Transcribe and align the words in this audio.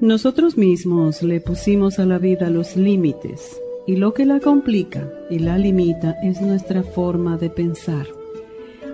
Nosotros 0.00 0.56
mismos 0.56 1.22
le 1.22 1.42
pusimos 1.42 1.98
a 1.98 2.06
la 2.06 2.16
vida 2.16 2.48
los 2.48 2.74
límites 2.74 3.60
y 3.86 3.96
lo 3.96 4.14
que 4.14 4.24
la 4.24 4.40
complica 4.40 5.12
y 5.28 5.40
la 5.40 5.58
limita 5.58 6.16
es 6.22 6.40
nuestra 6.40 6.82
forma 6.82 7.36
de 7.36 7.50
pensar, 7.50 8.06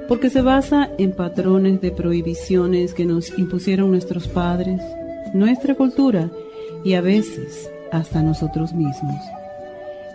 porque 0.09 0.31
se 0.31 0.43
basa 0.43 0.91
en 0.99 1.13
patrones 1.13 1.81
de 1.81 1.93
prohibiciones 1.93 2.93
que 2.93 3.05
nos 3.05 3.39
impusieron 3.39 3.93
nuestros 3.93 4.27
padres, 4.27 4.81
nuestra 5.33 5.77
cultura 5.77 6.29
y 6.85 6.95
a 6.95 7.03
veces 7.03 7.71
hasta 7.93 8.21
nosotros 8.25 8.73
mismos. 8.73 9.23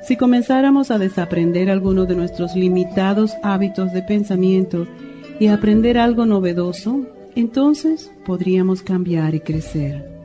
Si 0.04 0.18
comenzáramos 0.18 0.92
a 0.92 0.98
desaprender 0.98 1.70
algunos 1.70 2.06
de 2.10 2.18
nuestros 2.18 2.54
limitados 2.54 3.32
hábitos 3.44 3.94
de 3.94 4.02
pensamiento 4.02 4.88
y 5.40 5.48
aprender 5.48 5.98
algo 5.98 6.26
novedoso, 6.26 7.06
entonces 7.34 8.12
podríamos 8.26 8.82
cambiar 8.82 9.36
y 9.36 9.40
crecer. 9.40 10.21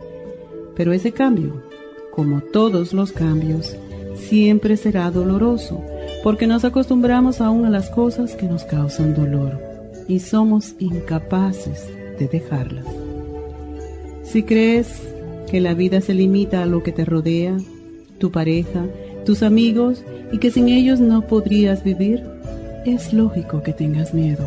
Pero 0.76 0.92
ese 0.92 1.12
cambio, 1.12 1.62
como 2.10 2.40
todos 2.40 2.92
los 2.92 3.12
cambios, 3.12 3.76
siempre 4.16 4.76
será 4.76 5.10
doloroso, 5.10 5.82
porque 6.22 6.46
nos 6.46 6.64
acostumbramos 6.64 7.40
aún 7.40 7.64
a 7.66 7.70
las 7.70 7.90
cosas 7.90 8.34
que 8.34 8.46
nos 8.46 8.64
causan 8.64 9.14
dolor 9.14 9.58
y 10.08 10.20
somos 10.20 10.74
incapaces 10.78 11.88
de 12.18 12.28
dejarlas. 12.28 12.86
Si 14.24 14.42
crees 14.42 15.02
que 15.50 15.60
la 15.60 15.74
vida 15.74 16.00
se 16.00 16.14
limita 16.14 16.62
a 16.62 16.66
lo 16.66 16.82
que 16.82 16.92
te 16.92 17.04
rodea, 17.04 17.56
tu 18.18 18.30
pareja, 18.30 18.84
tus 19.24 19.42
amigos 19.42 20.02
y 20.32 20.38
que 20.38 20.50
sin 20.50 20.68
ellos 20.68 21.00
no 21.00 21.22
podrías 21.22 21.84
vivir, 21.84 22.22
es 22.84 23.12
lógico 23.12 23.62
que 23.62 23.72
tengas 23.72 24.14
miedo. 24.14 24.44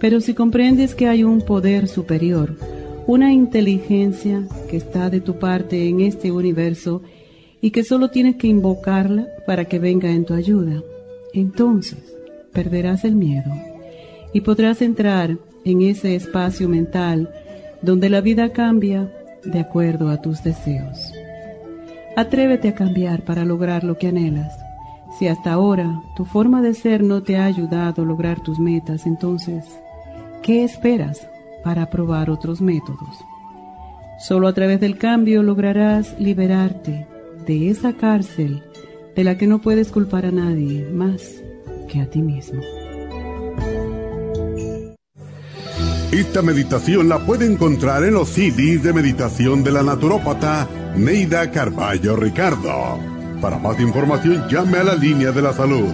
Pero 0.00 0.20
si 0.20 0.34
comprendes 0.34 0.94
que 0.94 1.08
hay 1.08 1.24
un 1.24 1.40
poder 1.40 1.88
superior, 1.88 2.54
una 3.08 3.32
inteligencia 3.32 4.46
que 4.68 4.76
está 4.76 5.08
de 5.08 5.22
tu 5.22 5.38
parte 5.38 5.88
en 5.88 6.00
este 6.02 6.30
universo 6.30 7.00
y 7.62 7.70
que 7.70 7.82
solo 7.82 8.10
tienes 8.10 8.36
que 8.36 8.48
invocarla 8.48 9.26
para 9.46 9.64
que 9.64 9.78
venga 9.78 10.10
en 10.10 10.26
tu 10.26 10.34
ayuda. 10.34 10.82
Entonces 11.32 12.14
perderás 12.52 13.06
el 13.06 13.16
miedo 13.16 13.50
y 14.34 14.42
podrás 14.42 14.82
entrar 14.82 15.38
en 15.64 15.80
ese 15.80 16.16
espacio 16.16 16.68
mental 16.68 17.30
donde 17.80 18.10
la 18.10 18.20
vida 18.20 18.52
cambia 18.52 19.10
de 19.42 19.58
acuerdo 19.58 20.10
a 20.10 20.20
tus 20.20 20.42
deseos. 20.42 21.10
Atrévete 22.14 22.68
a 22.68 22.74
cambiar 22.74 23.24
para 23.24 23.46
lograr 23.46 23.84
lo 23.84 23.96
que 23.96 24.08
anhelas. 24.08 24.52
Si 25.18 25.28
hasta 25.28 25.54
ahora 25.54 26.02
tu 26.14 26.26
forma 26.26 26.60
de 26.60 26.74
ser 26.74 27.02
no 27.02 27.22
te 27.22 27.38
ha 27.38 27.46
ayudado 27.46 28.02
a 28.02 28.04
lograr 28.04 28.42
tus 28.42 28.58
metas, 28.58 29.06
entonces, 29.06 29.64
¿qué 30.42 30.62
esperas 30.62 31.26
para 31.62 31.90
probar 31.90 32.30
otros 32.30 32.60
métodos? 32.60 33.24
Solo 34.18 34.48
a 34.48 34.52
través 34.52 34.80
del 34.80 34.98
cambio 34.98 35.42
lograrás 35.42 36.18
liberarte 36.18 37.06
de 37.46 37.70
esa 37.70 37.92
cárcel 37.92 38.64
de 39.14 39.24
la 39.24 39.38
que 39.38 39.46
no 39.46 39.60
puedes 39.60 39.90
culpar 39.90 40.26
a 40.26 40.30
nadie 40.30 40.88
más 40.92 41.42
que 41.88 42.00
a 42.00 42.10
ti 42.10 42.20
mismo. 42.20 42.60
Esta 46.12 46.42
meditación 46.42 47.08
la 47.08 47.24
puede 47.24 47.46
encontrar 47.46 48.02
en 48.02 48.14
los 48.14 48.30
CDs 48.30 48.82
de 48.82 48.92
meditación 48.92 49.62
de 49.62 49.72
la 49.72 49.82
naturópata 49.82 50.66
Neida 50.96 51.50
Carballo 51.50 52.16
Ricardo. 52.16 52.98
Para 53.40 53.58
más 53.58 53.78
información 53.78 54.48
llame 54.48 54.78
a 54.78 54.84
la 54.84 54.94
línea 54.94 55.32
de 55.32 55.42
la 55.42 55.52
salud 55.52 55.92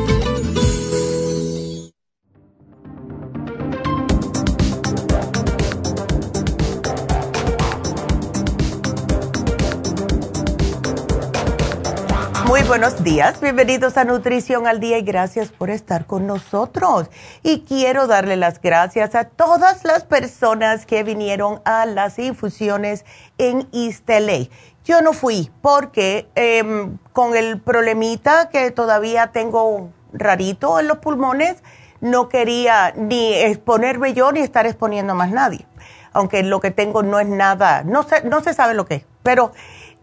Buenos 12.67 13.01
días, 13.01 13.39
bienvenidos 13.39 13.95
a 13.95 14.03
Nutrición 14.03 14.67
al 14.67 14.81
Día 14.81 14.97
y 14.97 15.01
gracias 15.01 15.49
por 15.49 15.69
estar 15.69 16.05
con 16.05 16.27
nosotros. 16.27 17.09
Y 17.41 17.61
quiero 17.61 18.07
darle 18.07 18.35
las 18.35 18.61
gracias 18.61 19.15
a 19.15 19.23
todas 19.23 19.85
las 19.85 20.03
personas 20.03 20.85
que 20.85 21.03
vinieron 21.03 21.61
a 21.63 21.85
las 21.85 22.19
infusiones 22.19 23.05
en 23.37 23.69
Isteley. 23.71 24.51
Yo 24.83 25.01
no 25.01 25.13
fui 25.13 25.49
porque 25.61 26.27
em, 26.35 26.97
con 27.13 27.37
el 27.37 27.61
problemita 27.61 28.49
que 28.49 28.71
todavía 28.71 29.27
tengo 29.27 29.89
rarito 30.11 30.77
en 30.79 30.87
los 30.87 30.97
pulmones, 30.97 31.63
no 32.01 32.27
quería 32.27 32.91
ni 32.97 33.33
exponerme 33.33 34.13
yo 34.13 34.33
ni 34.33 34.41
estar 34.41 34.65
exponiendo 34.65 35.13
a 35.13 35.15
más 35.15 35.31
nadie. 35.31 35.65
Aunque 36.11 36.43
lo 36.43 36.59
que 36.59 36.71
tengo 36.71 37.01
no 37.01 37.19
es 37.19 37.27
nada, 37.27 37.83
no 37.83 38.03
se, 38.03 38.23
no 38.23 38.41
se 38.41 38.53
sabe 38.53 38.73
lo 38.73 38.85
que 38.85 38.95
es, 38.95 39.05
pero 39.23 39.53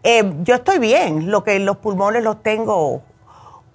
eh, 0.07 0.35
yo 0.43 0.53
estoy 0.53 0.77
bien, 0.77 1.31
lo 1.31 1.43
que 1.43 1.57
los 1.57 1.77
pulmones 1.77 2.23
los 2.23 2.43
tengo 2.43 3.01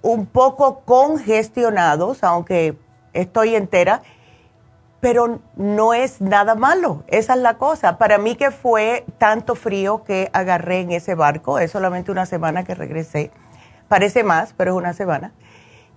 un 0.01 0.25
poco 0.25 0.79
congestionados, 0.85 2.23
aunque 2.23 2.77
estoy 3.11 3.53
entera, 3.53 4.01
pero 5.01 5.39
no 5.57 5.93
es 5.93 6.21
nada 6.21 6.55
malo, 6.55 7.03
esa 7.07 7.33
es 7.33 7.39
la 7.41 7.57
cosa. 7.57 7.97
Para 7.97 8.17
mí 8.17 8.37
que 8.37 8.49
fue 8.49 9.03
tanto 9.17 9.55
frío 9.55 10.05
que 10.05 10.29
agarré 10.31 10.79
en 10.79 10.93
ese 10.93 11.15
barco, 11.15 11.59
es 11.59 11.71
solamente 11.71 12.11
una 12.11 12.25
semana 12.25 12.63
que 12.63 12.75
regresé, 12.75 13.29
parece 13.89 14.23
más, 14.23 14.53
pero 14.55 14.71
es 14.71 14.77
una 14.77 14.93
semana, 14.93 15.33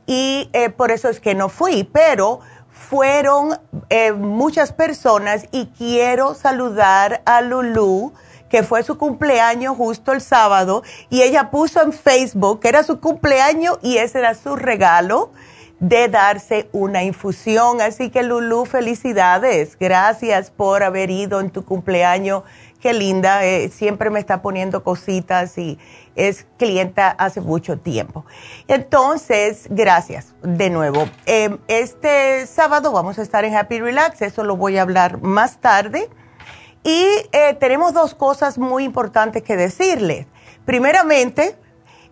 y 0.04 0.50
eh, 0.52 0.68
por 0.68 0.90
eso 0.90 1.08
es 1.08 1.20
que 1.20 1.36
no 1.36 1.48
fui, 1.48 1.84
pero 1.84 2.40
fueron 2.70 3.56
eh, 3.88 4.10
muchas 4.10 4.72
personas 4.72 5.46
y 5.52 5.66
quiero 5.66 6.34
saludar 6.34 7.22
a 7.24 7.40
Lulu 7.40 8.12
que 8.54 8.62
fue 8.62 8.84
su 8.84 8.96
cumpleaños 8.98 9.76
justo 9.76 10.12
el 10.12 10.20
sábado, 10.20 10.84
y 11.10 11.22
ella 11.22 11.50
puso 11.50 11.82
en 11.82 11.92
Facebook 11.92 12.60
que 12.60 12.68
era 12.68 12.84
su 12.84 13.00
cumpleaños 13.00 13.80
y 13.82 13.96
ese 13.96 14.20
era 14.20 14.36
su 14.36 14.54
regalo 14.54 15.32
de 15.80 16.06
darse 16.06 16.68
una 16.70 17.02
infusión. 17.02 17.80
Así 17.80 18.10
que 18.10 18.22
Lulu, 18.22 18.64
felicidades. 18.64 19.76
Gracias 19.76 20.52
por 20.52 20.84
haber 20.84 21.10
ido 21.10 21.40
en 21.40 21.50
tu 21.50 21.64
cumpleaños. 21.64 22.44
Qué 22.78 22.92
linda. 22.92 23.44
Eh, 23.44 23.70
siempre 23.70 24.08
me 24.10 24.20
está 24.20 24.40
poniendo 24.40 24.84
cositas 24.84 25.58
y 25.58 25.76
es 26.14 26.46
clienta 26.56 27.10
hace 27.10 27.40
mucho 27.40 27.80
tiempo. 27.80 28.24
Entonces, 28.68 29.66
gracias 29.68 30.32
de 30.44 30.70
nuevo. 30.70 31.08
Em, 31.26 31.58
este 31.66 32.46
sábado 32.46 32.92
vamos 32.92 33.18
a 33.18 33.22
estar 33.22 33.44
en 33.44 33.56
Happy 33.56 33.80
Relax. 33.80 34.22
Eso 34.22 34.44
lo 34.44 34.56
voy 34.56 34.78
a 34.78 34.82
hablar 34.82 35.20
más 35.22 35.56
tarde 35.56 36.08
Y 36.84 37.06
eh, 37.32 37.56
tenemos 37.58 37.94
dos 37.94 38.14
cosas 38.14 38.58
muy 38.58 38.84
importantes 38.84 39.42
que 39.42 39.56
decirles. 39.56 40.26
Primeramente, 40.66 41.56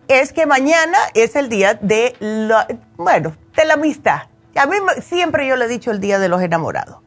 es 0.07 0.33
que 0.33 0.45
mañana 0.45 0.97
es 1.13 1.35
el 1.35 1.47
día 1.47 1.75
de 1.75 2.15
la, 2.19 2.67
bueno, 2.97 3.35
de 3.55 3.65
la 3.65 3.75
amistad. 3.75 4.23
A 4.55 4.65
mí 4.65 4.75
siempre 5.01 5.47
yo 5.47 5.55
le 5.55 5.65
he 5.65 5.67
dicho 5.67 5.91
el 5.91 5.99
día 5.99 6.19
de 6.19 6.27
los 6.27 6.41
enamorados. 6.41 6.97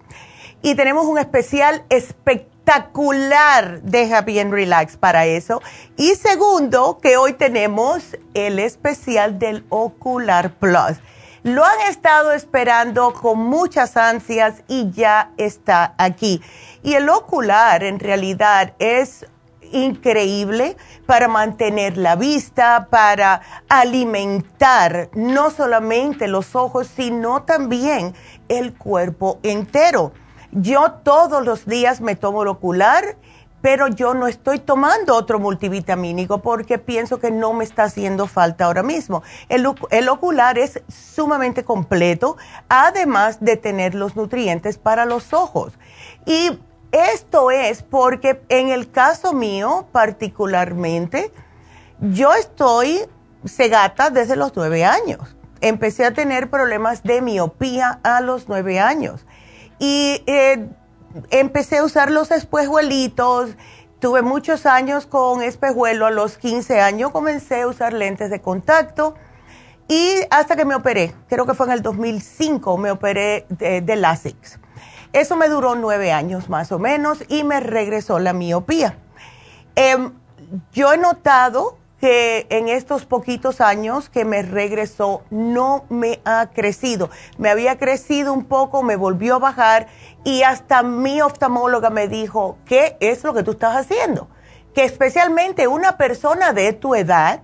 Y 0.63 0.75
tenemos 0.75 1.07
un 1.07 1.19
especial 1.19 1.85
espectacular 1.91 3.83
de 3.83 4.13
Happy 4.13 4.39
and 4.39 4.53
Relax 4.53 4.97
para 4.97 5.27
eso. 5.27 5.63
Y 5.97 6.15
segundo, 6.15 6.99
que 7.01 7.17
hoy 7.17 7.35
tenemos 7.35 8.17
el 8.35 8.59
especial 8.59 9.39
del 9.39 9.65
Ocular 9.69 10.53
Plus. 10.55 10.99
Lo 11.45 11.65
han 11.65 11.81
estado 11.83 12.33
esperando 12.33 13.13
con 13.13 13.39
muchas 13.39 13.97
ansias 13.97 14.65
y 14.67 14.91
ya 14.91 15.31
está 15.37 15.95
aquí. 15.99 16.43
Y 16.87 16.95
el 16.95 17.09
ocular 17.09 17.83
en 17.83 17.99
realidad 17.99 18.75
es 18.79 19.27
increíble 19.73 20.77
para 21.05 21.27
mantener 21.27 21.97
la 21.97 22.15
vista, 22.15 22.87
para 22.89 23.43
alimentar 23.69 25.09
no 25.13 25.51
solamente 25.51 26.29
los 26.29 26.55
ojos, 26.55 26.87
sino 26.87 27.43
también 27.43 28.15
el 28.49 28.73
cuerpo 28.73 29.41
entero. 29.43 30.13
Yo 30.53 30.93
todos 31.03 31.45
los 31.45 31.67
días 31.67 32.01
me 32.01 32.15
tomo 32.15 32.43
el 32.43 32.49
ocular, 32.51 33.17
pero 33.63 33.89
yo 33.89 34.15
no 34.15 34.29
estoy 34.29 34.61
tomando 34.61 35.17
otro 35.17 35.41
multivitamínico 35.41 36.39
porque 36.39 36.79
pienso 36.79 37.19
que 37.19 37.33
no 37.33 37.53
me 37.53 37.65
está 37.65 37.83
haciendo 37.83 38.29
falta 38.29 38.67
ahora 38.67 38.85
mismo. 38.85 39.25
El, 39.49 39.67
ocular 40.09 40.57
es 40.57 40.83
sumamente 40.87 41.65
completo, 41.65 42.37
además 42.69 43.39
de 43.41 43.57
tener 43.57 43.97
los 43.97 44.15
nutrientes 44.15 44.79
para 44.79 45.05
los 45.05 45.33
ojos. 45.33 45.73
Y 46.27 46.61
esto 46.97 47.51
es 47.51 47.83
porque 47.83 48.43
en 48.49 48.71
el 48.71 48.91
caso 48.91 49.33
mío 49.33 49.87
particularmente, 49.93 51.31
yo 52.01 52.33
estoy 52.35 53.01
cegata 53.45 54.11
desde 54.11 54.37
los 54.37 54.55
nueve 54.57 54.85
años. 54.85 55.37
Empecé 55.61 56.05
a 56.05 56.13
tener 56.13 56.51
problemas 56.51 57.03
de 57.03 57.23
miopía 57.23 58.01
a 58.03 58.21
los 58.21 58.49
nueve 58.49 58.79
años. 58.81 59.25
Y 59.79 60.23
eh, 60.27 60.69
empecé 61.31 61.79
a 61.79 61.85
usar 61.85 62.11
los 62.11 62.31
espejuelitos. 62.31 63.51
Tuve 63.99 64.23
muchos 64.23 64.67
años 64.67 65.07
con 65.07 65.43
espejuelo. 65.43 66.07
A 66.07 66.11
los 66.11 66.37
15 66.39 66.81
años 66.81 67.11
comencé 67.11 67.63
a 67.63 67.69
usar 67.69 67.93
lentes 67.93 68.31
de 68.31 68.41
contacto. 68.41 69.15
Y 69.89 70.17
hasta 70.31 70.57
que 70.57 70.65
me 70.65 70.75
operé, 70.75 71.15
creo 71.29 71.47
que 71.47 71.55
fue 71.55 71.67
en 71.67 71.73
el 71.73 71.83
2005, 71.83 72.77
me 72.77 72.91
operé 72.91 73.47
de, 73.49 73.81
de 73.83 73.97
LASIK. 73.97 74.66
Eso 75.13 75.37
me 75.37 75.49
duró 75.49 75.75
nueve 75.75 76.13
años 76.13 76.49
más 76.49 76.73
o 76.73 76.79
menos 76.79 77.25
y 77.29 77.45
me 77.45 77.61
regresó 77.61 78.19
la 78.19 78.33
miopía. 78.33 78.99
Em, 79.75 80.13
yo 80.73 80.93
he 80.93 80.99
notado 80.99 81.79
que 82.01 82.47
en 82.51 82.69
estos 82.69 83.07
poquitos 83.07 83.61
años 83.61 84.11
que 84.11 84.25
me 84.25 84.43
regresó 84.43 85.23
no 85.31 85.85
me 85.89 86.21
ha 86.25 86.51
crecido. 86.53 87.11
Me 87.39 87.49
había 87.49 87.79
crecido 87.79 88.33
un 88.33 88.45
poco, 88.45 88.83
me 88.83 88.97
volvió 88.97 89.37
a 89.37 89.39
bajar 89.39 89.89
y 90.25 90.43
hasta 90.43 90.83
mi 90.83 91.21
oftalmóloga 91.23 91.91
me 91.91 92.09
dijo, 92.09 92.59
¿qué 92.67 92.97
es 93.01 93.25
lo 93.25 93.33
que 93.33 93.43
tú 93.43 93.53
estás 93.53 93.77
haciendo? 93.77 94.29
Que 94.75 94.85
especialmente 94.85 95.69
una 95.69 95.97
persona 95.97 96.53
de 96.53 96.75
tu 96.75 96.95
edad, 96.95 97.41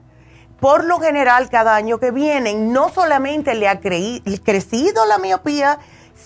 por 0.61 0.85
lo 0.85 1.00
general 1.00 1.49
cada 1.49 1.75
año 1.75 1.99
que 1.99 2.11
vienen, 2.11 2.73
no 2.73 2.91
solamente 2.91 3.55
le 3.55 3.69
ha 3.69 3.81
crecido 3.81 5.06
la 5.06 5.19
miopía, 5.19 5.79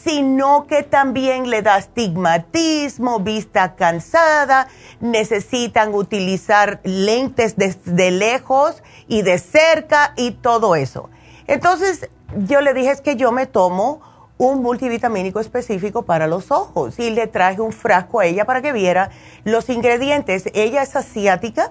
sino 0.02 0.66
que 0.66 0.82
también 0.82 1.50
le 1.50 1.62
da 1.62 1.74
astigmatismo, 1.74 3.20
vista 3.20 3.74
cansada, 3.74 4.68
necesitan 5.00 5.94
utilizar 5.94 6.80
lentes 6.84 7.56
de, 7.56 8.10
lejos 8.10 8.82
y 9.08 9.22
de 9.22 9.38
cerca 9.38 10.12
y 10.16 10.32
todo 10.32 10.76
eso. 10.76 11.10
Entonces 11.46 12.08
yo 12.36 12.60
le 12.60 12.74
dije 12.74 12.90
es 12.90 13.00
que 13.00 13.16
yo 13.16 13.32
me 13.32 13.46
tomo 13.46 14.00
un 14.38 14.62
multivitamínico 14.62 15.40
específico 15.40 16.02
para 16.02 16.26
los 16.26 16.50
ojos 16.50 16.98
y 16.98 17.10
le 17.10 17.26
traje 17.26 17.60
un 17.60 17.72
frasco 17.72 18.20
a 18.20 18.26
ella 18.26 18.44
para 18.44 18.60
que 18.60 18.72
viera 18.72 19.10
los 19.44 19.70
ingredientes. 19.70 20.50
Ella 20.54 20.82
es 20.82 20.94
asiática 20.94 21.70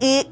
y 0.00 0.26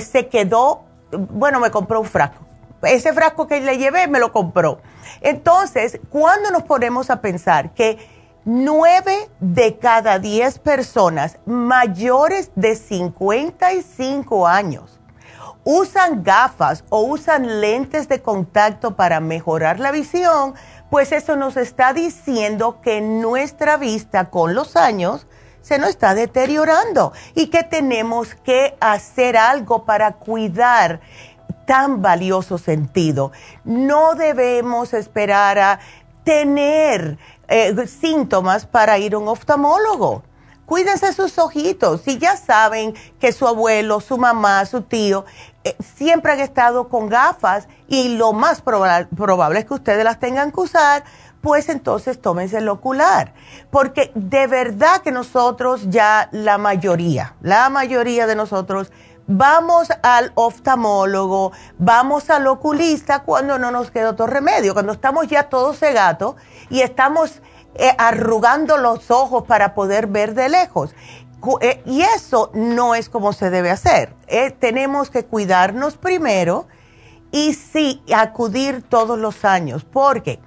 se 0.00 0.28
quedó, 0.28 0.84
bueno, 1.10 1.58
me 1.58 1.70
compró 1.70 2.00
un 2.00 2.06
frasco. 2.06 2.44
Ese 2.86 3.12
frasco 3.12 3.46
que 3.46 3.60
le 3.60 3.78
llevé 3.78 4.08
me 4.08 4.18
lo 4.18 4.32
compró. 4.32 4.80
Entonces, 5.20 6.00
cuando 6.10 6.50
nos 6.50 6.64
ponemos 6.64 7.10
a 7.10 7.20
pensar 7.20 7.72
que 7.74 7.98
nueve 8.44 9.30
de 9.40 9.78
cada 9.78 10.18
diez 10.18 10.58
personas 10.58 11.38
mayores 11.46 12.50
de 12.54 12.76
55 12.76 14.46
años 14.46 15.00
usan 15.64 16.22
gafas 16.22 16.84
o 16.90 17.00
usan 17.00 17.60
lentes 17.60 18.08
de 18.08 18.20
contacto 18.20 18.96
para 18.96 19.20
mejorar 19.20 19.80
la 19.80 19.92
visión, 19.92 20.54
pues 20.90 21.10
eso 21.12 21.36
nos 21.36 21.56
está 21.56 21.92
diciendo 21.92 22.80
que 22.82 23.00
nuestra 23.00 23.78
vista 23.78 24.30
con 24.30 24.54
los 24.54 24.76
años 24.76 25.26
se 25.62 25.78
nos 25.78 25.88
está 25.90 26.14
deteriorando 26.14 27.14
y 27.34 27.46
que 27.46 27.62
tenemos 27.62 28.34
que 28.34 28.76
hacer 28.80 29.38
algo 29.38 29.86
para 29.86 30.12
cuidar 30.12 31.00
tan 31.66 32.02
valioso 32.02 32.58
sentido. 32.58 33.32
No 33.64 34.14
debemos 34.14 34.94
esperar 34.94 35.58
a 35.58 35.80
tener 36.24 37.18
eh, 37.48 37.86
síntomas 37.86 38.66
para 38.66 38.98
ir 38.98 39.14
a 39.14 39.18
un 39.18 39.28
oftalmólogo. 39.28 40.22
Cuídense 40.66 41.12
sus 41.12 41.38
ojitos. 41.38 42.00
Si 42.00 42.18
ya 42.18 42.36
saben 42.36 42.94
que 43.20 43.32
su 43.32 43.46
abuelo, 43.46 44.00
su 44.00 44.16
mamá, 44.16 44.64
su 44.64 44.80
tío 44.80 45.26
eh, 45.62 45.76
siempre 45.96 46.32
han 46.32 46.40
estado 46.40 46.88
con 46.88 47.08
gafas 47.08 47.68
y 47.86 48.16
lo 48.16 48.32
más 48.32 48.62
probable 48.62 49.58
es 49.58 49.66
que 49.66 49.74
ustedes 49.74 50.04
las 50.04 50.18
tengan 50.18 50.52
que 50.52 50.60
usar, 50.60 51.04
pues 51.42 51.68
entonces 51.68 52.20
tómense 52.20 52.58
el 52.58 52.68
ocular. 52.70 53.34
Porque 53.70 54.10
de 54.14 54.46
verdad 54.46 55.02
que 55.02 55.12
nosotros 55.12 55.90
ya 55.90 56.30
la 56.32 56.56
mayoría, 56.56 57.34
la 57.42 57.68
mayoría 57.68 58.26
de 58.26 58.34
nosotros 58.34 58.90
vamos 59.26 59.88
al 60.02 60.32
oftalmólogo, 60.34 61.52
vamos 61.78 62.30
al 62.30 62.46
oculista 62.46 63.22
cuando 63.22 63.58
no 63.58 63.70
nos 63.70 63.90
queda 63.90 64.10
otro 64.10 64.26
remedio, 64.26 64.74
cuando 64.74 64.92
estamos 64.92 65.28
ya 65.28 65.44
todos 65.44 65.78
cegatos 65.78 66.36
y 66.70 66.80
estamos 66.80 67.40
eh, 67.74 67.94
arrugando 67.98 68.76
los 68.76 69.10
ojos 69.10 69.44
para 69.44 69.74
poder 69.74 70.06
ver 70.06 70.34
de 70.34 70.48
lejos. 70.48 70.94
Eh, 71.60 71.82
y 71.84 72.02
eso 72.02 72.50
no 72.54 72.94
es 72.94 73.08
como 73.08 73.32
se 73.32 73.50
debe 73.50 73.70
hacer. 73.70 74.14
Eh, 74.28 74.50
tenemos 74.50 75.10
que 75.10 75.24
cuidarnos 75.24 75.96
primero 75.96 76.66
y 77.32 77.54
sí, 77.54 78.02
acudir 78.14 78.82
todos 78.82 79.18
los 79.18 79.44
años, 79.44 79.84
porque 79.84 80.40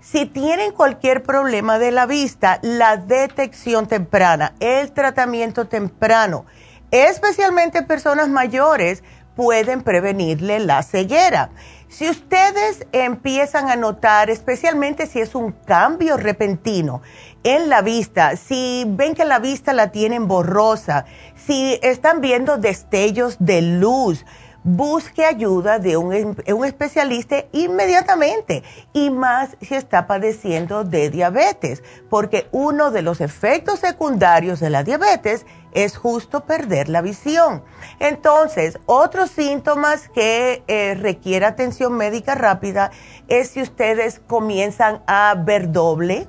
si 0.00 0.26
tienen 0.26 0.72
cualquier 0.72 1.22
problema 1.22 1.78
de 1.78 1.92
la 1.92 2.06
vista, 2.06 2.58
la 2.60 2.96
detección 2.96 3.86
temprana, 3.86 4.54
el 4.60 4.92
tratamiento 4.92 5.66
temprano, 5.66 6.44
especialmente 6.94 7.82
personas 7.82 8.28
mayores, 8.28 9.02
pueden 9.34 9.82
prevenirle 9.82 10.60
la 10.60 10.82
ceguera. 10.84 11.50
Si 11.88 12.08
ustedes 12.08 12.86
empiezan 12.92 13.68
a 13.68 13.76
notar, 13.76 14.30
especialmente 14.30 15.06
si 15.06 15.20
es 15.20 15.34
un 15.34 15.52
cambio 15.52 16.16
repentino 16.16 17.02
en 17.42 17.68
la 17.68 17.82
vista, 17.82 18.36
si 18.36 18.84
ven 18.86 19.14
que 19.14 19.24
la 19.24 19.38
vista 19.38 19.72
la 19.72 19.90
tienen 19.90 20.28
borrosa, 20.28 21.04
si 21.34 21.78
están 21.82 22.20
viendo 22.20 22.56
destellos 22.58 23.36
de 23.38 23.60
luz, 23.62 24.24
busque 24.64 25.26
ayuda 25.26 25.78
de 25.78 25.98
un, 25.98 26.36
un, 26.46 26.64
especialista 26.64 27.44
inmediatamente 27.52 28.64
y 28.94 29.10
más 29.10 29.56
si 29.60 29.74
está 29.74 30.06
padeciendo 30.06 30.84
de 30.84 31.10
diabetes, 31.10 31.82
porque 32.08 32.48
uno 32.50 32.90
de 32.90 33.02
los 33.02 33.20
efectos 33.20 33.80
secundarios 33.80 34.60
de 34.60 34.70
la 34.70 34.82
diabetes 34.82 35.44
es 35.74 35.96
justo 35.96 36.46
perder 36.46 36.88
la 36.88 37.02
visión. 37.02 37.62
Entonces, 37.98 38.78
otros 38.86 39.30
síntomas 39.30 40.08
que 40.08 40.62
eh, 40.66 40.94
requiere 40.94 41.44
atención 41.44 41.92
médica 41.92 42.34
rápida 42.34 42.90
es 43.28 43.50
si 43.50 43.60
ustedes 43.60 44.20
comienzan 44.26 45.02
a 45.06 45.34
ver 45.36 45.72
doble, 45.72 46.28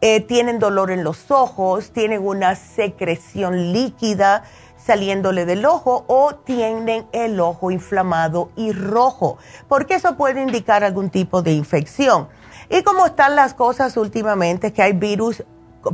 eh, 0.00 0.20
tienen 0.20 0.60
dolor 0.60 0.92
en 0.92 1.02
los 1.02 1.30
ojos, 1.32 1.90
tienen 1.90 2.24
una 2.24 2.54
secreción 2.54 3.72
líquida 3.72 4.44
saliéndole 4.88 5.44
del 5.44 5.66
ojo 5.66 6.06
o 6.06 6.34
tienen 6.34 7.06
el 7.12 7.38
ojo 7.40 7.70
inflamado 7.70 8.50
y 8.56 8.72
rojo, 8.72 9.36
porque 9.68 9.96
eso 9.96 10.16
puede 10.16 10.40
indicar 10.40 10.82
algún 10.82 11.10
tipo 11.10 11.42
de 11.42 11.52
infección. 11.52 12.28
Y 12.70 12.82
como 12.82 13.04
están 13.04 13.36
las 13.36 13.52
cosas 13.52 13.98
últimamente, 13.98 14.72
que 14.72 14.80
hay 14.80 14.94
virus 14.94 15.44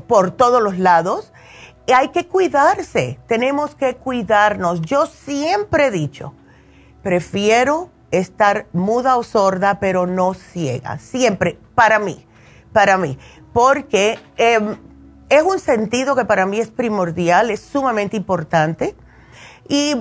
por 0.06 0.30
todos 0.30 0.62
los 0.62 0.78
lados, 0.78 1.32
hay 1.92 2.10
que 2.10 2.28
cuidarse, 2.28 3.18
tenemos 3.26 3.74
que 3.74 3.96
cuidarnos. 3.96 4.80
Yo 4.80 5.06
siempre 5.06 5.86
he 5.86 5.90
dicho, 5.90 6.32
prefiero 7.02 7.90
estar 8.12 8.68
muda 8.72 9.16
o 9.16 9.24
sorda, 9.24 9.80
pero 9.80 10.06
no 10.06 10.34
ciega, 10.34 11.00
siempre, 11.00 11.58
para 11.74 11.98
mí, 11.98 12.24
para 12.72 12.96
mí, 12.96 13.18
porque 13.52 14.20
em, 14.36 14.76
es 15.36 15.42
un 15.42 15.58
sentido 15.58 16.14
que 16.16 16.24
para 16.24 16.46
mí 16.46 16.60
es 16.60 16.70
primordial, 16.70 17.50
es 17.50 17.60
sumamente 17.60 18.16
importante. 18.16 18.94
Y 19.68 19.96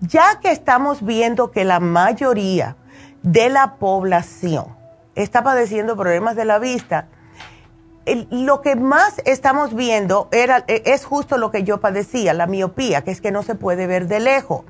ya 0.00 0.40
que 0.40 0.50
estamos 0.50 1.04
viendo 1.04 1.50
que 1.50 1.64
la 1.64 1.80
mayoría 1.80 2.76
de 3.22 3.48
la 3.48 3.76
población 3.76 4.76
está 5.14 5.42
padeciendo 5.42 5.96
problemas 5.96 6.36
de 6.36 6.44
la 6.44 6.58
vista, 6.58 7.08
lo 8.30 8.60
que 8.62 8.76
más 8.76 9.20
estamos 9.24 9.74
viendo 9.74 10.28
era, 10.32 10.64
e, 10.66 10.82
es 10.86 11.04
justo 11.04 11.38
lo 11.38 11.50
que 11.50 11.62
yo 11.62 11.80
padecía, 11.80 12.34
la 12.34 12.46
miopía, 12.46 13.02
que 13.02 13.10
es 13.10 13.20
que 13.20 13.30
no 13.30 13.42
se 13.42 13.54
puede 13.54 13.86
ver 13.86 14.06
de 14.06 14.20
lejos. 14.20 14.64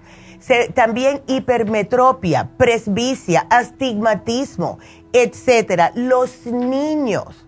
también 0.74 1.22
hipermetropia, 1.26 2.48
presbicia, 2.56 3.46
astigmatismo, 3.50 4.78
etcétera. 5.12 5.92
Los 5.94 6.46
niños. 6.46 7.46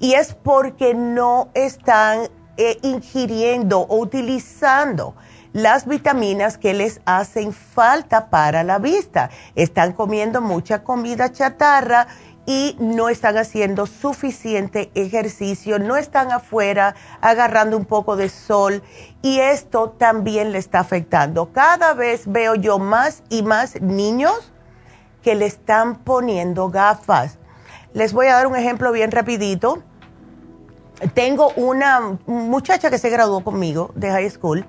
Y 0.00 0.14
es 0.14 0.34
porque 0.34 0.94
no 0.94 1.48
están 1.54 2.28
eh, 2.56 2.78
ingiriendo 2.82 3.80
o 3.80 3.98
utilizando 3.98 5.14
las 5.52 5.86
vitaminas 5.86 6.58
que 6.58 6.74
les 6.74 7.00
hacen 7.06 7.52
falta 7.52 8.28
para 8.28 8.62
la 8.62 8.78
vista. 8.78 9.30
Están 9.54 9.92
comiendo 9.92 10.40
mucha 10.42 10.84
comida 10.84 11.32
chatarra 11.32 12.08
y 12.46 12.76
no 12.78 13.08
están 13.08 13.36
haciendo 13.36 13.86
suficiente 13.86 14.90
ejercicio, 14.94 15.78
no 15.78 15.96
están 15.96 16.30
afuera 16.30 16.94
agarrando 17.20 17.76
un 17.76 17.84
poco 17.84 18.16
de 18.16 18.28
sol 18.28 18.82
y 19.20 19.40
esto 19.40 19.90
también 19.90 20.52
le 20.52 20.58
está 20.58 20.78
afectando. 20.80 21.52
Cada 21.52 21.92
vez 21.92 22.30
veo 22.30 22.54
yo 22.54 22.78
más 22.78 23.22
y 23.28 23.42
más 23.42 23.80
niños 23.80 24.52
que 25.22 25.34
le 25.34 25.46
están 25.46 25.96
poniendo 25.96 26.70
gafas. 26.70 27.38
Les 27.96 28.12
voy 28.12 28.26
a 28.26 28.34
dar 28.34 28.46
un 28.46 28.56
ejemplo 28.56 28.92
bien 28.92 29.10
rapidito. 29.10 29.82
Tengo 31.14 31.54
una 31.56 32.18
muchacha 32.26 32.90
que 32.90 32.98
se 32.98 33.08
graduó 33.08 33.42
conmigo 33.42 33.90
de 33.94 34.10
high 34.10 34.28
school 34.28 34.66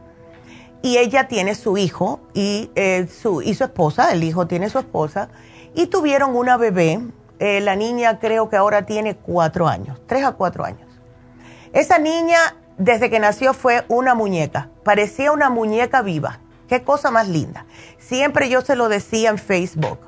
y 0.81 0.97
ella 0.97 1.27
tiene 1.27 1.53
su 1.53 1.77
hijo 1.77 2.21
y, 2.33 2.71
eh, 2.75 3.05
su, 3.07 3.41
y 3.41 3.53
su 3.53 3.65
esposa, 3.65 4.13
el 4.13 4.23
hijo 4.23 4.47
tiene 4.47 4.69
su 4.69 4.79
esposa, 4.79 5.27
y 5.75 5.87
tuvieron 5.87 6.37
una 6.37 6.55
bebé. 6.55 7.01
Eh, 7.39 7.59
la 7.59 7.75
niña 7.75 8.17
creo 8.19 8.47
que 8.47 8.55
ahora 8.55 8.85
tiene 8.85 9.17
cuatro 9.17 9.67
años, 9.67 9.99
tres 10.07 10.23
a 10.23 10.31
cuatro 10.31 10.63
años. 10.63 10.87
Esa 11.73 11.99
niña, 11.99 12.55
desde 12.77 13.09
que 13.09 13.19
nació, 13.19 13.53
fue 13.53 13.83
una 13.89 14.15
muñeca, 14.15 14.69
parecía 14.85 15.33
una 15.33 15.49
muñeca 15.49 16.01
viva. 16.01 16.39
Qué 16.69 16.81
cosa 16.85 17.11
más 17.11 17.27
linda. 17.27 17.65
Siempre 17.97 18.47
yo 18.47 18.61
se 18.61 18.77
lo 18.77 18.87
decía 18.87 19.31
en 19.31 19.37
Facebook. 19.37 19.99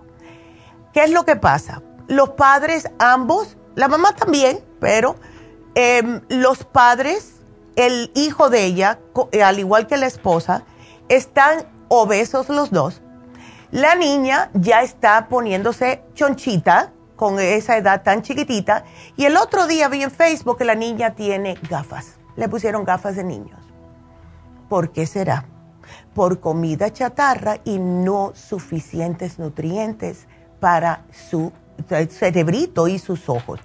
¿Qué 0.94 1.04
es 1.04 1.12
lo 1.12 1.26
que 1.26 1.36
pasa? 1.36 1.82
Los 2.10 2.32
padres, 2.32 2.89
ambos, 3.00 3.56
la 3.75 3.88
mamá 3.88 4.13
también, 4.13 4.60
pero 4.82 5.16
em, 5.75 6.20
los 6.28 6.66
padres 6.66 7.39
el 7.80 8.12
hijo 8.13 8.50
de 8.50 8.66
ella, 8.66 9.00
eh, 9.32 9.42
al 9.42 9.58
igual 9.58 9.88
que 9.88 9.96
la 9.96 10.06
esposa, 10.06 10.63
están 11.08 11.66
obesos 11.88 12.50
los 12.50 12.72
dos. 12.72 13.01
La 13.72 13.96
niña 13.96 14.50
ya 14.54 14.82
está 14.82 15.30
poniéndose 15.30 16.04
chonchita 16.13 16.92
con 17.16 17.39
esa 17.39 17.78
edad 17.78 18.04
tan 18.04 18.22
chiquitita. 18.22 18.84
Y 19.16 19.25
el 19.25 19.38
otro 19.38 19.66
día 19.66 19.88
vi 19.88 20.04
en 20.04 20.12
Facebook 20.12 20.58
que 20.58 20.66
la 20.66 20.75
niña 20.75 21.16
tiene 21.16 21.58
gafas. 21.70 22.18
Le 22.36 22.50
pusieron 22.50 22.84
gafas 22.84 23.16
de 23.16 23.24
niños. 23.24 23.60
¿Por 24.68 24.92
qué 24.92 25.08
será? 25.08 25.46
Por 26.13 26.42
comida 26.42 26.92
chatarra 26.92 27.60
y 27.63 27.80
no 27.80 28.34
suficientes 28.36 29.39
nutrientes 29.39 30.28
para 30.60 31.06
su 31.12 31.54
cerebrito 32.10 32.88
y 32.88 33.00
sus 33.00 33.30
ojos. 33.30 33.60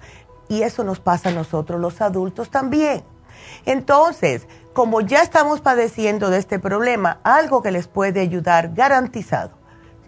Y 0.47 0.61
eso 0.61 0.83
nos 0.83 0.99
pasa 0.99 1.29
a 1.29 1.33
nosotros 1.33 1.79
los 1.79 2.01
adultos 2.01 2.49
también. 2.49 3.03
Entonces, 3.65 4.47
como 4.73 5.01
ya 5.01 5.21
estamos 5.21 5.61
padeciendo 5.61 6.29
de 6.29 6.37
este 6.37 6.59
problema, 6.59 7.19
algo 7.23 7.61
que 7.61 7.71
les 7.71 7.87
puede 7.87 8.21
ayudar 8.21 8.73
garantizado 8.73 9.65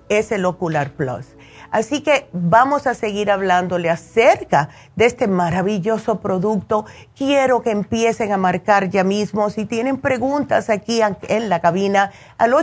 es 0.10 0.32
el 0.32 0.46
Ocular 0.46 0.92
Plus. 0.92 1.26
Así 1.70 2.02
que 2.02 2.30
vamos 2.32 2.88
a 2.88 2.94
seguir 2.94 3.30
hablándole 3.30 3.90
acerca 3.90 4.70
de 4.96 5.06
este 5.06 5.28
maravilloso 5.28 6.22
producto. 6.22 6.86
Quiero 7.16 7.62
que 7.62 7.72
empiecen 7.72 8.32
a 8.32 8.38
marcar 8.38 8.90
ya 8.90 9.04
mismo. 9.04 9.50
Si 9.50 9.66
tienen 9.66 9.98
preguntas 9.98 10.70
aquí 10.70 11.02
en 11.02 11.50
la 11.50 11.60
cabina 11.60 12.12
al 12.38 12.54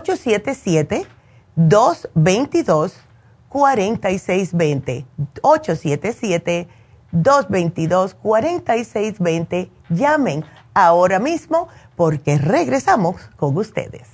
877-222-4620. 3.55 5.07
877-222-4620. 7.13 9.71
Llamen 9.89 10.45
ahora 10.75 11.21
mismo 11.21 11.69
porque 11.97 12.37
regresamos 12.37 13.17
con 13.37 13.57
ustedes. 13.57 14.14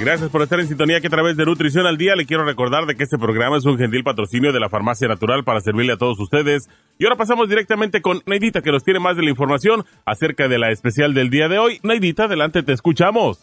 Gracias 0.00 0.30
por 0.30 0.42
estar 0.42 0.60
en 0.60 0.68
sintonía 0.68 1.00
que 1.00 1.08
a 1.08 1.10
través 1.10 1.36
de 1.36 1.44
Nutrición 1.44 1.84
al 1.84 1.98
Día 1.98 2.14
le 2.14 2.24
quiero 2.24 2.44
recordar 2.44 2.86
de 2.86 2.94
que 2.94 3.02
este 3.02 3.18
programa 3.18 3.58
es 3.58 3.64
un 3.64 3.76
gentil 3.76 4.04
patrocinio 4.04 4.52
de 4.52 4.60
la 4.60 4.68
Farmacia 4.68 5.08
Natural 5.08 5.42
para 5.42 5.60
servirle 5.60 5.94
a 5.94 5.96
todos 5.96 6.20
ustedes. 6.20 6.68
Y 6.98 7.04
ahora 7.04 7.16
pasamos 7.16 7.48
directamente 7.48 8.00
con 8.00 8.22
Neidita 8.24 8.62
que 8.62 8.70
nos 8.70 8.84
tiene 8.84 9.00
más 9.00 9.16
de 9.16 9.24
la 9.24 9.30
información 9.30 9.84
acerca 10.06 10.46
de 10.46 10.56
la 10.58 10.70
especial 10.70 11.14
del 11.14 11.30
día 11.30 11.48
de 11.48 11.58
hoy. 11.58 11.80
Neidita, 11.82 12.24
adelante, 12.24 12.62
te 12.62 12.72
escuchamos. 12.72 13.40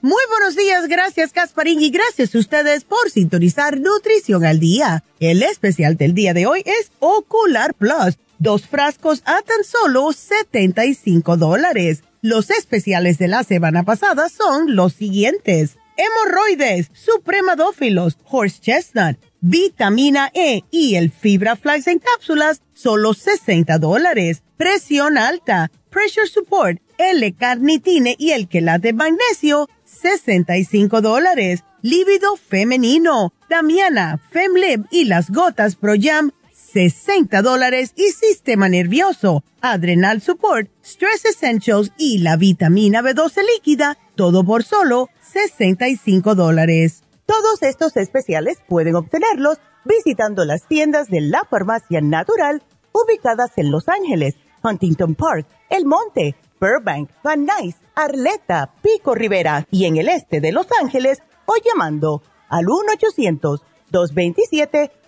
Muy 0.00 0.22
buenos 0.28 0.56
días, 0.56 0.88
gracias 0.88 1.32
Casparín 1.32 1.80
y 1.80 1.90
gracias 1.90 2.34
a 2.34 2.38
ustedes 2.38 2.82
por 2.82 3.08
sintonizar 3.08 3.78
Nutrición 3.78 4.44
al 4.44 4.58
Día. 4.58 5.04
El 5.20 5.44
especial 5.44 5.96
del 5.96 6.14
día 6.14 6.34
de 6.34 6.46
hoy 6.46 6.62
es 6.66 6.90
Ocular 6.98 7.74
Plus, 7.74 8.18
dos 8.40 8.66
frascos 8.66 9.22
a 9.24 9.40
tan 9.42 9.62
solo 9.62 10.12
75 10.12 11.36
dólares. 11.36 12.02
Los 12.22 12.50
especiales 12.50 13.18
de 13.18 13.28
la 13.28 13.44
semana 13.44 13.84
pasada 13.84 14.28
son 14.28 14.74
los 14.74 14.94
siguientes 14.94 15.76
hemorroides, 15.96 16.90
supremadófilos, 16.92 18.18
horse 18.24 18.60
chestnut, 18.60 19.18
vitamina 19.40 20.30
E 20.34 20.62
y 20.70 20.94
el 20.94 21.10
fibra 21.10 21.56
flax 21.56 21.86
en 21.86 21.98
cápsulas, 21.98 22.62
solo 22.72 23.14
60 23.14 23.78
dólares. 23.78 24.42
Presión 24.56 25.18
alta, 25.18 25.70
pressure 25.90 26.26
support, 26.26 26.80
L-carnitine 26.98 28.14
y 28.18 28.30
el 28.30 28.48
quelate 28.48 28.92
magnesio, 28.92 29.68
65 29.84 31.00
dólares. 31.00 31.64
Líbido 31.82 32.36
femenino, 32.36 33.32
Damiana, 33.50 34.20
Femlib 34.30 34.86
y 34.90 35.04
las 35.04 35.30
gotas 35.30 35.74
Pro 35.74 35.94
Jam, 36.00 36.30
60 36.72 37.42
dólares 37.42 37.92
y 37.96 38.10
sistema 38.12 38.68
nervioso, 38.68 39.44
adrenal 39.60 40.22
support, 40.22 40.70
stress 40.82 41.24
essentials 41.26 41.92
y 41.98 42.18
la 42.18 42.36
vitamina 42.36 43.02
B12 43.02 43.42
líquida, 43.54 43.98
todo 44.16 44.44
por 44.44 44.64
solo 44.64 45.08
65 45.20 46.34
dólares. 46.34 47.02
Todos 47.26 47.62
estos 47.62 47.96
especiales 47.96 48.58
pueden 48.68 48.94
obtenerlos 48.96 49.58
visitando 49.84 50.44
las 50.44 50.66
tiendas 50.66 51.08
de 51.08 51.20
la 51.20 51.44
farmacia 51.48 52.00
natural 52.00 52.62
ubicadas 52.92 53.50
en 53.56 53.70
Los 53.70 53.88
Ángeles, 53.88 54.36
Huntington 54.62 55.14
Park, 55.14 55.46
El 55.68 55.84
Monte, 55.84 56.36
Burbank, 56.60 57.10
Van 57.22 57.44
Nuys, 57.44 57.76
Arleta, 57.94 58.72
Pico 58.82 59.14
Rivera 59.14 59.66
y 59.70 59.84
en 59.84 59.96
el 59.98 60.08
este 60.08 60.40
de 60.40 60.52
Los 60.52 60.68
Ángeles 60.80 61.18
o 61.46 61.54
llamando 61.62 62.22
al 62.48 62.66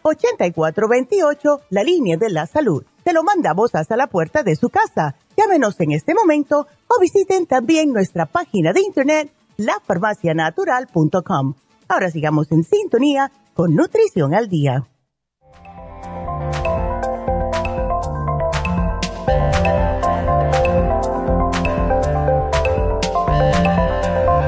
1-800-227-8428, 0.05 1.61
la 1.71 1.83
línea 1.83 2.17
de 2.17 2.31
la 2.31 2.47
salud. 2.47 2.85
Te 3.03 3.13
lo 3.13 3.25
mandamos 3.25 3.75
hasta 3.75 3.97
la 3.97 4.07
puerta 4.07 4.43
de 4.43 4.57
su 4.57 4.69
casa. 4.69 5.17
Llámenos 5.37 5.81
en 5.81 5.93
este 5.93 6.15
momento 6.15 6.67
o 6.87 7.01
visiten 7.01 7.47
también 7.47 7.93
nuestra 7.93 8.27
página 8.27 8.73
de 8.73 8.81
internet 8.81 9.33
lafarmacianatural.com. 9.57 11.55
Ahora 11.89 12.11
sigamos 12.11 12.51
en 12.53 12.65
sintonía 12.65 13.31
con 13.55 13.75
Nutrición 13.75 14.35
al 14.35 14.49
Día. 14.49 14.89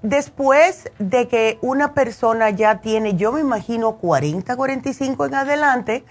después 0.03 0.91
de 0.99 1.29
que 1.29 1.59
una 1.63 1.95
persona 1.95 2.51
ya 2.51 2.81
tiene, 2.81 3.17
yo 3.17 3.33
me 3.33 3.41
imagino 3.41 3.97
40, 3.97 4.57
45 4.57 5.27
en 5.27 5.35
adelante, 5.35 6.05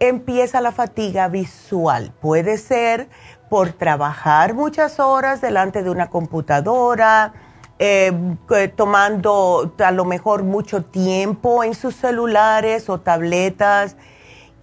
empieza 0.00 0.60
la 0.60 0.72
fatiga 0.72 1.28
visual. 1.28 2.12
Puede 2.20 2.58
ser 2.58 3.08
por 3.48 3.72
trabajar 3.72 4.54
muchas 4.54 5.00
horas 5.00 5.40
delante 5.40 5.82
de 5.82 5.90
una 5.90 6.10
computadora, 6.10 7.32
eh, 7.78 8.12
tomando 8.74 9.74
a 9.78 9.90
lo 9.90 10.04
mejor 10.04 10.42
mucho 10.42 10.82
tiempo 10.82 11.62
en 11.62 11.74
sus 11.74 11.94
celulares 11.96 12.88
o 12.88 13.00
tabletas. 13.00 13.96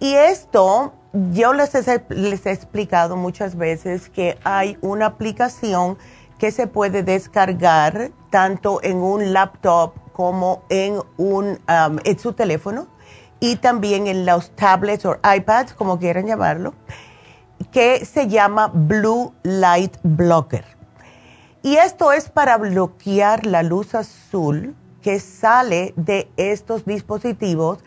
Y 0.00 0.14
esto, 0.14 0.92
yo 1.32 1.52
les 1.52 1.72
les 2.10 2.46
he 2.46 2.50
explicado 2.50 3.16
muchas 3.16 3.56
veces 3.56 4.08
que 4.08 4.38
hay 4.44 4.76
una 4.80 5.06
aplicación 5.06 5.96
que 6.38 6.50
se 6.50 6.66
puede 6.66 7.02
descargar 7.02 8.10
tanto 8.30 8.80
en 8.82 8.96
un 8.96 9.32
laptop 9.32 9.94
como 10.12 10.62
en, 10.68 11.00
un, 11.16 11.58
um, 11.68 11.98
su 12.18 12.32
teléfono 12.32 12.86
y 13.40 13.56
también 13.56 14.06
en 14.06 14.26
los 14.26 14.50
tablets 14.56 15.04
o 15.04 15.18
iPads, 15.24 15.74
como 15.74 15.98
quieran 15.98 16.26
llamarlo, 16.26 16.74
que 17.72 18.04
se 18.04 18.28
llama 18.28 18.70
Blue 18.72 19.34
Light 19.42 19.96
Blocker. 20.02 20.64
Y 21.62 21.76
esto 21.76 22.12
es 22.12 22.28
para 22.28 22.58
bloquear 22.58 23.46
la 23.46 23.62
luz 23.62 23.94
azul 23.94 24.74
que 25.02 25.20
sale 25.20 25.92
de 25.96 26.30
estos 26.36 26.84
dispositivos 26.84 27.78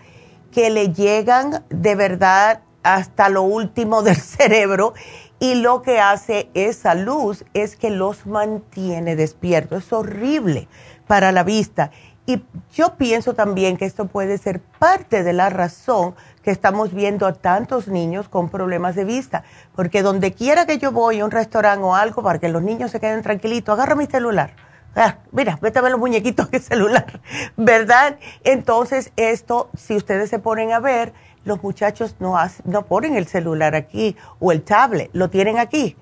que 0.51 0.69
le 0.69 0.93
llegan 0.93 1.63
de 1.69 1.95
verdad 1.95 2.61
hasta 2.95 3.29
lo 3.29 3.43
último 3.43 4.01
del 4.01 4.15
cerebro 4.21 4.93
y 5.39 5.55
lo 5.55 5.81
que 5.81 5.99
hace 5.99 6.49
esa 6.53 6.95
luz 6.95 7.45
es 7.53 7.75
que 7.75 7.89
los 7.89 8.25
mantiene 8.25 9.15
despiertos. 9.15 9.85
Es 9.85 9.93
horrible 9.93 10.67
para 11.05 11.31
la 11.31 11.43
vista. 11.43 11.91
Y 12.25 12.43
yo 12.73 12.95
pienso 12.97 13.35
también 13.35 13.77
que 13.77 13.85
esto 13.85 14.07
puede 14.07 14.37
ser 14.37 14.59
parte 14.59 15.23
de 15.23 15.31
la 15.33 15.49
razón 15.49 16.15
que 16.43 16.51
estamos 16.51 16.93
viendo 16.93 17.25
a 17.25 17.33
tantos 17.33 17.87
niños 17.87 18.29
con 18.29 18.49
problemas 18.49 18.95
de 18.95 19.05
vista. 19.05 19.43
Porque 19.75 20.01
donde 20.01 20.33
quiera 20.33 20.65
que 20.65 20.77
yo 20.77 20.91
voy 20.91 21.19
a 21.19 21.25
un 21.25 21.31
restaurante 21.31 21.83
o 21.83 21.95
algo 21.95 22.23
para 22.23 22.39
que 22.39 22.49
los 22.49 22.63
niños 22.63 22.91
se 22.91 22.99
queden 22.99 23.21
tranquilitos, 23.21 23.73
agarra 23.73 23.95
mi 23.95 24.07
celular. 24.07 24.55
Ah, 24.95 25.17
mira, 25.31 25.59
vete 25.61 25.77
a 25.77 25.83
ver 25.83 25.91
los 25.91 25.99
muñequitos 25.99 26.49
de 26.49 26.59
celular, 26.61 27.21
¿verdad? 27.55 28.17
Entonces, 28.43 29.11
esto, 29.15 29.69
si 29.77 29.95
ustedes 29.95 30.29
se 30.29 30.39
ponen 30.39 30.71
a 30.71 30.79
ver, 30.79 31.13
los 31.47 31.63
muchachos 31.63 32.15
no, 32.19 32.35
no 32.65 32.85
ponen 32.85 33.15
el 33.15 33.27
celular 33.27 33.75
aquí 33.75 34.15
o 34.39 34.51
el 34.51 34.61
tablet, 34.61 35.09
lo 35.13 35.29
tienen 35.29 35.57
aquí. 35.57 35.95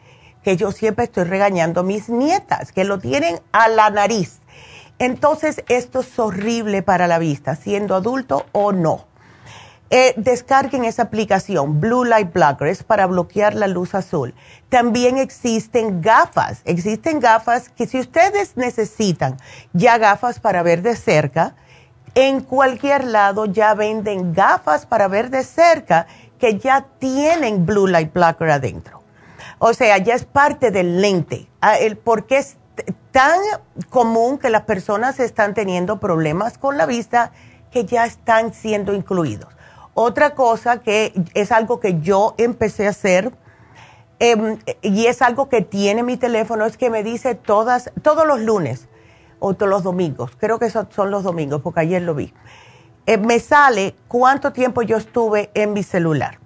Que 0.43 0.57
yo 0.57 0.71
siempre 0.71 1.05
estoy 1.05 1.23
regañando 1.23 1.81
a 1.81 1.83
mis 1.83 2.09
nietas, 2.09 2.71
que 2.71 2.83
lo 2.83 2.99
tienen 2.99 3.39
a 3.51 3.67
la 3.67 3.89
nariz. 3.89 4.41
Entonces, 4.99 5.63
esto 5.67 6.01
es 6.01 6.19
horrible 6.19 6.81
para 6.83 7.07
la 7.07 7.19
vista, 7.19 7.55
siendo 7.55 7.95
adulto 7.95 8.45
o 8.51 8.71
no. 8.71 9.05
Eh, 9.91 10.13
descarguen 10.17 10.83
esa 10.83 11.03
aplicación, 11.03 11.79
Blue 11.79 12.05
Light 12.05 12.33
Blocker, 12.33 12.67
es 12.67 12.83
para 12.83 13.05
bloquear 13.05 13.53
la 13.53 13.67
luz 13.67 13.93
azul. 13.93 14.33
También 14.69 15.17
existen 15.17 16.01
gafas, 16.01 16.61
existen 16.65 17.19
gafas 17.19 17.69
que 17.69 17.85
si 17.85 17.99
ustedes 17.99 18.57
necesitan 18.57 19.37
ya 19.73 19.99
gafas 19.99 20.39
para 20.39 20.63
ver 20.63 20.81
de 20.81 20.95
cerca, 20.95 21.55
en 22.15 22.39
cualquier 22.41 23.03
lado 23.03 23.45
ya 23.45 23.73
venden 23.73 24.33
gafas 24.33 24.85
para 24.85 25.07
ver 25.07 25.29
de 25.29 25.43
cerca 25.43 26.07
que 26.39 26.57
ya 26.57 26.85
tienen 26.99 27.65
Blue 27.65 27.87
Light 27.87 28.13
Blocker 28.13 28.49
adentro. 28.49 29.01
O 29.59 29.73
sea, 29.73 29.97
ya 29.97 30.15
es 30.15 30.25
parte 30.25 30.71
del 30.71 31.01
lente. 31.01 31.47
Ah, 31.61 31.77
el, 31.77 31.97
porque 31.97 32.37
es 32.37 32.57
tan 33.11 33.39
común 33.89 34.37
que 34.37 34.49
las 34.49 34.63
personas 34.63 35.19
están 35.19 35.53
teniendo 35.53 35.99
problemas 35.99 36.57
con 36.57 36.77
la 36.77 36.85
vista 36.85 37.31
que 37.71 37.85
ya 37.85 38.05
están 38.05 38.53
siendo 38.53 38.93
incluidos. 38.93 39.53
Otra 39.93 40.35
cosa 40.35 40.81
que 40.81 41.13
es 41.33 41.51
algo 41.51 41.79
que 41.79 41.99
yo 42.01 42.35
empecé 42.37 42.87
a 42.87 42.89
hacer 42.89 43.31
em, 44.19 44.57
y 44.81 45.07
es 45.07 45.21
algo 45.21 45.47
que 45.47 45.61
tiene 45.61 46.03
mi 46.03 46.17
teléfono 46.17 46.65
es 46.65 46.77
que 46.77 46.89
me 46.89 47.03
dice 47.03 47.35
todas, 47.35 47.91
todos 48.01 48.27
los 48.27 48.41
lunes, 48.41 48.87
o 49.39 49.55
los 49.59 49.83
domingos, 49.83 50.31
creo 50.37 50.59
que 50.59 50.69
son, 50.69 50.87
son 50.91 51.11
los 51.11 51.23
domingos 51.23 51.61
porque 51.61 51.81
ayer 51.81 52.01
lo 52.01 52.15
vi, 52.15 52.33
eh, 53.05 53.17
me 53.17 53.39
sale 53.39 53.95
cuánto 54.07 54.51
tiempo 54.51 54.81
yo 54.81 54.97
estuve 54.97 55.51
en 55.53 55.73
mi 55.73 55.83
celular. 55.83 56.39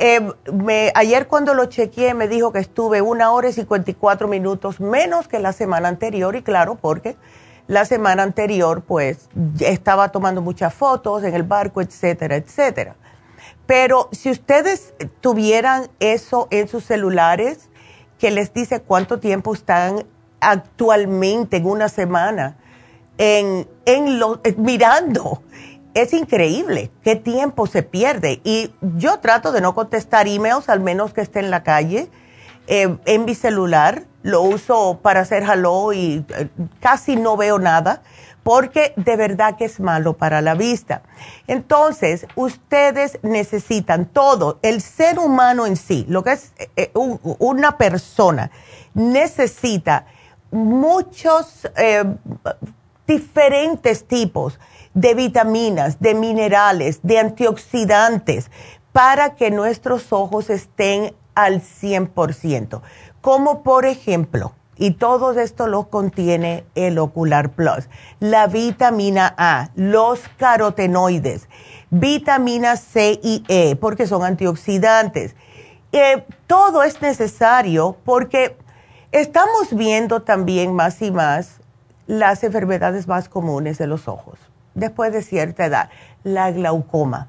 Eh, 0.00 0.30
ayer 0.94 1.26
cuando 1.26 1.54
lo 1.54 1.66
chequeé 1.66 2.14
me 2.14 2.28
dijo 2.28 2.52
que 2.52 2.60
estuve 2.60 3.02
una 3.02 3.32
hora 3.32 3.48
y 3.48 3.52
54 3.52 4.28
minutos 4.28 4.80
menos 4.80 5.26
que 5.26 5.40
la 5.40 5.52
semana 5.52 5.88
anterior 5.88 6.36
y 6.36 6.42
claro, 6.42 6.76
porque 6.76 7.16
la 7.66 7.84
semana 7.84 8.22
anterior 8.22 8.82
pues 8.82 9.28
estaba 9.58 10.10
tomando 10.10 10.40
muchas 10.40 10.72
fotos 10.72 11.24
en 11.24 11.34
el 11.34 11.42
barco, 11.42 11.82
etcétera, 11.82 12.36
etcétera. 12.36 12.94
Pero 13.66 14.08
si 14.12 14.30
ustedes 14.30 14.94
tuvieran 15.20 15.88
eso 15.98 16.46
en 16.50 16.68
sus 16.68 16.84
celulares, 16.84 17.68
que 18.18 18.30
les 18.30 18.54
dice 18.54 18.80
cuánto 18.80 19.18
tiempo 19.20 19.52
están 19.52 20.04
actualmente 20.40 21.58
en 21.58 21.66
una 21.66 21.88
semana 21.88 22.56
en, 23.18 23.68
en 23.84 24.18
lo, 24.18 24.40
eh, 24.44 24.54
mirando. 24.56 25.42
Es 25.94 26.12
increíble 26.12 26.90
qué 27.02 27.16
tiempo 27.16 27.66
se 27.66 27.82
pierde. 27.82 28.40
Y 28.44 28.72
yo 28.80 29.18
trato 29.18 29.52
de 29.52 29.60
no 29.60 29.74
contestar 29.74 30.28
emails, 30.28 30.68
al 30.68 30.80
menos 30.80 31.12
que 31.12 31.20
esté 31.20 31.40
en 31.40 31.50
la 31.50 31.64
calle, 31.64 32.08
eh, 32.68 32.96
en 33.04 33.24
mi 33.24 33.34
celular. 33.34 34.04
Lo 34.22 34.42
uso 34.42 35.00
para 35.02 35.20
hacer 35.20 35.42
hello 35.42 35.92
y 35.92 36.24
eh, 36.36 36.48
casi 36.80 37.16
no 37.16 37.36
veo 37.36 37.58
nada 37.58 38.02
porque 38.42 38.94
de 38.96 39.16
verdad 39.16 39.56
que 39.56 39.66
es 39.66 39.78
malo 39.78 40.16
para 40.16 40.40
la 40.40 40.54
vista. 40.54 41.02
Entonces, 41.46 42.26
ustedes 42.34 43.18
necesitan 43.22 44.06
todo, 44.06 44.58
el 44.62 44.80
ser 44.80 45.18
humano 45.18 45.66
en 45.66 45.76
sí, 45.76 46.06
lo 46.08 46.24
que 46.24 46.32
es 46.32 46.52
una 46.94 47.76
persona, 47.76 48.50
necesita 48.94 50.06
muchos 50.50 51.68
eh, 51.76 52.04
diferentes 53.06 54.06
tipos 54.06 54.58
de 54.94 55.14
vitaminas, 55.14 56.00
de 56.00 56.14
minerales, 56.14 57.00
de 57.02 57.18
antioxidantes 57.18 58.50
para 58.92 59.34
que 59.34 59.50
nuestros 59.50 60.12
ojos 60.12 60.50
estén 60.50 61.14
al 61.34 61.62
100%. 61.62 62.80
Como 63.20 63.62
por 63.62 63.86
ejemplo, 63.86 64.52
y 64.76 64.92
todo 64.92 65.32
esto 65.32 65.66
lo 65.66 65.88
contiene 65.88 66.64
el 66.74 66.98
Ocular 66.98 67.50
Plus, 67.50 67.88
la 68.20 68.46
vitamina 68.46 69.34
A, 69.36 69.70
los 69.74 70.20
carotenoides, 70.36 71.48
vitamina 71.90 72.76
C 72.76 73.18
y 73.22 73.44
E, 73.48 73.76
porque 73.76 74.06
son 74.06 74.24
antioxidantes. 74.24 75.34
Eh, 75.90 76.24
todo 76.46 76.82
es 76.82 77.00
necesario 77.02 77.96
porque 78.04 78.56
Estamos 79.10 79.74
viendo 79.74 80.20
también 80.20 80.74
más 80.74 81.00
y 81.00 81.10
más 81.10 81.60
las 82.06 82.44
enfermedades 82.44 83.08
más 83.08 83.28
comunes 83.28 83.78
de 83.78 83.86
los 83.86 84.06
ojos 84.06 84.38
después 84.78 85.12
de 85.12 85.22
cierta 85.22 85.66
edad, 85.66 85.90
la 86.24 86.50
glaucoma. 86.50 87.28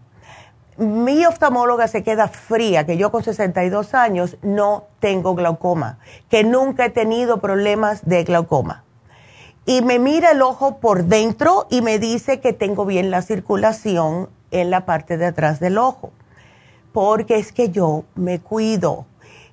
Mi 0.77 1.25
oftalmóloga 1.25 1.87
se 1.87 2.03
queda 2.03 2.27
fría 2.27 2.85
que 2.85 2.97
yo 2.97 3.11
con 3.11 3.23
62 3.23 3.93
años 3.93 4.37
no 4.41 4.85
tengo 4.99 5.35
glaucoma, 5.35 5.99
que 6.29 6.43
nunca 6.43 6.85
he 6.85 6.89
tenido 6.89 7.39
problemas 7.39 8.05
de 8.05 8.23
glaucoma. 8.23 8.83
Y 9.65 9.81
me 9.81 9.99
mira 9.99 10.31
el 10.31 10.41
ojo 10.41 10.79
por 10.79 11.05
dentro 11.05 11.67
y 11.69 11.81
me 11.81 11.99
dice 11.99 12.39
que 12.39 12.53
tengo 12.53 12.85
bien 12.85 13.11
la 13.11 13.21
circulación 13.21 14.29
en 14.51 14.69
la 14.69 14.85
parte 14.85 15.17
de 15.17 15.27
atrás 15.27 15.59
del 15.59 15.77
ojo, 15.77 16.11
porque 16.93 17.37
es 17.37 17.51
que 17.51 17.69
yo 17.69 18.05
me 18.15 18.39
cuido, 18.39 19.05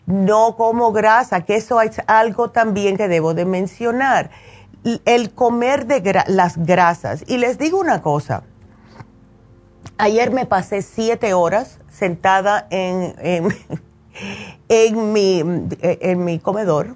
no 0.06 0.56
como 0.56 0.92
grasa, 0.92 1.44
que 1.44 1.56
eso 1.56 1.80
es 1.80 2.00
algo 2.06 2.50
también 2.50 2.96
que 2.96 3.08
debo 3.08 3.34
de 3.34 3.44
mencionar. 3.44 4.30
El 5.04 5.32
comer 5.32 5.86
de 5.86 6.24
las 6.28 6.58
grasas. 6.58 7.24
Y 7.26 7.38
les 7.38 7.58
digo 7.58 7.80
una 7.80 8.02
cosa, 8.02 8.44
ayer 9.98 10.30
me 10.30 10.46
pasé 10.46 10.82
siete 10.82 11.34
horas 11.34 11.80
sentada 11.88 12.68
en, 12.70 13.14
en, 14.68 15.12
mi, 15.12 15.42
en 15.80 16.24
mi 16.24 16.38
comedor 16.38 16.94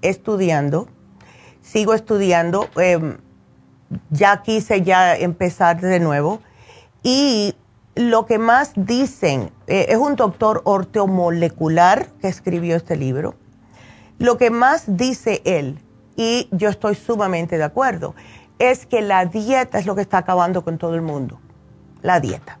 estudiando, 0.00 0.88
sigo 1.60 1.94
estudiando, 1.94 2.68
em, 2.76 3.18
ya 4.10 4.42
quise 4.42 4.82
ya 4.82 5.16
empezar 5.16 5.80
de 5.80 6.00
nuevo. 6.00 6.40
Y 7.02 7.54
lo 7.96 8.26
que 8.26 8.38
más 8.38 8.72
dicen, 8.76 9.50
eh, 9.66 9.86
es 9.88 9.96
un 9.96 10.16
doctor 10.16 10.60
ortomolecular 10.64 12.06
que 12.20 12.28
escribió 12.28 12.76
este 12.76 12.94
libro, 12.94 13.34
lo 14.18 14.36
que 14.36 14.50
más 14.50 14.84
dice 14.86 15.40
él 15.44 15.82
y 16.14 16.48
yo 16.52 16.68
estoy 16.68 16.94
sumamente 16.94 17.56
de 17.56 17.64
acuerdo, 17.64 18.14
es 18.58 18.84
que 18.86 19.00
la 19.00 19.24
dieta 19.24 19.78
es 19.78 19.86
lo 19.86 19.94
que 19.94 20.02
está 20.02 20.18
acabando 20.18 20.62
con 20.62 20.76
todo 20.76 20.94
el 20.94 21.02
mundo, 21.02 21.40
la 22.02 22.20
dieta. 22.20 22.58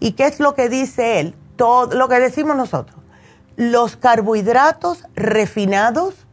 ¿Y 0.00 0.12
qué 0.12 0.26
es 0.26 0.40
lo 0.40 0.54
que 0.54 0.68
dice 0.68 1.20
él? 1.20 1.36
Todo 1.56 1.94
lo 1.94 2.08
que 2.08 2.18
decimos 2.18 2.56
nosotros. 2.56 2.98
Los 3.56 3.96
carbohidratos 3.96 5.04
refinados, 5.14 6.26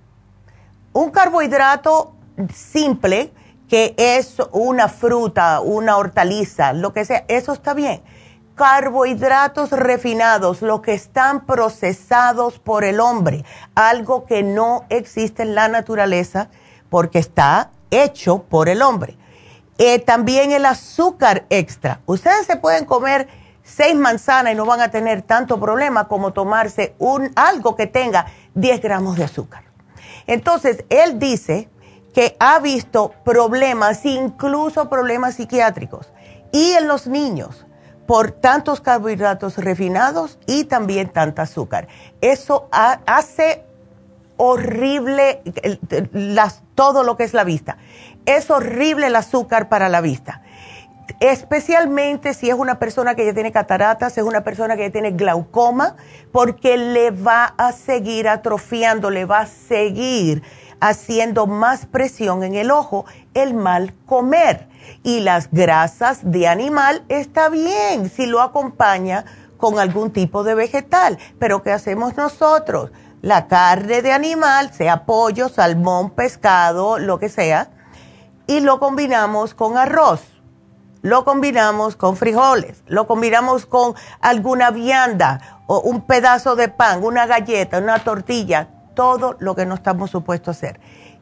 un 0.93 1.11
carbohidrato 1.11 2.15
simple 2.53 3.31
que 3.69 3.93
es 3.97 4.37
una 4.51 4.89
fruta, 4.89 5.61
una 5.61 5.97
hortaliza, 5.97 6.73
lo 6.73 6.91
que 6.91 7.05
sea, 7.05 7.23
eso 7.27 7.53
está 7.53 7.73
bien. 7.73 8.01
Carbohidratos 8.55 9.71
refinados, 9.71 10.61
lo 10.61 10.81
que 10.81 10.93
están 10.93 11.45
procesados 11.45 12.59
por 12.59 12.83
el 12.83 12.99
hombre, 12.99 13.45
algo 13.75 14.25
que 14.25 14.43
no 14.43 14.85
existe 14.89 15.43
en 15.43 15.55
la 15.55 15.67
naturaleza 15.67 16.49
porque 16.89 17.19
está 17.19 17.71
hecho 17.89 18.43
por 18.43 18.69
el 18.69 18.81
hombre. 18.81 19.17
Eh, 19.77 19.99
también 19.99 20.51
el 20.51 20.65
azúcar 20.65 21.45
extra. 21.49 22.01
Ustedes 22.05 22.45
se 22.45 22.57
pueden 22.57 22.85
comer 22.85 23.27
seis 23.63 23.95
manzanas 23.95 24.53
y 24.53 24.55
no 24.55 24.65
van 24.65 24.81
a 24.81 24.91
tener 24.91 25.21
tanto 25.21 25.59
problema 25.59 26.07
como 26.07 26.33
tomarse 26.33 26.95
un, 26.99 27.31
algo 27.35 27.75
que 27.75 27.87
tenga 27.87 28.27
10 28.53 28.81
gramos 28.81 29.17
de 29.17 29.23
azúcar. 29.23 29.63
Entonces, 30.27 30.85
él 30.89 31.19
dice 31.19 31.69
que 32.13 32.35
ha 32.39 32.59
visto 32.59 33.13
problemas, 33.23 34.05
incluso 34.05 34.89
problemas 34.89 35.35
psiquiátricos, 35.35 36.11
y 36.51 36.73
en 36.73 36.87
los 36.87 37.07
niños, 37.07 37.65
por 38.05 38.31
tantos 38.31 38.81
carbohidratos 38.81 39.57
refinados 39.57 40.39
y 40.47 40.65
también 40.65 41.09
tanta 41.09 41.43
azúcar. 41.43 41.87
Eso 42.19 42.69
hace 42.71 43.63
horrible 44.37 45.41
todo 46.75 47.03
lo 47.03 47.15
que 47.15 47.23
es 47.23 47.33
la 47.33 47.43
vista. 47.43 47.77
Es 48.25 48.49
horrible 48.49 49.07
el 49.07 49.15
azúcar 49.15 49.69
para 49.69 49.87
la 49.87 50.01
vista. 50.01 50.41
Especialmente 51.19 52.33
si 52.33 52.49
es 52.49 52.55
una 52.55 52.79
persona 52.79 53.15
que 53.15 53.25
ya 53.25 53.33
tiene 53.33 53.51
cataratas, 53.51 54.17
es 54.17 54.23
una 54.23 54.43
persona 54.43 54.75
que 54.75 54.83
ya 54.83 54.91
tiene 54.91 55.11
glaucoma, 55.11 55.95
porque 56.31 56.77
le 56.77 57.11
va 57.11 57.53
a 57.57 57.71
seguir 57.71 58.27
atrofiando, 58.27 59.09
le 59.09 59.25
va 59.25 59.41
a 59.41 59.45
seguir 59.45 60.41
haciendo 60.79 61.45
más 61.45 61.85
presión 61.85 62.43
en 62.43 62.55
el 62.55 62.71
ojo 62.71 63.05
el 63.33 63.53
mal 63.53 63.93
comer. 64.05 64.70
Y 65.03 65.21
las 65.21 65.49
grasas 65.51 66.19
de 66.23 66.47
animal 66.47 67.03
está 67.09 67.49
bien 67.49 68.09
si 68.09 68.25
lo 68.25 68.41
acompaña 68.41 69.25
con 69.57 69.79
algún 69.79 70.11
tipo 70.11 70.43
de 70.43 70.55
vegetal. 70.55 71.17
Pero 71.39 71.63
¿qué 71.63 71.71
hacemos 71.71 72.15
nosotros? 72.17 72.91
la 73.21 73.47
carne 73.47 74.01
de 74.01 74.11
animal, 74.11 74.73
sea 74.73 75.05
pollo, 75.05 75.47
salmón, 75.47 76.11
pescado, 76.11 76.97
lo 76.97 77.19
que 77.19 77.29
sea, 77.29 77.69
y 78.47 78.59
lo 78.59 78.79
combinamos 78.79 79.53
con 79.53 79.77
arroz, 79.77 80.21
lo 81.01 81.23
combinamos 81.23 81.95
con 81.95 82.17
frijoles, 82.17 82.83
lo 82.87 83.07
combinamos 83.07 83.65
con 83.65 83.93
alguna 84.21 84.71
vianda 84.71 85.61
o 85.67 85.79
un 85.81 86.01
pedazo 86.01 86.55
de 86.55 86.67
pan, 86.67 87.03
una 87.03 87.27
galleta, 87.27 87.77
una 87.77 87.99
tortilla, 87.99 88.69
todo 88.95 89.37
lo 89.39 89.55
que 89.55 89.65
no 89.65 89.75
estamos 89.75 90.11
supuestos 90.11 90.47
a 90.47 90.51
hacer. 90.57 90.79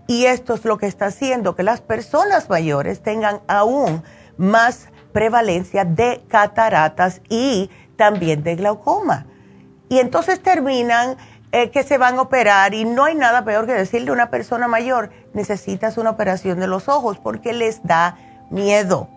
Y 0.09 0.25
esto 0.25 0.55
es 0.55 0.65
lo 0.65 0.79
que 0.79 0.87
está 0.87 1.05
haciendo 1.05 1.55
que 1.55 1.61
las 1.61 1.81
personas 1.81 2.49
mayores 2.49 3.03
tengan 3.03 3.41
aún 3.47 4.01
más 4.37 4.87
prevalencia 5.13 5.85
de 5.85 6.23
cataratas 6.27 7.21
y 7.29 7.69
también 7.95 8.41
de 8.41 8.55
glaucoma. 8.55 9.27
Y 9.87 9.99
entonces 9.99 10.41
terminan 10.41 11.15
eh, 11.51 11.69
que 11.69 11.83
se 11.83 11.99
van 11.99 12.17
a 12.17 12.23
operar 12.23 12.73
y 12.73 12.85
no 12.85 13.03
hay 13.03 13.13
nada 13.13 13.45
peor 13.45 13.67
que 13.67 13.73
decirle 13.73 14.09
a 14.09 14.13
una 14.13 14.31
persona 14.31 14.67
mayor, 14.67 15.11
necesitas 15.33 15.95
una 15.99 16.09
operación 16.09 16.59
de 16.59 16.65
los 16.65 16.89
ojos 16.89 17.19
porque 17.19 17.53
les 17.53 17.83
da 17.83 18.17
miedo, 18.49 19.09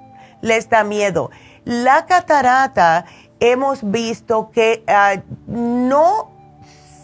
les 0.43 0.69
da 0.69 0.85
miedo. 0.85 1.31
La 1.65 2.05
catarata 2.05 3.07
hemos 3.41 3.91
visto 3.91 4.51
que 4.51 4.85
ah, 4.89 5.23
no 5.47 6.32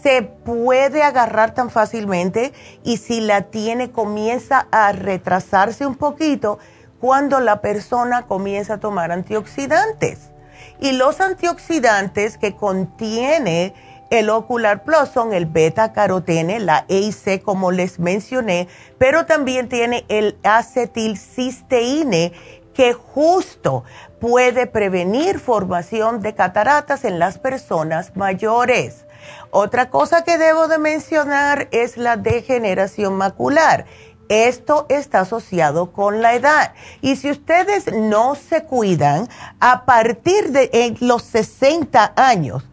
se 0.01 0.21
puede 0.21 1.03
agarrar 1.03 1.53
tan 1.53 1.69
fácilmente 1.69 2.53
y 2.83 2.97
si 2.97 3.21
la 3.21 3.43
tiene 3.43 3.91
comienza 3.91 4.67
a 4.71 4.91
retrasarse 4.91 5.85
un 5.85 5.95
poquito 5.95 6.59
cuando 6.99 7.39
la 7.39 7.61
persona 7.61 8.27
comienza 8.27 8.75
a 8.75 8.79
tomar 8.79 9.11
antioxidantes. 9.11 10.31
Y 10.79 10.93
los 10.93 11.19
antioxidantes 11.21 12.37
que 12.37 12.55
contiene 12.55 13.73
el 14.09 14.29
Ocular 14.29 14.83
Plus 14.83 15.09
son 15.09 15.33
el 15.33 15.45
beta 15.45 15.93
carotene, 15.93 16.59
la 16.59 16.85
EIC 16.87 17.43
como 17.43 17.71
les 17.71 17.99
mencioné, 17.99 18.67
pero 18.97 19.25
también 19.25 19.69
tiene 19.69 20.05
el 20.07 20.37
acetilcisteína 20.43 22.31
que 22.73 22.93
justo 22.93 23.83
puede 24.19 24.65
prevenir 24.65 25.39
formación 25.39 26.21
de 26.21 26.33
cataratas 26.33 27.05
en 27.05 27.19
las 27.19 27.37
personas 27.37 28.15
mayores. 28.15 29.05
Otra 29.51 29.89
cosa 29.89 30.23
que 30.23 30.37
debo 30.37 30.67
de 30.67 30.77
mencionar 30.77 31.67
es 31.71 31.97
la 31.97 32.17
degeneración 32.17 33.15
macular. 33.15 33.85
Esto 34.29 34.85
está 34.89 35.21
asociado 35.21 35.91
con 35.91 36.21
la 36.21 36.35
edad. 36.35 36.73
Y 37.01 37.15
si 37.15 37.31
ustedes 37.31 37.91
no 37.91 38.35
se 38.35 38.63
cuidan, 38.63 39.27
a 39.59 39.85
partir 39.85 40.51
de 40.51 40.69
los 40.99 41.23
60 41.23 42.13
años, 42.15 42.63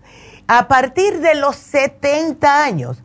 a 0.49 0.69
partir 0.69 1.21
de 1.21 1.35
los 1.35 1.57
70 1.57 2.63
años, 2.63 3.03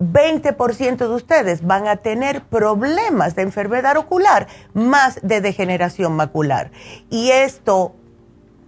20% 0.00 0.96
de 0.96 1.14
ustedes 1.14 1.64
van 1.64 1.86
a 1.86 1.96
tener 1.96 2.42
problemas 2.42 3.36
de 3.36 3.42
enfermedad 3.42 3.96
ocular 3.96 4.48
más 4.74 5.20
de 5.22 5.40
degeneración 5.40 6.14
macular. 6.14 6.72
Y 7.08 7.30
esto 7.30 7.94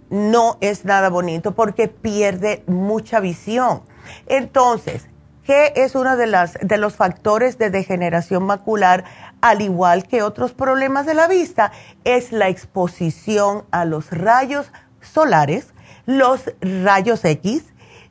no 0.09 0.57
es 0.61 0.85
nada 0.85 1.09
bonito 1.09 1.53
porque 1.53 1.87
pierde 1.87 2.63
mucha 2.67 3.19
visión. 3.19 3.81
Entonces, 4.27 5.07
¿qué 5.43 5.73
es 5.75 5.95
uno 5.95 6.17
de, 6.17 6.27
las, 6.27 6.57
de 6.61 6.77
los 6.77 6.95
factores 6.95 7.57
de 7.57 7.69
degeneración 7.69 8.43
macular, 8.43 9.03
al 9.41 9.61
igual 9.61 10.07
que 10.07 10.23
otros 10.23 10.53
problemas 10.53 11.05
de 11.05 11.13
la 11.13 11.27
vista? 11.27 11.71
Es 12.03 12.31
la 12.31 12.49
exposición 12.49 13.65
a 13.71 13.85
los 13.85 14.11
rayos 14.11 14.71
solares, 15.01 15.73
los 16.05 16.53
rayos 16.61 17.23
X, 17.25 17.63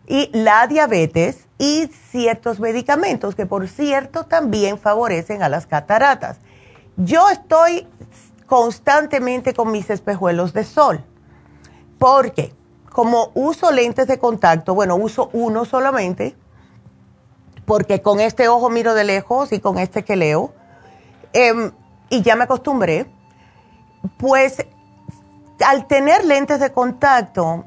y 0.07 0.31
la 0.33 0.67
diabetes 0.67 1.47
y 1.59 1.89
ciertos 2.11 2.61
medicamentos 2.61 3.35
que 3.35 3.47
por 3.47 3.69
cierto 3.69 4.25
también 4.25 4.79
favorecen 4.79 5.43
a 5.43 5.49
las 5.49 5.67
cataratas. 5.67 6.39
Yo 6.97 7.29
estoy 7.31 7.87
constantemente 8.47 9.55
con 9.55 9.73
mis 9.73 9.89
espejuelos 9.91 10.53
de 10.53 10.65
sol 10.65 11.05
porque 11.99 12.53
como 12.95 13.33
uso 13.35 13.73
lentes 13.73 14.07
de 14.07 14.21
contacto, 14.21 14.73
bueno, 14.73 14.95
uso 14.95 15.29
uno 15.33 15.65
solamente 15.65 16.37
porque 17.65 18.03
con 18.03 18.21
este 18.21 18.47
ojo 18.47 18.71
miro 18.71 18.95
de 18.95 19.03
lejos 19.03 19.53
y 19.53 19.59
con 19.59 19.79
este 19.79 20.05
que 20.05 20.15
leo 20.15 20.55
em, 21.33 21.73
y 22.09 22.23
ya 22.23 22.37
me 22.37 22.45
acostumbré, 22.45 23.11
pues 24.17 24.65
al 25.67 25.89
tener 25.89 26.25
lentes 26.25 26.61
de 26.61 26.71
contacto 26.71 27.65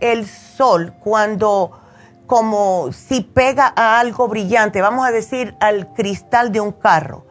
el 0.00 0.26
sol, 0.26 0.94
cuando 1.04 1.78
como 2.26 2.90
si 2.90 3.20
pega 3.20 3.70
a 3.76 4.00
algo 4.00 4.28
brillante, 4.28 4.80
vamos 4.80 5.06
a 5.06 5.10
decir 5.10 5.54
al 5.60 5.92
cristal 5.92 6.52
de 6.52 6.62
un 6.62 6.72
carro. 6.72 7.26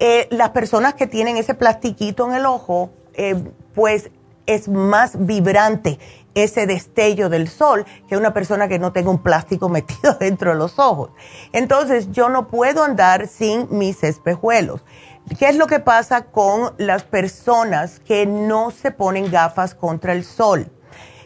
Eh, 0.00 0.28
las 0.30 0.50
personas 0.50 0.92
que 0.92 1.06
tienen 1.06 1.38
ese 1.38 1.54
plastiquito 1.54 2.28
en 2.28 2.34
el 2.34 2.44
ojo, 2.44 2.90
eh, 3.14 3.42
pues 3.74 4.10
es 4.44 4.68
más 4.68 5.26
vibrante 5.26 5.98
ese 6.42 6.66
destello 6.66 7.28
del 7.28 7.48
sol 7.48 7.84
que 8.08 8.16
una 8.16 8.34
persona 8.34 8.68
que 8.68 8.78
no 8.78 8.92
tenga 8.92 9.10
un 9.10 9.22
plástico 9.22 9.68
metido 9.70 10.14
dentro 10.14 10.52
de 10.52 10.56
los 10.56 10.78
ojos. 10.78 11.10
Entonces 11.52 12.10
yo 12.10 12.28
no 12.28 12.48
puedo 12.48 12.82
andar 12.82 13.28
sin 13.28 13.66
mis 13.70 14.02
espejuelos. 14.04 14.82
¿Qué 15.38 15.48
es 15.48 15.56
lo 15.56 15.66
que 15.66 15.78
pasa 15.78 16.24
con 16.24 16.72
las 16.78 17.02
personas 17.02 18.00
que 18.00 18.24
no 18.24 18.70
se 18.70 18.90
ponen 18.90 19.30
gafas 19.30 19.74
contra 19.74 20.12
el 20.12 20.24
sol? 20.24 20.70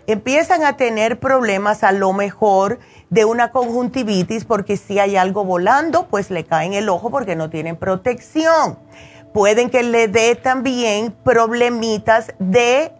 Empiezan 0.08 0.64
a 0.64 0.76
tener 0.76 1.20
problemas 1.20 1.84
a 1.84 1.92
lo 1.92 2.12
mejor 2.12 2.80
de 3.10 3.24
una 3.24 3.52
conjuntivitis 3.52 4.44
porque 4.44 4.76
si 4.76 4.98
hay 4.98 5.16
algo 5.16 5.44
volando, 5.44 6.08
pues 6.08 6.30
le 6.30 6.44
cae 6.44 6.66
en 6.66 6.72
el 6.72 6.88
ojo 6.88 7.10
porque 7.10 7.36
no 7.36 7.50
tienen 7.50 7.76
protección. 7.76 8.78
Pueden 9.32 9.70
que 9.70 9.84
le 9.84 10.08
dé 10.08 10.34
también 10.34 11.12
problemitas 11.24 12.34
de 12.40 12.92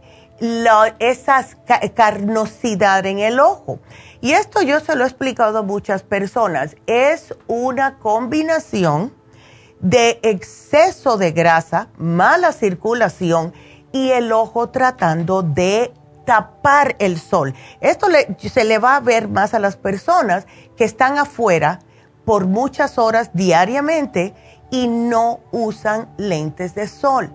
la, 0.43 0.97
esas 0.99 1.57
carnosidad 1.95 3.07
en 3.07 3.21
el 3.21 3.39
ojo. 3.39 3.79
Y 4.21 4.33
esto 4.33 4.61
yo 4.61 4.81
se 4.81 4.97
lo 4.97 5.05
he 5.05 5.07
explicado 5.07 5.59
a 5.59 5.63
muchas 5.63 6.03
personas. 6.03 6.75
Es 6.89 7.33
una 7.47 7.99
combinación 8.01 9.15
de 9.81 10.19
exceso 10.25 11.17
de 11.17 11.31
grasa, 11.31 11.91
mala 11.97 12.51
circulación 12.53 13.55
y 13.93 14.11
el 14.11 14.33
ojo 14.33 14.71
tratando 14.71 15.45
de 15.45 15.95
tapar 16.27 16.97
el 16.99 17.21
sol. 17.21 17.55
Esto 17.81 18.09
se 18.37 18.65
le 18.65 18.79
va 18.79 18.97
a 18.97 19.01
ver 19.01 19.29
más 19.29 19.55
a 19.55 19.61
las 19.61 19.77
personas 19.77 20.49
que 20.77 20.83
están 20.83 21.19
afuera 21.19 21.79
por 22.25 22.47
muchas 22.47 22.99
horas 22.99 23.31
diariamente 23.33 24.35
y 24.73 24.89
no 24.89 25.39
usan 25.53 26.13
lentes 26.17 26.75
de 26.75 26.89
sol. 26.89 27.33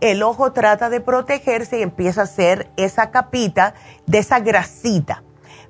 El 0.00 0.22
ojo 0.22 0.52
trata 0.52 0.90
de 0.90 1.00
protegerse 1.00 1.78
y 1.78 1.82
empieza 1.82 2.22
a 2.22 2.24
hacer 2.24 2.70
esa 2.76 3.10
capita 3.10 3.74
de 4.06 4.18
esa 4.18 4.40
grasita, 4.40 5.22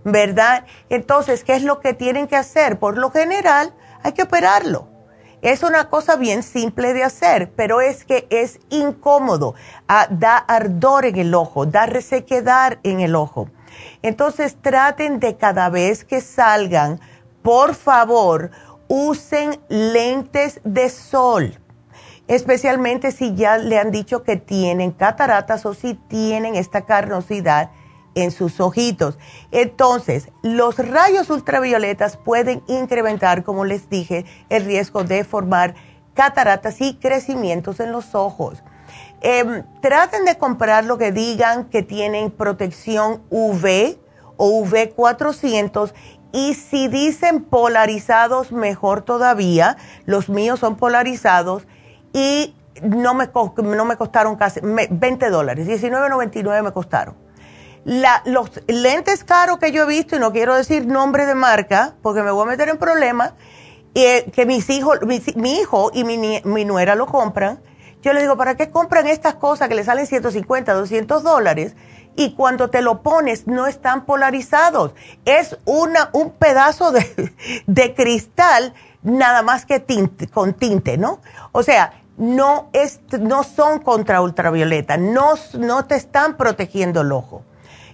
¿verdad? 0.05 0.65
Entonces, 0.89 1.45
¿qué 1.45 1.55
es 1.55 1.63
lo 1.63 1.81
que 1.81 1.95
tienen 1.95 2.27
que 2.27 2.37
hacer? 2.37 2.79
Por 2.79 2.99
lo 2.99 3.11
general, 3.11 3.75
hay 4.03 4.13
que 4.13 4.23
operarlo 4.25 4.89
es 5.43 5.63
una 5.63 5.91
cosa 5.91 6.17
bien 6.17 6.43
simple 6.43 6.93
de 6.93 7.05
hacer, 7.05 7.53
pero 7.55 7.81
es 7.81 8.05
que 8.05 8.27
es 8.31 8.59
incómodo, 8.69 9.55
ah, 9.87 10.09
da 10.11 10.39
ardor 10.39 11.05
en 11.05 11.17
el 11.17 11.35
ojo, 11.35 11.67
da 11.67 11.87
resequedad 11.87 12.79
en 12.83 13.01
el 13.01 13.15
ojo. 13.15 13.49
Entonces 14.03 14.57
traten 14.61 15.21
de 15.21 15.37
cada 15.37 15.69
vez 15.69 16.05
que 16.05 16.21
salgan, 16.21 17.01
por 17.43 17.75
favor, 17.75 18.51
usen 18.89 19.61
lentes 19.69 20.61
de 20.65 20.89
sol, 20.89 21.61
especialmente 22.29 23.13
si 23.13 23.35
ya 23.35 23.59
le 23.59 23.79
han 23.79 23.91
dicho 23.91 24.23
que 24.23 24.37
tienen 24.37 24.93
cataratas 24.93 25.67
o 25.67 25.75
si 25.75 25.95
tienen 25.95 26.55
esta 26.55 26.83
carnosidad 26.83 27.71
en 28.15 28.31
sus 28.31 28.61
ojitos. 28.61 29.19
Entonces, 29.53 30.31
los 30.43 30.79
rayos 30.79 31.31
ultravioletas 31.31 32.17
pueden 32.17 32.63
incrementar, 32.67 33.45
como 33.45 33.65
les 33.65 33.89
dije, 33.89 34.25
el 34.49 34.65
riesgo 34.65 35.05
de 35.05 35.23
formar 35.23 35.75
cataratas 36.15 36.81
y 36.81 36.95
crecimientos 36.95 37.79
en 37.79 37.93
los 37.93 38.15
ojos. 38.15 38.63
Em, 39.21 39.65
traten 39.81 40.25
de 40.25 40.39
comprar 40.39 40.85
lo 40.85 40.99
que 40.99 41.13
digan 41.13 41.67
que 41.67 41.83
tienen 41.83 42.31
protección 42.31 43.23
UV 43.31 43.99
o 44.37 44.63
UV400 44.63 45.93
y 46.33 46.55
si 46.55 46.89
dicen 46.89 47.45
polarizados, 47.45 48.53
mejor 48.53 49.03
todavía. 49.03 49.77
Los 50.05 50.29
míos 50.29 50.61
son 50.61 50.77
polarizados 50.77 51.67
y 52.17 52.57
no 52.83 53.15
me, 53.15 53.31
no 53.63 53.85
me 53.85 53.97
costaron 53.97 54.37
casi 54.37 54.61
20 54.63 55.31
dólares, 55.31 55.69
19.99 55.69 56.63
me 56.63 56.73
costaron 56.73 57.27
los 58.25 58.51
lentes 58.67 59.23
caros 59.23 59.59
que 59.59 59.71
yo 59.71 59.85
he 59.85 59.87
visto, 59.87 60.17
y 60.17 60.19
no 60.19 60.33
quiero 60.33 60.57
decir 60.57 60.87
nombre 60.87 61.25
de 61.25 61.37
marca, 61.37 61.95
porque 62.03 62.23
me 62.23 62.33
voy 62.33 62.43
a 62.43 62.51
meter 62.51 62.69
en 62.69 62.79
problemas, 62.79 63.35
eh, 63.95 64.31
que 64.33 64.45
mis 64.45 64.69
hijos, 64.71 64.99
mi, 65.07 65.55
hijo 65.55 65.91
y 65.95 66.03
mi, 66.03 66.65
nuera 66.65 66.97
lo 66.97 67.07
compran, 67.07 67.61
yo 68.03 68.13
le 68.13 68.21
digo, 68.21 68.37
¿para 68.37 68.57
qué 68.57 68.71
compran 68.71 69.07
estas 69.07 69.37
cosas 69.37 69.69
que 69.69 69.77
le 69.77 69.85
salen 69.85 70.07
150, 70.07 70.75
200 70.75 71.23
dólares? 71.23 71.77
Y 72.17 72.35
cuando 72.35 72.71
te 72.71 72.83
lo 72.83 73.03
pones, 73.03 73.47
no 73.47 73.67
están 73.67 74.05
polarizados. 74.05 74.95
Es 75.25 75.59
una, 75.65 76.11
un 76.13 76.31
pedazo 76.31 76.93
de, 76.93 77.33
de 77.67 77.95
cristal, 77.95 78.75
nada 79.03 79.43
más 79.43 79.65
que 79.65 79.81
tinte, 79.81 80.27
con 80.27 80.55
tinte, 80.55 80.99
¿no? 80.99 81.21
O 81.53 81.63
sea, 81.63 81.93
no, 82.17 82.69
es, 82.73 83.01
no 83.21 83.43
son 83.45 83.81
contra 83.81 84.21
ultravioleta, 84.21 84.97
no, 84.97 85.35
no 85.59 85.85
te 85.85 85.97
están 85.97 86.37
protegiendo 86.37 87.03
el 87.03 87.13
ojo. 87.13 87.43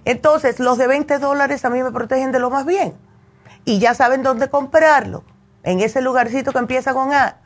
Entonces, 0.05 0.59
los 0.59 0.77
de 0.77 0.87
20 0.87 1.19
dólares 1.19 1.63
a 1.65 1.69
mí 1.69 1.81
me 1.81 1.91
protegen 1.91 2.31
de 2.31 2.39
lo 2.39 2.49
más 2.49 2.65
bien. 2.65 2.93
Y 3.65 3.79
ya 3.79 3.93
saben 3.93 4.23
dónde 4.23 4.49
comprarlo, 4.49 5.23
en 5.63 5.79
ese 5.79 6.01
lugarcito 6.01 6.51
que 6.51 6.59
empieza 6.59 6.93
con 6.93 7.13
A. 7.13 7.37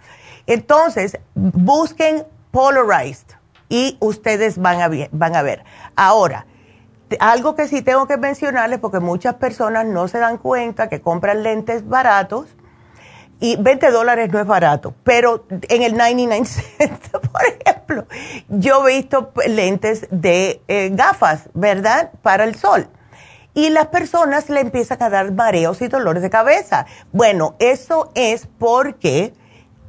Entonces, 0.48 1.20
busquen 1.36 2.26
Polarized 2.52 3.28
y 3.70 3.98
ustedes 4.00 4.58
van 4.58 4.82
a, 4.82 4.90
van 5.12 5.36
a 5.36 5.42
ver. 5.42 5.64
Ahora, 5.96 6.46
algo 7.20 7.56
que 7.56 7.68
sí 7.68 7.82
tengo 7.82 8.08
que 8.08 8.18
mencionarles, 8.18 8.80
porque 8.80 9.00
muchas 9.00 9.36
personas 9.36 9.86
no 9.86 10.08
se 10.08 10.20
dan 10.20 10.38
cuenta 10.38 10.90
que 10.90 11.02
compran 11.02 11.44
lentes 11.44 11.88
baratos 11.88 12.48
y 13.40 13.56
20 13.56 13.92
dólares 13.92 14.32
no 14.32 14.40
es 14.40 14.48
barato, 14.48 14.94
pero 15.04 15.46
en 15.50 15.84
el 15.84 15.96
99 15.96 16.46
cents, 16.78 17.10
por 17.10 17.42
ejemplo, 17.46 18.06
yo 18.50 18.88
he 18.88 18.98
visto 18.98 19.32
lentes 19.48 20.08
de 20.10 20.62
eh, 20.68 20.90
gafas, 20.94 21.50
¿verdad? 21.54 22.12
Para 22.22 22.44
el 22.44 22.56
sol. 22.56 22.88
Y 23.54 23.70
las 23.70 23.88
personas 23.88 24.50
le 24.50 24.62
empiezan 24.62 25.02
a 25.02 25.10
dar 25.10 25.32
mareos 25.32 25.82
y 25.82 25.88
dolores 25.88 26.22
de 26.22 26.30
cabeza. 26.30 26.86
Bueno, 27.12 27.56
eso 27.58 28.12
es 28.14 28.48
porque 28.60 29.34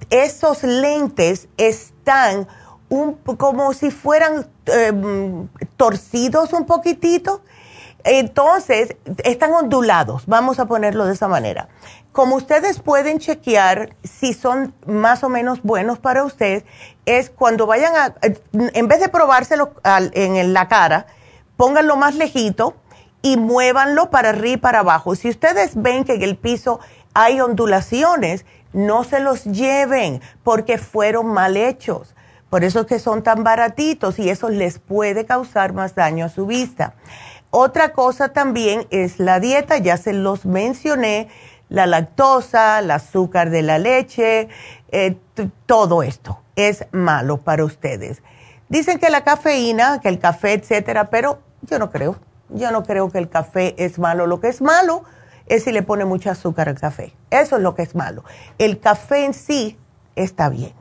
esos 0.08 0.62
lentes 0.62 1.48
están 1.58 2.48
un, 2.88 3.14
como 3.14 3.74
si 3.74 3.90
fueran 3.90 4.46
em, 4.66 5.48
torcidos 5.76 6.54
un 6.54 6.64
poquitito. 6.64 7.42
Entonces, 8.04 8.96
están 9.24 9.52
ondulados, 9.52 10.26
vamos 10.26 10.58
a 10.60 10.66
ponerlo 10.66 11.04
de 11.06 11.14
esa 11.14 11.28
manera 11.28 11.68
como 12.18 12.34
ustedes 12.34 12.80
pueden 12.80 13.20
chequear 13.20 13.94
si 14.02 14.32
son 14.32 14.74
más 14.86 15.22
o 15.22 15.28
menos 15.28 15.62
buenos 15.62 16.00
para 16.00 16.24
ustedes, 16.24 16.64
es 17.06 17.30
cuando 17.30 17.64
vayan 17.68 17.94
a, 17.94 18.14
en 18.52 18.88
vez 18.88 18.98
de 18.98 19.08
probárselo 19.08 19.74
en 19.84 20.52
la 20.52 20.66
cara, 20.66 21.06
pónganlo 21.56 21.96
más 21.96 22.16
lejito 22.16 22.74
y 23.22 23.36
muévanlo 23.36 24.10
para 24.10 24.30
arriba 24.30 24.54
y 24.54 24.56
para 24.56 24.80
abajo. 24.80 25.14
Si 25.14 25.28
ustedes 25.28 25.80
ven 25.80 26.02
que 26.02 26.14
en 26.14 26.22
el 26.22 26.36
piso 26.36 26.80
hay 27.14 27.40
ondulaciones, 27.40 28.44
no 28.72 29.04
se 29.04 29.20
los 29.20 29.44
lleven 29.44 30.20
porque 30.42 30.76
fueron 30.76 31.28
mal 31.28 31.56
hechos. 31.56 32.16
Por 32.50 32.64
eso 32.64 32.80
es 32.80 32.86
que 32.86 32.98
son 32.98 33.22
tan 33.22 33.44
baratitos 33.44 34.18
y 34.18 34.28
eso 34.28 34.48
les 34.48 34.80
puede 34.80 35.24
causar 35.24 35.72
más 35.72 35.94
daño 35.94 36.24
a 36.24 36.30
su 36.30 36.46
vista. 36.46 36.94
Otra 37.50 37.92
cosa 37.92 38.32
también 38.32 38.86
es 38.90 39.18
la 39.18 39.40
dieta, 39.40 39.78
ya 39.78 39.96
se 39.96 40.12
los 40.12 40.44
mencioné 40.44 41.28
la 41.68 41.86
lactosa, 41.86 42.78
el 42.80 42.90
azúcar 42.90 43.50
de 43.50 43.62
la 43.62 43.78
leche, 43.78 44.48
eh, 44.90 45.16
todo 45.66 46.02
esto 46.02 46.40
es 46.56 46.86
malo 46.92 47.38
para 47.38 47.64
ustedes. 47.64 48.22
Dicen 48.68 48.98
que 48.98 49.10
la 49.10 49.24
cafeína, 49.24 50.00
que 50.00 50.08
el 50.08 50.18
café, 50.18 50.52
etcétera, 50.54 51.08
pero 51.08 51.38
yo 51.62 51.78
no 51.78 51.90
creo. 51.90 52.16
Yo 52.50 52.70
no 52.70 52.82
creo 52.82 53.10
que 53.10 53.18
el 53.18 53.28
café 53.28 53.74
es 53.78 53.98
malo. 53.98 54.26
Lo 54.26 54.40
que 54.40 54.48
es 54.48 54.60
malo 54.60 55.04
es 55.46 55.64
si 55.64 55.72
le 55.72 55.82
pone 55.82 56.04
mucho 56.04 56.30
azúcar 56.30 56.68
al 56.68 56.78
café. 56.78 57.14
Eso 57.30 57.56
es 57.56 57.62
lo 57.62 57.74
que 57.74 57.82
es 57.82 57.94
malo. 57.94 58.24
El 58.58 58.80
café 58.80 59.24
en 59.24 59.34
sí 59.34 59.78
está 60.16 60.48
bien. 60.48 60.72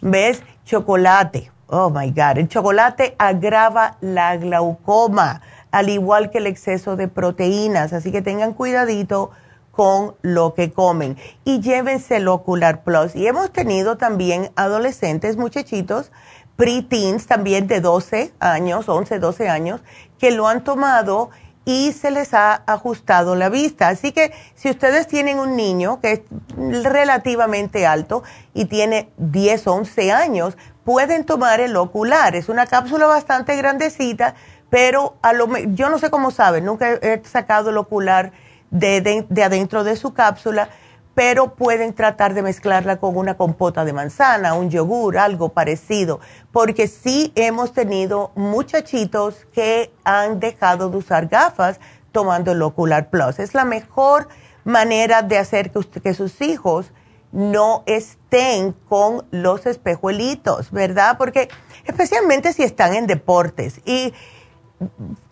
¿Ves? 0.00 0.42
Chocolate. 0.64 1.50
Oh 1.68 1.90
my 1.90 2.10
God. 2.10 2.38
El 2.38 2.48
chocolate 2.48 3.14
agrava 3.18 3.96
la 4.00 4.36
glaucoma, 4.36 5.40
al 5.72 5.88
igual 5.88 6.30
que 6.30 6.38
el 6.38 6.46
exceso 6.46 6.94
de 6.94 7.08
proteínas. 7.08 7.92
Así 7.92 8.12
que 8.12 8.22
tengan 8.22 8.54
cuidadito 8.54 9.32
con 9.72 10.14
lo 10.20 10.54
que 10.54 10.70
comen 10.70 11.16
y 11.44 11.60
llévense 11.60 12.16
el 12.16 12.28
Ocular 12.28 12.84
Plus. 12.84 13.16
Y 13.16 13.26
hemos 13.26 13.52
tenido 13.52 13.96
también 13.96 14.52
adolescentes, 14.54 15.36
muchachitos, 15.36 16.12
pre-teens 16.56 17.26
también 17.26 17.66
de 17.66 17.80
12 17.80 18.32
años, 18.38 18.88
11, 18.88 19.18
12 19.18 19.48
años, 19.48 19.80
que 20.18 20.30
lo 20.30 20.46
han 20.46 20.62
tomado 20.62 21.30
y 21.64 21.92
se 21.92 22.10
les 22.10 22.34
ha 22.34 22.62
ajustado 22.66 23.34
la 23.34 23.48
vista. 23.48 23.88
Así 23.88 24.12
que 24.12 24.32
si 24.54 24.68
ustedes 24.70 25.06
tienen 25.06 25.38
un 25.38 25.56
niño 25.56 26.00
que 26.00 26.12
es 26.12 26.84
relativamente 26.84 27.86
alto 27.86 28.22
y 28.52 28.66
tiene 28.66 29.10
10, 29.16 29.66
11 29.66 30.12
años, 30.12 30.56
pueden 30.84 31.24
tomar 31.24 31.60
el 31.60 31.76
ocular. 31.76 32.34
Es 32.34 32.48
una 32.48 32.66
cápsula 32.66 33.06
bastante 33.06 33.56
grandecita, 33.56 34.34
pero 34.72 35.16
a 35.20 35.34
lo, 35.34 35.54
yo 35.74 35.90
no 35.90 35.98
sé 35.98 36.08
cómo 36.08 36.30
saben, 36.30 36.64
nunca 36.64 36.94
he 36.94 37.20
sacado 37.26 37.68
el 37.68 37.76
ocular 37.76 38.32
de, 38.70 39.26
de 39.28 39.44
adentro 39.44 39.84
de 39.84 39.96
su 39.96 40.14
cápsula 40.14 40.70
pero 41.14 41.56
pueden 41.56 41.92
tratar 41.92 42.32
de 42.32 42.40
mezclarla 42.40 42.96
con 42.96 43.18
una 43.18 43.36
compota 43.36 43.84
de 43.84 43.92
manzana, 43.92 44.54
un 44.54 44.70
yogur, 44.70 45.18
algo 45.18 45.50
parecido, 45.50 46.20
porque 46.52 46.88
sí 46.88 47.32
hemos 47.34 47.74
tenido 47.74 48.32
muchachitos 48.34 49.46
que 49.52 49.92
han 50.04 50.40
dejado 50.40 50.88
de 50.88 50.96
usar 50.96 51.26
gafas 51.28 51.78
tomando 52.10 52.52
el 52.52 52.62
Ocular 52.62 53.10
Plus. 53.10 53.40
Es 53.40 53.52
la 53.52 53.66
mejor 53.66 54.28
manera 54.64 55.20
de 55.20 55.36
hacer 55.36 55.70
que, 55.70 56.14
sus 56.14 56.40
hijos 56.40 56.92
no 57.30 57.82
estén 57.84 58.72
con 58.88 59.26
los 59.30 59.66
espejuelitos, 59.66 60.70
¿verdad? 60.70 61.18
Porque 61.18 61.50
especialmente 61.84 62.54
si 62.54 62.62
están 62.62 62.94
en 62.94 63.06
deportes. 63.06 63.82
Y 63.84 64.14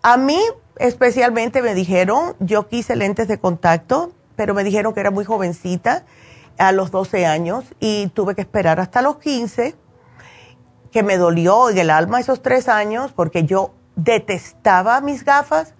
a 0.01 0.17
mí 0.17 0.39
especialmente 0.77 1.61
me 1.61 1.73
dijeron, 1.73 2.35
yo 2.39 2.67
quise 2.67 2.95
lentes 2.95 3.27
de 3.27 3.39
contacto 3.39 4.11
pero 4.41 4.55
me 4.55 4.63
dijeron 4.63 4.93
que 4.93 4.99
era 4.99 5.11
muy 5.11 5.23
jovencita 5.23 6.03
a 6.57 6.71
los 6.71 6.89
12 6.89 7.27
años 7.27 7.63
y 7.79 8.07
tuve 8.07 8.33
que 8.33 8.41
esperar 8.41 8.79
hasta 8.79 9.03
los 9.03 9.17
15, 9.17 9.75
que 10.91 11.03
me 11.03 11.17
dolió 11.17 11.69
en 11.69 11.77
el 11.77 11.91
alma 11.91 12.19
esos 12.19 12.41
tres 12.41 12.67
años 12.67 13.11
porque 13.11 13.43
yo 13.45 13.75
detestaba 13.95 14.99
mis 15.01 15.25
gafas. 15.25 15.75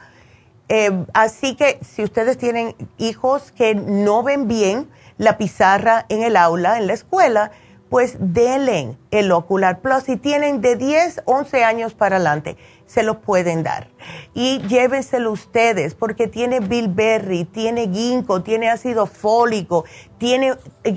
Eh, 0.69 1.05
así 1.15 1.55
que 1.55 1.79
si 1.81 2.03
ustedes 2.03 2.37
tienen 2.37 2.75
hijos 2.99 3.51
que 3.51 3.73
no 3.73 4.21
ven 4.21 4.47
bien 4.47 4.89
la 5.17 5.39
pizarra 5.39 6.05
en 6.09 6.21
el 6.21 6.37
aula, 6.37 6.77
en 6.77 6.85
la 6.85 6.93
escuela, 6.93 7.51
pues 7.89 8.15
denle 8.19 8.95
el 9.09 9.31
Ocular 9.31 9.81
Plus. 9.81 10.03
Si 10.03 10.17
tienen 10.17 10.61
de 10.61 10.75
10, 10.75 11.23
11 11.25 11.63
años 11.63 11.95
para 11.95 12.17
adelante, 12.17 12.57
se 12.91 13.03
lo 13.03 13.21
pueden 13.21 13.63
dar. 13.63 13.87
Y 14.33 14.59
llévenselo 14.67 15.31
ustedes, 15.31 15.95
porque 15.95 16.27
tiene 16.27 16.59
bilberry, 16.59 17.45
tiene 17.45 17.87
ginkgo, 17.87 18.41
tiene 18.41 18.69
ácido 18.69 19.05
fólico, 19.05 19.85
tiene 20.17 20.55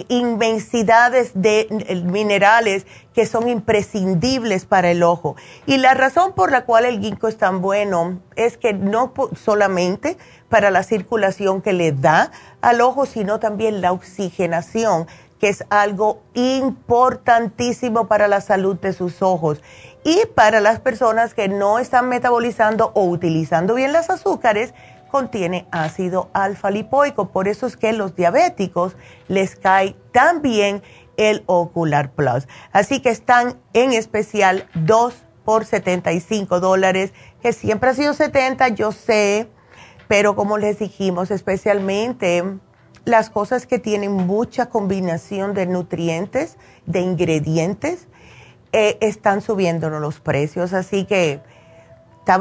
inmensidades 0.08 1.30
de 1.34 1.68
eh, 1.70 2.02
minerales 2.04 2.84
que 3.14 3.26
son 3.26 3.48
imprescindibles 3.48 4.64
para 4.64 4.90
el 4.90 5.04
ojo. 5.04 5.36
Y 5.66 5.76
la 5.76 5.94
razón 5.94 6.32
por 6.32 6.50
la 6.50 6.64
cual 6.64 6.84
el 6.84 6.98
ginkgo 6.98 7.28
es 7.28 7.38
tan 7.38 7.62
bueno 7.62 8.20
es 8.34 8.56
que 8.56 8.72
no 8.72 9.12
solamente 9.40 10.16
para 10.48 10.72
la 10.72 10.82
circulación 10.82 11.62
que 11.62 11.72
le 11.72 11.92
da 11.92 12.32
al 12.60 12.80
ojo, 12.80 13.06
sino 13.06 13.38
también 13.38 13.80
la 13.80 13.92
oxigenación 13.92 15.06
que 15.38 15.48
es 15.48 15.64
algo 15.68 16.22
importantísimo 16.32 18.08
para 18.08 18.28
la 18.28 18.40
salud 18.40 18.76
de 18.76 18.92
sus 18.92 19.20
ojos. 19.20 19.60
Y 20.04 20.26
para 20.34 20.60
las 20.60 20.80
personas 20.80 21.32
que 21.32 21.48
no 21.48 21.78
están 21.78 22.10
metabolizando 22.10 22.92
o 22.94 23.04
utilizando 23.06 23.74
bien 23.74 23.94
las 23.94 24.10
azúcares, 24.10 24.74
contiene 25.10 25.66
ácido 25.70 26.28
alfa 26.34 26.70
lipoico. 26.70 27.30
Por 27.30 27.48
eso 27.48 27.66
es 27.66 27.76
que 27.76 27.92
los 27.92 28.14
diabéticos 28.14 28.96
les 29.28 29.56
cae 29.56 29.96
tan 30.12 30.42
bien 30.42 30.82
el 31.16 31.42
Ocular 31.46 32.12
Plus. 32.12 32.46
Así 32.72 33.00
que 33.00 33.10
están 33.10 33.60
en 33.72 33.92
especial 33.92 34.68
2 34.74 35.14
por 35.44 35.64
75 35.64 36.60
dólares, 36.60 37.12
que 37.40 37.52
siempre 37.52 37.90
ha 37.90 37.94
sido 37.94 38.12
70, 38.12 38.68
yo 38.68 38.92
sé, 38.92 39.48
pero 40.08 40.36
como 40.36 40.58
les 40.58 40.78
dijimos, 40.78 41.30
especialmente 41.30 42.42
las 43.04 43.30
cosas 43.30 43.66
que 43.66 43.78
tienen 43.78 44.12
mucha 44.12 44.66
combinación 44.66 45.54
de 45.54 45.66
nutrientes, 45.66 46.56
de 46.86 47.00
ingredientes, 47.00 48.08
eh, 48.74 48.98
están 49.00 49.40
subiendo 49.40 49.88
los 49.88 50.20
precios. 50.20 50.72
Así 50.72 51.04
que 51.04 51.40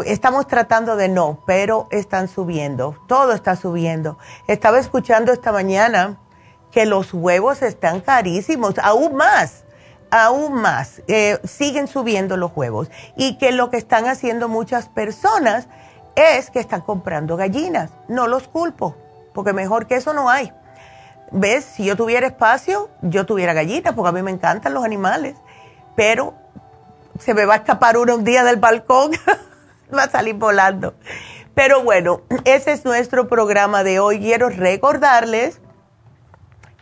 estamos 0.06 0.48
tratando 0.48 0.96
de 0.96 1.08
no, 1.08 1.44
pero 1.46 1.88
están 1.92 2.28
subiendo. 2.28 2.98
Todo 3.08 3.34
está 3.34 3.56
subiendo. 3.56 4.18
Estaba 4.48 4.80
escuchando 4.80 5.32
esta 5.32 5.52
mañana 5.52 6.20
que 6.72 6.86
los 6.86 7.14
huevos 7.14 7.62
están 7.62 8.02
carísimos, 8.02 8.80
aún 8.80 9.16
más, 9.16 9.64
aún 10.10 10.54
más. 10.56 11.02
Eh, 11.08 11.40
siguen 11.44 11.88
subiendo 11.88 12.36
los 12.36 12.52
huevos. 12.56 12.90
Y 13.16 13.38
que 13.38 13.52
lo 13.52 13.70
que 13.70 13.78
están 13.78 14.08
haciendo 14.08 14.50
muchas 14.50 14.90
personas 14.90 15.68
es 16.16 16.50
que 16.50 16.60
están 16.60 16.82
comprando 16.82 17.38
gallinas. 17.38 17.92
No 18.08 18.28
los 18.28 18.48
culpo 18.48 18.96
porque 19.34 19.54
mejor 19.54 19.88
que 19.88 19.96
eso 19.96 20.14
no 20.14 20.30
hay. 20.30 20.54
¿Ves? 21.32 21.66
Si 21.66 21.84
yo 21.84 21.96
tuviera 21.96 22.28
espacio, 22.28 22.90
yo 23.02 23.26
tuviera 23.26 23.54
gallinas, 23.54 23.94
porque 23.94 24.10
a 24.10 24.12
mí 24.12 24.22
me 24.22 24.32
encantan 24.32 24.74
los 24.74 24.86
animales, 24.86 25.36
pero 25.96 26.34
se 27.20 27.34
me 27.34 27.46
va 27.46 27.56
a 27.56 27.58
escapar 27.58 27.98
uno 27.98 28.16
un 28.16 28.24
día 28.24 28.44
del 28.44 28.58
balcón, 28.58 29.12
va 29.96 30.04
a 30.04 30.10
salir 30.10 30.36
volando. 30.36 30.96
Pero 31.56 31.84
bueno, 31.84 32.22
ese 32.46 32.72
es 32.72 32.84
nuestro 32.84 33.28
programa 33.28 33.84
de 33.84 34.00
hoy. 34.00 34.20
Quiero 34.20 34.50
recordarles 34.50 35.60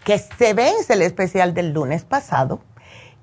que 0.05 0.17
se 0.17 0.53
vence 0.53 0.93
el 0.93 1.01
especial 1.01 1.53
del 1.53 1.73
lunes 1.73 2.05
pasado, 2.05 2.61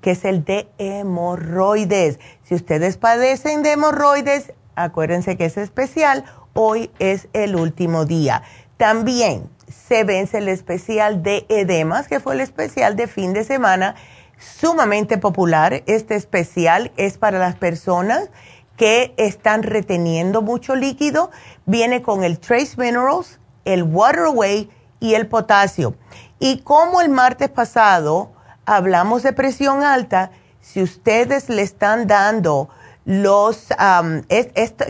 que 0.01 0.11
es 0.11 0.25
el 0.25 0.45
de 0.45 0.69
hemorroides. 0.77 2.19
Si 2.43 2.53
ustedes 2.53 2.97
padecen 2.97 3.63
de 3.63 3.71
hemorroides, 3.71 4.53
acuérdense 4.75 5.37
que 5.37 5.45
es 5.45 5.57
especial. 5.57 6.23
Hoy 6.53 6.91
es 6.99 7.27
el 7.33 7.55
último 7.55 8.05
día. 8.05 8.43
También 8.77 9.49
se 9.67 10.03
vence 10.03 10.37
el 10.37 10.49
especial 10.49 11.23
de 11.23 11.45
edemas, 11.49 12.07
que 12.07 12.19
fue 12.19 12.35
el 12.35 12.41
especial 12.41 12.95
de 12.95 13.07
fin 13.07 13.33
de 13.33 13.43
semana, 13.43 13.95
sumamente 14.39 15.17
popular. 15.17 15.83
Este 15.85 16.15
especial 16.15 16.91
es 16.97 17.17
para 17.17 17.37
las 17.37 17.55
personas 17.55 18.29
que 18.77 19.13
están 19.17 19.63
reteniendo 19.63 20.41
mucho 20.41 20.75
líquido. 20.75 21.31
Viene 21.65 22.01
con 22.01 22.23
el 22.23 22.39
Trace 22.39 22.75
Minerals, 22.77 23.39
el 23.65 23.83
Water 23.83 24.25
Away 24.25 24.69
y 24.99 25.13
el 25.13 25.27
potasio. 25.27 25.95
Y 26.39 26.61
como 26.61 27.01
el 27.01 27.09
martes 27.09 27.49
pasado 27.49 28.31
hablamos 28.65 29.23
de 29.23 29.33
presión 29.33 29.83
alta, 29.83 30.31
si 30.61 30.81
ustedes 30.81 31.49
le 31.49 31.61
están 31.61 32.07
dando 32.07 32.69
los, 33.03 33.67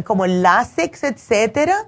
como 0.03 0.25
el 0.25 0.43
Lasix, 0.43 1.03
etcétera, 1.03 1.87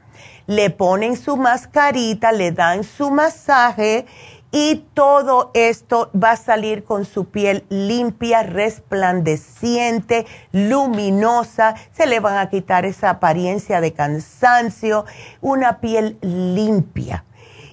le 0.48 0.70
ponen 0.70 1.16
su 1.16 1.36
mascarita, 1.36 2.32
le 2.32 2.50
dan 2.50 2.82
su 2.82 3.10
masaje 3.10 4.06
y 4.50 4.84
todo 4.94 5.50
esto 5.54 6.10
va 6.12 6.32
a 6.32 6.36
salir 6.36 6.82
con 6.82 7.04
su 7.04 7.26
piel 7.26 7.64
limpia, 7.68 8.42
resplandeciente, 8.42 10.26
luminosa, 10.50 11.74
se 11.92 12.06
le 12.06 12.18
van 12.18 12.38
a 12.38 12.48
quitar 12.48 12.84
esa 12.84 13.10
apariencia 13.10 13.80
de 13.80 13.92
cansancio, 13.92 15.04
una 15.40 15.80
piel 15.80 16.18
limpia. 16.20 17.24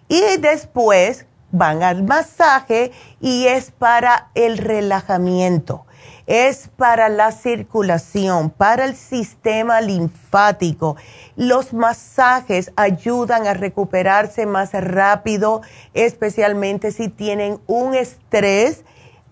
Y 0.07 0.37
después 0.37 1.25
van 1.53 1.83
al 1.83 2.03
masaje 2.03 2.91
y 3.21 3.45
es 3.47 3.71
para 3.71 4.29
el 4.35 4.57
relajamiento 4.57 5.85
es 6.25 6.69
para 6.77 7.09
la 7.09 7.31
circulación, 7.31 8.49
para 8.49 8.85
el 8.85 8.95
sistema 8.95 9.81
linfático. 9.81 10.95
Los 11.35 11.73
masajes 11.73 12.71
ayudan 12.75 13.47
a 13.47 13.53
recuperarse 13.53 14.45
más 14.45 14.71
rápido, 14.73 15.61
especialmente 15.93 16.91
si 16.91 17.09
tienen 17.09 17.59
un 17.67 17.93
estrés 17.93 18.85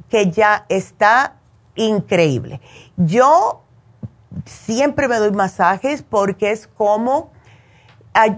que 0.10 0.32
ya 0.32 0.66
está 0.68 1.36
increíble. 1.76 2.60
Yo 2.98 3.62
siempre 4.46 5.08
me 5.08 5.18
doy 5.18 5.32
masajes 5.32 6.04
porque 6.04 6.52
es 6.52 6.68
como 6.68 7.32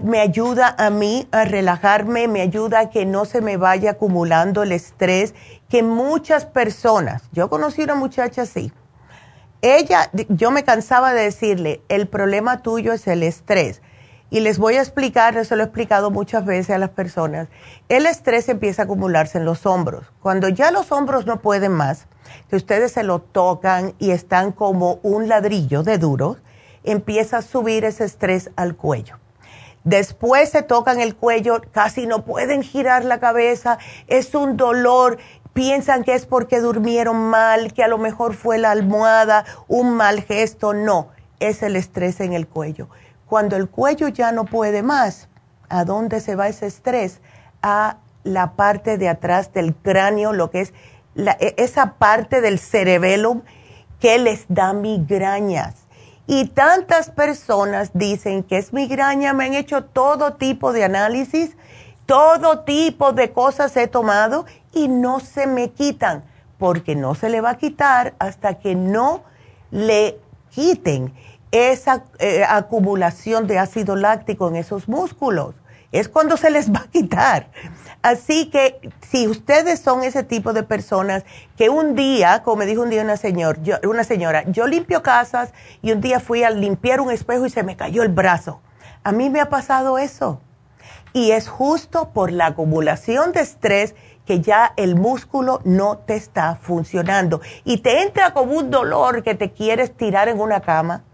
me 0.02 0.20
ayuda 0.20 0.74
a 0.78 0.90
mí 0.90 1.26
a 1.32 1.44
relajarme, 1.44 2.28
me 2.28 2.40
ayuda 2.40 2.80
a 2.80 2.90
que 2.90 3.06
no 3.06 3.24
se 3.24 3.40
me 3.40 3.56
vaya 3.56 3.92
acumulando 3.92 4.62
el 4.62 4.72
estrés 4.72 5.34
que 5.68 5.82
muchas 5.82 6.46
personas, 6.46 7.22
yo 7.32 7.50
conocí 7.50 7.82
una 7.82 7.94
muchacha 7.94 8.42
así, 8.42 8.72
ella, 9.66 10.10
yo 10.28 10.50
me 10.50 10.62
cansaba 10.62 11.14
de 11.14 11.22
decirle, 11.22 11.80
el 11.88 12.06
problema 12.06 12.60
tuyo 12.60 12.92
es 12.92 13.06
el 13.06 13.22
estrés. 13.22 13.80
Y 14.28 14.40
les 14.40 14.58
voy 14.58 14.76
a 14.76 14.80
explicar, 14.80 15.38
eso 15.38 15.56
lo 15.56 15.62
he 15.62 15.66
explicado 15.66 16.10
muchas 16.10 16.44
veces 16.44 16.74
a 16.74 16.78
las 16.78 16.90
personas, 16.90 17.48
el 17.88 18.04
estrés 18.04 18.50
empieza 18.50 18.82
a 18.82 18.84
acumularse 18.84 19.38
en 19.38 19.46
los 19.46 19.64
hombros. 19.64 20.12
Cuando 20.20 20.50
ya 20.50 20.70
los 20.70 20.92
hombros 20.92 21.24
no 21.24 21.40
pueden 21.40 21.72
más, 21.72 22.08
que 22.50 22.56
ustedes 22.56 22.92
se 22.92 23.04
lo 23.04 23.20
tocan 23.20 23.94
y 23.98 24.10
están 24.10 24.52
como 24.52 24.98
un 25.02 25.28
ladrillo 25.28 25.82
de 25.82 25.96
duro, 25.96 26.36
empieza 26.82 27.38
a 27.38 27.42
subir 27.42 27.86
ese 27.86 28.04
estrés 28.04 28.50
al 28.56 28.76
cuello. 28.76 29.23
Después 29.84 30.48
se 30.48 30.62
tocan 30.62 30.98
el 30.98 31.14
cuello, 31.14 31.60
casi 31.70 32.06
no 32.06 32.24
pueden 32.24 32.62
girar 32.62 33.04
la 33.04 33.20
cabeza, 33.20 33.78
es 34.06 34.34
un 34.34 34.56
dolor, 34.56 35.18
piensan 35.52 36.04
que 36.04 36.14
es 36.14 36.24
porque 36.24 36.60
durmieron 36.60 37.28
mal, 37.28 37.74
que 37.74 37.84
a 37.84 37.88
lo 37.88 37.98
mejor 37.98 38.34
fue 38.34 38.56
la 38.56 38.70
almohada, 38.70 39.44
un 39.68 39.94
mal 39.94 40.22
gesto, 40.22 40.72
no, 40.72 41.08
es 41.38 41.62
el 41.62 41.76
estrés 41.76 42.20
en 42.20 42.32
el 42.32 42.48
cuello. 42.48 42.88
Cuando 43.26 43.56
el 43.56 43.68
cuello 43.68 44.08
ya 44.08 44.32
no 44.32 44.46
puede 44.46 44.82
más, 44.82 45.28
¿a 45.68 45.84
dónde 45.84 46.20
se 46.20 46.34
va 46.34 46.48
ese 46.48 46.66
estrés? 46.66 47.20
A 47.60 47.98
la 48.22 48.52
parte 48.52 48.96
de 48.96 49.10
atrás 49.10 49.52
del 49.52 49.74
cráneo, 49.74 50.32
lo 50.32 50.50
que 50.50 50.62
es 50.62 50.72
e, 51.14 51.54
esa 51.58 51.94
parte 51.94 52.40
del 52.40 52.58
cerebelo 52.58 53.42
que 54.00 54.18
les 54.18 54.46
da 54.48 54.72
migrañas 54.72 55.83
y 56.26 56.46
tantas 56.46 57.10
personas 57.10 57.90
dicen 57.92 58.42
que 58.42 58.58
es 58.58 58.72
migraña, 58.72 59.32
me 59.32 59.44
han 59.44 59.54
hecho 59.54 59.84
todo 59.84 60.34
tipo 60.34 60.72
de 60.72 60.84
análisis, 60.84 61.56
todo 62.06 62.60
tipo 62.60 63.12
de 63.12 63.32
cosas 63.32 63.76
he 63.76 63.88
tomado 63.88 64.46
y 64.72 64.88
no 64.88 65.20
se 65.20 65.46
me 65.46 65.70
quitan, 65.70 66.24
porque 66.58 66.96
no 66.96 67.14
se 67.14 67.28
le 67.28 67.40
va 67.40 67.50
a 67.50 67.58
quitar 67.58 68.14
hasta 68.18 68.54
que 68.54 68.74
no 68.74 69.22
le 69.70 70.18
quiten 70.50 71.12
esa 71.50 72.04
eh, 72.18 72.44
acumulación 72.48 73.46
de 73.46 73.58
ácido 73.58 73.94
láctico 73.94 74.48
en 74.48 74.56
esos 74.56 74.88
músculos. 74.88 75.54
Es 75.92 76.08
cuando 76.08 76.36
se 76.36 76.50
les 76.50 76.72
va 76.72 76.80
a 76.80 76.90
quitar. 76.90 77.48
Así 78.04 78.50
que 78.50 78.78
si 79.00 79.26
ustedes 79.28 79.80
son 79.80 80.04
ese 80.04 80.22
tipo 80.24 80.52
de 80.52 80.62
personas 80.62 81.24
que 81.56 81.70
un 81.70 81.94
día, 81.94 82.42
como 82.42 82.56
me 82.56 82.66
dijo 82.66 82.82
un 82.82 82.90
día 82.90 83.00
una, 83.00 83.16
señor, 83.16 83.58
una 83.82 84.04
señora, 84.04 84.44
yo 84.46 84.66
limpio 84.66 85.02
casas 85.02 85.54
y 85.80 85.90
un 85.90 86.02
día 86.02 86.20
fui 86.20 86.44
a 86.44 86.50
limpiar 86.50 87.00
un 87.00 87.10
espejo 87.10 87.46
y 87.46 87.50
se 87.50 87.62
me 87.62 87.78
cayó 87.78 88.02
el 88.02 88.10
brazo. 88.10 88.60
A 89.04 89.12
mí 89.12 89.30
me 89.30 89.40
ha 89.40 89.48
pasado 89.48 89.96
eso. 89.96 90.42
Y 91.14 91.30
es 91.30 91.48
justo 91.48 92.10
por 92.10 92.30
la 92.30 92.48
acumulación 92.48 93.32
de 93.32 93.40
estrés 93.40 93.94
que 94.26 94.42
ya 94.42 94.74
el 94.76 94.96
músculo 94.96 95.62
no 95.64 95.96
te 95.96 96.14
está 96.14 96.56
funcionando. 96.56 97.40
Y 97.64 97.78
te 97.78 98.02
entra 98.02 98.34
como 98.34 98.52
un 98.52 98.70
dolor 98.70 99.22
que 99.22 99.34
te 99.34 99.52
quieres 99.52 99.96
tirar 99.96 100.28
en 100.28 100.42
una 100.42 100.60
cama. 100.60 101.04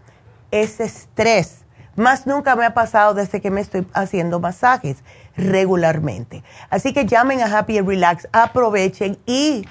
Es 0.51 0.81
estrés. 0.81 1.59
Más 1.95 2.27
nunca 2.27 2.57
me 2.57 2.65
ha 2.65 2.73
pasado 2.73 3.13
desde 3.13 3.39
que 3.39 3.49
me 3.49 3.61
estoy 3.61 3.87
haciendo 3.93 4.41
masajes 4.41 5.03
regularmente. 5.35 6.43
Así 6.69 6.93
que 6.93 7.05
llamen 7.05 7.41
a 7.41 7.57
Happy 7.57 7.77
and 7.77 7.87
Relax, 7.87 8.27
aprovechen 8.31 9.17
y 9.25 9.65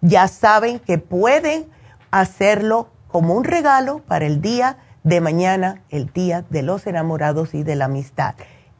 ya 0.00 0.28
saben 0.28 0.78
que 0.78 0.98
pueden 0.98 1.66
hacerlo 2.10 2.88
como 3.08 3.34
un 3.34 3.44
regalo 3.44 4.00
para 4.00 4.26
el 4.26 4.40
día 4.40 4.78
de 5.02 5.20
mañana, 5.20 5.82
el 5.90 6.12
día 6.12 6.44
de 6.50 6.62
los 6.62 6.86
enamorados 6.86 7.54
y 7.54 7.62
de 7.62 7.76
la 7.76 7.86
amistad. 7.86 8.34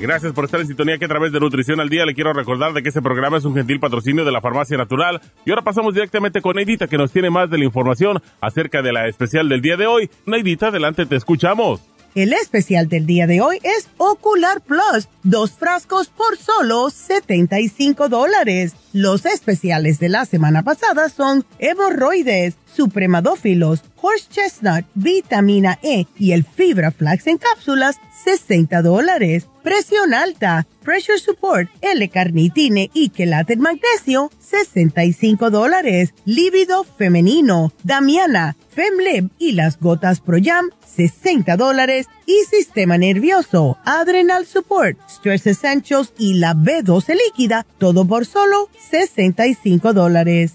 Gracias 0.00 0.32
por 0.32 0.46
estar 0.46 0.60
en 0.60 0.66
sintonía 0.66 0.96
que 0.96 1.04
a 1.04 1.08
través 1.08 1.30
de 1.30 1.40
Nutrición 1.40 1.78
al 1.78 1.90
Día 1.90 2.06
le 2.06 2.14
quiero 2.14 2.32
recordar 2.32 2.72
de 2.72 2.82
que 2.82 2.88
este 2.88 3.02
programa 3.02 3.36
es 3.36 3.44
un 3.44 3.54
gentil 3.54 3.78
patrocinio 3.78 4.24
de 4.24 4.32
la 4.32 4.40
Farmacia 4.40 4.78
Natural. 4.78 5.20
Y 5.44 5.50
ahora 5.50 5.62
pasamos 5.62 5.92
directamente 5.92 6.40
con 6.40 6.56
Neidita 6.56 6.88
que 6.88 6.96
nos 6.96 7.12
tiene 7.12 7.28
más 7.28 7.50
de 7.50 7.58
la 7.58 7.66
información 7.66 8.22
acerca 8.40 8.80
de 8.80 8.94
la 8.94 9.08
especial 9.08 9.50
del 9.50 9.60
día 9.60 9.76
de 9.76 9.86
hoy. 9.86 10.10
Neidita, 10.24 10.68
adelante, 10.68 11.04
te 11.04 11.16
escuchamos. 11.16 11.82
El 12.14 12.32
especial 12.32 12.88
del 12.88 13.06
día 13.06 13.28
de 13.28 13.40
hoy 13.40 13.58
es 13.62 13.88
Ocular 13.96 14.60
Plus, 14.62 15.08
dos 15.22 15.52
frascos 15.52 16.08
por 16.08 16.36
solo 16.36 16.90
75 16.90 18.08
dólares 18.08 18.74
Los 18.92 19.26
especiales 19.26 20.00
de 20.00 20.08
la 20.08 20.24
semana 20.24 20.64
pasada 20.64 21.08
son 21.08 21.44
hemorroides, 21.60 22.56
supremadófilos, 22.74 23.82
horse 24.00 24.26
chestnut, 24.30 24.84
vitamina 24.94 25.78
E 25.82 26.06
y 26.18 26.32
el 26.32 26.44
fibra 26.44 26.90
flax 26.90 27.26
en 27.26 27.38
cápsulas, 27.38 27.96
60 28.24 28.82
dólares. 28.82 29.46
Presión 29.62 30.14
alta, 30.14 30.66
pressure 30.82 31.18
support, 31.18 31.68
L-carnitine 31.82 32.90
y 32.94 33.10
quelate 33.10 33.56
magnesio, 33.56 34.30
65 34.38 35.50
dólares. 35.50 36.14
Líbido 36.24 36.84
femenino, 36.84 37.72
Damiana, 37.84 38.56
Femlib 38.70 39.30
y 39.38 39.52
las 39.52 39.78
gotas 39.78 40.20
Pro 40.20 40.38
Jam, 40.42 40.70
60 40.86 41.56
dólares. 41.56 42.06
Y 42.26 42.44
sistema 42.48 42.96
nervioso, 42.96 43.76
Adrenal 43.84 44.46
Support, 44.46 44.98
Stress 45.08 45.46
Essentials 45.46 46.12
y 46.16 46.34
la 46.34 46.54
B12 46.54 47.16
líquida, 47.26 47.66
todo 47.78 48.06
por 48.06 48.24
solo 48.24 48.70
65 48.90 49.92
dólares. 49.92 50.54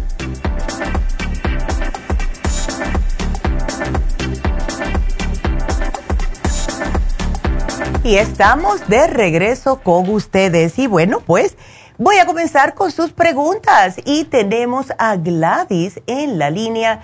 Y 8.03 8.15
estamos 8.15 8.87
de 8.87 9.05
regreso 9.05 9.79
con 9.81 10.09
ustedes. 10.09 10.79
Y 10.79 10.87
bueno, 10.87 11.19
pues 11.19 11.55
voy 11.99 12.17
a 12.17 12.25
comenzar 12.25 12.73
con 12.73 12.89
sus 12.89 13.13
preguntas. 13.13 14.01
Y 14.05 14.25
tenemos 14.25 14.91
a 14.97 15.17
Gladys 15.17 16.01
en 16.07 16.39
la 16.39 16.49
línea. 16.49 17.01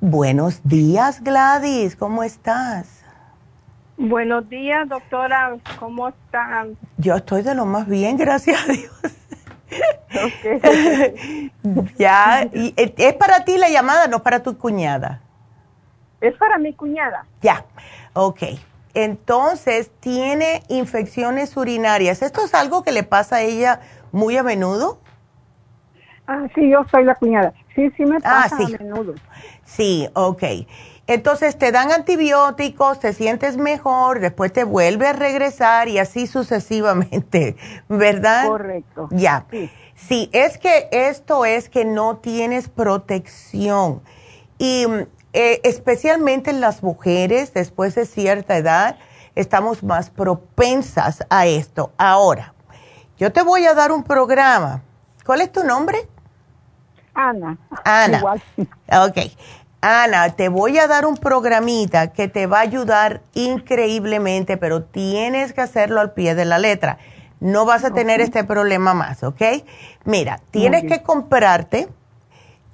Buenos 0.00 0.60
días, 0.64 1.22
Gladys. 1.22 1.94
¿Cómo 1.94 2.24
estás? 2.24 3.04
Buenos 3.96 4.48
días, 4.48 4.88
doctora. 4.88 5.56
¿Cómo 5.78 6.08
están? 6.08 6.76
Yo 6.96 7.14
estoy 7.14 7.42
de 7.42 7.54
lo 7.54 7.64
más 7.64 7.86
bien, 7.86 8.16
gracias 8.16 8.60
a 8.68 8.72
Dios. 8.72 9.00
Okay. 10.10 11.52
ya, 11.96 12.48
y, 12.52 12.74
es 12.76 13.14
para 13.14 13.44
ti 13.44 13.56
la 13.56 13.68
llamada, 13.68 14.08
no 14.08 14.24
para 14.24 14.42
tu 14.42 14.58
cuñada. 14.58 15.20
Es 16.20 16.36
para 16.36 16.58
mi 16.58 16.74
cuñada. 16.74 17.24
Ya, 17.40 17.64
ok. 18.14 18.42
Entonces, 18.94 19.90
tiene 20.00 20.62
infecciones 20.68 21.56
urinarias. 21.56 22.22
¿Esto 22.22 22.44
es 22.44 22.54
algo 22.54 22.82
que 22.82 22.92
le 22.92 23.02
pasa 23.02 23.36
a 23.36 23.42
ella 23.42 23.80
muy 24.12 24.36
a 24.36 24.42
menudo? 24.42 25.00
Ah, 26.26 26.46
sí, 26.54 26.70
yo 26.70 26.84
soy 26.90 27.04
la 27.04 27.14
cuñada. 27.14 27.52
Sí, 27.74 27.90
sí 27.96 28.04
me 28.04 28.16
ah, 28.18 28.46
pasa 28.48 28.56
a 28.56 28.68
menudo. 28.68 29.14
Sí, 29.64 30.08
ok. 30.14 30.42
Entonces 31.06 31.58
te 31.58 31.72
dan 31.72 31.90
antibióticos, 31.90 33.00
te 33.00 33.12
sientes 33.12 33.56
mejor, 33.56 34.20
después 34.20 34.52
te 34.52 34.62
vuelve 34.62 35.08
a 35.08 35.12
regresar 35.12 35.88
y 35.88 35.98
así 35.98 36.28
sucesivamente, 36.28 37.56
¿verdad? 37.88 38.46
Correcto. 38.46 39.08
Ya. 39.10 39.44
Sí. 39.50 39.70
sí, 39.96 40.30
es 40.32 40.56
que 40.56 40.88
esto 40.92 41.44
es 41.44 41.68
que 41.68 41.84
no 41.84 42.18
tienes 42.18 42.68
protección. 42.68 44.02
Y 44.58 44.86
eh, 45.32 45.60
especialmente 45.64 46.50
en 46.50 46.60
las 46.60 46.82
mujeres 46.82 47.54
después 47.54 47.94
de 47.94 48.06
cierta 48.06 48.56
edad, 48.56 48.96
estamos 49.34 49.82
más 49.82 50.10
propensas 50.10 51.24
a 51.30 51.46
esto. 51.46 51.92
Ahora, 51.98 52.54
yo 53.18 53.32
te 53.32 53.42
voy 53.42 53.66
a 53.66 53.74
dar 53.74 53.92
un 53.92 54.02
programa. 54.02 54.82
¿Cuál 55.24 55.42
es 55.42 55.52
tu 55.52 55.62
nombre? 55.62 56.08
Ana. 57.14 57.58
Ana. 57.84 58.18
Igual. 58.18 58.42
Ok. 58.88 59.18
Ana, 59.82 60.28
te 60.36 60.48
voy 60.48 60.78
a 60.78 60.86
dar 60.86 61.06
un 61.06 61.16
programita 61.16 62.12
que 62.12 62.28
te 62.28 62.46
va 62.46 62.58
a 62.58 62.62
ayudar 62.62 63.22
increíblemente, 63.32 64.58
pero 64.58 64.82
tienes 64.82 65.54
que 65.54 65.62
hacerlo 65.62 66.00
al 66.00 66.12
pie 66.12 66.34
de 66.34 66.44
la 66.44 66.58
letra. 66.58 66.98
No 67.40 67.64
vas 67.64 67.84
a 67.84 67.90
tener 67.92 68.20
este 68.20 68.44
problema 68.44 68.92
más, 68.92 69.22
¿ok? 69.22 69.40
Mira, 70.04 70.40
tienes 70.50 70.84
que 70.84 71.02
comprarte 71.02 71.88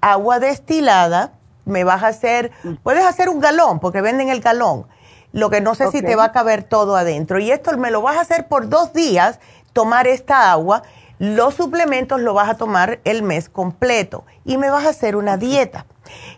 agua 0.00 0.40
destilada 0.40 1.34
me 1.66 1.84
vas 1.84 2.02
a 2.02 2.08
hacer, 2.08 2.52
puedes 2.82 3.04
hacer 3.04 3.28
un 3.28 3.40
galón, 3.40 3.78
porque 3.80 4.00
venden 4.00 4.30
el 4.30 4.40
galón, 4.40 4.86
lo 5.32 5.50
que 5.50 5.60
no 5.60 5.74
sé 5.74 5.90
si 5.90 6.00
te 6.00 6.16
va 6.16 6.24
a 6.24 6.32
caber 6.32 6.62
todo 6.62 6.96
adentro. 6.96 7.38
Y 7.38 7.50
esto 7.50 7.76
me 7.76 7.90
lo 7.90 8.00
vas 8.00 8.16
a 8.16 8.22
hacer 8.22 8.48
por 8.48 8.70
dos 8.70 8.94
días, 8.94 9.38
tomar 9.74 10.06
esta 10.06 10.50
agua, 10.50 10.82
los 11.18 11.54
suplementos 11.54 12.20
lo 12.20 12.34
vas 12.34 12.48
a 12.48 12.56
tomar 12.56 13.00
el 13.04 13.22
mes 13.22 13.48
completo 13.48 14.24
y 14.44 14.58
me 14.58 14.70
vas 14.70 14.84
a 14.84 14.90
hacer 14.90 15.16
una 15.16 15.36
dieta. 15.36 15.86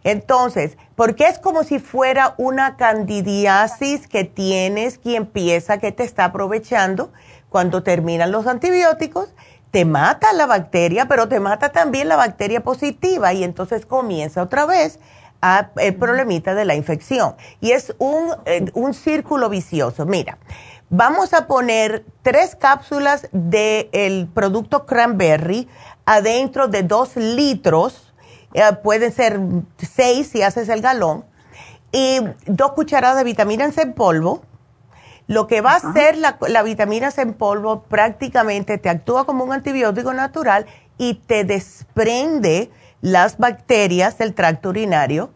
Entonces, 0.05 0.79
porque 0.97 1.27
es 1.27 1.39
como 1.39 1.63
si 1.63 1.79
fuera 1.79 2.35
una 2.39 2.77
candidiasis 2.77 4.07
que 4.07 4.25
tienes 4.25 4.99
que 4.99 5.17
empieza, 5.17 5.79
que 5.79 5.93
te 5.93 6.05
está 6.05 6.27
aprovechando 6.27 7.13
cuando 7.51 7.83
terminan 7.83 8.33
los 8.33 8.47
antibióticos, 8.47 9.35
te 9.71 9.85
mata 9.85 10.33
la 10.33 10.47
bacteria, 10.47 11.07
pero 11.07 11.29
te 11.29 11.41
mata 11.41 11.71
también 11.71 12.09
la 12.09 12.17
bacteria 12.17 12.63
positiva 12.63 13.33
y 13.33 13.45
entonces 13.45 13.85
comienza 13.85 14.43
otra 14.43 14.65
vez 14.65 14.99
el 15.77 15.97
problemita 15.97 16.55
de 16.55 16.65
la 16.65 16.75
infección. 16.75 17.37
Y 17.61 17.73
es 17.73 17.95
un, 17.99 18.35
eh, 18.45 18.71
un 18.75 18.95
círculo 18.95 19.49
vicioso. 19.49 20.07
Mira, 20.07 20.39
vamos 20.91 21.33
a 21.33 21.47
poner 21.47 22.05
tres 22.23 22.57
cápsulas 22.57 23.29
del 23.33 24.29
producto 24.29 24.87
cranberry 24.87 25.69
adentro 26.07 26.69
de 26.69 26.83
dos 26.83 27.17
litros. 27.17 28.13
Eh, 28.55 28.63
pueden 28.83 29.13
ser 29.13 29.41
seis 29.77 30.29
si 30.29 30.43
haces 30.43 30.69
el 30.69 30.81
galón. 30.81 31.25
Y 31.93 32.21
dos 32.47 32.73
cucharadas 32.73 33.17
de 33.17 33.25
vitaminas 33.25 33.79
en 33.79 33.95
polvo. 33.95 34.43
Lo 35.27 35.47
que 35.47 35.61
va 35.61 35.73
a 35.73 35.77
hacer 35.77 36.17
la, 36.17 36.39
la 36.49 36.63
vitamina 36.63 37.11
C 37.11 37.21
en 37.21 37.35
polvo 37.35 37.83
prácticamente 37.83 38.79
te 38.79 38.89
actúa 38.89 39.27
como 39.27 39.45
un 39.45 39.53
antibiótico 39.53 40.15
natural 40.15 40.65
y 40.97 41.15
te 41.15 41.45
desprende 41.45 42.71
las 43.01 43.39
bacterias 43.39 44.19
del 44.19 44.35
tracto 44.35 44.71
urinario. 44.71 45.31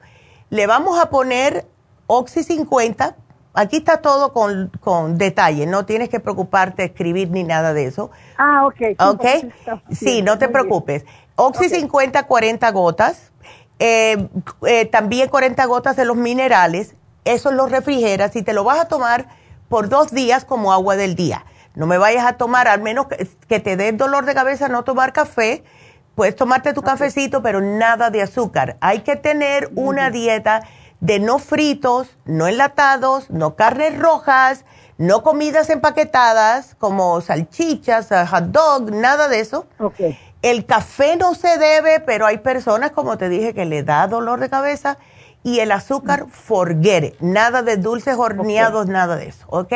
Le 0.51 0.67
vamos 0.67 0.99
a 0.99 1.11
poner 1.11 1.67
Oxy 2.07 2.43
50. 2.43 3.17
Aquí 3.55 3.79
está 3.79 3.99
todo 3.99 4.33
con, 4.33 4.71
con 4.81 5.19
detalle, 5.19 5.67
no 5.67 5.85
tienes 5.85 6.09
que 6.09 6.21
preocuparte 6.21 6.85
escribir 6.85 7.31
ni 7.31 7.45
nada 7.45 7.75
de 7.75 7.87
eso. 7.87 8.11
Ah, 8.39 8.67
ok. 8.67 8.81
Ok. 8.99 9.25
Sí, 9.91 10.23
no 10.23 10.39
te 10.39 10.49
preocupes. 10.49 11.05
Oxy 11.37 11.69
50, 11.69 12.27
40 12.27 12.71
gotas. 12.71 13.33
Eh, 13.79 14.29
eh, 14.67 14.87
también 14.87 15.29
40 15.29 15.65
gotas 15.67 15.97
de 15.97 16.05
los 16.05 16.17
minerales. 16.17 16.95
Eso 17.25 17.53
lo 17.53 17.67
refrigeras 17.67 18.35
y 18.37 18.43
te 18.43 18.53
lo 18.53 18.65
vas 18.65 18.81
a 18.81 18.89
tomar 18.89 19.29
por 19.69 19.89
dos 19.89 20.13
días 20.13 20.45
como 20.45 20.73
agua 20.73 20.97
del 20.97 21.15
día. 21.15 21.45
No 21.75 21.87
me 21.87 21.99
vayas 21.99 22.27
a 22.27 22.35
tomar, 22.35 22.69
al 22.69 22.81
menos 22.81 23.07
que, 23.07 23.29
que 23.49 23.61
te 23.61 23.77
dé 23.77 23.93
dolor 23.93 24.25
de 24.25 24.35
cabeza, 24.35 24.69
no 24.69 24.83
tomar 24.85 25.13
café 25.13 25.65
Puedes 26.15 26.37
tomarte 26.37 26.75
tu 26.75 26.83
cafecito, 26.83 27.43
pero 27.43 27.61
nada 27.61 28.11
de 28.11 28.23
azúcar. 28.23 28.77
Hay 28.81 29.01
que 29.01 29.17
tener 29.17 29.71
una 29.75 30.11
dieta 30.11 30.63
de 31.01 31.19
no 31.19 31.39
fritos, 31.39 32.17
no 32.25 32.47
enlatados, 32.47 33.31
no 33.31 33.57
carnes 33.57 33.99
rojas, 33.99 34.65
no 34.99 35.23
comidas 35.23 35.71
empaquetadas 35.71 36.77
como 36.79 37.21
salchichas, 37.21 38.09
hot 38.31 38.45
dog, 38.45 38.93
nada 38.93 39.29
de 39.29 39.41
eso. 39.41 39.67
El 40.43 40.67
café 40.67 41.17
no 41.17 41.35
se 41.35 41.59
debe, 41.59 42.01
pero 42.01 42.27
hay 42.27 42.39
personas, 42.39 42.91
como 42.93 43.17
te 43.17 43.29
dije, 43.29 43.55
que 43.55 43.65
le 43.65 43.83
da 43.83 44.07
dolor 44.07 44.39
de 44.39 44.49
cabeza. 44.49 44.99
Y 45.43 45.59
el 45.59 45.73
azúcar, 45.73 46.27
forget 46.31 47.05
it. 47.05 47.21
Nada 47.21 47.63
de 47.63 47.79
dulces 47.79 48.17
horneados, 48.17 48.87
nada 48.87 49.17
de 49.17 49.29
eso, 49.29 49.45
¿ok? 49.49 49.73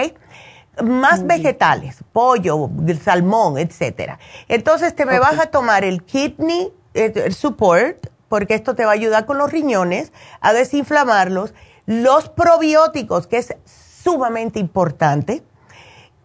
Más 0.82 1.26
vegetales, 1.26 1.98
pollo, 2.12 2.70
salmón, 3.02 3.58
etcétera. 3.58 4.18
Entonces 4.48 4.94
te 4.94 5.06
me 5.06 5.18
vas 5.18 5.38
a 5.38 5.46
tomar 5.46 5.84
el 5.84 6.02
kidney 6.02 6.72
eh, 6.94 7.30
support, 7.30 8.06
porque 8.28 8.54
esto 8.54 8.74
te 8.74 8.84
va 8.84 8.90
a 8.90 8.94
ayudar 8.94 9.26
con 9.26 9.38
los 9.38 9.50
riñones 9.50 10.12
a 10.40 10.52
desinflamarlos, 10.52 11.54
los 11.86 12.28
probióticos, 12.28 13.26
que 13.26 13.38
es 13.38 13.54
sumamente 14.02 14.58
importante. 14.58 15.42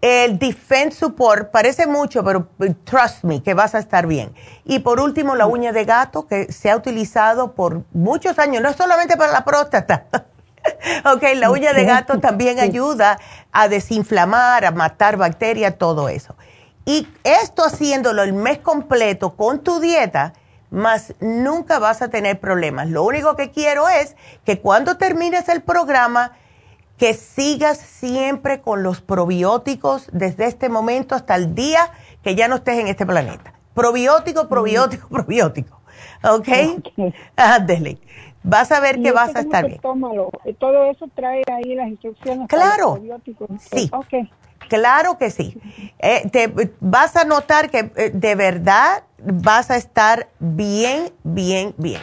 El 0.02 0.40
Defense 0.40 0.98
Support 0.98 1.52
parece 1.52 1.86
mucho, 1.86 2.24
pero 2.24 2.48
eh, 2.60 2.74
trust 2.84 3.24
me, 3.24 3.44
que 3.44 3.54
vas 3.54 3.76
a 3.76 3.80
estar 3.80 4.08
bien. 4.08 4.34
Y 4.66 4.80
por 4.80 5.00
último, 5.00 5.36
la 5.36 5.46
uña 5.46 5.72
de 5.72 5.86
gato, 5.86 6.26
que 6.26 6.52
se 6.52 6.72
ha 6.72 6.76
utilizado 6.76 7.54
por 7.54 7.84
muchos 7.94 8.40
años, 8.40 8.64
no 8.64 8.74
solamente 8.74 9.16
para 9.16 9.32
la 9.32 9.46
próstata, 9.46 10.08
ok, 11.14 11.24
la 11.36 11.52
uña 11.52 11.74
de 11.74 11.86
gato 11.86 12.20
también 12.20 12.60
ayuda 12.60 13.18
a 13.52 13.68
desinflamar, 13.68 14.66
a 14.66 14.72
matar 14.72 15.18
bacterias, 15.18 15.78
todo 15.78 16.10
eso. 16.10 16.36
Y 16.86 17.08
esto 17.24 17.64
haciéndolo 17.64 18.24
el 18.24 18.34
mes 18.34 18.60
completo 18.60 19.36
con 19.36 19.60
tu 19.60 19.80
dieta, 19.80 20.34
más 20.72 21.14
nunca 21.20 21.80
vas 21.80 22.02
a 22.02 22.10
tener 22.10 22.40
problemas. 22.40 22.90
Lo 22.90 23.04
único 23.04 23.36
que 23.36 23.52
quiero 23.52 23.90
es 23.90 24.16
que 24.46 24.60
cuando 24.60 24.98
termines 24.98 25.50
el 25.50 25.62
programa, 25.62 26.34
que 26.98 27.14
sigas 27.14 27.80
siempre 27.80 28.62
con 28.62 28.84
los 28.84 29.02
probióticos 29.02 30.08
desde 30.12 30.46
este 30.46 30.70
momento 30.70 31.16
hasta 31.16 31.36
el 31.36 31.56
día 31.56 31.92
que 32.24 32.36
ya 32.36 32.48
no 32.48 32.58
estés 32.58 32.78
en 32.78 32.88
este 32.88 33.06
planeta. 33.06 33.54
Probiótico, 33.74 34.48
probiótico, 34.48 35.08
probiótico. 35.08 35.82
¿Ok? 36.24 36.48
Ándele. 37.36 37.98
Vas 38.44 38.72
a 38.72 38.80
ver 38.80 39.02
que 39.02 39.12
vas 39.12 39.36
a 39.36 39.42
estar 39.42 39.66
bien. 39.66 39.80
Todo 39.82 40.86
eso 40.86 41.08
trae 41.16 41.44
ahí 41.52 41.76
las 41.76 41.88
instrucciones. 41.88 42.48
Claro. 42.48 43.00
Sí. 43.60 43.90
Okay. 43.92 44.30
Claro 44.68 45.18
que 45.18 45.30
sí. 45.30 45.60
Eh, 46.00 46.30
te, 46.30 46.74
vas 46.80 47.16
a 47.16 47.26
notar 47.26 47.70
que 47.70 47.92
eh, 47.96 48.12
de 48.14 48.36
verdad 48.36 49.04
vas 49.20 49.70
a 49.70 49.76
estar 49.76 50.28
bien, 50.40 51.12
bien, 51.24 51.74
bien. 51.78 52.02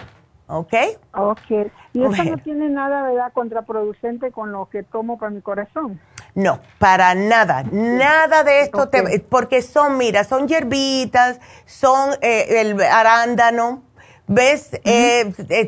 ¿Ok? 0.49 0.75
Ok. 1.15 1.71
¿Y 1.93 2.05
eso 2.05 2.25
no 2.25 2.39
tiene 2.39 2.69
nada, 2.69 3.03
¿verdad?, 3.03 3.33
contraproducente 3.33 4.31
con 4.33 4.53
lo 4.53 4.67
que 4.71 4.83
tomo 4.83 5.19
para 5.19 5.31
mi 5.31 5.43
corazón. 5.43 6.01
No, 6.35 6.61
para 6.79 7.15
nada, 7.15 7.65
nada 7.73 8.45
de 8.45 8.61
esto, 8.61 8.89
te, 8.89 9.21
porque 9.21 9.61
son, 9.61 9.99
mira, 9.99 10.25
son 10.25 10.47
hierbitas, 10.47 11.41
son 11.65 12.11
eh, 12.21 12.61
el 12.61 12.81
arándano, 12.81 13.83
¿ves? 14.29 14.71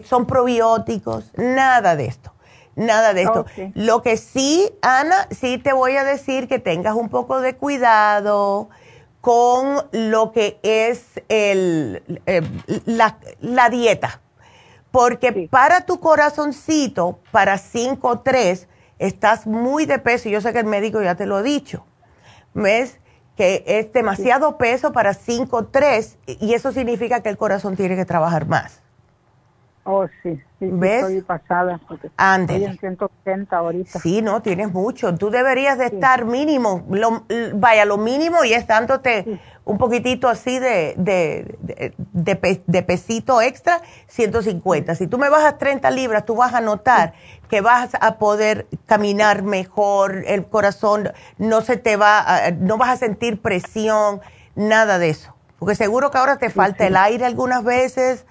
son 0.04 0.26
probióticos, 0.26 1.32
nada 1.36 1.96
de 1.96 2.06
esto. 2.06 2.32
Nada 2.76 3.12
de 3.12 3.22
esto. 3.22 3.44
Lo 3.74 4.00
que 4.00 4.16
sí, 4.16 4.70
Ana, 4.80 5.28
sí 5.30 5.58
te 5.58 5.72
voy 5.72 5.96
a 5.96 6.04
decir 6.04 6.48
que 6.48 6.58
tengas 6.58 6.94
un 6.94 7.08
poco 7.08 7.40
de 7.40 7.56
cuidado 7.56 8.70
con 9.20 9.84
lo 9.92 10.32
que 10.32 10.58
es 10.62 11.20
el, 11.28 12.02
eh, 12.26 12.42
la, 12.86 13.68
dieta. 13.68 14.20
Porque 14.90 15.48
para 15.50 15.82
tu 15.82 16.00
corazoncito, 16.00 17.20
para 17.30 17.58
5-3, 17.58 18.66
estás 18.98 19.46
muy 19.46 19.84
de 19.84 19.98
peso. 19.98 20.28
Yo 20.28 20.40
sé 20.40 20.52
que 20.52 20.60
el 20.60 20.66
médico 20.66 21.02
ya 21.02 21.16
te 21.16 21.26
lo 21.26 21.36
ha 21.36 21.42
dicho. 21.42 21.84
¿Ves? 22.54 22.98
Que 23.40 23.64
es 23.64 23.90
demasiado 23.90 24.58
peso 24.58 24.92
para 24.92 25.12
5-3 25.12 26.18
y 26.26 26.52
eso 26.52 26.72
significa 26.72 27.22
que 27.22 27.30
el 27.30 27.38
corazón 27.38 27.74
tiene 27.74 27.96
que 27.96 28.04
trabajar 28.04 28.46
más. 28.46 28.82
Oh, 29.84 30.06
sí. 30.22 30.38
Sí, 30.58 30.68
¿Ves? 30.70 31.04
Estoy 31.04 31.22
pasada. 31.22 31.80
Estoy 31.90 32.64
en 32.64 32.78
180 32.78 33.56
ahorita. 33.56 33.98
Sí, 33.98 34.20
no, 34.20 34.42
tienes 34.42 34.70
mucho. 34.74 35.14
Tú 35.14 35.30
deberías 35.30 35.78
de 35.78 35.86
estar 35.86 36.26
mínimo, 36.26 36.84
lo, 36.90 37.24
vaya, 37.54 37.86
lo 37.86 37.96
mínimo 37.96 38.44
y 38.44 38.52
estándote 38.52 39.40
un 39.70 39.78
poquitito 39.78 40.28
así 40.28 40.58
de, 40.58 40.94
de, 40.96 41.94
de, 42.12 42.82
pesito 42.82 43.40
extra, 43.40 43.80
150. 44.08 44.94
Si 44.94 45.06
tú 45.06 45.18
me 45.18 45.28
bajas 45.28 45.58
30 45.58 45.90
libras, 45.90 46.24
tú 46.24 46.36
vas 46.36 46.54
a 46.54 46.60
notar 46.60 47.14
que 47.48 47.60
vas 47.60 47.90
a 48.00 48.18
poder 48.18 48.66
caminar 48.86 49.42
mejor, 49.42 50.24
el 50.26 50.46
corazón 50.46 51.12
no 51.38 51.60
se 51.60 51.76
te 51.76 51.96
va, 51.96 52.24
no 52.58 52.78
vas 52.78 52.90
a 52.90 52.96
sentir 52.96 53.40
presión, 53.40 54.20
nada 54.54 54.98
de 54.98 55.10
eso. 55.10 55.34
Porque 55.58 55.74
seguro 55.74 56.10
que 56.10 56.18
ahora 56.18 56.36
te 56.38 56.50
falta 56.50 56.86
el 56.86 56.96
aire 56.96 57.24
algunas 57.24 57.62
veces 57.64 58.26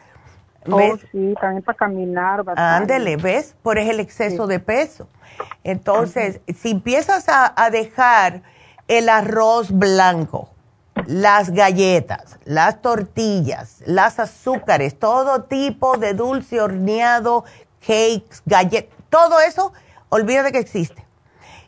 Oh, 0.70 0.98
sí, 1.12 1.36
también 1.40 1.64
para 1.64 1.78
caminar. 1.78 2.44
Ándele, 2.56 3.16
¿ves? 3.16 3.56
Por 3.64 3.78
el 3.78 4.00
exceso 4.00 4.46
de 4.46 4.60
peso. 4.60 5.08
Entonces, 5.64 6.42
si 6.54 6.72
empiezas 6.72 7.26
a, 7.28 7.70
dejar 7.70 8.42
el 8.88 9.10
arroz 9.10 9.72
blanco, 9.72 10.50
las 11.08 11.52
galletas, 11.52 12.38
las 12.46 12.82
tortillas, 12.82 13.82
las 13.86 14.20
azúcares, 14.20 14.98
todo 14.98 15.44
tipo 15.44 15.98
de 15.98 16.14
dulce 16.14 16.62
horneado, 16.62 17.46
cakes, 17.80 18.42
galletas, 18.46 18.94
todo 19.10 19.40
eso, 19.40 19.74
olvídate 20.10 20.52
que 20.52 20.60
existe. 20.60 21.06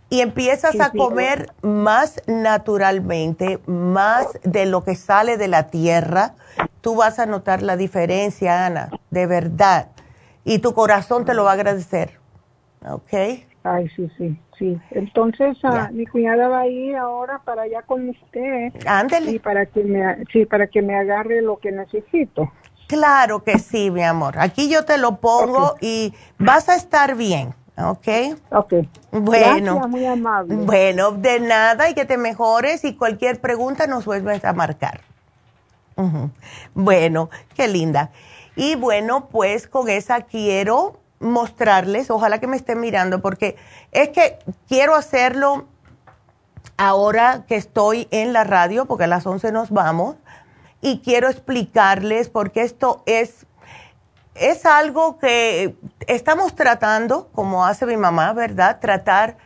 Y 0.10 0.20
empiezas 0.20 0.78
a 0.80 0.92
comer 0.92 1.54
más 1.62 2.22
naturalmente, 2.28 3.60
más 3.66 4.28
de 4.44 4.66
lo 4.66 4.84
que 4.84 4.96
sale 4.96 5.38
de 5.38 5.48
la 5.48 5.70
tierra, 5.70 6.36
tú 6.82 6.96
vas 6.96 7.18
a 7.18 7.26
notar 7.26 7.62
la 7.62 7.78
diferencia, 7.78 8.66
Ana, 8.66 8.90
de 9.10 9.26
verdad. 9.26 9.88
Y 10.44 10.60
tu 10.60 10.74
corazón 10.74 11.24
te 11.24 11.34
lo 11.34 11.46
va 11.46 11.52
a 11.52 11.54
agradecer. 11.54 12.20
¿Ok? 12.86 13.14
Ay, 13.64 13.88
sí, 13.96 14.12
sí, 14.18 14.38
sí. 14.62 14.80
Entonces, 14.92 15.58
ah, 15.64 15.90
mi 15.92 16.06
cuñada 16.06 16.48
va 16.48 16.62
a 16.62 16.68
ir 16.68 16.96
ahora 16.96 17.42
para 17.44 17.64
allá 17.64 17.82
con 17.82 18.08
usted. 18.10 18.72
Ándele. 18.86 19.32
Y 19.32 19.40
para 19.40 19.66
que 19.66 19.84
me, 19.84 20.24
sí, 20.32 20.46
para 20.46 20.68
que 20.68 20.84
me 20.84 20.96
agarre 20.96 21.42
lo 21.42 21.58
que 21.58 21.72
necesito. 21.72 22.52
Claro 22.88 23.44
que 23.44 23.58
sí, 23.58 23.90
mi 23.90 24.04
amor. 24.04 24.36
Aquí 24.38 24.70
yo 24.70 24.86
te 24.86 24.98
lo 24.98 25.18
pongo 25.18 25.76
y 25.82 26.14
vas 26.38 26.70
a 26.70 26.76
estar 26.76 27.16
bien. 27.16 27.56
¿Ok? 27.78 28.08
Ok. 28.52 28.74
Bueno. 29.12 29.76
Gracias, 29.76 29.90
muy 29.90 30.06
amable. 30.06 30.56
Bueno, 30.56 31.12
de 31.12 31.40
nada 31.40 31.90
y 31.90 31.96
que 31.96 32.06
te 32.06 32.18
mejores 32.18 32.84
y 32.84 32.96
cualquier 32.96 33.42
pregunta 33.42 33.88
nos 33.88 34.06
vuelves 34.06 34.46
a 34.46 34.54
marcar. 34.54 35.02
Bueno, 36.74 37.30
qué 37.56 37.68
linda. 37.68 38.12
Y 38.56 38.76
bueno, 38.76 39.30
pues 39.32 39.68
con 39.68 39.90
esa 39.90 40.22
quiero 40.22 41.01
mostrarles, 41.22 42.12
ojalá 42.12 42.40
que 42.40 42.48
me 42.48 42.58
estén 42.58 42.80
mirando, 42.80 43.22
porque 43.22 43.56
es 43.92 44.10
que 44.10 44.40
quiero 44.68 44.96
hacerlo 44.96 45.68
ahora 46.78 47.46
que 47.48 47.56
estoy 47.56 48.08
en 48.12 48.34
la 48.34 48.44
radio, 48.44 48.86
porque 48.86 49.06
a 49.06 49.08
las 49.08 49.26
11 49.26 49.52
nos 49.52 49.70
vamos, 49.70 50.16
y 50.82 51.00
quiero 51.00 51.30
explicarles 51.30 52.30
porque 52.30 52.64
esto 52.64 53.04
es, 53.06 53.46
es 54.34 54.66
algo 54.66 55.20
que 55.20 55.76
estamos 56.08 56.56
tratando, 56.56 57.30
como 57.34 57.66
hace 57.66 57.86
mi 57.86 57.98
mamá, 57.98 58.34
¿verdad? 58.34 58.80
Tratar 58.80 59.38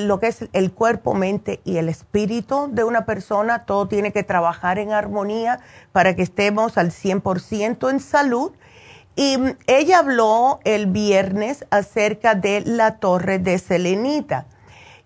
lo 0.00 0.18
que 0.18 0.26
es 0.26 0.48
el 0.52 0.72
cuerpo, 0.72 1.14
mente 1.14 1.60
y 1.62 1.76
el 1.76 1.88
espíritu 1.88 2.68
de 2.72 2.82
una 2.82 3.06
persona. 3.06 3.64
Todo 3.64 3.86
tiene 3.86 4.12
que 4.12 4.24
trabajar 4.24 4.80
en 4.80 4.90
armonía 4.90 5.60
para 5.92 6.16
que 6.16 6.22
estemos 6.22 6.76
al 6.76 6.90
100% 6.90 7.88
en 7.88 8.00
salud. 8.00 8.50
Y 9.18 9.36
mm, 9.36 9.56
ella 9.66 9.98
habló 9.98 10.60
el 10.62 10.86
viernes 10.86 11.66
acerca 11.70 12.36
de 12.36 12.62
la 12.64 12.98
torre 12.98 13.40
de 13.40 13.58
Selenita. 13.58 14.46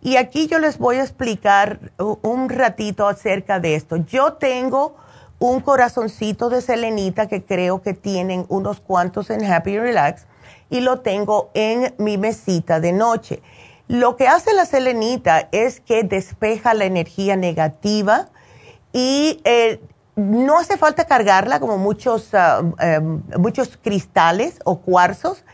Y 0.03 0.17
aquí 0.17 0.49
yo 0.49 0.59
les 0.59 0.77
voy 0.77 0.97
a 0.97 1.03
explicar 1.03 1.93
un 1.97 2.51
ratito 2.51 3.09
acerca 3.09 3.59
de 3.59 3.75
esto. 3.75 3.97
Yo 3.97 4.35
tengo 4.35 4.97
un 5.39 5.61
corazoncito 5.61 6.51
de 6.51 6.61
selenita 6.61 7.27
que 7.27 7.43
creo 7.43 7.81
que 7.83 7.95
tienen 7.95 8.45
unos 8.49 8.81
cuantos 8.81 9.31
en 9.31 9.45
Happy 9.51 9.79
Relax 9.79 10.27
y 10.71 10.81
lo 10.81 11.01
tengo 11.01 11.51
en 11.55 11.95
mi 11.99 12.19
mesita 12.19 12.81
de 12.81 12.93
noche. 12.93 13.43
Lo 13.89 14.17
que 14.17 14.29
hace 14.29 14.53
la 14.53 14.67
selenita 14.67 15.49
es 15.53 15.81
que 15.81 16.03
despeja 16.03 16.75
la 16.75 16.85
energía 16.85 17.37
negativa 17.37 18.29
y 18.93 19.41
eh, 19.45 19.81
no 20.17 20.59
hace 20.59 20.77
falta 20.77 21.05
cargarla 21.05 21.59
como 21.61 21.79
muchos, 21.79 22.35
ah, 22.35 22.63
em, 22.81 23.23
muchos 23.39 23.77
cristales 23.77 24.59
o 24.65 24.81
cuarzos 24.81 25.45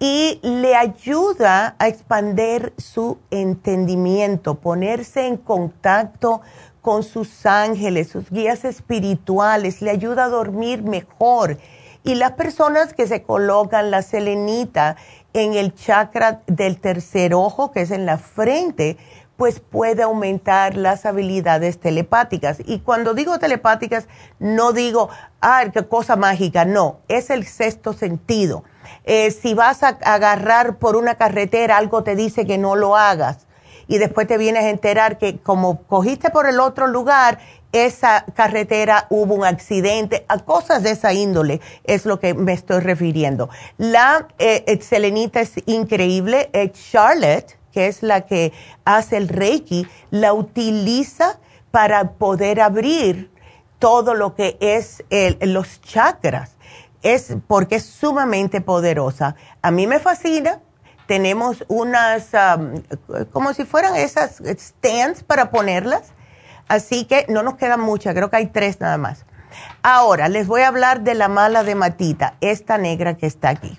y 0.00 0.38
le 0.42 0.76
ayuda 0.76 1.74
a 1.78 1.88
expander 1.88 2.72
su 2.78 3.18
entendimiento, 3.30 4.54
ponerse 4.54 5.26
en 5.26 5.36
contacto 5.36 6.40
con 6.80 7.02
sus 7.02 7.44
ángeles, 7.44 8.08
sus 8.08 8.30
guías 8.30 8.64
espirituales, 8.64 9.82
le 9.82 9.90
ayuda 9.90 10.24
a 10.24 10.28
dormir 10.28 10.82
mejor. 10.82 11.58
Y 12.04 12.14
las 12.14 12.32
personas 12.32 12.94
que 12.94 13.06
se 13.06 13.22
colocan 13.22 13.90
la 13.90 14.02
selenita 14.02 14.96
en 15.32 15.54
el 15.54 15.74
chakra 15.74 16.42
del 16.46 16.80
tercer 16.80 17.34
ojo, 17.34 17.72
que 17.72 17.82
es 17.82 17.90
en 17.90 18.06
la 18.06 18.18
frente, 18.18 18.96
pues 19.38 19.60
puede 19.60 20.02
aumentar 20.02 20.76
las 20.76 21.06
habilidades 21.06 21.78
telepáticas. 21.78 22.58
Y 22.66 22.80
cuando 22.80 23.14
digo 23.14 23.38
telepáticas, 23.38 24.08
no 24.40 24.72
digo, 24.72 25.10
ah, 25.40 25.64
qué 25.72 25.86
cosa 25.86 26.16
mágica, 26.16 26.64
no, 26.64 26.98
es 27.06 27.30
el 27.30 27.46
sexto 27.46 27.92
sentido. 27.92 28.64
Eh, 29.04 29.30
si 29.30 29.54
vas 29.54 29.84
a 29.84 29.90
agarrar 30.02 30.78
por 30.78 30.96
una 30.96 31.14
carretera, 31.14 31.76
algo 31.76 32.02
te 32.02 32.16
dice 32.16 32.46
que 32.46 32.58
no 32.58 32.74
lo 32.74 32.96
hagas. 32.96 33.46
Y 33.86 33.98
después 33.98 34.26
te 34.26 34.38
vienes 34.38 34.64
a 34.64 34.70
enterar 34.70 35.18
que 35.18 35.38
como 35.38 35.84
cogiste 35.84 36.30
por 36.30 36.48
el 36.48 36.58
otro 36.58 36.88
lugar, 36.88 37.38
esa 37.70 38.24
carretera 38.34 39.06
hubo 39.08 39.34
un 39.34 39.44
accidente, 39.44 40.24
a 40.26 40.38
cosas 40.38 40.82
de 40.82 40.90
esa 40.90 41.12
índole 41.12 41.60
es 41.84 42.06
lo 42.06 42.18
que 42.18 42.34
me 42.34 42.54
estoy 42.54 42.80
refiriendo. 42.80 43.50
La 43.76 44.26
eh, 44.40 44.64
es 44.66 45.52
increíble. 45.66 46.50
Charlotte, 46.72 47.57
que 47.72 47.86
es 47.86 48.02
la 48.02 48.22
que 48.22 48.52
hace 48.84 49.16
el 49.16 49.28
Reiki, 49.28 49.86
la 50.10 50.32
utiliza 50.32 51.38
para 51.70 52.12
poder 52.12 52.60
abrir 52.60 53.30
todo 53.78 54.14
lo 54.14 54.34
que 54.34 54.56
es 54.60 55.04
los 55.40 55.80
chakras. 55.82 56.56
Es 57.02 57.36
porque 57.46 57.76
es 57.76 57.84
sumamente 57.84 58.60
poderosa. 58.60 59.36
A 59.62 59.70
mí 59.70 59.86
me 59.86 60.00
fascina. 60.00 60.60
Tenemos 61.06 61.64
unas, 61.68 62.30
como 63.32 63.54
si 63.54 63.64
fueran 63.64 63.96
esas 63.96 64.42
stands 64.58 65.22
para 65.22 65.50
ponerlas 65.50 66.12
Así 66.68 67.06
que 67.06 67.24
no 67.28 67.42
nos 67.42 67.56
quedan 67.56 67.80
muchas, 67.80 68.14
creo 68.14 68.30
que 68.30 68.36
hay 68.36 68.46
tres 68.46 68.78
nada 68.80 68.98
más. 68.98 69.24
Ahora, 69.82 70.28
les 70.28 70.46
voy 70.46 70.60
a 70.60 70.68
hablar 70.68 71.00
de 71.00 71.14
la 71.14 71.28
mala 71.28 71.64
de 71.64 71.74
matita, 71.74 72.34
esta 72.42 72.76
negra 72.76 73.16
que 73.16 73.26
está 73.26 73.48
aquí. 73.48 73.78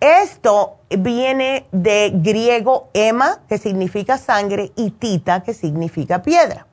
Esto 0.00 0.76
viene 0.90 1.66
de 1.72 2.12
griego 2.14 2.88
ema, 2.92 3.40
que 3.48 3.58
significa 3.58 4.18
sangre, 4.18 4.72
y 4.76 4.90
tita, 4.90 5.42
que 5.42 5.54
significa 5.54 6.22
piedra. 6.22 6.66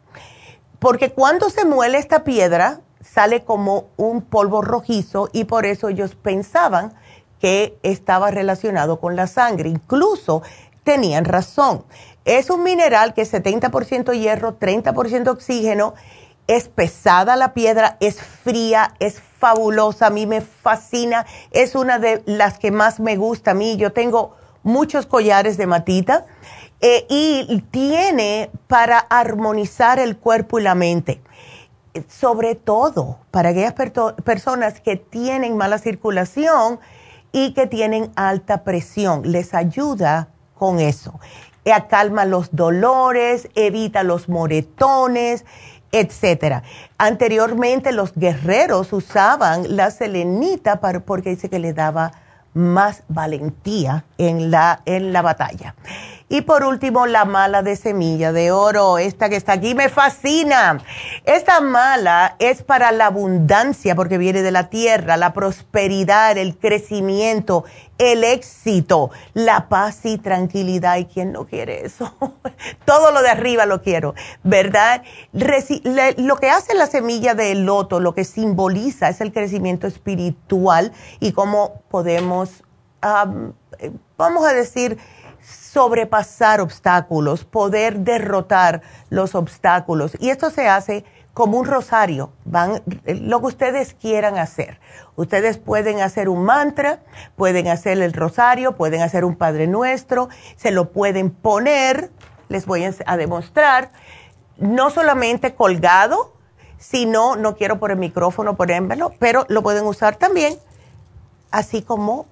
Porque 0.80 1.12
cuando 1.12 1.50
se 1.50 1.64
muele 1.64 1.98
esta 1.98 2.26
piedra, 2.26 2.82
sale 3.02 3.44
como 3.44 3.86
un 3.96 4.22
polvo 4.22 4.62
rojizo 4.62 5.30
y 5.32 5.46
por 5.46 5.66
eso 5.66 5.90
ellos 5.90 6.16
pensaban 6.16 6.94
que 7.40 7.78
estaba 7.84 8.32
relacionado 8.32 9.00
con 9.00 9.16
la 9.16 9.28
sangre. 9.28 9.70
Incluso 9.70 10.42
tenían 10.84 11.26
razón. 11.26 11.86
Es 12.26 12.50
un 12.50 12.64
mineral 12.64 13.14
que 13.14 13.22
es 13.22 13.34
70% 13.34 14.14
hierro, 14.18 14.58
30% 14.60 15.28
oxígeno. 15.28 15.94
Es 16.48 16.68
pesada 16.68 17.36
la 17.36 17.54
piedra, 17.54 17.98
es 18.00 18.22
fría, 18.22 18.94
es 19.00 19.22
fabulosa, 19.22 20.08
a 20.08 20.10
mí 20.10 20.26
me 20.26 20.42
fascina, 20.42 21.26
es 21.52 21.76
una 21.76 22.00
de 22.00 22.22
las 22.26 22.60
que 22.60 22.72
más 22.72 23.00
me 23.00 23.16
gusta 23.16 23.52
a 23.52 23.54
mí. 23.54 23.78
Yo 23.78 23.94
tengo 23.94 24.36
muchos 24.64 25.06
collares 25.06 25.58
de 25.58 25.68
matita 25.68 26.26
eh, 26.82 27.06
y 27.10 27.64
tiene 27.72 28.50
para 28.68 29.00
armonizar 29.00 30.00
el 30.00 30.18
cuerpo 30.18 30.60
y 30.60 30.64
la 30.64 30.76
mente. 30.76 31.22
Sobre 32.10 32.56
todo 32.56 33.20
para 33.32 33.50
aquellas 33.50 33.74
personas 34.24 34.82
que 34.82 34.98
tienen 34.98 35.56
mala 35.56 35.78
circulación 35.78 36.80
y 37.32 37.54
que 37.54 37.68
tienen 37.68 38.12
alta 38.16 38.64
presión, 38.64 39.32
les 39.32 39.54
ayuda 39.54 40.30
con 40.56 40.80
eso. 40.80 41.20
Calma 41.90 42.26
los 42.26 42.56
dolores, 42.56 43.48
evita 43.56 44.04
los 44.04 44.28
moretones, 44.28 45.46
etcétera. 45.94 46.64
Anteriormente 46.98 47.94
los 47.94 48.14
guerreros 48.16 48.92
usaban 48.92 49.78
la 49.78 49.92
selenita 49.92 50.82
para, 50.82 51.00
porque 51.00 51.30
dice 51.30 51.50
que 51.50 51.60
le 51.60 51.72
daba 51.72 52.12
más 52.54 53.04
valentía 53.08 54.04
en 54.18 54.52
la, 54.52 54.82
en 54.86 55.14
la 55.14 55.22
batalla. 55.22 55.76
Y 56.34 56.42
por 56.42 56.64
último, 56.64 57.06
la 57.06 57.26
mala 57.26 57.62
de 57.62 57.76
semilla 57.76 58.32
de 58.32 58.52
oro, 58.52 58.98
esta 58.98 59.30
que 59.30 59.36
está 59.36 59.54
aquí, 59.54 59.76
me 59.76 59.88
fascina. 59.88 60.80
Esta 61.26 61.62
mala 61.62 62.38
es 62.40 62.64
para 62.64 62.92
la 62.92 63.06
abundancia 63.06 63.94
porque 63.94 64.18
viene 64.18 64.42
de 64.42 64.50
la 64.50 64.68
tierra, 64.72 65.16
la 65.16 65.32
prosperidad, 65.32 66.36
el 66.40 66.58
crecimiento, 66.58 67.66
el 68.00 68.24
éxito, 68.24 69.12
la 69.36 69.70
paz 69.70 70.08
y 70.08 70.18
tranquilidad. 70.18 70.98
¿Y 70.98 71.06
quién 71.06 71.34
no 71.34 71.46
quiere 71.46 71.86
eso? 71.86 72.16
Todo 72.86 73.12
lo 73.12 73.22
de 73.22 73.30
arriba 73.30 73.68
lo 73.68 73.84
quiero, 73.84 74.16
¿verdad? 74.42 75.04
lo 75.34 76.36
que 76.38 76.50
hace 76.50 76.74
la 76.74 76.88
semilla 76.88 77.36
de 77.36 77.54
loto, 77.54 78.00
lo 78.00 78.16
que 78.16 78.24
simboliza 78.24 79.08
es 79.08 79.22
el 79.22 79.34
crecimiento 79.34 79.86
espiritual 79.86 80.94
y 81.20 81.34
cómo 81.34 81.84
podemos, 81.92 82.64
vamos 84.18 84.48
a 84.48 84.54
decir, 84.54 84.98
sobrepasar 85.74 86.62
obstáculos, 86.62 87.46
poder 87.46 88.00
derrotar 88.00 88.84
los 89.10 89.34
obstáculos. 89.34 90.16
Y 90.20 90.30
esto 90.30 90.52
se 90.52 90.68
hace 90.68 91.04
como 91.34 91.58
un 91.58 91.66
rosario, 91.66 92.32
van 92.46 92.84
lo 93.06 93.40
que 93.40 93.48
ustedes 93.48 93.96
quieran 93.96 94.38
hacer. 94.38 94.80
Ustedes 95.16 95.58
pueden 95.58 96.00
hacer 96.00 96.30
un 96.30 96.44
mantra, 96.44 97.00
pueden 97.36 97.68
hacer 97.70 98.00
el 98.00 98.14
rosario, 98.14 98.76
pueden 98.76 99.02
hacer 99.02 99.26
un 99.26 99.36
Padre 99.36 99.66
Nuestro, 99.66 100.30
se 100.58 100.70
lo 100.70 100.92
pueden 100.92 101.32
poner, 101.32 102.12
les 102.50 102.68
voy 102.68 102.84
a 102.84 103.18
demostrar, 103.18 103.90
no 104.58 104.92
solamente 104.92 105.56
colgado, 105.56 106.34
sino, 106.78 107.36
no 107.36 107.56
quiero 107.56 107.80
por 107.80 107.90
el 107.90 107.98
micrófono 107.98 108.56
ponérmelo, 108.56 109.14
pero 109.18 109.48
lo 109.50 109.64
pueden 109.64 109.88
usar 109.88 110.18
también, 110.18 110.60
así 111.50 111.82
como, 111.82 112.28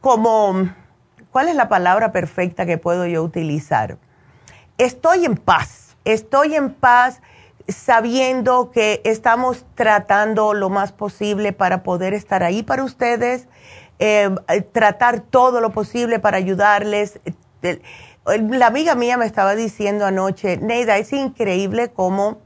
como, 0.00 0.70
¿cuál 1.30 1.48
es 1.48 1.54
la 1.54 1.68
palabra 1.68 2.12
perfecta 2.12 2.64
que 2.66 2.78
puedo 2.78 3.06
yo 3.06 3.22
utilizar? 3.22 3.98
Estoy 4.78 5.26
en 5.26 5.36
paz, 5.36 5.96
estoy 6.04 6.54
en 6.54 6.72
paz 6.72 7.20
sabiendo 7.68 8.70
que 8.70 9.02
estamos 9.04 9.66
tratando 9.74 10.54
lo 10.54 10.70
más 10.70 10.92
posible 10.92 11.52
para 11.52 11.82
poder 11.82 12.14
estar 12.14 12.42
ahí 12.42 12.62
para 12.62 12.84
ustedes 12.84 13.48
eh, 14.04 14.34
tratar 14.72 15.20
todo 15.20 15.60
lo 15.60 15.70
posible 15.70 16.18
para 16.18 16.36
ayudarles. 16.36 17.20
La 18.24 18.66
amiga 18.66 18.96
mía 18.96 19.16
me 19.16 19.26
estaba 19.26 19.54
diciendo 19.54 20.04
anoche, 20.04 20.56
Neida, 20.56 20.98
es 20.98 21.12
increíble 21.12 21.92
cómo 21.92 22.38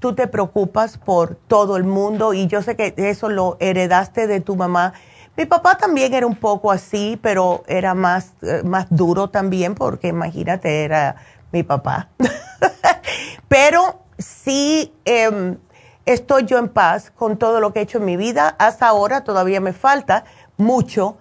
tú 0.00 0.14
te 0.14 0.26
preocupas 0.26 0.98
por 0.98 1.34
todo 1.34 1.78
el 1.78 1.84
mundo 1.84 2.34
y 2.34 2.46
yo 2.46 2.60
sé 2.60 2.76
que 2.76 2.92
eso 2.98 3.30
lo 3.30 3.56
heredaste 3.58 4.26
de 4.26 4.42
tu 4.42 4.54
mamá. 4.54 4.92
Mi 5.34 5.46
papá 5.46 5.78
también 5.78 6.12
era 6.12 6.26
un 6.26 6.36
poco 6.36 6.70
así, 6.70 7.18
pero 7.22 7.64
era 7.68 7.94
más, 7.94 8.34
eh, 8.42 8.60
más 8.64 8.86
duro 8.90 9.30
también 9.30 9.74
porque 9.74 10.08
imagínate, 10.08 10.84
era 10.84 11.16
mi 11.52 11.62
papá. 11.62 12.10
pero 13.48 14.02
sí 14.18 14.92
em, 15.06 15.56
estoy 16.04 16.44
yo 16.44 16.58
en 16.58 16.68
paz 16.68 17.10
con 17.10 17.38
todo 17.38 17.60
lo 17.60 17.72
que 17.72 17.80
he 17.80 17.82
hecho 17.82 17.98
en 17.98 18.04
mi 18.04 18.16
vida. 18.16 18.56
Hasta 18.58 18.88
ahora 18.88 19.24
todavía 19.24 19.60
me 19.60 19.72
falta, 19.72 20.24
mucho, 20.58 21.16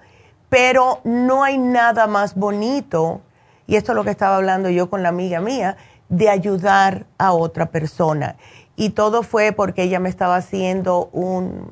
pero 0.50 1.00
no 1.06 1.44
hay 1.44 1.58
nada 1.58 2.08
más 2.08 2.36
bonito, 2.36 3.22
y 3.68 3.76
esto 3.76 3.94
es 3.94 3.96
lo 3.96 4.04
que 4.04 4.12
estaba 4.12 4.36
hablando 4.36 4.70
yo 4.70 4.90
con 4.90 5.04
la 5.04 5.10
amiga 5.10 5.40
mía, 5.40 5.78
de 6.10 6.30
ayudar 6.30 7.06
a 7.18 7.32
otra 7.32 7.68
persona. 7.68 8.36
Y 8.76 8.92
todo 8.92 9.24
fue 9.24 9.52
porque 9.52 9.84
ella 9.84 10.00
me 10.00 10.10
estaba 10.10 10.36
haciendo 10.36 11.10
un, 11.12 11.70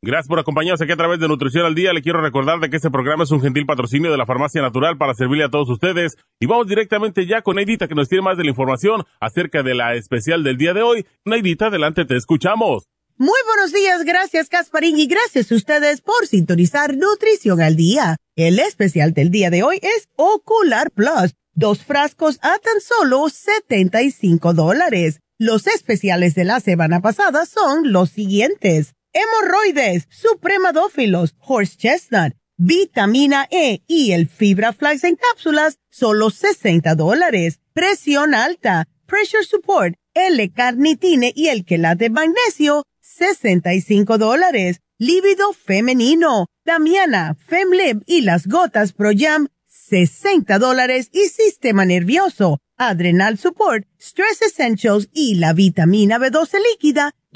Gracias 0.07 0.29
por 0.29 0.39
acompañarnos 0.39 0.81
aquí 0.81 0.93
a 0.93 0.95
través 0.95 1.19
de 1.19 1.27
Nutrición 1.27 1.65
al 1.65 1.75
Día. 1.75 1.91
Le 1.91 2.01
quiero 2.01 2.21
recordar 2.21 2.61
de 2.61 2.69
que 2.69 2.77
este 2.77 2.89
programa 2.89 3.25
es 3.25 3.31
un 3.31 3.41
gentil 3.41 3.65
patrocinio 3.65 4.09
de 4.09 4.15
la 4.15 4.25
Farmacia 4.25 4.61
Natural 4.61 4.97
para 4.97 5.13
servirle 5.13 5.43
a 5.43 5.49
todos 5.49 5.69
ustedes. 5.69 6.15
Y 6.39 6.45
vamos 6.45 6.65
directamente 6.65 7.25
ya 7.25 7.41
con 7.41 7.57
Neidita 7.57 7.89
que 7.89 7.93
nos 7.93 8.07
tiene 8.07 8.21
más 8.21 8.37
de 8.37 8.45
la 8.45 8.51
información 8.51 9.03
acerca 9.19 9.63
de 9.63 9.75
la 9.75 9.95
especial 9.95 10.45
del 10.45 10.55
día 10.55 10.73
de 10.73 10.81
hoy. 10.81 11.05
Neidita, 11.25 11.65
adelante, 11.65 12.05
te 12.05 12.15
escuchamos. 12.15 12.85
Muy 13.17 13.37
buenos 13.47 13.73
días, 13.73 14.05
gracias 14.05 14.47
Casparín 14.47 14.97
y 14.97 15.07
gracias 15.07 15.51
a 15.51 15.55
ustedes 15.55 15.99
por 15.99 16.25
sintonizar 16.25 16.95
Nutrición 16.95 17.59
al 17.59 17.75
Día. 17.75 18.15
El 18.37 18.59
especial 18.59 19.13
del 19.13 19.29
día 19.29 19.49
de 19.49 19.63
hoy 19.63 19.81
es 19.81 20.07
Ocular 20.15 20.89
Plus, 20.89 21.33
dos 21.53 21.83
frascos 21.83 22.39
a 22.43 22.57
tan 22.59 22.79
solo 22.79 23.27
75 23.27 24.53
dólares. 24.53 25.19
Los 25.37 25.67
especiales 25.67 26.33
de 26.33 26.45
la 26.45 26.61
semana 26.61 27.01
pasada 27.01 27.45
son 27.45 27.91
los 27.91 28.09
siguientes 28.09 28.93
hemorroides, 29.17 30.07
supremadófilos, 30.09 31.35
horse 31.39 31.77
chestnut, 31.77 32.33
vitamina 32.57 33.47
E 33.51 33.81
y 33.87 34.11
el 34.11 34.27
fibra 34.27 34.73
flax 34.73 35.03
en 35.03 35.15
cápsulas, 35.15 35.79
solo 35.89 36.29
60 36.29 36.95
dólares. 36.95 37.59
Presión 37.73 38.33
alta, 38.33 38.87
pressure 39.05 39.43
support, 39.43 39.95
L-carnitine 40.13 41.31
y 41.35 41.47
el 41.47 41.65
quelate 41.65 42.09
magnesio, 42.09 42.83
65 42.99 44.17
dólares. 44.17 44.81
Líbido 44.99 45.53
femenino, 45.53 46.47
Damiana, 46.65 47.35
Femlib 47.35 48.03
y 48.07 48.21
las 48.21 48.47
gotas 48.47 48.93
Pro 48.93 49.11
Jam, 49.15 49.47
60 49.67 50.57
dólares 50.57 51.09
y 51.13 51.27
sistema 51.27 51.85
nervioso, 51.85 52.59
Adrenal 52.77 53.37
Support, 53.37 53.87
Stress 53.99 54.41
Essentials 54.41 55.09
y 55.13 55.35
la 55.35 55.53
vitamina 55.53 56.17
B12 56.17 56.57
líquida, 56.71 57.13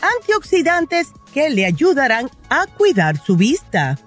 Antioxidantes 0.00 1.08
que 1.32 1.50
le 1.50 1.66
ayudarán 1.66 2.30
a 2.48 2.66
cuidar 2.66 3.22
su 3.22 3.36
vista. 3.36 3.98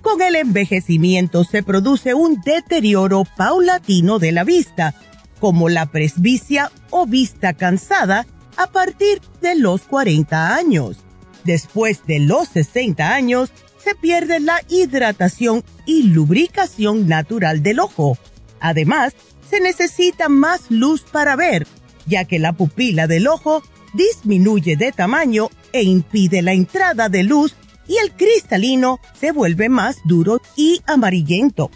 Con 0.00 0.22
el 0.22 0.36
envejecimiento 0.36 1.44
se 1.44 1.62
produce 1.62 2.14
un 2.14 2.40
deterioro 2.40 3.24
paulatino 3.36 4.18
de 4.18 4.32
la 4.32 4.44
vista, 4.44 4.94
como 5.40 5.68
la 5.68 5.86
presbicia 5.86 6.70
o 6.90 7.06
vista 7.06 7.54
cansada 7.54 8.26
a 8.56 8.68
partir 8.68 9.20
de 9.40 9.54
los 9.54 9.82
40 9.82 10.54
años. 10.54 10.98
Después 11.44 12.06
de 12.06 12.20
los 12.20 12.48
60 12.48 13.14
años, 13.14 13.50
se 13.82 13.94
pierde 13.94 14.40
la 14.40 14.60
hidratación 14.68 15.64
y 15.86 16.04
lubricación 16.04 17.08
natural 17.08 17.62
del 17.62 17.80
ojo. 17.80 18.16
Además, 18.60 19.14
se 19.50 19.60
necesita 19.60 20.28
más 20.28 20.70
luz 20.70 21.02
para 21.02 21.36
ver, 21.36 21.66
ya 22.06 22.24
que 22.24 22.38
la 22.38 22.52
pupila 22.52 23.06
del 23.06 23.26
ojo 23.26 23.62
disminuye 23.92 24.76
de 24.76 24.92
tamaño 24.92 25.48
e 25.72 25.82
impide 25.82 26.42
la 26.42 26.52
entrada 26.52 27.08
de 27.08 27.22
luz 27.22 27.54
y 27.86 27.96
el 27.96 28.12
cristalino 28.12 29.00
se 29.18 29.32
vuelve 29.32 29.68
más 29.68 29.96
duro 30.04 30.40
y 30.56 30.80
amarillento. 30.86 31.70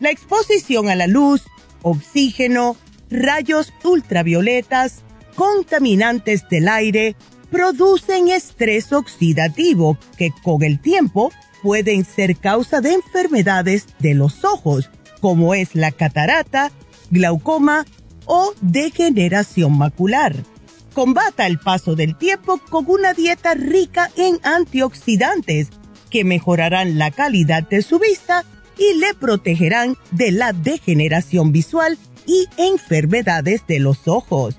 La 0.00 0.10
exposición 0.10 0.88
a 0.88 0.94
la 0.94 1.06
luz, 1.06 1.42
oxígeno, 1.82 2.76
rayos 3.10 3.72
ultravioletas, 3.84 5.02
contaminantes 5.34 6.48
del 6.48 6.68
aire, 6.68 7.16
producen 7.50 8.28
estrés 8.28 8.92
oxidativo 8.92 9.96
que 10.18 10.32
con 10.42 10.62
el 10.62 10.80
tiempo 10.80 11.32
pueden 11.62 12.04
ser 12.04 12.36
causa 12.36 12.80
de 12.80 12.92
enfermedades 12.92 13.86
de 13.98 14.14
los 14.14 14.44
ojos, 14.44 14.90
como 15.20 15.54
es 15.54 15.74
la 15.74 15.90
catarata, 15.90 16.70
glaucoma 17.10 17.86
o 18.26 18.52
degeneración 18.60 19.76
macular. 19.78 20.36
Combata 20.96 21.46
el 21.46 21.58
paso 21.58 21.94
del 21.94 22.16
tiempo 22.16 22.58
con 22.70 22.86
una 22.88 23.12
dieta 23.12 23.52
rica 23.52 24.10
en 24.16 24.40
antioxidantes 24.42 25.68
que 26.08 26.24
mejorarán 26.24 26.96
la 26.96 27.10
calidad 27.10 27.64
de 27.64 27.82
su 27.82 27.98
vista 27.98 28.46
y 28.78 28.94
le 28.98 29.12
protegerán 29.12 29.98
de 30.12 30.30
la 30.30 30.54
degeneración 30.54 31.52
visual 31.52 31.98
y 32.24 32.46
enfermedades 32.56 33.66
de 33.66 33.78
los 33.78 34.08
ojos. 34.08 34.56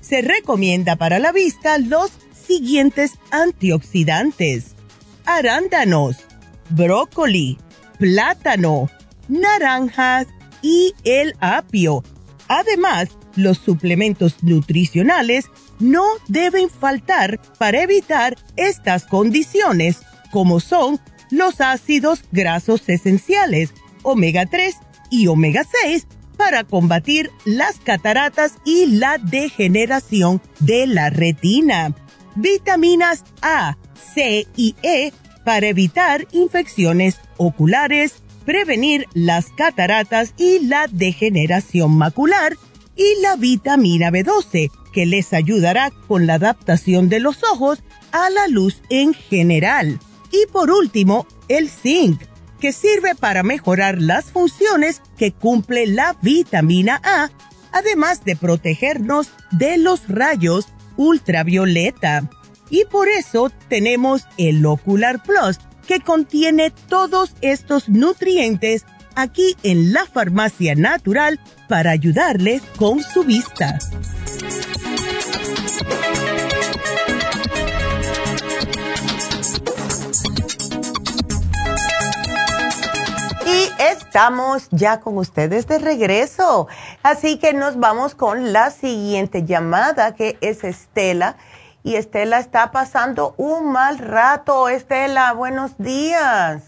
Se 0.00 0.22
recomienda 0.22 0.96
para 0.96 1.18
la 1.18 1.32
vista 1.32 1.76
los 1.76 2.12
siguientes 2.32 3.18
antioxidantes. 3.30 4.76
Arándanos, 5.26 6.16
brócoli, 6.70 7.58
plátano, 7.98 8.88
naranjas 9.28 10.28
y 10.62 10.94
el 11.04 11.34
apio. 11.40 12.02
Además, 12.48 13.10
los 13.36 13.58
suplementos 13.58 14.42
nutricionales 14.42 15.50
no 15.78 16.04
deben 16.28 16.70
faltar 16.70 17.40
para 17.58 17.82
evitar 17.82 18.36
estas 18.56 19.04
condiciones, 19.06 20.00
como 20.30 20.60
son 20.60 21.00
los 21.30 21.60
ácidos 21.60 22.24
grasos 22.32 22.88
esenciales, 22.88 23.74
omega 24.02 24.46
3 24.46 24.76
y 25.10 25.26
omega 25.26 25.64
6, 25.82 26.06
para 26.36 26.64
combatir 26.64 27.30
las 27.44 27.78
cataratas 27.78 28.54
y 28.64 28.86
la 28.86 29.18
degeneración 29.18 30.40
de 30.60 30.86
la 30.86 31.10
retina. 31.10 31.94
Vitaminas 32.34 33.24
A, 33.42 33.76
C 34.14 34.46
y 34.56 34.74
E 34.82 35.12
para 35.44 35.66
evitar 35.66 36.26
infecciones 36.32 37.20
oculares, 37.36 38.22
prevenir 38.44 39.06
las 39.14 39.50
cataratas 39.50 40.34
y 40.36 40.66
la 40.66 40.86
degeneración 40.90 41.96
macular 41.96 42.56
y 42.96 43.20
la 43.20 43.36
vitamina 43.36 44.10
B12, 44.10 44.70
que 44.94 45.04
les 45.04 45.34
ayudará 45.34 45.90
con 46.06 46.26
la 46.26 46.34
adaptación 46.34 47.08
de 47.08 47.20
los 47.20 47.42
ojos 47.42 47.80
a 48.12 48.30
la 48.30 48.46
luz 48.46 48.80
en 48.88 49.12
general. 49.12 49.98
Y 50.30 50.46
por 50.52 50.70
último, 50.70 51.26
el 51.48 51.68
zinc, 51.68 52.22
que 52.60 52.72
sirve 52.72 53.14
para 53.14 53.42
mejorar 53.42 54.00
las 54.00 54.26
funciones 54.26 55.02
que 55.18 55.32
cumple 55.32 55.86
la 55.86 56.16
vitamina 56.22 57.00
A, 57.04 57.30
además 57.72 58.24
de 58.24 58.36
protegernos 58.36 59.28
de 59.50 59.76
los 59.76 60.08
rayos 60.08 60.68
ultravioleta. 60.96 62.30
Y 62.70 62.84
por 62.84 63.08
eso 63.08 63.50
tenemos 63.68 64.22
el 64.38 64.64
Ocular 64.64 65.22
Plus, 65.22 65.58
que 65.86 66.00
contiene 66.00 66.72
todos 66.88 67.34
estos 67.42 67.88
nutrientes 67.88 68.86
aquí 69.16 69.56
en 69.62 69.92
la 69.92 70.06
farmacia 70.06 70.74
natural 70.74 71.40
para 71.68 71.90
ayudarles 71.90 72.62
con 72.76 73.02
su 73.02 73.24
vista. 73.24 73.78
Y 83.46 83.70
estamos 83.78 84.68
ya 84.70 85.00
con 85.00 85.18
ustedes 85.18 85.66
de 85.66 85.78
regreso. 85.78 86.68
Así 87.02 87.38
que 87.38 87.52
nos 87.52 87.78
vamos 87.78 88.14
con 88.14 88.52
la 88.52 88.70
siguiente 88.70 89.44
llamada 89.44 90.14
que 90.14 90.38
es 90.40 90.64
Estela. 90.64 91.36
Y 91.82 91.96
Estela 91.96 92.38
está 92.38 92.70
pasando 92.70 93.34
un 93.36 93.72
mal 93.72 93.98
rato. 93.98 94.68
Estela, 94.68 95.32
buenos 95.32 95.76
días. 95.78 96.62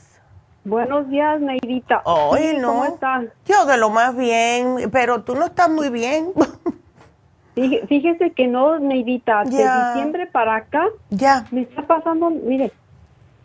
Buenos 0.64 1.08
días, 1.08 1.40
Neidita. 1.40 2.02
Ay, 2.04 2.58
no. 2.58 2.68
¿Cómo 2.68 2.84
estás? 2.86 3.24
Yo 3.46 3.64
de 3.66 3.76
lo 3.76 3.90
más 3.90 4.16
bien, 4.16 4.90
pero 4.90 5.22
tú 5.22 5.36
no 5.36 5.46
estás 5.46 5.70
muy 5.70 5.90
bien. 5.90 6.32
Fíjese 7.88 8.32
que 8.32 8.46
no, 8.46 8.78
Neidita, 8.78 9.44
de 9.44 9.50
diciembre 9.50 10.26
para 10.26 10.56
acá, 10.56 10.86
ya. 11.08 11.46
me 11.50 11.62
está 11.62 11.86
pasando, 11.86 12.28
mire, 12.28 12.70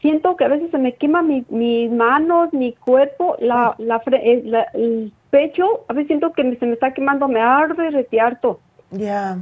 siento 0.02 0.36
que 0.36 0.44
a 0.44 0.50
veces 0.50 0.70
se 0.70 0.78
me 0.78 0.96
quema 0.96 1.22
mi, 1.22 1.46
mis 1.50 1.90
manos, 1.90 2.52
mi 2.52 2.74
cuerpo, 2.74 3.38
la, 3.40 3.74
la, 3.78 4.02
eh, 4.12 4.66
el 4.74 5.14
pecho, 5.30 5.86
a 5.88 5.94
veces 5.94 6.08
siento 6.08 6.34
que 6.34 6.44
se 6.58 6.66
me 6.66 6.74
está 6.74 6.94
quemando, 6.94 7.30
me 7.30 7.40
arde, 7.40 7.90
retiarto. 7.90 8.60
Ya. 8.90 9.38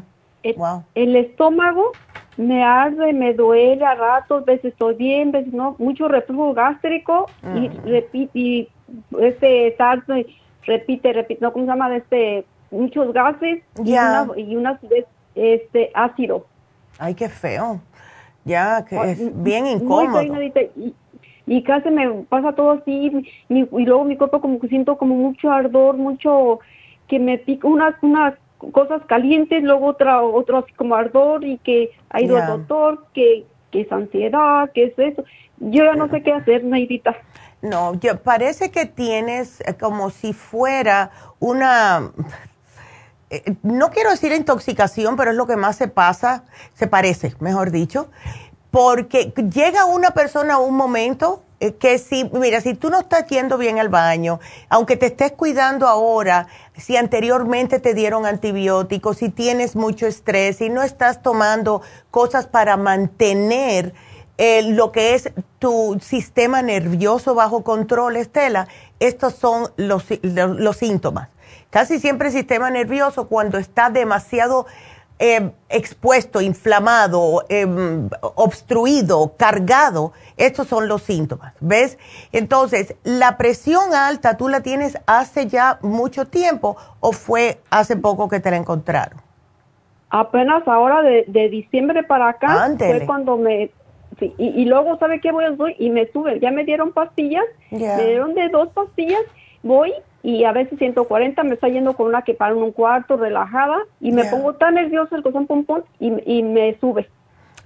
wow. 0.55 0.83
el 0.93 1.15
estómago 1.15 1.91
me 2.37 2.63
arde, 2.63 3.11
me 3.11 3.33
duele 3.33 3.83
a 3.83 3.95
ratos, 3.95 4.45
veces 4.45 4.73
estoy 4.73 4.93
bien, 4.93 5.31
veces 5.31 5.51
no, 5.51 5.75
mucho 5.79 6.07
reflujo 6.07 6.53
gástrico 6.53 7.25
y 7.55 7.67
repite, 7.89 8.39
y 8.39 8.69
este 9.19 9.75
repite, 10.65 11.11
repite, 11.11 11.41
no, 11.41 11.51
¿cómo 11.51 11.65
se 11.65 11.71
llama? 11.71 11.95
Este, 11.95 12.45
muchos 12.71 13.13
gases 13.13 13.63
y, 13.83 13.91
una, 13.93 14.27
y 14.35 14.55
unas, 14.55 14.79
este, 15.35 15.91
ácido. 15.93 16.45
Ay, 16.97 17.15
qué 17.15 17.29
feo. 17.29 17.81
Ya, 18.45 18.85
que 18.85 18.95
es 19.11 19.43
bien 19.43 19.67
incómodo. 19.67 20.21
y, 21.45 21.63
casi 21.63 21.89
me 21.89 22.07
pasa 22.29 22.53
todo 22.53 22.71
así, 22.71 23.11
y, 23.49 23.57
y 23.59 23.85
luego 23.85 24.05
mi 24.05 24.17
cuerpo 24.17 24.41
como 24.41 24.59
que 24.59 24.67
siento 24.67 24.97
como 24.97 25.15
mucho 25.15 25.51
ardor, 25.51 25.97
mucho, 25.97 26.59
que 27.07 27.19
me 27.19 27.37
pica, 27.37 27.67
unas, 27.67 27.95
unas 28.01 28.35
cosas 28.71 29.01
calientes, 29.07 29.63
luego 29.63 29.87
otra, 29.87 30.21
otro 30.21 30.59
así 30.59 30.73
como 30.73 30.95
ardor 30.95 31.43
y 31.43 31.57
que 31.59 31.91
ha 32.09 32.21
ido 32.21 32.37
al 32.37 32.47
doctor, 32.47 33.05
que, 33.13 33.45
que 33.71 33.81
es 33.81 33.91
ansiedad, 33.91 34.69
que 34.73 34.85
es 34.85 34.99
eso. 34.99 35.23
Yo 35.57 35.83
ya 35.83 35.95
no 35.95 36.09
sé 36.09 36.21
qué 36.21 36.31
hacer, 36.31 36.63
Naidita. 36.63 37.15
No, 37.61 37.93
yo, 37.95 38.21
parece 38.21 38.71
que 38.71 38.85
tienes 38.85 39.61
eh, 39.61 39.75
como 39.77 40.09
si 40.09 40.33
fuera 40.33 41.11
una, 41.39 42.11
eh, 43.29 43.55
no 43.61 43.91
quiero 43.91 44.09
decir 44.11 44.31
intoxicación, 44.31 45.15
pero 45.15 45.31
es 45.31 45.37
lo 45.37 45.45
que 45.45 45.55
más 45.55 45.75
se 45.75 45.87
pasa, 45.87 46.45
se 46.73 46.87
parece, 46.87 47.35
mejor 47.39 47.71
dicho, 47.71 48.09
porque 48.71 49.33
llega 49.53 49.85
una 49.85 50.11
persona 50.11 50.55
a 50.55 50.57
un 50.59 50.75
momento 50.75 51.43
eh, 51.59 51.75
que 51.75 51.97
si, 51.99 52.23
mira, 52.33 52.61
si 52.61 52.73
tú 52.73 52.89
no 52.89 52.99
estás 52.99 53.27
yendo 53.27 53.57
bien 53.57 53.79
al 53.79 53.89
baño, 53.89 54.39
aunque 54.69 54.95
te 54.95 55.07
estés 55.07 55.33
cuidando 55.33 55.87
ahora, 55.87 56.47
si 56.75 56.95
anteriormente 56.95 57.79
te 57.79 57.93
dieron 57.93 58.25
antibióticos, 58.25 59.17
si 59.17 59.29
tienes 59.29 59.75
mucho 59.75 60.07
estrés, 60.07 60.57
si 60.57 60.69
no 60.69 60.81
estás 60.81 61.21
tomando 61.21 61.81
cosas 62.11 62.47
para 62.47 62.77
mantener 62.77 63.93
eh, 64.37 64.63
lo 64.63 64.91
que 64.93 65.15
es 65.15 65.31
tu 65.59 65.99
sistema 66.01 66.61
nervioso 66.61 67.35
bajo 67.35 67.63
control, 67.63 68.15
Estela, 68.15 68.69
estos 68.99 69.35
son 69.35 69.69
los, 69.75 70.05
los 70.23 70.77
síntomas. 70.77 71.27
Casi 71.69 71.99
siempre 71.99 72.29
el 72.29 72.33
sistema 72.33 72.69
nervioso 72.71 73.27
cuando 73.27 73.57
está 73.57 73.89
demasiado 73.89 74.65
eh, 75.19 75.51
expuesto, 75.67 76.39
inflamado, 76.39 77.43
em, 77.49 78.09
obstruido, 78.21 79.33
cargado, 79.37 80.13
estos 80.37 80.67
son 80.67 80.87
los 80.87 81.03
síntomas, 81.03 81.53
¿ves? 81.59 81.99
Entonces, 82.31 82.95
¿la 83.03 83.37
presión 83.37 83.93
alta 83.93 84.37
tú 84.37 84.47
la 84.47 84.61
tienes 84.61 84.97
hace 85.07 85.47
ya 85.47 85.77
mucho 85.81 86.25
tiempo 86.25 86.77
o 87.01 87.11
fue 87.11 87.59
hace 87.69 87.97
poco 87.97 88.29
que 88.29 88.39
te 88.39 88.49
la 88.49 88.57
encontraron? 88.57 89.19
Apenas 90.09 90.65
ahora 90.67 91.01
de, 91.01 91.49
diciembre 91.49 92.03
para 92.03 92.29
acá 92.29 92.73
fue 92.77 93.05
cuando 93.05 93.37
me... 93.37 93.71
Sí, 94.19 94.33
y, 94.37 94.65
luego, 94.65 94.97
¿sabe 94.97 95.21
qué 95.21 95.31
voy 95.31 95.45
a 95.45 95.49
hacer? 95.49 95.75
Y 95.77 95.91
me 95.91 96.07
sube, 96.11 96.39
ya 96.39 96.51
me 96.51 96.65
dieron 96.65 96.93
pastillas, 96.93 97.45
me 97.71 97.77
dieron 97.77 98.33
de 98.33 98.49
dos 98.49 98.69
pastillas, 98.69 99.21
voy 99.63 99.93
y 100.21 100.43
a 100.43 100.51
veces 100.51 100.77
140 100.79 101.43
me 101.43 101.53
está 101.53 101.67
yendo 101.67 101.95
con 101.95 102.07
una 102.07 102.23
que 102.23 102.33
para 102.33 102.53
en 102.53 102.57
un 102.57 102.71
cuarto 102.71 103.17
relajada 103.17 103.77
y 104.01 104.11
me 104.11 104.25
pongo 104.25 104.53
tan 104.55 104.75
nerviosa 104.75 105.15
el 105.15 105.23
cosón 105.23 105.47
pum 105.47 105.65
pum 105.65 105.81
y, 105.99 106.13
y 106.25 106.43
me 106.43 106.77
sube. 106.79 107.09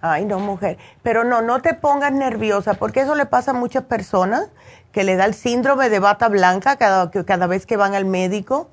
Ay, 0.06 0.26
no, 0.26 0.38
mujer. 0.39 0.78
Pero 1.01 1.24
no, 1.24 1.41
no 1.41 1.62
te 1.62 1.74
pongas 1.76 2.12
nerviosa, 2.12 2.74
porque 2.74 2.99
eso 2.99 3.16
le 3.16 3.26
pasa 3.26 3.51
a 3.51 3.54
muchas 3.54 3.84
personas 3.84 4.49
que 4.91 5.06
le 5.06 5.16
da 5.16 5.24
el 5.24 5.34
síndrome 5.34 5.89
de 5.89 5.99
bata 5.99 6.28
blanca 6.28 6.76
cada, 6.76 7.10
cada 7.10 7.47
vez 7.47 7.66
que 7.66 7.78
van 7.78 7.95
al 7.95 8.04
médico. 8.04 8.70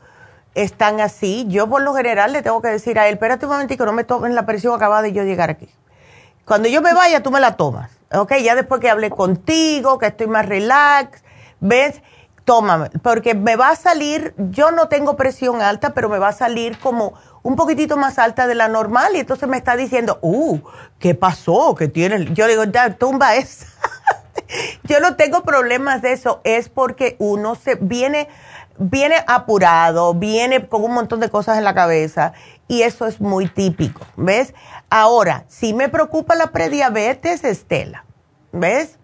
Están 0.56 1.00
así. 1.00 1.46
Yo, 1.48 1.68
por 1.68 1.82
lo 1.82 1.94
general, 1.94 2.32
le 2.32 2.42
tengo 2.42 2.60
que 2.60 2.66
decir 2.66 2.98
a 2.98 3.06
él: 3.06 3.14
espérate 3.14 3.46
un 3.46 3.52
momentito, 3.52 3.86
no 3.86 3.92
me 3.92 4.02
tomen 4.02 4.34
la 4.34 4.44
presión 4.44 4.74
acabada 4.74 5.02
de 5.02 5.12
yo 5.12 5.22
llegar 5.22 5.50
aquí. 5.50 5.68
Cuando 6.44 6.68
yo 6.68 6.82
me 6.82 6.94
vaya, 6.94 7.22
tú 7.22 7.30
me 7.30 7.38
la 7.38 7.56
tomas. 7.56 7.96
¿Ok? 8.12 8.32
Ya 8.42 8.56
después 8.56 8.80
que 8.80 8.90
hablé 8.90 9.08
contigo, 9.08 10.00
que 10.00 10.06
estoy 10.06 10.26
más 10.26 10.46
relax, 10.46 11.22
¿ves? 11.60 12.02
Tómame, 12.50 12.90
porque 13.04 13.36
me 13.36 13.54
va 13.54 13.68
a 13.68 13.76
salir, 13.76 14.34
yo 14.36 14.72
no 14.72 14.88
tengo 14.88 15.14
presión 15.14 15.62
alta, 15.62 15.94
pero 15.94 16.08
me 16.08 16.18
va 16.18 16.30
a 16.30 16.32
salir 16.32 16.80
como 16.80 17.14
un 17.44 17.54
poquitito 17.54 17.96
más 17.96 18.18
alta 18.18 18.48
de 18.48 18.56
la 18.56 18.66
normal 18.66 19.12
y 19.14 19.20
entonces 19.20 19.48
me 19.48 19.56
está 19.56 19.76
diciendo, 19.76 20.18
uh, 20.20 20.58
¿qué 20.98 21.14
pasó? 21.14 21.76
¿Qué 21.76 21.86
tienes? 21.86 22.34
Yo 22.34 22.48
digo, 22.48 22.64
ya, 22.64 22.96
tumba 22.96 23.36
es. 23.36 23.66
yo 24.82 24.98
no 24.98 25.14
tengo 25.14 25.44
problemas 25.44 26.02
de 26.02 26.10
eso, 26.10 26.40
es 26.42 26.68
porque 26.68 27.14
uno 27.20 27.54
se 27.54 27.76
viene, 27.76 28.28
viene 28.78 29.22
apurado, 29.28 30.12
viene 30.14 30.66
con 30.66 30.82
un 30.82 30.92
montón 30.92 31.20
de 31.20 31.30
cosas 31.30 31.56
en 31.56 31.62
la 31.62 31.76
cabeza 31.76 32.32
y 32.66 32.82
eso 32.82 33.06
es 33.06 33.20
muy 33.20 33.46
típico, 33.46 34.00
¿ves? 34.16 34.54
Ahora, 34.90 35.44
si 35.46 35.72
me 35.72 35.88
preocupa 35.88 36.34
la 36.34 36.48
prediabetes, 36.48 37.44
Estela, 37.44 38.06
¿ves? 38.50 38.98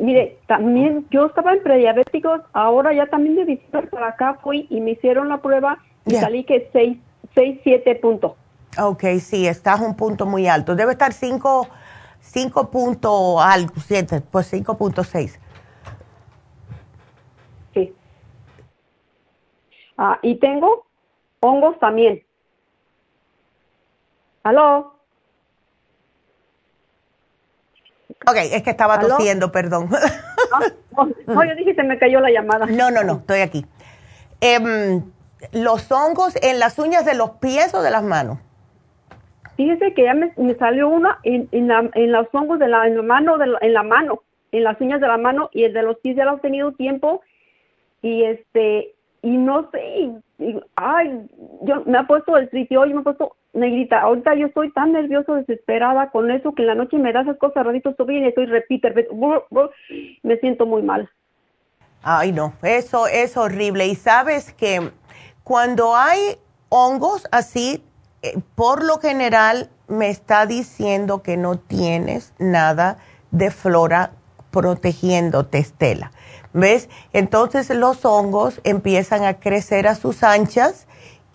Mire, 0.00 0.38
también 0.46 1.06
yo 1.10 1.26
estaba 1.26 1.52
en 1.52 1.62
prediabéticos, 1.62 2.40
ahora 2.52 2.92
ya 2.92 3.06
también 3.06 3.36
de 3.36 3.44
diciembre 3.44 3.86
para 3.88 4.08
acá 4.08 4.38
fui 4.42 4.66
y 4.70 4.80
me 4.80 4.92
hicieron 4.92 5.28
la 5.28 5.38
prueba 5.38 5.78
y 6.04 6.14
salí 6.14 6.44
que 6.44 6.68
6, 6.72 6.98
6, 7.34 7.60
7 7.62 7.94
puntos. 7.96 8.32
Ok, 8.78 9.04
sí, 9.20 9.46
estás 9.46 9.80
un 9.80 9.96
punto 9.96 10.26
muy 10.26 10.46
alto. 10.46 10.74
Debe 10.74 10.92
estar 10.92 11.12
5, 11.12 11.68
5 12.20 12.70
puntos 12.70 13.40
algo, 13.40 13.74
7, 13.76 14.22
pues 14.30 14.52
5.6. 14.52 15.38
Sí. 17.74 17.94
Ah, 19.96 20.18
y 20.22 20.36
tengo 20.36 20.86
hongos 21.40 21.78
también. 21.78 22.22
¿Aló? 24.42 24.95
Ok, 28.24 28.36
es 28.36 28.62
que 28.62 28.70
estaba 28.70 28.98
tosiendo, 28.98 29.52
perdón. 29.52 29.88
Ah, 30.52 30.60
no, 31.26 31.44
yo 31.44 31.54
dije 31.56 31.74
se 31.74 31.82
me 31.82 31.98
cayó 31.98 32.20
la 32.20 32.30
llamada. 32.30 32.66
No, 32.66 32.90
no, 32.90 33.02
no, 33.02 33.14
estoy 33.14 33.40
aquí. 33.40 33.66
Em, 34.40 35.02
¿Los 35.52 35.90
hongos 35.90 36.36
en 36.42 36.58
las 36.58 36.78
uñas 36.78 37.04
de 37.04 37.14
los 37.14 37.32
pies 37.32 37.74
o 37.74 37.82
de 37.82 37.90
las 37.90 38.02
manos? 38.02 38.38
Fíjese 39.56 39.94
que 39.94 40.04
ya 40.04 40.14
me, 40.14 40.32
salió 40.58 40.88
una 40.88 41.18
en, 41.22 41.48
en, 41.52 41.68
la, 41.68 41.90
en, 41.94 42.12
los 42.12 42.26
hongos 42.32 42.58
de 42.58 42.68
la, 42.68 42.86
en 42.86 42.96
la 42.96 43.02
mano, 43.02 43.38
de 43.38 43.46
en 43.60 43.72
la 43.72 43.82
mano, 43.82 44.22
en 44.52 44.64
las 44.64 44.80
uñas 44.80 45.00
de 45.00 45.06
la 45.06 45.16
mano 45.16 45.48
y 45.52 45.64
el 45.64 45.72
de 45.72 45.82
los 45.82 45.98
pies 45.98 46.16
ya 46.16 46.24
lo 46.24 46.36
he 46.36 46.40
tenido 46.40 46.72
tiempo 46.72 47.22
y 48.02 48.24
este 48.24 48.94
y 49.22 49.30
no 49.30 49.68
sé, 49.72 50.12
ay, 50.76 51.26
yo 51.62 51.82
me 51.84 51.98
ha 51.98 52.06
puesto 52.06 52.36
el 52.36 52.48
sitio 52.50 52.86
y 52.86 52.94
me 52.94 53.00
ha 53.00 53.02
puesto 53.02 53.34
negrita. 53.56 54.00
Ahorita 54.00 54.34
yo 54.34 54.46
estoy 54.46 54.72
tan 54.72 54.92
nervioso, 54.92 55.34
desesperada 55.34 56.10
con 56.10 56.30
eso 56.30 56.52
que 56.52 56.62
en 56.62 56.68
la 56.68 56.74
noche 56.74 56.98
me 56.98 57.12
da 57.12 57.22
esas 57.22 57.38
cosas 57.38 57.64
raritas, 57.64 57.92
estoy 57.92 58.18
y 58.18 58.26
estoy 58.26 58.46
repite, 58.46 58.94
me 60.22 60.36
siento 60.38 60.66
muy 60.66 60.82
mal. 60.82 61.08
Ay, 62.02 62.32
no, 62.32 62.52
eso 62.62 63.06
es 63.08 63.36
horrible. 63.36 63.86
Y 63.86 63.96
sabes 63.96 64.52
que 64.52 64.90
cuando 65.42 65.96
hay 65.96 66.36
hongos 66.68 67.26
así, 67.32 67.82
eh, 68.22 68.38
por 68.54 68.84
lo 68.84 68.98
general 68.98 69.70
me 69.88 70.08
está 70.10 70.46
diciendo 70.46 71.22
que 71.22 71.36
no 71.36 71.58
tienes 71.58 72.32
nada 72.38 72.98
de 73.30 73.50
flora 73.50 74.12
protegiéndote, 74.50 75.58
Estela. 75.58 76.12
¿Ves? 76.52 76.88
Entonces 77.12 77.68
los 77.70 78.04
hongos 78.04 78.60
empiezan 78.64 79.24
a 79.24 79.34
crecer 79.34 79.86
a 79.86 79.94
sus 79.94 80.22
anchas 80.22 80.86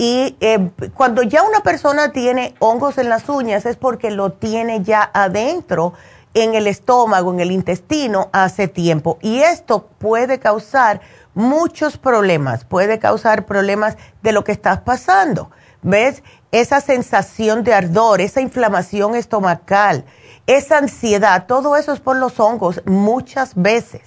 Y 0.03 0.35
eh, 0.39 0.71
cuando 0.95 1.21
ya 1.21 1.43
una 1.43 1.59
persona 1.59 2.11
tiene 2.11 2.55
hongos 2.57 2.97
en 2.97 3.07
las 3.07 3.29
uñas 3.29 3.67
es 3.67 3.77
porque 3.77 4.09
lo 4.09 4.31
tiene 4.31 4.81
ya 4.81 5.11
adentro 5.13 5.93
en 6.33 6.55
el 6.55 6.65
estómago, 6.65 7.31
en 7.31 7.39
el 7.39 7.51
intestino 7.51 8.31
hace 8.33 8.67
tiempo. 8.67 9.19
Y 9.21 9.41
esto 9.41 9.89
puede 9.99 10.39
causar 10.39 11.01
muchos 11.35 11.99
problemas, 11.99 12.65
puede 12.65 12.97
causar 12.97 13.45
problemas 13.45 13.95
de 14.23 14.31
lo 14.31 14.43
que 14.43 14.53
estás 14.53 14.79
pasando. 14.79 15.51
¿Ves? 15.83 16.23
Esa 16.51 16.81
sensación 16.81 17.63
de 17.63 17.75
ardor, 17.75 18.21
esa 18.21 18.41
inflamación 18.41 19.13
estomacal, 19.13 20.03
esa 20.47 20.79
ansiedad, 20.79 21.45
todo 21.45 21.75
eso 21.75 21.93
es 21.93 21.99
por 21.99 22.15
los 22.15 22.39
hongos 22.39 22.81
muchas 22.87 23.53
veces. 23.53 24.01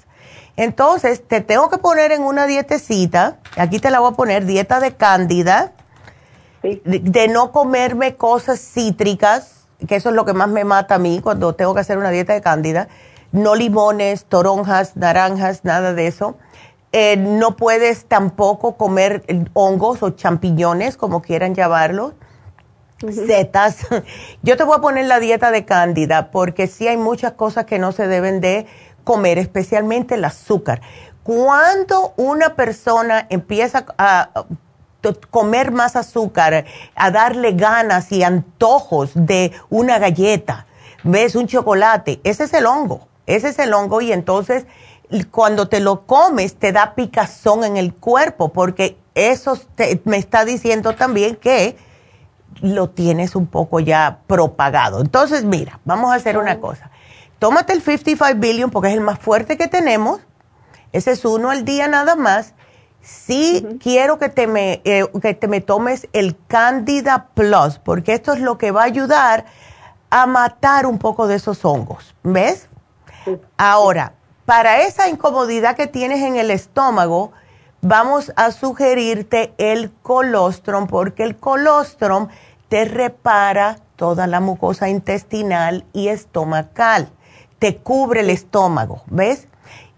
Entonces, 0.56 1.22
te 1.24 1.40
tengo 1.40 1.70
que 1.70 1.78
poner 1.78 2.10
en 2.10 2.22
una 2.22 2.48
dietecita, 2.48 3.38
aquí 3.56 3.78
te 3.78 3.92
la 3.92 4.00
voy 4.00 4.12
a 4.12 4.16
poner, 4.16 4.44
dieta 4.44 4.80
de 4.80 4.96
cándida, 4.96 5.72
de, 6.84 7.28
no 7.28 7.52
comerme 7.52 8.16
cosas 8.16 8.60
cítricas, 8.60 9.66
que 9.86 9.96
eso 9.96 10.08
es 10.08 10.14
lo 10.14 10.24
que 10.24 10.32
más 10.32 10.48
me 10.48 10.64
mata 10.64 10.96
a 10.96 10.98
mí 10.98 11.20
cuando 11.22 11.54
tengo 11.54 11.74
que 11.74 11.80
hacer 11.80 11.98
una 11.98 12.10
dieta 12.10 12.32
de 12.32 12.40
cándida, 12.40 12.88
no 13.32 13.54
limones, 13.54 14.24
toronjas, 14.24 14.96
naranjas, 14.96 15.64
nada 15.64 15.92
de 15.92 16.06
eso. 16.06 16.36
Eh, 16.92 17.16
no 17.16 17.56
puedes 17.56 18.06
tampoco 18.06 18.76
comer 18.76 19.24
hongos 19.52 20.02
o 20.02 20.10
champiñones, 20.10 20.96
como 20.96 21.22
quieran 21.22 21.54
llamarlos. 21.54 22.14
Setas. 23.00 23.86
Yo 24.42 24.56
te 24.56 24.64
voy 24.64 24.76
a 24.78 24.80
poner 24.80 25.06
la 25.06 25.18
dieta 25.18 25.50
de 25.50 25.64
cándida 25.64 26.30
porque 26.30 26.68
sí 26.68 26.86
hay 26.86 26.96
muchas 26.96 27.32
cosas 27.32 27.66
que 27.66 27.78
no 27.78 27.92
se 27.92 28.06
deben 28.06 28.40
de 28.40 28.66
comer, 29.02 29.38
especialmente 29.38 30.14
el 30.14 30.24
azúcar. 30.24 30.80
Cuando 31.24 32.14
una 32.16 32.54
persona 32.54 33.26
empieza 33.28 33.84
a 33.98 34.44
comer 35.12 35.72
más 35.72 35.96
azúcar, 35.96 36.64
a 36.94 37.10
darle 37.10 37.52
ganas 37.52 38.10
y 38.12 38.22
antojos 38.22 39.10
de 39.14 39.52
una 39.68 39.98
galleta, 39.98 40.66
ves 41.02 41.34
un 41.34 41.46
chocolate, 41.46 42.20
ese 42.24 42.44
es 42.44 42.54
el 42.54 42.66
hongo, 42.66 43.08
ese 43.26 43.48
es 43.50 43.58
el 43.58 43.74
hongo 43.74 44.00
y 44.00 44.12
entonces 44.12 44.66
cuando 45.30 45.68
te 45.68 45.80
lo 45.80 46.06
comes 46.06 46.56
te 46.56 46.72
da 46.72 46.94
picazón 46.94 47.64
en 47.64 47.76
el 47.76 47.94
cuerpo 47.94 48.52
porque 48.52 48.96
eso 49.14 49.58
me 50.04 50.16
está 50.16 50.44
diciendo 50.44 50.94
también 50.94 51.36
que 51.36 51.76
lo 52.60 52.90
tienes 52.90 53.36
un 53.36 53.46
poco 53.46 53.80
ya 53.80 54.20
propagado. 54.26 55.00
Entonces, 55.00 55.44
mira, 55.44 55.80
vamos 55.84 56.12
a 56.12 56.14
hacer 56.14 56.38
una 56.38 56.60
cosa. 56.60 56.90
Tómate 57.38 57.72
el 57.72 57.82
55 57.82 58.40
billion 58.40 58.70
porque 58.70 58.88
es 58.88 58.94
el 58.94 59.00
más 59.00 59.18
fuerte 59.18 59.56
que 59.56 59.68
tenemos. 59.68 60.20
Ese 60.92 61.12
es 61.12 61.24
uno 61.24 61.50
al 61.50 61.64
día 61.64 61.88
nada 61.88 62.14
más 62.16 62.54
Sí 63.04 63.66
quiero 63.80 64.18
que 64.18 64.30
te, 64.30 64.46
me, 64.46 64.80
eh, 64.84 65.06
que 65.20 65.34
te 65.34 65.46
me 65.46 65.60
tomes 65.60 66.08
el 66.14 66.36
Candida 66.46 67.28
Plus, 67.34 67.78
porque 67.78 68.14
esto 68.14 68.32
es 68.32 68.40
lo 68.40 68.56
que 68.56 68.70
va 68.70 68.82
a 68.82 68.86
ayudar 68.86 69.44
a 70.08 70.26
matar 70.26 70.86
un 70.86 70.98
poco 70.98 71.26
de 71.26 71.36
esos 71.36 71.64
hongos. 71.64 72.14
¿Ves? 72.22 72.68
Ahora, 73.58 74.14
para 74.46 74.82
esa 74.82 75.08
incomodidad 75.08 75.76
que 75.76 75.86
tienes 75.86 76.22
en 76.22 76.36
el 76.36 76.50
estómago, 76.50 77.32
vamos 77.82 78.32
a 78.36 78.50
sugerirte 78.52 79.52
el 79.58 79.92
colostrum, 80.02 80.86
porque 80.86 81.24
el 81.24 81.36
colostrum 81.36 82.28
te 82.68 82.86
repara 82.86 83.78
toda 83.96 84.26
la 84.26 84.40
mucosa 84.40 84.88
intestinal 84.88 85.84
y 85.92 86.08
estomacal. 86.08 87.10
Te 87.58 87.76
cubre 87.76 88.20
el 88.20 88.30
estómago, 88.30 89.02
¿ves? 89.06 89.48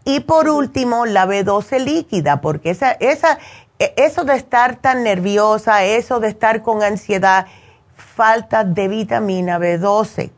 Y 0.09 0.21
por 0.21 0.49
último, 0.49 1.05
la 1.05 1.27
B12 1.27 1.81
líquida, 1.81 2.41
porque 2.41 2.71
esa, 2.71 2.93
esa, 2.93 3.41
e, 3.81 3.93
eso 3.97 4.23
de 4.23 4.37
estar 4.37 4.77
tan 4.77 5.03
nerviosa, 5.03 5.85
eso 5.85 6.21
de 6.21 6.29
estar 6.29 6.63
con 6.63 6.85
ansiedad, 6.85 7.49
falta 7.97 8.63
de 8.63 8.87
vitamina 8.87 9.59
B12. 9.59 10.31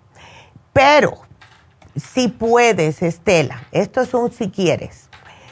Pero, 0.73 1.19
si 1.97 2.29
puedes, 2.29 3.03
Estela, 3.03 3.63
esto 3.71 4.01
es 4.01 4.15
un 4.15 4.33
si 4.33 4.51
quieres, 4.51 5.11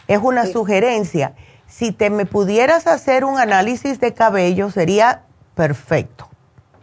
es 0.08 0.18
una 0.22 0.46
sugerencia. 0.46 1.34
Si 1.66 1.92
te 1.92 2.08
me 2.08 2.24
pudieras 2.24 2.86
hacer 2.86 3.22
un 3.22 3.38
análisis 3.38 4.00
de 4.00 4.14
cabello, 4.14 4.70
sería 4.70 5.24
perfecto. 5.54 6.26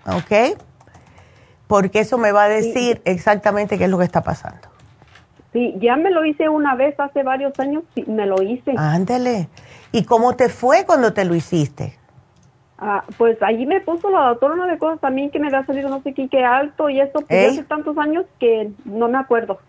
¿Ok? 0.05 0.59
Porque 1.65 2.01
eso 2.01 2.19
me 2.19 2.31
va 2.31 2.43
a 2.43 2.49
decir 2.49 3.01
exactamente 3.05 3.79
qué 3.79 3.85
es 3.85 3.89
lo 3.89 3.97
que 3.97 4.05
está 4.05 4.21
pasando. 4.21 4.72
Sí, 5.53 5.75
ya 5.79 5.95
me 5.95 6.09
lo 6.09 6.25
hice 6.25 6.49
una 6.49 6.75
vez 6.75 6.99
hace 6.99 7.23
varios 7.23 7.57
años, 7.59 7.83
sí, 7.93 8.03
me 8.07 8.25
lo 8.25 8.41
hice. 8.41 8.73
Ándele. 8.75 9.47
¿Y 9.91 10.03
cómo 10.03 10.35
te 10.35 10.49
fue 10.49 10.85
cuando 10.85 11.13
te 11.13 11.23
lo 11.23 11.35
hiciste? 11.35 11.97
Ah, 12.79 13.03
pues 13.17 13.41
allí 13.41 13.65
me 13.65 13.79
puso 13.79 14.09
la 14.09 14.29
doctora 14.29 14.55
una 14.55 14.67
de 14.67 14.77
cosas 14.77 14.99
también 14.99 15.29
que 15.29 15.39
me 15.39 15.47
había 15.47 15.65
salido 15.65 15.89
no 15.89 16.01
sé 16.01 16.13
qué, 16.13 16.27
qué 16.27 16.43
alto 16.43 16.89
y 16.89 16.99
eso 16.99 17.21
pues 17.27 17.51
hace 17.51 17.63
tantos 17.63 17.97
años 17.97 18.25
que 18.39 18.71
no 18.83 19.07
me 19.07 19.17
acuerdo. 19.17 19.59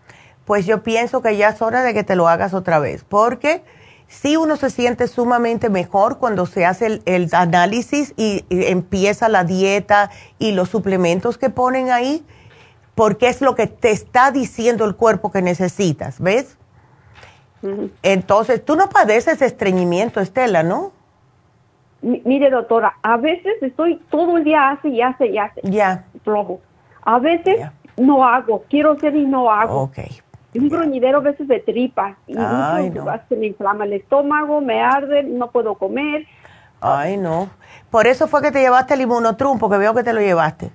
Pues 0.43 0.65
yo 0.65 0.83
pienso 0.83 1.21
que 1.21 1.37
ya 1.37 1.49
es 1.49 1.61
hora 1.61 1.83
de 1.83 1.93
que 1.93 2.03
te 2.03 2.15
lo 2.15 2.27
hagas 2.27 2.53
otra 2.53 2.79
vez, 2.79 3.03
porque 3.03 3.63
si 4.07 4.37
uno 4.37 4.55
se 4.55 4.69
siente 4.69 5.07
sumamente 5.07 5.69
mejor 5.69 6.17
cuando 6.19 6.45
se 6.45 6.65
hace 6.65 7.01
el, 7.05 7.29
análisis 7.31 8.13
y, 8.17 8.45
empieza 8.49 9.29
la 9.29 9.43
dieta 9.43 10.11
y 10.37 10.51
los 10.51 10.69
suplementos 10.69 11.37
que 11.37 11.49
ponen 11.49 11.91
ahí 11.91 12.23
porque 12.95 13.27
es 13.27 13.41
lo 13.41 13.55
que 13.55 13.67
te 13.67 13.91
está 13.91 14.31
diciendo 14.31 14.85
el 14.85 14.95
cuerpo 14.95 15.31
que 15.31 15.41
necesitas, 15.41 16.19
¿ves? 16.19 16.57
Entonces, 18.03 18.63
tú 18.63 18.75
no 18.75 18.89
padeces 18.89 19.41
estreñimiento, 19.41 20.21
Estela, 20.21 20.63
¿no? 20.63 20.91
mire, 22.01 22.49
doctora, 22.49 22.93
a 23.01 23.17
veces 23.17 23.55
estoy 23.61 23.99
todo 24.09 24.37
el 24.37 24.43
día 24.43 24.69
hace 24.69 24.89
y 24.89 25.01
hace 25.01 25.27
y 25.27 25.37
hace. 25.37 25.61
Ya. 25.63 26.05
Flojo. 26.23 26.59
A 27.03 27.19
veces 27.19 27.59
no 27.97 28.23
hago, 28.23 28.63
quiero 28.69 28.91
hacer 28.91 29.15
y 29.15 29.25
no 29.25 29.49
hago. 29.51 29.81
Ok. 29.81 29.99
Un 30.53 30.69
gruñidero 30.69 31.17
a 31.17 31.21
veces 31.21 31.47
de 31.47 31.59
tripa. 31.59 32.15
Y 32.27 32.35
Ay, 32.37 32.93
se 33.27 33.35
me 33.35 33.47
inflama 33.47 33.85
el 33.85 33.93
estómago, 33.93 34.61
me 34.61 34.81
arde, 34.81 35.23
no 35.23 35.51
puedo 35.51 35.75
comer. 35.75 36.25
Ay, 36.79 37.17
no. 37.17 37.49
Por 37.89 38.07
eso 38.07 38.27
fue 38.27 38.41
que 38.41 38.51
te 38.51 38.59
llevaste 38.59 38.93
el 38.93 39.01
inmunotrum, 39.01 39.59
porque 39.59 39.77
veo 39.77 39.93
que 39.93 40.03
te 40.03 40.13
lo 40.13 40.21
llevaste. 40.21 40.71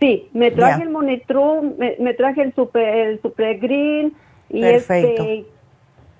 Sí, 0.00 0.28
me 0.32 0.50
traje 0.50 0.82
el 0.82 0.90
Monitrum, 0.90 1.74
me, 1.78 2.14
traje 2.14 2.42
el 2.42 2.54
Super, 2.54 2.82
el 2.82 3.22
super 3.22 3.58
Green 3.58 4.14
y 4.50 4.64
este 4.64 5.46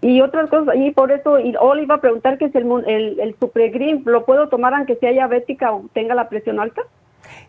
y 0.00 0.20
otras 0.20 0.50
cosas 0.50 0.74
y 0.76 0.90
por 0.90 1.10
eso 1.12 1.38
y 1.38 1.52
le 1.52 1.82
iba 1.82 1.94
a 1.94 2.00
preguntar 2.00 2.36
que 2.36 2.46
es 2.46 2.54
el, 2.54 2.70
el, 2.86 3.20
el 3.20 3.36
Super 3.40 3.70
Green 3.70 4.02
lo 4.04 4.26
puedo 4.26 4.48
tomar 4.48 4.74
aunque 4.74 4.96
sea 4.96 5.10
diabética 5.10 5.72
o 5.72 5.84
tenga 5.94 6.14
la 6.14 6.28
presión 6.28 6.60
alta. 6.60 6.82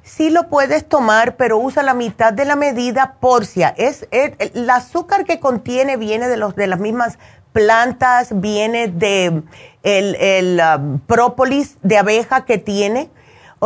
Sí 0.03 0.29
lo 0.29 0.47
puedes 0.47 0.87
tomar, 0.87 1.35
pero 1.35 1.57
usa 1.57 1.83
la 1.83 1.93
mitad 1.93 2.31
de 2.31 2.45
la 2.45 2.55
medida 2.55 3.17
porcia. 3.19 3.73
Es, 3.77 4.07
el 4.11 4.69
azúcar 4.69 5.25
que 5.25 5.39
contiene 5.39 5.97
viene 5.97 6.27
de 6.27 6.37
los 6.37 6.55
de 6.55 6.67
las 6.67 6.79
mismas 6.79 7.19
plantas, 7.51 8.39
viene 8.39 8.87
de 8.87 9.41
el, 9.83 10.15
el 10.15 10.61
um, 10.77 10.99
própolis 10.99 11.77
de 11.81 11.97
abeja 11.97 12.45
que 12.45 12.57
tiene 12.57 13.09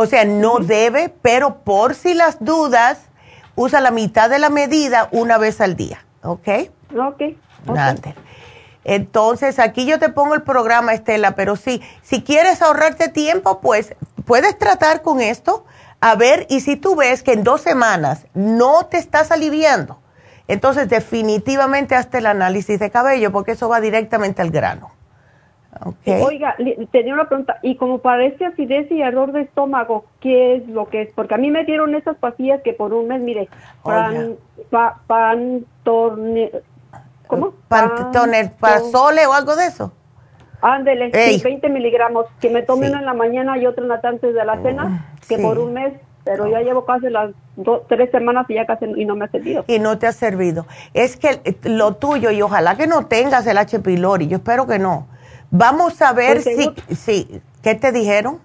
o 0.00 0.06
sea, 0.06 0.24
no 0.24 0.60
debe, 0.60 1.12
pero 1.20 1.56
por 1.56 1.94
si 1.94 2.14
las 2.14 2.42
dudas, 2.42 3.00
usa 3.54 3.82
la 3.82 3.90
mitad 3.90 4.30
de 4.30 4.38
la 4.38 4.48
medida 4.48 5.10
una 5.12 5.36
vez 5.36 5.60
al 5.60 5.76
día. 5.76 6.06
¿Ok? 6.22 6.48
Ok. 6.96 7.22
okay. 7.66 8.14
Entonces, 8.84 9.58
aquí 9.58 9.84
yo 9.84 9.98
te 9.98 10.08
pongo 10.08 10.34
el 10.34 10.40
programa, 10.40 10.94
Estela, 10.94 11.32
pero 11.32 11.54
sí, 11.54 11.82
si 12.00 12.22
quieres 12.22 12.62
ahorrarte 12.62 13.08
tiempo, 13.08 13.60
pues 13.60 13.94
puedes 14.24 14.58
tratar 14.58 15.02
con 15.02 15.20
esto, 15.20 15.66
a 16.00 16.14
ver, 16.14 16.46
y 16.48 16.60
si 16.60 16.76
tú 16.76 16.96
ves 16.96 17.22
que 17.22 17.34
en 17.34 17.44
dos 17.44 17.60
semanas 17.60 18.26
no 18.32 18.86
te 18.86 18.96
estás 18.96 19.30
aliviando, 19.30 20.00
entonces 20.48 20.88
definitivamente 20.88 21.94
hazte 21.94 22.18
el 22.18 22.26
análisis 22.26 22.78
de 22.80 22.90
cabello, 22.90 23.32
porque 23.32 23.52
eso 23.52 23.68
va 23.68 23.82
directamente 23.82 24.40
al 24.40 24.50
grano. 24.50 24.92
Oiga, 26.04 26.56
tenía 26.90 27.14
una 27.14 27.28
pregunta, 27.28 27.58
y 27.62 27.76
como 27.76 27.98
parece 27.98 28.44
acidez 28.44 28.90
y 28.90 29.02
ardor 29.02 29.32
de 29.32 29.42
estómago, 29.42 30.04
¿qué 30.20 30.56
es 30.56 30.68
lo 30.68 30.88
que 30.88 31.02
es? 31.02 31.10
Porque 31.14 31.34
a 31.34 31.38
mí 31.38 31.50
me 31.50 31.64
dieron 31.64 31.94
esas 31.94 32.16
pastillas 32.16 32.60
que 32.62 32.72
por 32.72 32.92
un 32.92 33.08
mes, 33.08 33.20
mire, 33.20 33.48
pan, 33.82 34.36
pan, 35.06 35.64
¿cómo? 37.26 37.54
Pantoner, 37.68 38.52
sole 38.90 39.26
o 39.26 39.32
algo 39.32 39.54
de 39.54 39.66
eso. 39.66 39.92
Ándele, 40.60 41.10
20 41.10 41.68
miligramos, 41.70 42.26
que 42.40 42.50
me 42.50 42.62
tome 42.62 42.88
una 42.88 42.98
en 42.98 43.06
la 43.06 43.14
mañana 43.14 43.56
y 43.56 43.66
otra 43.66 43.84
en 43.84 43.88
la 43.88 44.00
tarde 44.00 44.32
de 44.32 44.44
la 44.44 44.60
cena, 44.60 45.14
que 45.28 45.38
por 45.38 45.58
un 45.58 45.72
mes, 45.72 45.94
pero 46.24 46.48
ya 46.48 46.60
llevo 46.60 46.84
casi 46.84 47.08
las 47.08 47.30
dos, 47.56 47.82
tres 47.88 48.10
semanas 48.10 48.44
y 48.50 48.54
ya 48.54 48.66
casi 48.66 48.86
y 48.96 49.04
no 49.04 49.14
me 49.14 49.24
ha 49.24 49.28
servido. 49.28 49.64
Y 49.68 49.78
no 49.78 49.98
te 49.98 50.08
ha 50.08 50.12
servido. 50.12 50.66
Es 50.92 51.16
que 51.16 51.40
lo 51.62 51.94
tuyo, 51.94 52.32
y 52.32 52.42
ojalá 52.42 52.76
que 52.76 52.88
no 52.88 53.06
tengas 53.06 53.46
el 53.46 53.56
H. 53.56 53.78
pylori, 53.78 54.26
yo 54.26 54.38
espero 54.38 54.66
que 54.66 54.80
no 54.80 55.06
Vamos 55.50 56.00
a 56.00 56.12
ver 56.12 56.42
si, 56.42 56.70
si, 56.94 57.40
¿qué 57.62 57.74
te 57.74 57.92
dijeron? 57.92 58.38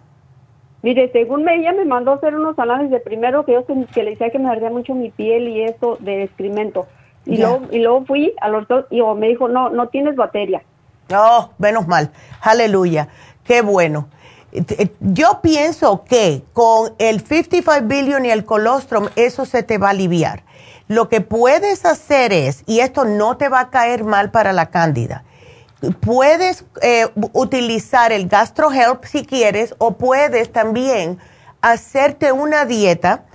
Mire, 0.82 1.11
según 1.11 1.44
me, 1.44 1.56
ella 1.56 1.72
me 1.73 1.86
mandó 1.86 2.11
a 2.11 2.15
hacer 2.15 2.36
unos 2.36 2.57
análisis 2.60 2.91
de 2.91 2.99
primero 2.99 3.44
que 3.45 3.53
yo 3.53 3.65
que 3.65 4.03
le 4.03 4.11
decía 4.11 4.30
que 4.30 4.40
me 4.40 4.49
ardía 4.49 4.69
mucho 4.69 4.94
mi 4.94 5.10
piel 5.10 5.48
y 5.48 5.64
eso 5.64 5.98
de 5.99 6.23
excremento. 6.23 6.88
Y, 7.26 7.38
luego, 7.38 7.61
y 7.72 7.80
luego 7.80 8.06
fui 8.06 8.34
al 8.40 8.52
doctor 8.52 8.88
y 8.91 9.02
me 9.02 9.30
dijo, 9.30 9.48
no, 9.48 9.72
no 9.72 9.88
tienes 9.88 10.15
batería. 10.15 10.61
Oh, 11.11 11.49
menos 11.57 11.88
mal. 11.88 12.11
Aleluya. 12.41 13.07
Qué 13.44 13.61
bueno. 13.61 14.10
eh, 14.52 14.90
yo 14.99 15.40
pienso 15.41 16.03
que 16.03 16.44
con 16.53 16.94
el 16.99 17.22
55 17.22 17.88
billion 17.88 18.26
y 18.26 18.30
el 18.30 18.45
colostrum 18.45 19.07
eso 19.15 19.45
se 19.45 19.64
te 19.64 19.80
va 19.80 19.88
a 19.88 19.91
aliviar. 19.91 20.44
Lo 20.88 21.10
que 21.10 21.22
puedes 21.22 21.84
hacer 21.86 22.32
es, 22.32 22.64
y 22.68 22.82
esto 22.82 23.06
no 23.06 23.38
te 23.38 23.49
va 23.49 23.60
a 23.60 23.69
caer 23.72 24.03
mal 24.03 24.30
para 24.30 24.53
la 24.53 24.68
cándida, 24.68 25.23
puedes 25.91 26.65
eh, 26.81 27.07
utilizar 27.33 28.11
el 28.11 28.27
GastroHelp 28.27 29.05
si 29.05 29.25
quieres 29.25 29.75
o 29.77 29.97
puedes 29.97 30.51
también 30.51 31.19
hacerte 31.61 32.31
una 32.31 32.65
dieta 32.65 33.25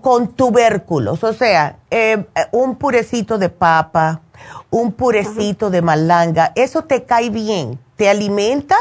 con, 0.00 0.28
tubérculos, 0.34 1.22
o 1.22 1.32
sea, 1.32 1.76
eh, 1.90 2.24
un 2.50 2.76
purecito 2.76 3.38
de 3.38 3.48
papa, 3.48 4.22
un 4.70 4.92
purecito 4.92 5.70
de 5.70 5.82
malanga, 5.82 6.52
eso 6.56 6.82
te 6.82 7.04
cae 7.04 7.30
bien, 7.30 7.78
te 7.96 8.08
alimenta, 8.08 8.76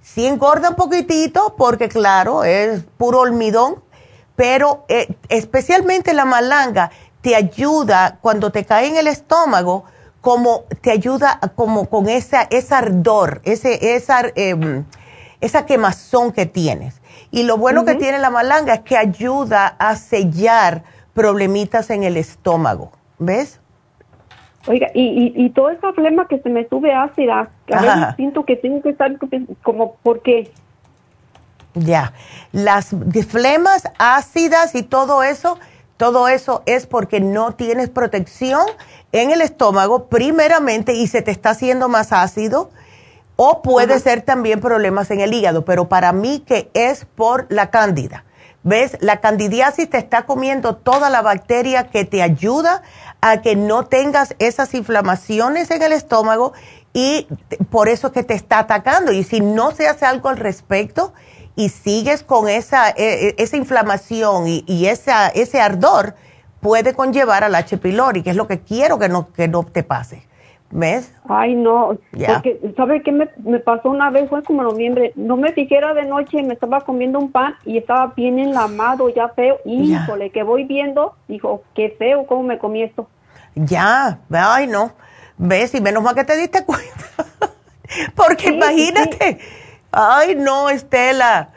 sí 0.00 0.26
engorda 0.26 0.70
un 0.70 0.76
poquitito 0.76 1.56
porque 1.56 1.88
claro, 1.88 2.44
es 2.44 2.84
puro 2.96 3.22
almidón, 3.22 3.82
pero 4.36 4.84
eh, 4.88 5.08
especialmente 5.28 6.14
la 6.14 6.24
malanga 6.24 6.92
te 7.22 7.34
ayuda 7.34 8.18
cuando 8.20 8.52
te 8.52 8.64
cae 8.64 8.86
en 8.86 8.96
el 8.96 9.08
estómago, 9.08 9.84
como 10.20 10.64
te 10.80 10.90
ayuda 10.90 11.40
como 11.54 11.88
con 11.88 12.08
esa, 12.08 12.42
ese 12.50 12.74
ardor, 12.74 13.40
ese, 13.44 13.94
esa, 13.94 14.22
em, 14.34 14.84
esa 15.40 15.66
quemazón 15.66 16.32
que 16.32 16.46
tienes. 16.46 17.00
Y 17.30 17.44
lo 17.44 17.56
bueno 17.56 17.84
que 17.84 17.94
tiene 17.94 18.18
la 18.18 18.30
malanga 18.30 18.74
es 18.74 18.80
que 18.80 18.96
ayuda 18.96 19.66
a 19.78 19.96
sellar 19.96 20.82
problemitas 21.14 21.90
en 21.90 22.02
el 22.02 22.16
estómago. 22.16 22.92
¿Ves? 23.18 23.60
Oiga, 24.66 24.88
y, 24.94 25.32
y, 25.34 25.50
toda 25.50 25.72
esa 25.72 25.92
flema 25.94 26.28
que 26.28 26.38
se 26.40 26.50
me 26.50 26.68
sube 26.68 26.92
ácida, 26.92 27.48
a 27.72 27.80
veces 27.80 28.16
siento 28.16 28.44
que 28.44 28.56
tengo 28.56 28.82
que 28.82 28.90
estar 28.90 29.10
como, 29.62 29.94
¿por 30.02 30.20
qué? 30.20 30.50
Ya, 31.74 32.12
las 32.52 32.94
flemas 33.28 33.88
ácidas 33.98 34.74
y 34.74 34.82
todo 34.82 35.22
eso, 35.22 35.58
todo 35.96 36.28
eso 36.28 36.62
es 36.66 36.86
porque 36.86 37.20
no 37.20 37.52
tienes 37.52 37.88
protección 37.88 38.66
en 39.12 39.30
el 39.30 39.40
estómago 39.40 40.06
primeramente 40.06 40.94
y 40.94 41.06
se 41.06 41.22
te 41.22 41.30
está 41.30 41.50
haciendo 41.50 41.88
más 41.88 42.12
ácido 42.12 42.70
o 43.36 43.62
puede 43.62 43.98
ser 44.00 44.22
también 44.22 44.60
problemas 44.60 45.10
en 45.10 45.20
el 45.20 45.32
hígado, 45.32 45.64
pero 45.64 45.88
para 45.88 46.12
mí 46.12 46.44
que 46.46 46.70
es 46.74 47.06
por 47.06 47.46
la 47.48 47.70
cándida. 47.70 48.24
¿Ves? 48.62 48.98
La 49.00 49.20
candidiasis 49.22 49.88
te 49.88 49.96
está 49.96 50.26
comiendo 50.26 50.76
toda 50.76 51.08
la 51.08 51.22
bacteria 51.22 51.88
que 51.88 52.04
te 52.04 52.22
ayuda 52.22 52.82
a 53.22 53.40
que 53.40 53.56
no 53.56 53.86
tengas 53.86 54.34
esas 54.38 54.74
inflamaciones 54.74 55.70
en 55.70 55.82
el 55.82 55.92
estómago 55.92 56.52
y 56.92 57.26
por 57.70 57.88
eso 57.88 58.08
es 58.08 58.12
que 58.12 58.22
te 58.22 58.34
está 58.34 58.58
atacando. 58.58 59.12
Y 59.12 59.24
si 59.24 59.40
no 59.40 59.70
se 59.70 59.88
hace 59.88 60.04
algo 60.04 60.28
al 60.28 60.36
respecto 60.36 61.14
y 61.56 61.70
sigues 61.70 62.22
con 62.22 62.48
esa, 62.48 62.90
e, 62.90 63.28
e, 63.28 63.34
esa 63.38 63.56
inflamación 63.56 64.44
y, 64.46 64.86
esa, 64.86 65.28
ese 65.28 65.60
ardor, 65.60 66.14
puede 66.60 66.94
conllevar 66.94 67.44
al 67.44 67.54
H. 67.54 67.78
pylori, 67.78 68.22
que 68.22 68.30
es 68.30 68.36
lo 68.36 68.46
que 68.46 68.60
quiero 68.60 68.98
que 68.98 69.08
no, 69.08 69.32
que 69.32 69.48
no 69.48 69.64
te 69.64 69.82
pase. 69.82 70.22
¿Ves? 70.72 71.12
Ay, 71.28 71.56
no, 71.56 71.98
porque, 72.12 72.60
¿sabe 72.76 73.02
qué 73.02 73.10
me, 73.10 73.26
pasó 73.58 73.90
una 73.90 74.08
vez? 74.10 74.28
Fue 74.28 74.44
como 74.44 74.62
noviembre, 74.62 75.12
no 75.16 75.36
me 75.36 75.52
fijera 75.52 75.94
de 75.94 76.04
noche, 76.04 76.44
me 76.44 76.54
estaba 76.54 76.82
comiendo 76.82 77.18
un 77.18 77.32
pan 77.32 77.56
y 77.64 77.78
estaba 77.78 78.12
bien 78.14 78.38
enlamado, 78.38 79.08
ya 79.08 79.30
feo, 79.30 79.58
híjole, 79.64 80.30
que 80.30 80.44
voy 80.44 80.62
viendo, 80.62 81.16
dijo, 81.26 81.64
qué 81.74 81.96
feo, 81.98 82.24
¿cómo 82.24 82.44
me 82.44 82.58
comí 82.58 82.84
esto? 82.84 83.08
Ya, 83.56 84.20
ay, 84.30 84.68
no, 84.68 84.92
¿ves? 85.38 85.74
Y 85.74 85.80
menos 85.80 86.04
mal 86.04 86.14
que 86.14 86.22
te 86.22 86.36
diste 86.36 86.64
cuenta, 86.64 87.26
porque 88.14 88.50
imagínate, 88.50 89.40
ay, 89.90 90.36
no, 90.36 90.70
Estela, 90.70 91.48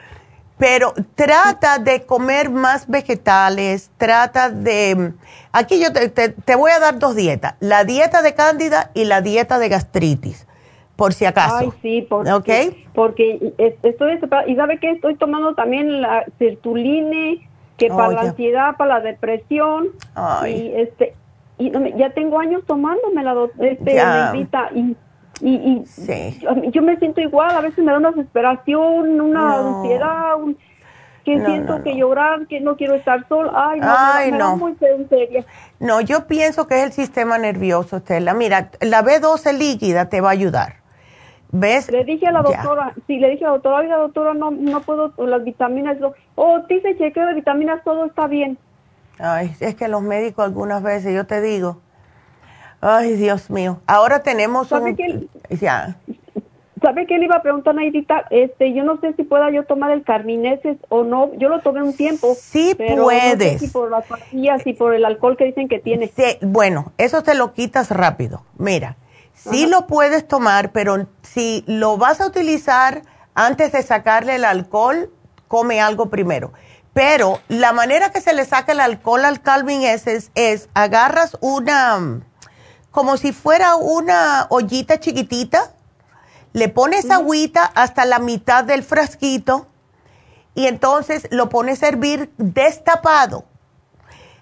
pero 0.58 0.94
trata 1.16 1.80
de 1.80 2.06
comer 2.06 2.50
más 2.50 2.88
vegetales, 2.88 3.92
trata 3.98 4.50
de... 4.50 5.14
Aquí 5.52 5.82
yo 5.82 5.92
te, 5.92 6.56
voy 6.56 6.72
a 6.72 6.80
dar 6.80 7.00
dos 7.00 7.16
dietas, 7.16 7.56
la 7.60 7.84
dieta 7.84 8.22
de 8.22 8.34
cándida 8.34 8.92
y 8.94 9.06
la 9.06 9.22
dieta 9.22 9.60
de 9.60 9.70
gastritis, 9.70 10.48
por 10.96 11.14
si 11.14 11.26
acaso. 11.26 11.58
Ay, 11.58 11.70
sí, 11.82 12.08
porque, 12.08 12.86
porque 12.94 13.54
estoy... 13.84 14.20
Y 14.48 14.56
¿sabe 14.56 14.80
qué? 14.80 14.92
Estoy 14.92 15.16
tomando 15.16 15.54
también 15.54 16.02
la 16.02 16.26
sertuline, 16.40 17.48
que 17.78 17.90
para 17.90 18.14
la 18.14 18.22
ansiedad, 18.22 18.76
para 18.78 19.00
la 19.00 19.00
depresión. 19.02 19.90
Y, 20.48 20.72
este, 20.76 21.16
y 21.58 21.72
ya 21.98 22.12
tengo 22.12 22.40
años 22.40 22.64
tomándome 22.66 23.24
la 23.24 23.36
este, 23.60 24.02
y 24.76 24.96
y, 25.44 26.72
yo, 26.72 26.82
me 26.82 26.98
siento 26.98 27.20
igual, 27.20 27.52
a 27.56 27.62
veces 27.62 27.84
me 27.84 27.92
da 27.92 27.98
una 27.98 28.12
desesperación, 28.12 29.20
una 29.20 29.56
ansiedad, 29.56 30.36
que 31.26 31.46
siento 31.46 31.84
que 31.84 31.96
llorar, 31.96 32.48
que 32.48 32.62
no 32.62 32.76
quiero 32.78 32.96
estar 32.96 33.28
sola. 33.28 33.52
Ay, 33.54 33.80
no, 33.80 33.96
Ay, 33.98 34.32
no. 34.32 34.58
muy 34.58 34.76
seria. 35.10 35.46
No, 35.80 36.02
yo 36.02 36.28
pienso 36.28 36.68
que 36.68 36.76
es 36.76 36.84
el 36.84 36.92
sistema 36.94 37.38
nervioso, 37.38 37.98
Estela. 37.98 38.34
Mira, 38.34 38.72
la 38.82 39.04
B12 39.04 39.58
líquida 39.58 40.10
te 40.10 40.22
va 40.22 40.30
a 40.30 40.34
ayudar. 40.34 40.76
¿Ves? 41.52 41.92
Le 41.92 42.04
dije 42.04 42.26
a 42.28 42.32
la 42.32 42.42
doctora, 42.42 42.94
sí, 43.06 43.20
le 43.20 43.30
dije 43.30 43.46
a 43.46 43.50
la 43.50 43.54
doctora, 43.54 43.76
oiga, 43.78 43.98
doctora, 43.98 44.34
no, 44.34 44.50
no 44.50 44.82
puedo, 44.82 45.14
las 45.18 45.44
vitaminas, 45.44 45.98
oh, 46.36 46.60
dice 46.68 46.98
chequeo 46.98 47.28
de 47.28 47.36
vitaminas, 47.36 47.84
todo 47.84 48.06
está 48.06 48.26
bien. 48.26 48.58
Ay, 49.20 49.56
es 49.60 49.76
que 49.76 49.88
los 49.88 50.02
médicos 50.02 50.46
algunas 50.46 50.82
veces, 50.82 51.14
yo 51.14 51.28
te 51.28 51.42
digo, 51.42 51.80
Ay, 52.86 53.16
Dios 53.16 53.50
mío. 53.50 53.80
Ahora 53.88 54.24
tenemos 54.24 54.68
¿Sabe 54.68 54.92
un... 54.92 55.30
Ya. 55.58 55.96
¿Sabe 56.82 57.08
qué 57.08 57.18
le 57.18 57.26
iba 57.26 57.38
a 57.38 57.42
preguntar, 57.42 57.74
Naidita? 57.76 58.26
Este, 58.30 58.74
yo 58.74 58.84
no 58.84 59.00
sé 59.00 59.14
si 59.14 59.24
pueda 59.24 59.50
yo 59.52 59.64
tomar 59.64 59.92
el 59.92 60.04
carmineses 60.04 60.76
o 60.90 61.06
no. 61.06 61.34
Yo 61.38 61.48
lo 61.48 61.62
tomé 61.62 61.82
un 61.82 61.96
tiempo. 61.96 62.36
Sí 62.38 62.76
pero 62.78 63.04
puedes. 63.06 63.54
No 63.54 63.60
sé 63.60 63.66
si 63.68 63.72
por 63.72 63.90
las 63.90 64.06
pastillas 64.06 64.68
y 64.68 64.74
por 64.74 64.94
el 64.94 65.06
alcohol 65.06 65.38
que 65.38 65.46
dicen 65.46 65.70
que 65.70 65.80
tiene. 65.80 66.12
Sí, 66.14 66.38
bueno, 66.42 66.92
eso 66.98 67.24
te 67.24 67.36
lo 67.36 67.54
quitas 67.54 67.90
rápido. 67.90 68.44
Mira, 68.58 68.98
sí 69.34 69.66
lo 69.66 69.88
puedes 69.88 70.28
tomar, 70.28 70.74
pero 70.74 71.08
si 71.22 71.64
lo 71.68 71.96
vas 71.96 72.20
a 72.20 72.28
utilizar 72.28 73.04
antes 73.34 73.72
de 73.72 73.82
sacarle 73.82 74.36
el 74.36 74.44
alcohol, 74.44 75.10
come 75.48 75.80
algo 75.80 76.10
primero. 76.10 76.52
Pero 76.92 77.40
la 77.48 77.72
manera 77.72 78.12
que 78.12 78.20
se 78.20 78.34
le 78.34 78.44
saca 78.44 78.74
el 78.74 78.82
alcohol 78.82 79.24
al 79.24 79.42
Calvin 79.42 79.84
Essence 79.84 80.32
es 80.36 80.70
agarras 80.74 81.38
una 81.40 82.24
como 82.94 83.18
si 83.18 83.34
fuera 83.34 83.76
una 83.76 84.46
ollita 84.52 85.00
chiquitita, 85.00 85.72
le 86.54 86.70
pones 86.70 87.10
agüita 87.10 87.66
hasta 87.66 88.06
la 88.06 88.20
mitad 88.20 88.64
del 88.64 88.84
frasquito 88.84 89.66
y 90.54 90.68
entonces 90.68 91.28
lo 91.32 91.50
pones 91.50 91.82
a 91.82 91.88
hervir 91.88 92.32
destapado. 92.38 93.46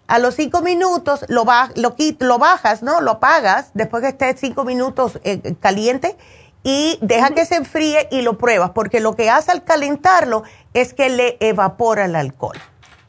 A 0.05 0.19
los 0.19 0.35
cinco 0.35 0.61
minutos 0.61 1.23
lo, 1.29 1.45
lo, 1.75 1.95
lo 2.19 2.37
bajas, 2.39 2.83
¿no? 2.83 2.99
Lo 2.99 3.11
apagas 3.11 3.71
después 3.73 4.03
que 4.03 4.09
esté 4.09 4.35
cinco 4.35 4.65
minutos 4.65 5.21
eh, 5.23 5.55
caliente 5.61 6.17
y 6.61 6.99
deja 7.01 7.29
que 7.29 7.45
se 7.45 7.55
enfríe 7.55 8.09
y 8.11 8.21
lo 8.21 8.37
pruebas, 8.37 8.71
porque 8.71 8.99
lo 8.99 9.15
que 9.15 9.29
hace 9.29 9.51
al 9.51 9.63
calentarlo 9.63 10.43
es 10.73 10.93
que 10.93 11.09
le 11.09 11.37
evapora 11.39 12.03
el 12.03 12.17
alcohol. 12.17 12.57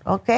¿Ok? 0.05 0.31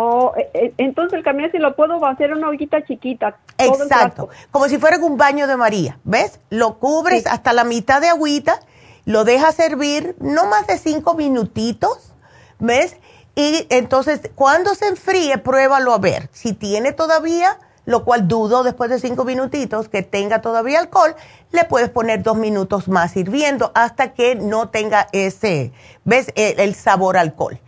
Oh, 0.00 0.32
e, 0.36 0.48
e, 0.54 0.74
entonces 0.78 1.18
el 1.18 1.24
camino 1.24 1.48
si 1.50 1.58
lo 1.58 1.74
puedo 1.74 2.06
hacer 2.06 2.32
una 2.32 2.48
ollita 2.48 2.84
chiquita. 2.86 3.36
Exacto, 3.58 4.28
como 4.52 4.68
si 4.68 4.78
fuera 4.78 4.96
un 4.98 5.16
baño 5.16 5.48
de 5.48 5.56
María, 5.56 5.98
¿ves? 6.04 6.38
Lo 6.50 6.78
cubres 6.78 7.26
hasta 7.26 7.52
la 7.52 7.64
mitad 7.64 8.00
de 8.00 8.08
agüita, 8.08 8.60
lo 9.06 9.24
dejas 9.24 9.56
servir 9.56 10.14
no 10.20 10.46
más 10.46 10.68
de 10.68 10.78
cinco 10.78 11.14
minutitos, 11.14 12.14
¿ves? 12.60 12.96
Y 13.34 13.66
entonces 13.70 14.20
cuando 14.36 14.76
se 14.76 14.86
enfríe, 14.86 15.36
pruébalo 15.38 15.92
a 15.92 15.98
ver. 15.98 16.28
Si 16.30 16.52
tiene 16.52 16.92
todavía, 16.92 17.58
lo 17.84 18.04
cual 18.04 18.28
dudo 18.28 18.62
después 18.62 18.90
de 18.90 19.00
cinco 19.00 19.24
minutitos 19.24 19.88
que 19.88 20.04
tenga 20.04 20.40
todavía 20.40 20.78
alcohol, 20.78 21.16
le 21.50 21.64
puedes 21.64 21.90
poner 21.90 22.22
dos 22.22 22.36
minutos 22.36 22.86
más 22.86 23.16
hirviendo 23.16 23.72
hasta 23.74 24.14
que 24.14 24.36
no 24.36 24.68
tenga 24.68 25.08
ese, 25.10 25.72
¿ves? 26.04 26.32
El, 26.36 26.60
el 26.60 26.76
sabor 26.76 27.16
alcohol 27.16 27.58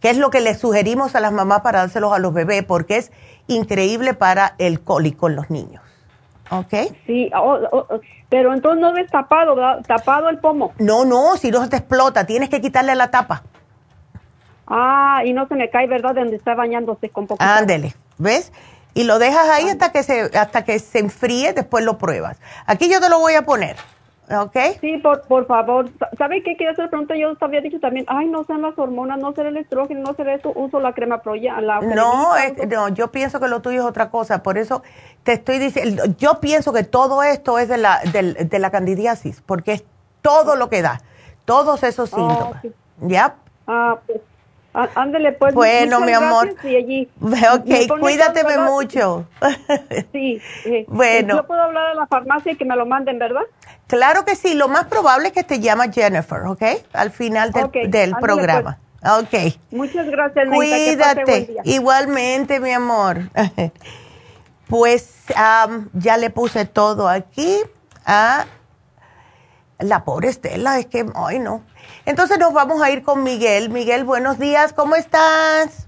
que 0.00 0.10
es 0.10 0.16
lo 0.16 0.30
que 0.30 0.40
le 0.40 0.54
sugerimos 0.54 1.14
a 1.14 1.20
las 1.20 1.32
mamás 1.32 1.62
para 1.62 1.80
dárselos 1.80 2.12
a 2.12 2.18
los 2.18 2.32
bebés, 2.32 2.64
porque 2.64 2.96
es 2.96 3.12
increíble 3.46 4.14
para 4.14 4.54
el 4.58 4.80
cólico 4.80 5.28
en 5.28 5.36
los 5.36 5.50
niños. 5.50 5.82
¿Ok? 6.50 6.74
Sí, 7.06 7.30
oh, 7.34 7.58
oh, 7.72 8.00
pero 8.28 8.54
entonces 8.54 8.80
no 8.80 8.92
ves 8.92 9.10
tapado, 9.10 9.54
¿verdad? 9.54 9.84
Tapado 9.86 10.28
el 10.28 10.38
pomo. 10.38 10.72
No, 10.78 11.04
no, 11.04 11.36
si 11.36 11.50
no 11.50 11.62
se 11.62 11.68
te 11.68 11.76
explota, 11.76 12.24
tienes 12.24 12.48
que 12.48 12.60
quitarle 12.60 12.94
la 12.94 13.10
tapa. 13.10 13.42
Ah, 14.66 15.22
y 15.24 15.32
no 15.32 15.46
se 15.46 15.54
me 15.54 15.70
cae, 15.70 15.86
¿verdad? 15.86 16.14
De 16.14 16.20
donde 16.20 16.36
está 16.36 16.54
bañándose 16.54 17.08
con 17.10 17.26
poquito. 17.26 17.44
Ándele, 17.44 17.94
¿ves? 18.18 18.52
Y 18.94 19.04
lo 19.04 19.18
dejas 19.18 19.48
ahí 19.48 19.68
hasta 19.68 19.92
que 19.92 20.02
se 20.02 20.30
hasta 20.36 20.64
que 20.64 20.78
se 20.78 20.98
enfríe, 20.98 21.52
después 21.52 21.84
lo 21.84 21.98
pruebas. 21.98 22.38
Aquí 22.66 22.90
yo 22.90 23.00
te 23.00 23.08
lo 23.08 23.18
voy 23.18 23.34
a 23.34 23.42
poner. 23.42 23.76
¿Ok? 24.30 24.56
Sí, 24.80 24.98
por, 24.98 25.22
por 25.22 25.46
favor. 25.46 25.88
¿Sabe 26.18 26.42
qué 26.42 26.56
quiero 26.56 26.72
hacer 26.72 26.90
pronto? 26.90 27.14
Yo 27.14 27.34
había 27.40 27.60
dicho 27.60 27.80
también, 27.80 28.04
ay, 28.08 28.26
no 28.28 28.44
sean 28.44 28.62
las 28.62 28.78
hormonas, 28.78 29.18
no 29.18 29.32
será 29.32 29.48
el 29.48 29.56
estrógeno, 29.56 30.00
no 30.02 30.14
será 30.14 30.34
eso, 30.34 30.52
uso 30.54 30.80
la 30.80 30.92
crema 30.92 31.22
proya. 31.22 31.60
La 31.60 31.80
no, 31.80 32.34
no, 32.68 32.88
yo 32.88 33.10
pienso 33.10 33.40
que 33.40 33.48
lo 33.48 33.62
tuyo 33.62 33.80
es 33.80 33.86
otra 33.86 34.10
cosa. 34.10 34.42
Por 34.42 34.58
eso 34.58 34.82
te 35.22 35.32
estoy 35.32 35.58
diciendo, 35.58 36.04
yo 36.18 36.40
pienso 36.40 36.72
que 36.72 36.84
todo 36.84 37.22
esto 37.22 37.58
es 37.58 37.68
de 37.68 37.78
la, 37.78 38.00
de, 38.12 38.34
de 38.34 38.58
la 38.58 38.70
candidiasis, 38.70 39.42
porque 39.46 39.72
es 39.72 39.84
todo 40.20 40.56
lo 40.56 40.68
que 40.68 40.82
da. 40.82 41.00
todos 41.44 41.82
esos 41.82 42.10
síntomas. 42.10 42.62
¿Ya? 42.98 43.36
Ah, 43.66 43.98
pues, 44.06 44.20
á- 44.74 44.88
ándele 44.94 45.32
pues. 45.32 45.54
Bueno, 45.54 46.00
mi 46.00 46.12
amor. 46.12 46.54
Y 46.64 46.76
allí. 46.76 47.10
Ok, 47.20 47.98
cuídateme 48.00 48.58
mucho. 48.58 49.26
Sí. 50.12 50.40
eh, 50.64 50.84
Bueno. 50.88 51.36
Yo 51.36 51.46
puedo 51.46 51.62
hablar 51.62 51.86
a 51.86 51.94
la 51.94 52.06
farmacia 52.06 52.52
y 52.52 52.56
que 52.56 52.64
me 52.64 52.76
lo 52.76 52.86
manden, 52.86 53.18
¿verdad? 53.18 53.42
Claro 53.86 54.24
que 54.24 54.36
sí, 54.36 54.54
lo 54.54 54.68
más 54.68 54.84
probable 54.84 55.28
es 55.28 55.32
que 55.34 55.44
te 55.44 55.60
llama 55.60 55.90
Jennifer, 55.90 56.42
¿ok? 56.46 56.62
Al 56.92 57.10
final 57.10 57.52
del, 57.52 57.70
del 57.72 57.84
ándale, 57.86 58.10
pues. 58.12 58.22
programa. 58.22 58.78
Ok. 59.02 59.54
Muchas 59.70 60.06
gracias, 60.06 60.46
Neida. 60.48 60.76
Que 60.76 60.96
pase 60.98 61.14
buen 61.14 61.24
Cuídate. 61.24 61.52
día. 61.52 61.62
Igualmente, 61.64 62.60
mi 62.60 62.72
amor. 62.72 63.18
Pues 64.68 65.24
am, 65.34 65.88
ya 65.94 66.18
le 66.18 66.28
puse 66.28 66.66
todo 66.66 67.08
aquí 67.08 67.56
a 68.04 68.44
la 69.78 70.04
pobre 70.04 70.28
Estela, 70.28 70.78
es 70.78 70.84
que, 70.86 71.06
ay 71.14 71.38
no. 71.38 71.62
Entonces 72.08 72.38
nos 72.38 72.54
vamos 72.54 72.80
a 72.80 72.90
ir 72.90 73.02
con 73.02 73.22
Miguel. 73.22 73.68
Miguel, 73.68 74.02
buenos 74.04 74.38
días, 74.38 74.72
¿cómo 74.72 74.96
estás? 74.96 75.86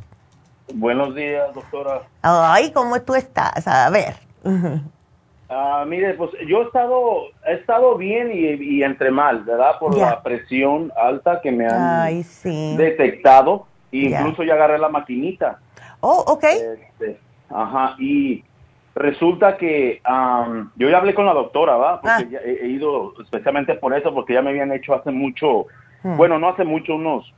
Buenos 0.75 1.15
días, 1.15 1.55
doctora. 1.55 2.03
Ay, 2.21 2.73
¿cómo 2.73 3.01
tú 3.01 3.15
estás? 3.15 3.67
A 3.67 3.89
ver. 3.91 4.15
Ah, 5.53 5.85
mire, 5.85 6.15
pues 6.15 6.31
yo 6.47 6.63
he 6.63 6.65
estado, 6.67 7.23
he 7.45 7.55
estado 7.55 7.97
bien 7.97 8.31
y, 8.33 8.77
y 8.77 8.85
entre 8.85 9.11
mal, 9.11 9.43
¿verdad? 9.43 9.81
Por 9.81 9.99
la 9.99 10.23
presión 10.23 10.93
alta 10.97 11.41
que 11.41 11.51
me 11.51 11.67
han 11.67 12.03
Ay, 12.03 12.23
sí. 12.23 12.77
detectado. 12.77 13.67
E 13.91 13.97
incluso 14.11 14.45
ya 14.45 14.55
agarré 14.55 14.79
la 14.79 14.89
maquinita. 14.89 15.59
Oh, 15.99 16.23
ok. 16.29 16.45
Este, 16.45 17.19
ajá, 17.53 17.97
y 17.99 18.45
resulta 18.95 19.57
que 19.57 20.01
am, 20.05 20.71
yo 20.77 20.89
ya 20.89 20.99
hablé 20.99 21.15
con 21.15 21.27
la 21.27 21.35
doctora, 21.35 21.75
¿va? 21.77 22.01
Porque 22.01 22.13
Ah. 22.17 22.29
ya 22.31 22.39
he, 22.49 22.67
he 22.67 22.69
ido 22.69 23.13
especialmente 23.21 23.75
por 23.75 23.93
eso, 23.93 24.15
porque 24.15 24.35
ya 24.35 24.43
me 24.43 24.51
habían 24.51 24.71
hecho 24.71 24.95
hace 24.95 25.11
mucho, 25.11 25.67
Hmm. 26.03 26.17
bueno, 26.17 26.39
no 26.39 26.49
hace 26.49 26.65
mucho, 26.65 26.95
unos, 26.95 27.33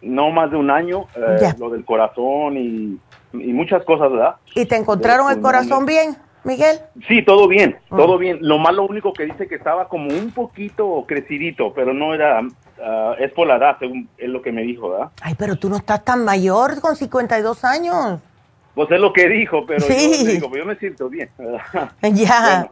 no 0.00 0.30
más 0.30 0.50
de 0.50 0.56
un 0.56 0.70
año, 0.70 1.06
eh, 1.14 1.52
lo 1.58 1.70
del 1.70 1.84
corazón 1.84 2.56
y, 2.56 2.98
y 3.32 3.52
muchas 3.52 3.84
cosas, 3.84 4.10
¿verdad? 4.10 4.36
¿Y 4.54 4.66
te 4.66 4.76
encontraron 4.76 5.30
el 5.30 5.40
corazón 5.40 5.86
bien, 5.86 6.16
Miguel? 6.44 6.80
Sí, 7.06 7.22
todo 7.24 7.46
bien, 7.46 7.78
Ah. 7.90 7.96
todo 7.96 8.18
bien. 8.18 8.38
Lo 8.40 8.58
malo 8.58 8.82
único 8.84 9.12
que 9.12 9.24
dice 9.26 9.46
que 9.46 9.54
estaba 9.54 9.88
como 9.88 10.08
un 10.08 10.32
poquito 10.32 11.04
crecidito, 11.06 11.72
pero 11.72 11.94
no 11.94 12.12
era, 12.14 12.40
ah, 12.84 13.14
es 13.20 13.30
por 13.32 13.46
la 13.46 13.56
edad, 13.56 13.76
según 13.78 14.08
es 14.18 14.28
lo 14.28 14.42
que 14.42 14.50
me 14.50 14.62
dijo, 14.62 14.90
¿verdad? 14.90 15.10
Ay, 15.22 15.34
pero 15.38 15.54
tú 15.56 15.68
no 15.70 15.76
estás 15.76 16.04
tan 16.04 16.24
mayor 16.24 16.80
con 16.80 16.96
52 16.96 17.64
años. 17.64 18.18
Pues 18.74 18.90
es 18.90 18.98
lo 19.00 19.12
que 19.12 19.28
dijo, 19.28 19.64
pero 19.66 19.80
Sí. 19.80 20.24
yo 20.24 20.30
digo, 20.32 20.48
pues 20.48 20.62
yo 20.62 20.66
me 20.66 20.74
siento 20.76 21.08
bien. 21.08 21.30
¿verdad? 21.38 21.60
Ya. 22.02 22.40
Bueno, 22.40 22.70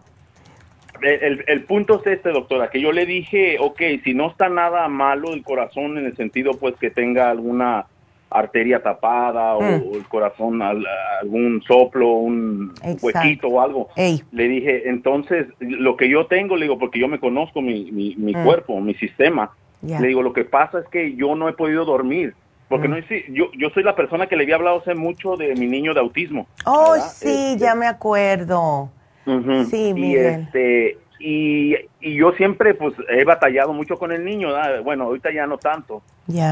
el, 1.02 1.44
el- 1.46 1.64
punto 1.64 2.00
es 2.00 2.06
este, 2.12 2.30
doctora, 2.30 2.70
que 2.70 2.80
yo 2.80 2.92
le 2.92 3.06
dije, 3.06 3.56
ok, 3.60 3.80
si 4.04 4.14
no 4.14 4.30
está 4.30 4.48
nada 4.48 4.88
malo 4.88 5.32
el 5.34 5.42
corazón 5.42 5.98
en 5.98 6.06
el 6.06 6.16
sentido 6.16 6.58
pues 6.58 6.74
que 6.76 6.90
tenga 6.90 7.30
alguna 7.30 7.86
arteria 8.30 8.80
tapada 8.82 9.56
o, 9.56 9.60
Mm. 9.62 9.92
o 9.92 9.96
el 9.96 10.06
corazón 10.06 10.62
al- 10.62 10.86
algún 11.20 11.62
soplo, 11.66 12.12
un 12.12 12.72
Exacto. 12.84 12.98
huequito 13.06 13.48
o 13.48 13.60
algo. 13.60 13.88
Ey. 13.96 14.22
Le 14.30 14.48
dije, 14.48 14.88
entonces, 14.88 15.46
lo 15.58 15.96
que 15.96 16.08
yo 16.08 16.26
tengo, 16.26 16.56
le 16.56 16.64
digo, 16.66 16.78
porque 16.78 17.00
yo 17.00 17.08
me 17.08 17.18
conozco 17.18 17.60
mi, 17.60 17.90
mi, 17.90 18.14
mi 18.16 18.34
Mm. 18.34 18.44
cuerpo, 18.44 18.80
mi 18.80 18.94
sistema, 18.94 19.50
le 19.82 20.08
digo, 20.08 20.22
lo 20.22 20.32
que 20.32 20.44
pasa 20.44 20.78
es 20.78 20.86
que 20.88 21.14
yo 21.16 21.34
no 21.34 21.48
he 21.48 21.54
podido 21.54 21.84
dormir. 21.84 22.34
Porque 22.68 22.86
Mm. 22.86 22.90
no 22.92 22.98
yo, 23.30 23.50
yo 23.58 23.70
soy 23.70 23.82
la 23.82 23.96
persona 23.96 24.28
que 24.28 24.36
le 24.36 24.44
había 24.44 24.54
hablado 24.54 24.78
hace 24.78 24.94
mucho 24.94 25.36
de 25.36 25.56
mi 25.56 25.66
niño 25.66 25.92
de 25.92 25.98
autismo. 25.98 26.46
Oh, 26.66 26.92
¿verdad? 26.92 27.06
sí, 27.18 27.26
Este, 27.28 27.58
ya 27.64 27.74
me 27.74 27.86
acuerdo. 27.88 28.90
Sí, 29.66 29.88
y 29.88 29.94
Miguel. 29.94 30.26
este 30.46 30.98
y, 31.22 31.74
y 32.00 32.14
yo 32.14 32.32
siempre 32.32 32.72
pues 32.74 32.94
he 33.10 33.24
batallado 33.24 33.72
mucho 33.74 33.98
con 33.98 34.10
el 34.10 34.24
niño 34.24 34.48
¿verdad? 34.48 34.82
bueno 34.82 35.04
ahorita 35.04 35.30
ya 35.32 35.46
no 35.46 35.58
tanto 35.58 36.02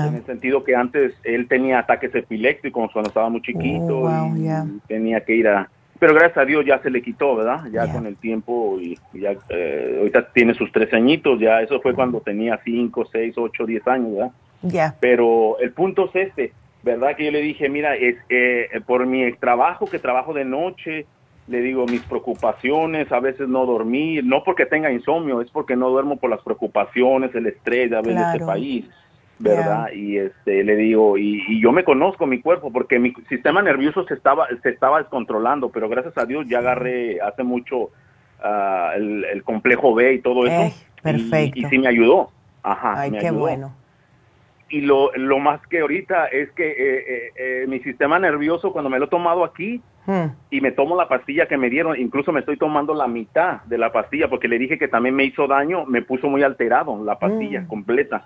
en 0.09 0.17
el 0.17 0.25
sentido 0.27 0.63
que 0.63 0.77
antes 0.77 1.15
él 1.25 1.49
tenía 1.49 1.79
ataques 1.79 2.15
epilépticos 2.15 2.93
cuando 2.93 3.09
estaba 3.09 3.31
muy 3.31 3.41
chiquito 3.41 3.99
Oh, 4.01 4.29
wow, 4.29 4.37
y 4.37 4.81
tenía 4.87 5.21
que 5.23 5.35
ir 5.37 5.49
a 5.49 5.71
pero 5.99 6.13
gracias 6.15 6.37
a 6.39 6.45
Dios 6.45 6.65
ya 6.67 6.79
se 6.83 6.91
le 6.91 7.01
quitó 7.01 7.35
verdad 7.37 7.65
ya 7.73 7.91
con 7.91 8.05
el 8.07 8.17
tiempo 8.17 8.79
y, 8.81 8.99
y 9.15 9.21
ya 9.21 9.33
eh, 9.49 9.97
ahorita 10.01 10.33
tiene 10.35 10.53
sus 10.53 10.71
tres 10.71 10.93
añitos 10.93 11.41
ya 11.41 11.63
eso 11.63 11.81
fue 11.81 11.95
cuando 11.95 12.21
tenía 12.21 12.61
cinco 12.63 13.07
seis 13.11 13.35
ocho 13.39 13.65
diez 13.65 13.87
años 13.89 14.13
verdad 14.13 14.31
Ya. 14.63 14.95
pero 15.01 15.57
el 15.61 15.73
punto 15.73 16.11
es 16.13 16.29
este, 16.29 16.53
¿verdad? 16.83 17.17
Que 17.17 17.25
yo 17.27 17.31
le 17.31 17.41
dije, 17.41 17.69
mira, 17.69 17.95
es 17.97 18.17
eh, 18.29 18.69
por 18.87 19.07
mi 19.07 19.33
trabajo, 19.35 19.87
que 19.87 19.99
trabajo 19.99 20.33
de 20.35 20.45
noche, 20.45 21.07
le 21.49 21.61
digo, 21.63 21.87
mis 21.87 22.03
preocupaciones, 22.03 23.11
a 23.11 23.21
veces 23.21 23.49
no 23.49 23.65
dormir, 23.65 24.25
no 24.25 24.45
porque 24.45 24.67
tenga 24.67 24.93
insomnio, 24.93 25.41
es 25.41 25.51
porque 25.51 25.77
no 25.77 25.89
duermo 25.89 26.19
por 26.19 26.31
las 26.31 26.43
preocupaciones, 26.43 27.35
el 27.35 27.47
estrés 27.47 27.91
de 27.91 27.97
haber 27.97 28.13
en 28.13 28.19
este 28.19 28.39
Claro. 28.39 28.53
país, 28.53 28.85
¿verdad? 29.39 29.93
Y 29.95 30.19
este 30.19 30.63
le 30.63 30.77
digo, 30.77 31.17
y, 31.17 31.43
y 31.49 31.61
yo 31.63 31.73
me 31.73 31.85
conozco 31.85 32.27
mi 32.27 32.41
cuerpo, 32.41 32.71
porque 32.71 32.99
mi 32.99 33.13
sistema 33.29 33.63
nervioso 33.63 34.05
se 34.07 34.15
estaba, 34.15 34.47
se 34.63 34.69
estaba 34.69 34.99
descontrolando, 34.99 35.71
pero 35.71 35.89
gracias 35.89 36.17
a 36.19 36.27
Dios 36.27 36.47
ya 36.49 36.59
agarré 36.59 37.21
hace 37.21 37.43
mucho 37.45 37.91
ah, 38.43 38.93
el, 38.97 39.25
el 39.25 39.43
complejo 39.43 39.95
B 39.95 40.15
y 40.15 40.19
todo 40.21 40.47
eso. 40.47 40.63
Eh, 40.63 40.73
y- 40.99 41.03
perfecto. 41.03 41.61
Y, 41.61 41.65
sí 41.65 41.79
me 41.79 41.89
ayudó. 41.89 42.31
Ajá, 42.63 43.01
Ay, 43.01 43.11
me 43.11 43.21
qué 43.21 43.29
ayudó 43.29 43.41
bueno. 43.41 43.73
Y 44.71 44.83
lo, 44.83 45.11
lo 45.17 45.39
más 45.39 45.61
que 45.69 45.81
ahorita 45.81 46.27
es 46.27 46.51
que 46.53 46.69
eh, 46.69 46.75
eh, 47.09 47.33
eh, 47.37 47.65
mi 47.69 47.81
sistema 47.81 48.19
nervioso 48.19 48.73
cuando 48.73 48.91
me 48.91 48.99
lo 48.99 49.07
he 49.07 49.09
tomado 49.09 49.45
aquí 49.45 49.81
Hmm. 50.07 50.31
y 50.51 50.63
me 50.63 50.73
tomo 50.73 50.97
la 50.97 51.07
pastilla 51.07 51.47
que 51.47 51.59
me 51.59 51.69
dieron, 51.69 51.95
incluso 52.01 52.33
me 52.33 52.41
estoy 52.41 52.57
tomando 52.57 52.95
la 52.95 53.07
mitad 53.07 53.63
de 53.65 53.77
la 53.77 53.93
pastilla 53.93 54.27
porque 54.29 54.49
le 54.49 54.59
dije 54.59 54.79
que 54.79 54.89
también 54.89 55.15
me 55.15 55.25
hizo 55.25 55.47
daño, 55.47 55.85
me 55.85 56.01
puso 56.01 56.31
muy 56.31 56.43
alterado 56.43 57.05
la 57.05 57.19
pastilla 57.19 57.61
Mm. 57.61 57.67
completa. 57.67 58.25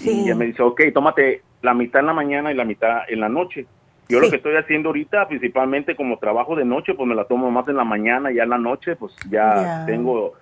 Y 0.00 0.08
ella 0.22 0.34
me 0.34 0.46
dice, 0.46 0.62
ok, 0.62 0.80
tómate 0.94 1.42
la 1.60 1.74
mitad 1.74 2.00
en 2.00 2.06
la 2.06 2.14
mañana 2.14 2.50
y 2.50 2.54
la 2.54 2.64
mitad 2.64 3.00
en 3.06 3.20
la 3.20 3.28
noche. 3.28 3.66
Yo 4.08 4.18
Sí. 4.18 4.24
lo 4.24 4.30
que 4.30 4.36
estoy 4.36 4.56
haciendo 4.56 4.88
ahorita, 4.88 5.28
principalmente 5.28 5.94
como 5.94 6.16
trabajo 6.18 6.56
de 6.56 6.64
noche, 6.64 6.94
pues 6.94 7.06
me 7.06 7.14
la 7.14 7.24
tomo 7.26 7.50
más 7.50 7.68
en 7.68 7.76
la 7.76 7.84
mañana 7.84 8.32
y 8.32 8.36
ya 8.36 8.44
en 8.44 8.50
la 8.50 8.58
noche, 8.58 8.96
pues 8.96 9.14
ya 9.28 9.62
Ya. 9.62 9.84
tengo, 9.84 10.32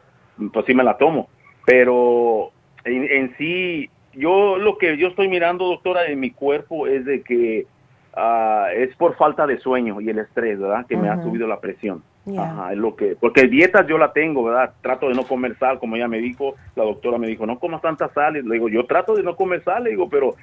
pues 0.52 0.64
sí 0.64 0.74
me 0.74 0.84
la 0.84 0.96
tomo. 0.96 1.28
Pero 1.66 2.50
en, 2.84 3.02
en 3.10 3.36
sí, 3.36 3.90
yo 4.14 4.56
lo 4.58 4.78
que 4.78 4.96
yo 4.96 5.08
estoy 5.08 5.28
mirando, 5.28 5.66
doctora, 5.66 6.06
en 6.06 6.20
mi 6.20 6.30
cuerpo 6.30 6.86
es 6.86 7.04
de 7.04 7.22
que 7.22 7.66
ah, 8.14 8.68
es 8.74 8.94
por 8.96 9.16
falta 9.16 9.46
de 9.46 9.58
sueño 9.58 10.00
y 10.00 10.08
el 10.10 10.18
estrés, 10.18 10.58
¿verdad? 10.58 10.86
Que 10.86 10.96
me 10.96 11.08
ha 11.08 11.22
subido 11.22 11.46
la 11.46 11.60
presión. 11.60 12.02
Ajá, 12.38 12.72
es 12.72 12.78
lo 12.78 12.94
que, 12.94 13.16
porque 13.18 13.48
dietas 13.48 13.86
yo 13.88 13.98
la 13.98 14.12
tengo, 14.12 14.44
¿verdad? 14.44 14.74
Trato 14.80 15.08
de 15.08 15.14
no 15.14 15.24
comer 15.24 15.56
sal, 15.58 15.78
como 15.80 15.96
ella 15.96 16.06
me 16.06 16.18
dijo, 16.18 16.54
la 16.76 16.84
doctora 16.84 17.18
me 17.18 17.26
dijo, 17.26 17.46
no 17.46 17.58
comas 17.58 17.82
tanta 17.82 18.08
sal. 18.10 18.36
Y 18.36 18.42
le 18.42 18.54
digo, 18.54 18.68
yo 18.68 18.86
trato 18.86 19.14
de 19.16 19.24
no 19.24 19.34
comer 19.34 19.64
sal, 19.64 19.84
le 19.84 19.90
digo, 19.90 20.08
pero 20.08 20.36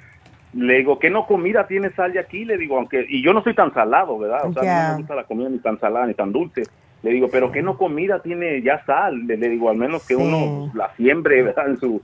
le 0.52 0.78
digo, 0.78 0.98
¿qué 0.98 1.08
no 1.08 1.26
comida 1.26 1.66
tiene 1.66 1.90
sal 1.92 2.12
de 2.12 2.18
aquí? 2.18 2.44
Le 2.44 2.58
digo, 2.58 2.76
aunque, 2.76 3.06
y 3.08 3.22
yo 3.22 3.32
no 3.32 3.42
soy 3.42 3.54
tan 3.54 3.72
salado, 3.72 4.18
¿verdad? 4.18 4.46
O 4.46 4.52
sea, 4.52 4.62
no 4.62 4.92
me 4.92 4.98
gusta 4.98 5.14
la 5.14 5.24
comida 5.24 5.48
ni 5.48 5.58
tan 5.58 5.78
salada 5.78 6.06
ni 6.06 6.14
tan 6.14 6.32
dulce. 6.32 6.64
Le 7.02 7.12
digo, 7.12 7.28
pero 7.32 7.50
¿qué 7.50 7.62
no 7.62 7.78
comida 7.78 8.20
tiene 8.20 8.60
ya 8.60 8.84
sal? 8.84 9.26
Le, 9.26 9.38
le 9.38 9.48
digo, 9.48 9.70
al 9.70 9.76
menos 9.76 10.06
que 10.06 10.16
Sí. 10.16 10.20
uno 10.22 10.70
la 10.74 10.92
siembre, 10.96 11.42
¿verdad? 11.42 11.68
En 11.70 11.78
su, 11.78 12.02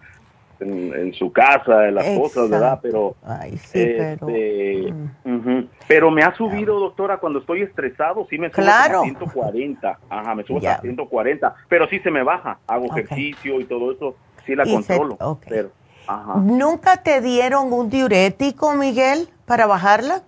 en, 0.61 0.93
en 0.95 1.13
su 1.15 1.33
casa, 1.33 1.89
en 1.89 1.95
las 1.97 2.07
cosas, 2.19 2.49
¿verdad? 2.49 2.79
Pero 2.83 3.15
Ay, 3.25 3.57
sí, 3.59 3.73
pero... 3.97 4.29
este, 4.29 4.93
Mm. 4.93 5.37
ujú. 5.39 5.69
Pero 5.89 6.11
me 6.11 6.23
ha 6.23 6.35
subido, 6.37 6.79
doctora, 6.81 7.19
cuando 7.19 7.41
estoy 7.41 7.63
estresado, 7.63 8.27
sí 8.31 8.39
me 8.39 8.49
subo 8.51 8.63
Claro. 8.65 9.01
a 9.01 9.05
140. 9.05 9.99
Ajá, 10.09 10.35
me 10.35 10.45
subo 10.45 10.61
Ya. 10.61 10.75
a 10.75 10.81
140. 10.81 11.55
Pero 11.69 11.89
sí 11.89 11.99
se 12.01 12.11
me 12.11 12.23
baja. 12.23 12.59
Hago 12.67 12.87
ejercicio 12.87 13.61
y 13.61 13.65
todo 13.65 13.93
eso. 13.93 14.17
Sí 14.47 14.55
la 14.55 14.65
Y 14.65 14.69
se- 14.83 14.97
controlo. 14.97 15.17
ok. 15.21 15.45
Pero, 15.49 15.71
ajá. 16.07 16.35
¿Nunca 16.37 17.03
te 17.03 17.21
dieron 17.21 17.73
un 17.73 17.91
diurético, 17.91 18.75
Miguel, 18.75 19.29
para 19.47 19.67
bajarla? 19.67 20.23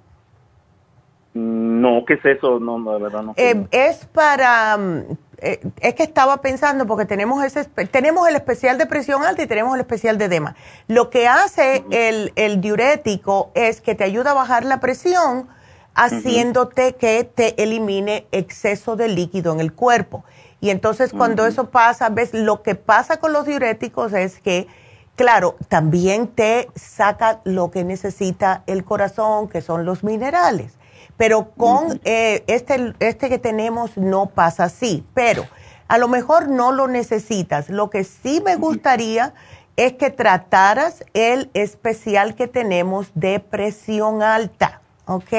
No, 1.35 2.05
¿qué 2.07 2.15
es 2.15 2.25
eso? 2.25 2.59
No, 2.59 2.79
no, 2.79 2.95
de 2.95 3.03
verdad 3.03 3.23
no. 3.23 3.35
Eh, 3.37 3.65
es 3.71 4.07
para, 4.07 4.77
mm, 4.77 5.03
eh, 5.41 5.61
es 5.81 5.95
que 5.95 6.03
estaba 6.03 6.41
pensando 6.41 6.87
porque 6.87 7.05
tenemos 7.05 7.45
ese, 7.45 7.65
tenemos 7.65 8.29
el 8.29 8.37
especial 8.37 8.79
de 8.79 8.87
presión 8.87 9.25
alta 9.25 9.43
y 9.43 9.47
tenemos 9.47 9.75
el 9.75 9.81
especial 9.81 10.19
de 10.19 10.27
edema. 10.27 10.57
Lo 10.87 11.11
que 11.11 11.29
hace 11.29 11.85
el, 11.91 12.33
el 12.37 12.61
diurético 12.61 13.51
es 13.55 13.81
que 13.81 13.95
te 13.95 14.05
ayuda 14.05 14.33
a 14.33 14.35
bajar 14.35 14.65
la 14.65 14.81
presión 14.81 15.49
haciéndote 15.95 16.95
que 16.95 17.25
te 17.25 17.61
elimine 17.61 18.27
exceso 18.31 18.95
de 18.95 19.09
líquido 19.09 19.53
en 19.53 19.61
el 19.61 19.73
cuerpo. 19.73 20.25
Y 20.61 20.71
entonces 20.71 21.13
cuando 21.13 21.47
eso 21.47 21.71
pasa, 21.71 22.09
ves, 22.09 22.35
lo 22.35 22.63
que 22.63 22.75
pasa 22.75 23.19
con 23.19 23.33
los 23.33 23.47
diuréticos 23.47 24.13
es 24.13 24.41
que, 24.41 24.69
claro, 25.17 25.57
también 25.69 26.29
te 26.29 26.69
saca 26.75 27.41
lo 27.45 27.71
que 27.71 27.85
necesita 27.85 28.63
el 28.67 28.85
corazón, 28.85 29.49
que 29.49 29.61
son 29.61 29.85
los 29.85 30.05
minerales. 30.05 30.78
Pero 31.19 31.51
con 31.51 32.01
eh, 32.05 32.45
este, 32.47 32.95
este 33.01 33.29
que 33.29 33.39
tenemos 33.39 33.99
no 33.99 34.27
pasa 34.31 34.65
así. 34.65 35.05
Pero 35.13 35.45
a 35.89 35.99
lo 35.99 36.09
mejor 36.09 36.49
no 36.49 36.73
lo 36.73 36.89
necesitas. 36.89 37.69
Lo 37.69 37.91
que 37.91 38.05
sí 38.05 38.41
me 38.43 38.57
gustaría 38.57 39.35
es 39.77 39.93
que 39.93 40.11
trataras 40.11 41.05
el 41.15 41.51
especial 41.55 42.35
que 42.35 42.49
tenemos 42.49 43.11
de 43.15 43.41
presión 43.41 44.23
alta. 44.23 44.81
¿Ok? 45.07 45.33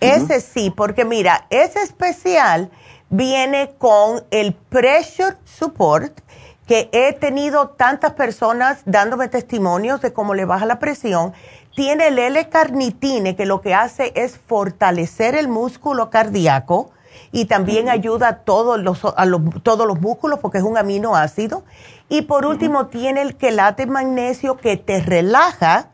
Ese 0.00 0.40
sí, 0.40 0.70
porque 0.70 1.04
mira, 1.04 1.46
ese 1.48 1.80
especial 1.80 2.70
viene 3.08 3.74
con 3.78 4.24
el 4.30 4.52
Pressure 4.52 5.36
Support, 5.44 6.20
que 6.66 6.90
he 6.92 7.12
tenido 7.12 7.68
tantas 7.68 8.12
personas 8.14 8.82
dándome 8.84 9.28
testimonios 9.28 10.00
de 10.02 10.12
cómo 10.12 10.34
le 10.34 10.44
baja 10.44 10.66
la 10.66 10.78
presión. 10.78 11.32
Tiene 11.76 12.06
el 12.06 12.18
L-carnitine 12.18 13.36
que 13.36 13.44
lo 13.44 13.60
que 13.60 13.74
hace 13.74 14.10
es 14.16 14.38
fortalecer 14.38 15.34
el 15.34 15.46
músculo 15.46 16.08
cardíaco 16.08 16.90
y 17.32 17.44
también 17.44 17.90
ayuda 17.90 18.28
a 18.28 18.36
todos 18.38 18.80
los, 18.80 19.04
a 19.04 19.26
todos 19.62 19.86
los 19.86 20.00
músculos 20.00 20.38
porque 20.38 20.56
es 20.56 20.64
un 20.64 20.78
aminoácido. 20.78 21.64
Y 22.08 22.22
por 22.22 22.46
último 22.46 22.86
tiene 22.86 23.20
el 23.20 23.36
quelate 23.36 23.84
magnesio 23.84 24.56
que 24.56 24.78
te 24.78 25.00
relaja, 25.00 25.90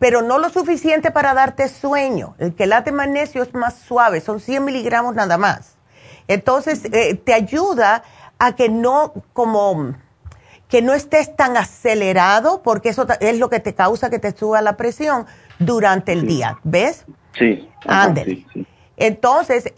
pero 0.00 0.22
no 0.22 0.40
lo 0.40 0.50
suficiente 0.50 1.12
para 1.12 1.34
darte 1.34 1.68
sueño. 1.68 2.34
El 2.38 2.56
quelate 2.56 2.90
magnesio 2.90 3.44
es 3.44 3.54
más 3.54 3.74
suave, 3.74 4.20
son 4.20 4.40
100 4.40 4.64
miligramos 4.64 5.14
nada 5.14 5.38
más. 5.38 5.76
Entonces 6.26 6.84
eh, 6.86 7.14
te 7.14 7.32
ayuda 7.32 8.02
a 8.40 8.56
que 8.56 8.68
no 8.68 9.12
como 9.34 9.94
que 10.72 10.80
no 10.80 10.94
estés 10.94 11.36
tan 11.36 11.58
acelerado 11.58 12.62
porque 12.62 12.88
eso 12.88 13.06
es 13.20 13.38
lo 13.38 13.50
que 13.50 13.60
te 13.60 13.74
causa 13.74 14.08
que 14.08 14.18
te 14.18 14.34
suba 14.34 14.62
la 14.62 14.78
presión 14.78 15.26
durante 15.58 16.12
el 16.12 16.26
día, 16.26 16.60
¿ves? 16.62 17.04
Sí. 17.38 17.68
Ándale. 17.84 18.46
Entonces, 18.96 19.70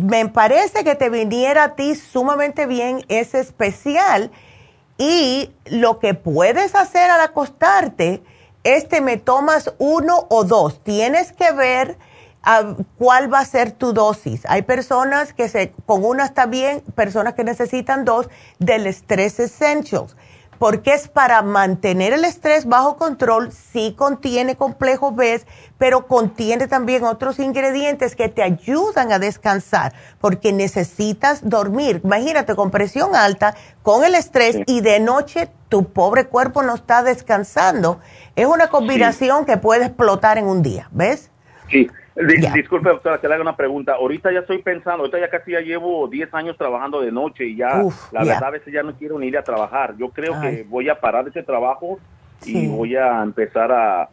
me 0.00 0.30
parece 0.30 0.82
que 0.82 0.94
te 0.94 1.10
viniera 1.10 1.64
a 1.64 1.74
ti 1.74 1.94
sumamente 1.94 2.64
bien 2.64 3.04
ese 3.08 3.38
especial 3.38 4.30
y 4.96 5.50
lo 5.66 5.98
que 5.98 6.14
puedes 6.14 6.74
hacer 6.74 7.10
al 7.10 7.20
acostarte 7.20 8.22
es 8.64 8.88
te 8.88 9.02
me 9.02 9.18
tomas 9.18 9.74
uno 9.76 10.24
o 10.30 10.44
dos. 10.44 10.82
Tienes 10.82 11.32
que 11.32 11.52
ver 11.52 11.98
ah, 12.44 12.76
cuál 12.96 13.30
va 13.30 13.40
a 13.40 13.44
ser 13.44 13.72
tu 13.72 13.92
dosis. 13.92 14.46
Hay 14.46 14.62
personas 14.62 15.34
que 15.34 15.50
se, 15.50 15.74
con 15.84 16.02
una 16.02 16.24
está 16.24 16.46
bien, 16.46 16.80
personas 16.94 17.34
que 17.34 17.44
necesitan 17.44 18.06
dos 18.06 18.30
del 18.58 18.86
Stress 18.86 19.38
Essentials 19.38 20.16
porque 20.60 20.92
es 20.92 21.08
para 21.08 21.40
mantener 21.40 22.12
el 22.12 22.26
estrés 22.26 22.66
bajo 22.66 22.98
control, 22.98 23.50
sí 23.50 23.94
contiene 23.96 24.56
complejo 24.56 25.10
B, 25.10 25.40
pero 25.78 26.06
contiene 26.06 26.68
también 26.68 27.02
otros 27.04 27.38
ingredientes 27.38 28.14
que 28.14 28.28
te 28.28 28.42
ayudan 28.42 29.10
a 29.10 29.18
descansar, 29.18 29.94
porque 30.20 30.52
necesitas 30.52 31.48
dormir. 31.48 32.02
Imagínate 32.04 32.54
con 32.54 32.70
presión 32.70 33.16
alta, 33.16 33.54
con 33.80 34.04
el 34.04 34.14
estrés 34.14 34.58
y 34.66 34.82
de 34.82 35.00
noche 35.00 35.48
tu 35.70 35.90
pobre 35.94 36.26
cuerpo 36.26 36.62
no 36.62 36.74
está 36.74 37.02
descansando. 37.02 37.98
Es 38.36 38.44
una 38.44 38.68
combinación 38.68 39.46
que 39.46 39.56
puede 39.56 39.86
explotar 39.86 40.36
en 40.36 40.44
un 40.44 40.62
día, 40.62 40.90
¿ves? 40.92 41.30
Sí, 41.70 41.88
Disculpe, 42.54 42.88
doctora, 42.88 43.20
que 43.20 43.28
le 43.28 43.34
haga 43.34 43.42
una 43.42 43.56
pregunta. 43.56 43.94
Ahorita 43.94 44.32
ya 44.32 44.40
estoy 44.40 44.58
pensando, 44.58 45.00
ahorita 45.00 45.20
ya 45.20 45.28
casi 45.28 45.52
ya 45.52 45.60
llevo 45.60 46.08
10 46.08 46.34
años 46.34 46.56
trabajando 46.56 47.00
de 47.00 47.12
noche 47.12 47.46
y 47.46 47.56
ya, 47.56 47.82
la 48.12 48.24
verdad, 48.24 48.44
a 48.44 48.50
veces 48.50 48.72
ya 48.72 48.82
no 48.82 48.94
quiero 48.94 49.18
ni 49.18 49.26
ir 49.26 49.38
a 49.38 49.44
trabajar. 49.44 49.96
Yo 49.96 50.10
creo 50.10 50.40
que 50.40 50.64
voy 50.68 50.88
a 50.88 51.00
parar 51.00 51.26
ese 51.28 51.42
trabajo 51.42 51.98
y 52.44 52.66
voy 52.68 52.96
a 52.96 53.22
empezar 53.22 53.72
a, 53.72 54.08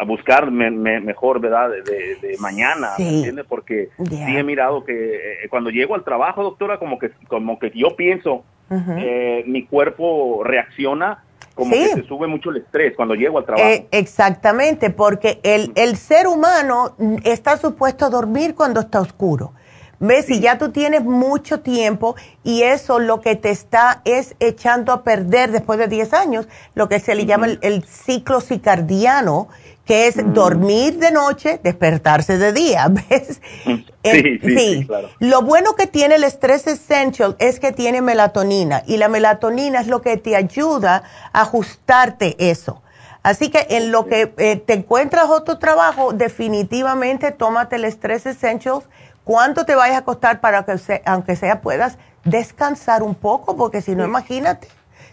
a 0.00 0.04
buscar 0.04 0.50
mejor, 0.50 1.40
¿verdad? 1.40 1.70
De, 1.70 2.36
mañana, 2.38 2.90
¿me 2.98 3.08
entiende? 3.08 3.44
Porque 3.44 3.90
sí 4.08 4.36
he 4.36 4.42
mirado 4.42 4.84
que 4.84 5.14
eh, 5.44 5.48
cuando 5.48 5.70
llego 5.70 5.94
al 5.94 6.04
trabajo, 6.04 6.42
doctora, 6.42 6.78
como 6.78 6.98
que, 6.98 7.10
como 7.28 7.58
que 7.58 7.70
yo 7.74 7.96
pienso, 7.96 8.44
eh, 8.70 9.44
mi 9.46 9.66
cuerpo 9.66 10.42
reacciona 10.44 11.22
como 11.54 11.72
que 11.72 11.88
se 11.88 12.02
sube 12.04 12.26
mucho 12.26 12.50
el 12.50 12.58
estrés 12.58 12.94
cuando 12.96 13.14
llego 13.14 13.38
al 13.38 13.44
trabajo. 13.44 13.68
Eh, 13.68 13.86
exactamente, 13.92 14.90
porque 14.90 15.40
el, 15.42 15.72
el, 15.76 15.96
ser 15.96 16.26
humano 16.26 16.96
está 17.22 17.56
supuesto 17.56 18.06
a 18.06 18.10
dormir 18.10 18.54
cuando 18.54 18.80
está 18.80 19.00
oscuro. 19.00 19.52
¿Ves? 20.00 20.26
Si 20.26 20.40
ya 20.40 20.58
tú 20.58 20.70
tienes 20.70 21.02
mucho 21.02 21.60
tiempo 21.60 22.16
y 22.42 22.62
eso 22.62 22.98
lo 22.98 23.20
que 23.20 23.36
te 23.36 23.50
está 23.50 24.02
es 24.04 24.34
echando 24.40 24.92
a 24.92 25.04
perder 25.04 25.52
después 25.52 25.78
de 25.78 25.88
10 25.88 26.12
años, 26.14 26.48
lo 26.74 26.88
que 26.88 26.98
se 26.98 27.14
le 27.14 27.26
llama 27.26 27.46
el, 27.60 27.84
ciclo 27.84 28.40
cicardiano, 28.40 29.48
que 29.84 30.06
es 30.06 30.16
mm. 30.16 30.32
dormir 30.32 30.98
de 30.98 31.10
noche, 31.10 31.60
despertarse 31.62 32.38
de 32.38 32.52
día, 32.52 32.88
¿ves? 32.90 33.40
Mm. 33.64 33.74
Sí, 34.04 34.38
sí, 34.42 34.84
claro. 34.86 35.08
Lo 35.18 35.42
bueno 35.42 35.74
que 35.74 35.86
tiene 35.86 36.16
el 36.16 36.24
Stress 36.24 36.66
Essential 36.66 37.36
es 37.38 37.60
que 37.60 37.72
tiene 37.72 38.02
melatonina 38.02 38.82
y 38.86 38.96
la 38.98 39.08
melatonina 39.08 39.80
es 39.80 39.86
lo 39.86 40.02
que 40.02 40.16
te 40.16 40.36
ayuda 40.36 41.04
a 41.32 41.42
ajustarte 41.42 42.36
eso. 42.50 42.82
Así 43.22 43.50
que 43.50 43.66
en 43.70 43.90
lo 43.90 44.04
que 44.04 44.34
eh, 44.36 44.56
te 44.56 44.74
encuentras 44.74 45.30
otro 45.30 45.58
trabajo, 45.58 46.12
definitivamente 46.12 47.30
tómate 47.30 47.76
el 47.76 47.86
Stress 47.86 48.26
Essentials 48.26 48.84
cuánto 49.24 49.64
te 49.64 49.74
vayas 49.74 49.96
a 49.96 50.04
costar 50.04 50.40
para 50.40 50.64
que, 50.64 51.02
aunque 51.06 51.34
sea, 51.34 51.62
puedas 51.62 51.96
descansar 52.24 53.02
un 53.02 53.14
poco, 53.14 53.56
porque 53.56 53.80
si 53.80 53.96
no, 53.96 54.04
imagínate, 54.04 54.68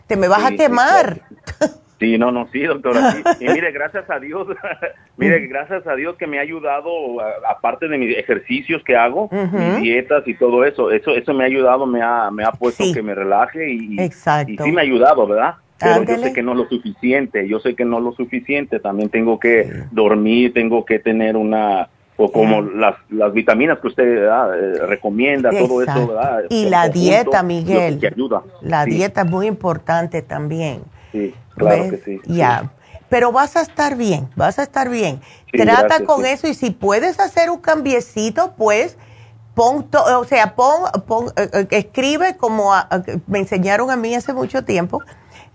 te 0.07 0.17
me 0.17 0.27
vas 0.27 0.43
a 0.43 0.51
quemar. 0.51 1.21
Sí, 2.01 2.17
no, 2.17 2.31
no, 2.31 2.47
sí, 2.51 2.63
doctora. 2.63 3.15
Y 3.39 3.47
mire, 3.47 3.71
gracias 3.71 4.09
a 4.09 4.19
Dios, 4.19 4.47
mire, 5.17 5.45
gracias 5.45 5.85
a 5.85 5.93
Dios 5.95 6.15
que 6.17 6.25
me 6.25 6.39
ha 6.39 6.41
ayudado, 6.41 6.89
aparte 7.47 7.87
de 7.87 7.95
mis 7.99 8.17
ejercicios 8.17 8.83
que 8.83 8.97
hago, 8.97 9.29
mis 9.31 9.81
dietas 9.81 10.27
y 10.27 10.33
todo 10.33 10.65
eso, 10.65 10.89
eso 10.89 11.11
eso 11.11 11.31
me 11.35 11.43
ha 11.43 11.47
ayudado, 11.47 11.85
me 11.85 12.01
ha, 12.01 12.31
me 12.31 12.43
ha 12.43 12.51
puesto 12.53 12.85
que 12.91 13.03
me 13.03 13.13
relaje 13.13 13.71
y, 13.71 14.01
y, 14.01 14.11
sí 14.11 14.71
me 14.71 14.81
ha 14.81 14.83
ayudado, 14.83 15.27
¿verdad? 15.27 15.55
Pero 15.79 16.03
yo 16.03 16.17
sé 16.17 16.33
que 16.33 16.41
no 16.41 16.53
es 16.53 16.57
lo 16.57 16.69
suficiente, 16.69 17.47
yo 17.47 17.59
sé 17.59 17.75
que 17.75 17.85
no 17.85 17.99
es 17.99 18.03
lo 18.03 18.13
suficiente, 18.13 18.79
también 18.79 19.09
tengo 19.09 19.39
que 19.39 19.71
dormir, 19.91 20.53
tengo 20.53 20.83
que 20.85 20.97
tener 20.97 21.37
una 21.37 21.87
o 22.17 22.31
como 22.31 22.61
las, 22.61 22.95
las 23.09 23.31
vitaminas 23.31 23.79
que 23.79 23.87
usted 23.87 24.25
eh, 24.25 24.85
recomienda, 24.87 25.51
todo 25.51 25.83
eso, 25.83 26.07
¿verdad? 26.07 26.43
Y 26.49 26.67
la 26.67 26.89
dieta, 26.89 27.43
Miguel. 27.43 27.99
ayuda. 28.03 28.41
La 28.61 28.85
dieta 28.85 29.21
es 29.21 29.29
muy 29.29 29.45
importante 29.45 30.21
también. 30.23 30.81
Sí, 31.11 31.33
claro 31.55 31.89
que 31.89 31.97
sí. 31.97 32.19
Ya. 32.25 32.71
Pero 33.09 33.31
vas 33.31 33.57
a 33.57 33.61
estar 33.61 33.97
bien, 33.97 34.29
vas 34.35 34.57
a 34.57 34.63
estar 34.63 34.89
bien. 34.89 35.21
Trata 35.51 36.05
con 36.05 36.25
eso 36.25 36.47
y 36.47 36.53
si 36.53 36.71
puedes 36.71 37.19
hacer 37.19 37.49
un 37.49 37.59
cambiecito, 37.59 38.53
pues 38.53 38.97
pon, 39.53 39.89
o 39.93 40.23
sea, 40.23 40.55
pon, 40.55 40.89
pon 41.05 41.27
eh, 41.35 41.49
eh, 41.53 41.67
escribe 41.71 42.37
como 42.37 42.71
me 43.27 43.39
enseñaron 43.39 43.91
a 43.91 43.97
mí 43.97 44.15
hace 44.15 44.33
mucho 44.33 44.63
tiempo. 44.63 45.03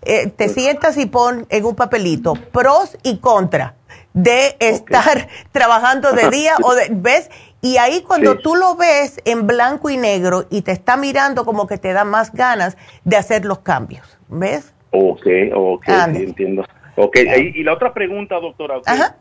te 0.02 0.28
pues 0.36 0.52
sientas 0.52 0.98
y 0.98 1.06
pon 1.06 1.46
en 1.48 1.64
un 1.64 1.74
papelito 1.74 2.34
pros 2.52 2.98
y 3.02 3.18
contras 3.18 3.72
de 4.16 4.56
estar 4.60 5.28
trabajando 5.52 6.12
de 6.12 6.30
día 6.30 6.56
o 6.62 6.74
de, 6.74 6.88
¿ves? 6.90 7.30
Y 7.60 7.78
ahí 7.78 8.02
cuando 8.02 8.38
tú 8.38 8.54
lo 8.54 8.76
ves 8.76 9.20
en 9.24 9.46
blanco 9.46 9.90
y 9.90 9.96
negro 9.96 10.46
y 10.50 10.62
te 10.62 10.72
está 10.72 10.96
mirando 10.96 11.44
como 11.44 11.66
que 11.66 11.78
te 11.78 11.92
da 11.92 12.04
más 12.04 12.32
ganas 12.32 12.76
de 13.04 13.16
hacer 13.16 13.44
los 13.44 13.60
cambios, 13.60 14.06
¿ves? 14.28 14.72
Ok, 14.90 15.26
ok, 15.54 15.84
sí, 16.14 16.22
entiendo. 16.22 16.64
Ok, 16.96 17.18
y, 17.18 17.62
la 17.62 17.74
otra 17.74 17.92
pregunta, 17.92 18.40
doctora, 18.40 18.80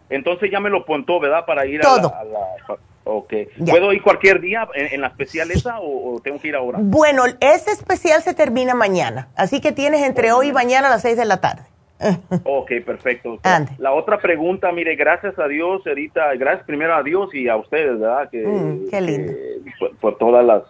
entonces 0.09 0.49
ya 0.49 0.59
me 0.59 0.69
lo 0.69 0.85
pontó, 0.85 1.19
¿verdad? 1.19 1.45
Para 1.45 1.65
ir 1.65 1.81
a 1.85 1.97
la... 1.97 2.77
ok, 3.03 3.33
¿puedo 3.69 3.91
ir 3.91 4.01
cualquier 4.01 4.39
día 4.39 4.67
en, 4.73 5.01
la 5.01 5.07
especial 5.07 5.51
esa 5.51 5.79
o, 5.81 6.19
tengo 6.23 6.39
que 6.39 6.47
ir 6.47 6.55
ahora? 6.55 6.79
Bueno, 6.81 7.23
ese 7.41 7.71
especial 7.71 8.21
se 8.21 8.33
termina 8.33 8.75
mañana, 8.75 9.27
así 9.35 9.59
que 9.59 9.73
tienes 9.73 10.03
entre 10.03 10.31
hoy 10.31 10.49
y 10.49 10.53
mañana 10.53 10.87
a 10.87 10.91
las 10.91 11.01
seis 11.01 11.17
de 11.17 11.25
la 11.25 11.41
tarde 11.41 11.63
ok, 12.43 12.71
perfecto. 12.85 13.39
La 13.77 13.93
otra 13.93 14.19
pregunta, 14.19 14.71
mire, 14.71 14.95
gracias 14.95 15.37
a 15.39 15.47
Dios, 15.47 15.81
ahorita, 15.85 16.35
gracias 16.35 16.65
primero 16.65 16.95
a 16.95 17.03
Dios 17.03 17.33
y 17.33 17.47
a 17.47 17.55
ustedes, 17.55 17.99
¿verdad? 17.99 18.29
Que, 18.29 18.45
mm, 18.45 18.89
qué 18.89 19.01
lindo. 19.01 19.33
por, 20.01 20.17
todas 20.17 20.45
las, 20.45 20.63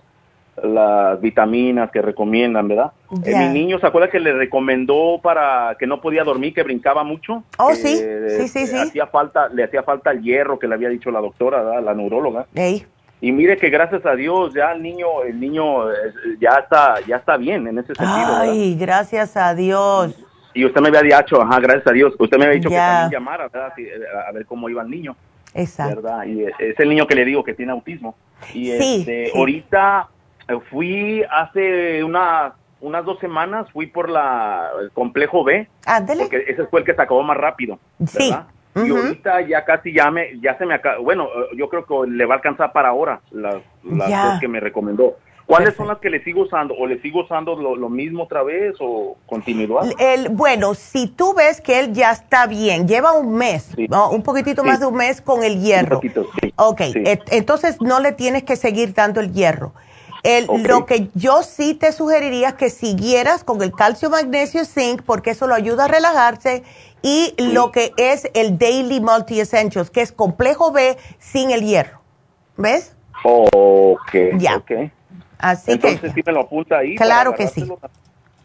las 0.64 1.20
vitaminas 1.20 1.92
que 1.92 2.02
recomiendan, 2.02 2.68
¿verdad? 2.68 2.92
Eh, 3.26 3.36
mi 3.36 3.50
niño, 3.50 3.80
¿se 3.80 3.88
acuerda 3.88 4.10
que 4.10 4.20
le 4.20 4.34
recomendó 4.34 5.20
para 5.22 5.76
que 5.78 5.86
no 5.86 6.00
podía 6.00 6.24
dormir, 6.24 6.54
que 6.54 6.64
brincaba 6.64 7.04
mucho? 7.04 7.44
Oh, 7.58 7.74
sí, 7.74 7.98
sí, 8.38 8.48
sí, 8.48 8.68
sí. 8.68 8.78
Hacía 8.78 9.08
falta, 9.08 9.50
le 9.50 9.64
hacía 9.64 9.84
falta 9.84 10.12
el 10.12 10.22
hierro 10.22 10.58
que 10.58 10.68
le 10.68 10.76
había 10.76 10.90
dicho 10.90 11.12
la 11.12 11.20
doctora, 11.20 11.62
¿verdad? 11.62 11.84
la 11.84 11.94
neuróloga. 11.94 12.48
Y 13.22 13.32
mire 13.32 13.58
que 13.58 13.70
gracias 13.70 14.06
a 14.06 14.16
Dios 14.16 14.54
ya 14.54 14.72
el 14.72 14.82
niño, 14.82 15.24
el 15.24 15.40
niño 15.40 15.90
eh, 15.90 15.96
ya 16.40 16.60
está, 16.62 16.96
ya 17.08 17.18
está 17.18 17.38
bien 17.38 17.68
en 17.68 17.80
ese 17.80 17.96
sentido. 17.96 18.38
Ay, 18.38 18.76
gracias 18.76 19.36
a 19.36 19.56
Dios. 19.56 20.16
Y 20.54 20.64
usted 20.64 20.80
me 20.80 20.88
había 20.88 21.02
dicho, 21.02 21.42
ajá, 21.42 21.60
gracias 21.60 21.88
a 21.88 21.92
Dios, 21.92 22.14
usted 22.18 22.38
me 22.38 22.46
había 22.46 22.58
dicho 22.58 22.70
que 22.70 22.76
también 22.76 23.12
llamara, 23.12 23.50
¿verdad? 23.50 23.74
A 24.28 24.32
ver 24.32 24.46
cómo 24.46 24.70
iba 24.70 24.82
el 24.82 24.90
niño. 24.90 25.16
Exacto. 25.56 26.02
¿verdad? 26.02 26.26
Y 26.26 26.44
es 26.44 26.80
el 26.80 26.90
niño 26.90 27.08
que 27.08 27.16
le 27.16 27.26
digo 27.26 27.44
que 27.44 27.54
tiene 27.54 27.72
autismo. 27.72 28.16
Y 28.54 28.72
este, 28.72 29.32
ahorita 29.34 30.10
eh, 30.10 30.15
fui 30.70 31.24
hace 31.30 32.04
una, 32.04 32.54
unas 32.82 33.06
dos 33.06 33.20
semanas, 33.20 33.70
fui 33.72 33.88
por 33.88 34.10
la, 34.10 34.70
el 34.82 34.92
complejo 34.92 35.44
B. 35.44 35.68
Ándale. 35.86 36.24
Porque 36.24 36.46
ese 36.48 36.66
fue 36.66 36.82
el 36.82 36.86
que 36.86 36.94
se 36.94 37.02
acabó 37.02 37.24
más 37.24 37.38
rápido. 37.38 37.80
¿verdad? 38.00 38.48
Sí. 38.76 38.82
Y 38.88 38.90
ahorita 38.90 39.42
ya 39.48 39.64
casi 39.64 39.94
ya 39.94 40.12
me, 40.12 40.38
ya 40.42 40.58
se 40.58 40.66
me 40.66 40.74
acaba, 40.74 40.98
bueno, 40.98 41.26
eh, 41.28 41.56
yo 41.56 41.70
creo 41.70 41.86
que 41.86 42.12
le 42.12 42.26
va 42.26 42.36
a 42.36 42.38
alcanzar 42.38 42.74
para 42.74 42.90
ahora 42.90 43.22
las, 43.32 43.56
las 43.84 44.10
dos 44.10 44.40
que 44.42 44.50
me 44.50 44.60
recomendó. 44.60 45.16
¿Cuáles 45.46 45.76
son 45.76 45.88
las 45.88 46.00
que 46.00 46.10
le 46.10 46.24
sigo 46.24 46.42
usando? 46.42 46.74
¿O 46.74 46.88
le 46.88 47.00
sigo 47.02 47.22
usando 47.22 47.56
lo, 47.56 47.90
mismo 47.90 48.24
otra 48.24 48.42
vez 48.42 48.76
o 48.80 49.16
continuidad? 49.28 49.84
El, 50.00 50.30
bueno, 50.30 50.74
si 50.74 51.08
tú 51.08 51.36
ves 51.36 51.62
que 51.62 51.80
él 51.80 51.94
ya 51.94 52.12
está 52.12 52.48
bien, 52.48 52.88
lleva 52.88 53.14
un 53.14 53.36
mes, 53.36 53.76
un 54.12 54.24
poquitito 54.24 54.64
más 54.64 54.80
de 54.80 54.88
un 54.88 54.96
mes 54.96 55.22
con 55.22 55.44
el 55.44 55.62
hierro. 55.62 55.98
Un 55.98 56.02
poquito, 56.02 56.26
sí. 56.42 56.52
Ok, 56.56 56.82
entonces 57.30 57.80
no 57.80 58.00
le 58.00 58.12
tienes 58.12 58.44
que 58.44 58.56
seguir 58.56 58.94
dando 58.94 59.22
el 59.22 59.34
hierro. 59.34 59.74
El, 60.26 60.48
Lo 60.64 60.88
que 60.88 61.10
yo 61.14 61.44
sí 61.44 61.76
te 61.76 61.92
sugeriría 61.92 62.50
es 62.50 62.54
que 62.56 62.72
siguieras 62.72 63.44
con 63.44 63.62
el 63.62 63.72
calcio 63.72 64.10
magnesio 64.10 64.66
zinc 64.66 65.04
porque 65.04 65.30
eso 65.30 65.46
lo 65.46 65.54
ayuda 65.54 65.86
a 65.86 65.88
relajarse 65.88 66.64
y 67.04 67.36
lo 67.38 67.72
que 67.72 67.94
es 67.98 68.28
el 68.34 68.58
Daily 68.58 69.00
Multi 69.00 69.40
Essentials, 69.40 69.92
que 69.92 70.02
es 70.02 70.12
complejo 70.12 70.72
B 70.72 70.98
sin 71.20 71.52
el 71.52 71.64
hierro. 71.64 72.02
¿Ves? 72.58 72.96
Ok. 73.24 74.16
Ya. 74.38 74.58
Okay. 74.58 74.92
Así 75.38 75.74
Entonces 75.74 76.02
que. 76.02 76.10
sí 76.10 76.22
me 76.26 76.32
lo 76.32 76.42
apunta 76.42 76.80
ahí. 76.80 76.96
Claro 76.96 77.36
que 77.36 77.48
sí. 77.48 77.72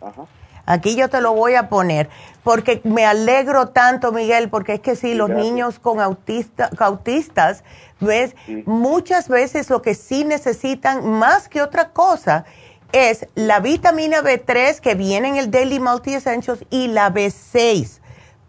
Ajá. 0.03 0.27
Aquí 0.67 0.95
yo 0.95 1.09
te 1.09 1.21
lo 1.21 1.33
voy 1.33 1.55
a 1.55 1.69
poner, 1.69 2.09
porque 2.45 2.81
me 2.85 3.05
alegro 3.05 3.69
tanto, 3.71 4.13
Miguel, 4.13 4.51
porque 4.51 4.75
es 4.75 4.81
que 4.81 4.95
sí, 4.95 5.15
los 5.15 5.29
gracias. 5.29 5.51
niños 5.51 5.79
con 5.81 5.99
autista, 5.99 6.71
autistas, 6.79 7.65
¿ves? 8.01 8.35
Sí. 8.47 8.63
Muchas 8.67 9.29
veces 9.29 9.71
lo 9.71 9.83
que 9.83 9.95
sí 9.95 10.25
necesitan 10.25 11.09
más 11.09 11.49
que 11.49 11.63
otra 11.63 11.91
cosa 11.91 12.45
es 12.93 13.27
la 13.35 13.61
vitamina 13.61 14.21
B3 14.23 14.81
que 14.81 14.95
viene 14.95 15.29
en 15.29 15.37
el 15.37 15.51
Daily 15.51 15.79
Multi 15.79 16.15
Essentials 16.15 16.65
y 16.71 16.89
la 16.89 17.13
B6, 17.13 18.01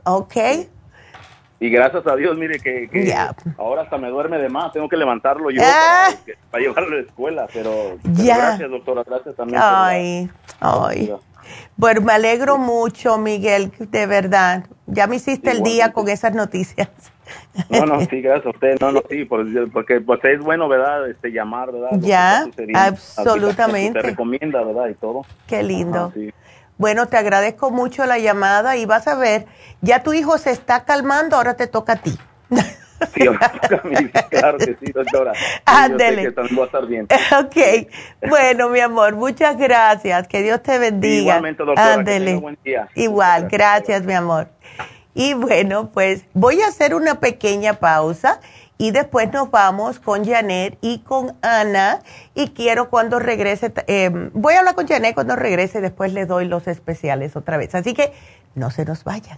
¿ok? 0.04 0.36
Y 1.60 1.70
gracias 1.70 2.08
a 2.08 2.16
Dios, 2.16 2.36
mire 2.40 2.60
que, 2.60 3.14
ahora 3.60 3.84
hasta 3.84 3.96
me 4.00 4.10
duerme 4.10 4.40
de 4.40 4.50
más. 4.50 4.74
Tengo 4.74 4.90
que 4.90 4.98
levantarlo 4.98 5.52
yo 5.52 5.62
Ah. 5.64 6.10
para, 6.50 6.64
llevarlo 6.64 6.96
a 6.98 7.02
la 7.02 7.06
escuela. 7.06 7.48
Pero, 7.54 8.00
gracias, 8.04 8.68
doctora. 8.72 9.04
Gracias 9.06 9.36
también. 9.36 9.62
por 9.62 9.70
la- 9.70 9.88
Ay, 9.88 10.30
ay. 10.60 11.00
ayuda. 11.04 11.20
Bueno, 11.78 12.02
me 12.02 12.14
alegro 12.14 12.58
mucho, 12.58 13.18
Miguel, 13.18 13.72
de 13.80 14.06
verdad. 14.06 14.66
Ya 14.88 15.08
me 15.08 15.16
hiciste 15.18 15.52
el 15.52 15.64
día 15.64 15.94
con 15.94 16.10
esas 16.10 16.34
noticias. 16.34 16.90
No, 17.70 17.86
no, 17.86 18.02
sí, 18.02 18.22
gracias 18.22 18.46
a 18.48 18.50
usted. 18.50 18.78
No, 18.82 18.92
no, 18.92 19.02
sí, 19.10 19.24
por- 19.26 19.72
porque 19.72 20.02
pues 20.02 20.20
es 20.26 20.40
bueno, 20.40 20.68
¿verdad? 20.68 21.10
Este, 21.10 21.32
llamar, 21.32 21.72
¿verdad? 21.72 21.92
Lo 21.94 22.08
Ya, 22.08 22.46
absolutamente. 23.16 24.02
Te 24.02 24.08
recomienda, 24.10 24.64
¿verdad? 24.64 24.90
Y 24.90 24.96
todo. 24.96 25.22
Qué 25.48 25.64
lindo. 25.64 26.06
Ajá, 26.06 26.12
sí. 26.14 26.34
Bueno, 26.78 27.08
te 27.08 27.18
agradezco 27.18 27.70
mucho 27.72 28.06
la 28.06 28.18
llamada 28.18 28.76
y 28.76 28.86
vas 28.86 29.08
a 29.08 29.16
ver, 29.16 29.46
ya 29.82 30.04
tu 30.04 30.14
hijo 30.14 30.38
se 30.38 30.52
está 30.52 30.84
calmando, 30.84 31.36
ahora 31.38 31.56
te 31.56 31.68
toca 31.68 31.94
a 31.94 31.96
ti. 31.98 32.18
Sí. 33.14 33.22
Claro 34.30 34.58
que 34.58 34.76
sí, 34.80 34.92
doctora. 34.92 35.34
Ándele. 35.66 36.32
también 36.32 36.60
va 36.60 36.64
a 36.64 36.66
estar 36.66 36.86
bien. 36.88 37.08
ok, 37.40 37.88
bueno, 38.30 38.70
mi 38.70 38.80
amor, 38.80 39.16
muchas 39.16 39.58
gracias, 39.58 40.28
que 40.28 40.42
Dios 40.42 40.62
te 40.64 40.78
bendiga. 40.80 41.22
Igualmente, 41.22 41.64
doctora, 41.64 41.94
Ándele. 41.94 42.26
tenga 42.26 42.42
buen 42.42 42.58
día. 42.64 42.90
Igual, 42.96 43.48
gracias, 43.50 43.52
gracias. 43.52 44.04
mi 44.06 44.14
amor. 44.14 44.48
Y 45.14 45.34
bueno, 45.34 45.92
pues 45.92 46.26
voy 46.34 46.62
a 46.62 46.68
hacer 46.68 46.96
una 46.96 47.20
pequeña 47.20 47.74
pausa 47.74 48.40
y 48.78 48.90
después 48.92 49.32
nos 49.32 49.52
vamos 49.52 50.00
con 50.00 50.26
Janet 50.26 50.78
y 50.82 51.00
con 51.00 51.38
Ana. 51.42 52.00
Y 52.34 52.50
quiero 52.50 52.90
cuando 52.90 53.20
regrese, 53.20 53.72
eh, 53.88 54.10
voy 54.34 54.56
a 54.56 54.60
hablar 54.60 54.76
con 54.76 54.88
Janet 54.88 55.14
cuando 55.14 55.36
regrese, 55.36 55.82
después 55.82 56.14
le 56.14 56.26
doy 56.26 56.46
los 56.46 56.68
especiales 56.68 57.36
otra 57.36 57.58
vez. 57.58 57.76
Así 57.76 57.94
que 57.94 58.12
no 58.56 58.72
se 58.72 58.86
nos 58.86 59.04
vayan. 59.04 59.38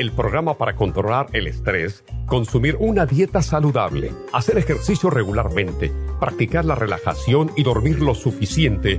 El 0.00 0.12
programa 0.12 0.56
para 0.56 0.76
controlar 0.76 1.26
el 1.34 1.46
estrés, 1.46 2.04
consumir 2.24 2.74
una 2.80 3.04
dieta 3.04 3.42
saludable, 3.42 4.10
hacer 4.32 4.56
ejercicio 4.56 5.10
regularmente, 5.10 5.92
practicar 6.18 6.64
la 6.64 6.74
relajación 6.74 7.50
y 7.54 7.64
dormir 7.64 8.00
lo 8.00 8.14
suficiente 8.14 8.98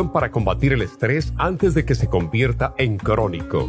para 0.00 0.30
combatir 0.30 0.72
el 0.72 0.80
estrés 0.80 1.34
antes 1.36 1.74
de 1.74 1.84
que 1.84 1.94
se 1.94 2.08
convierta 2.08 2.74
en 2.78 2.96
crónico. 2.96 3.68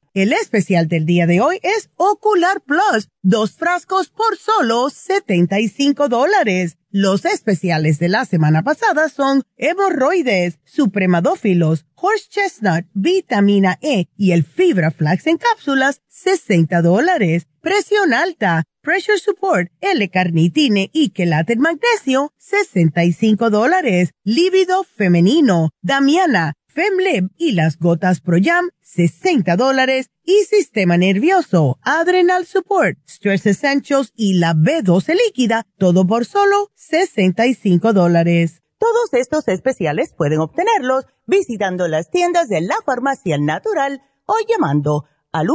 El 0.13 0.33
especial 0.33 0.89
del 0.89 1.05
día 1.05 1.25
de 1.25 1.39
hoy 1.39 1.61
es 1.63 1.89
Ocular 1.95 2.59
Plus, 2.59 3.07
dos 3.21 3.53
frascos 3.53 4.09
por 4.09 4.35
solo 4.35 4.89
75 4.89 6.09
dólares. 6.09 6.77
Los 6.89 7.23
especiales 7.23 7.97
de 7.97 8.09
la 8.09 8.25
semana 8.25 8.61
pasada 8.61 9.07
son 9.07 9.43
hemorroides, 9.55 10.59
supremadófilos, 10.65 11.85
horse 11.95 12.27
chestnut, 12.29 12.87
vitamina 12.93 13.79
E 13.81 14.07
y 14.17 14.33
el 14.33 14.43
fibra 14.43 14.91
flax 14.91 15.27
en 15.27 15.37
cápsulas, 15.37 16.01
60 16.09 16.81
dólares. 16.81 17.47
Presión 17.61 18.11
alta, 18.11 18.65
pressure 18.81 19.17
support, 19.17 19.71
L-carnitine 19.79 20.89
y 20.91 21.11
quelate 21.11 21.55
magnesio, 21.55 22.33
65 22.37 23.49
dólares. 23.49 24.09
Líbido 24.25 24.83
femenino, 24.83 25.69
Damiana, 25.81 26.55
Femlib 26.73 27.29
y 27.37 27.51
las 27.51 27.77
gotas 27.77 28.21
Proyam, 28.21 28.69
60 28.81 29.55
dólares. 29.55 30.09
Y 30.23 30.43
sistema 30.45 30.97
nervioso, 30.97 31.79
Adrenal 31.81 32.45
Support, 32.45 32.97
Stress 33.07 33.45
Essentials 33.45 34.11
y 34.15 34.35
la 34.35 34.53
B12 34.53 35.15
líquida, 35.25 35.65
todo 35.77 36.05
por 36.05 36.25
solo 36.25 36.69
65 36.75 37.93
dólares. 37.93 38.61
Todos 38.77 39.13
estos 39.13 39.47
especiales 39.47 40.13
pueden 40.15 40.39
obtenerlos 40.39 41.05
visitando 41.25 41.87
las 41.87 42.09
tiendas 42.09 42.49
de 42.49 42.61
la 42.61 42.75
farmacia 42.85 43.37
natural 43.39 44.01
o 44.25 44.35
llamando 44.47 45.05
al 45.31 45.47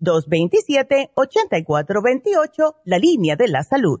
1-800-227-8428, 0.00 2.74
la 2.84 2.98
línea 2.98 3.36
de 3.36 3.48
la 3.48 3.64
salud 3.64 4.00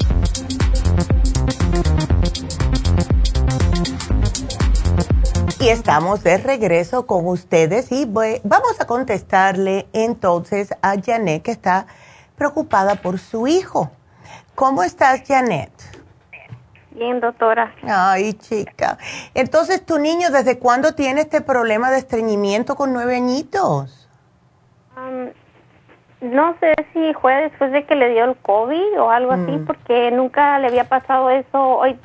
Y 5.61 5.69
estamos 5.69 6.23
de 6.23 6.39
regreso 6.39 7.05
con 7.05 7.27
ustedes 7.27 7.91
y 7.91 8.05
vamos 8.05 8.81
a 8.81 8.87
contestarle 8.87 9.85
entonces 9.93 10.73
a 10.81 10.95
Janet 10.99 11.43
que 11.43 11.51
está 11.51 11.85
preocupada 12.35 12.95
por 12.95 13.19
su 13.19 13.45
hijo. 13.45 13.91
¿Cómo 14.55 14.81
estás, 14.81 15.21
Janet? 15.27 15.71
Bien, 16.89 17.19
doctora. 17.19 17.75
Ay, 17.83 18.33
chica. 18.33 18.97
Entonces, 19.35 19.85
¿tu 19.85 19.99
niño 19.99 20.31
desde 20.31 20.57
cuándo 20.57 20.95
tiene 20.95 21.21
este 21.21 21.41
problema 21.41 21.91
de 21.91 21.99
estreñimiento 21.99 22.75
con 22.75 22.91
nueve 22.91 23.17
añitos? 23.17 24.09
no 26.21 26.55
sé 26.59 26.73
si 26.93 27.13
fue 27.15 27.33
después 27.35 27.71
de 27.71 27.85
que 27.85 27.95
le 27.95 28.09
dio 28.09 28.25
el 28.25 28.35
COVID 28.37 28.99
o 28.99 29.11
algo 29.11 29.31
así, 29.31 29.51
mm. 29.51 29.65
porque 29.65 30.09
nunca 30.11 30.57
le 30.57 30.67
había 30.67 30.85
pasado 30.85 31.29
eso. 31.29 31.59
Hoy, 31.77 31.99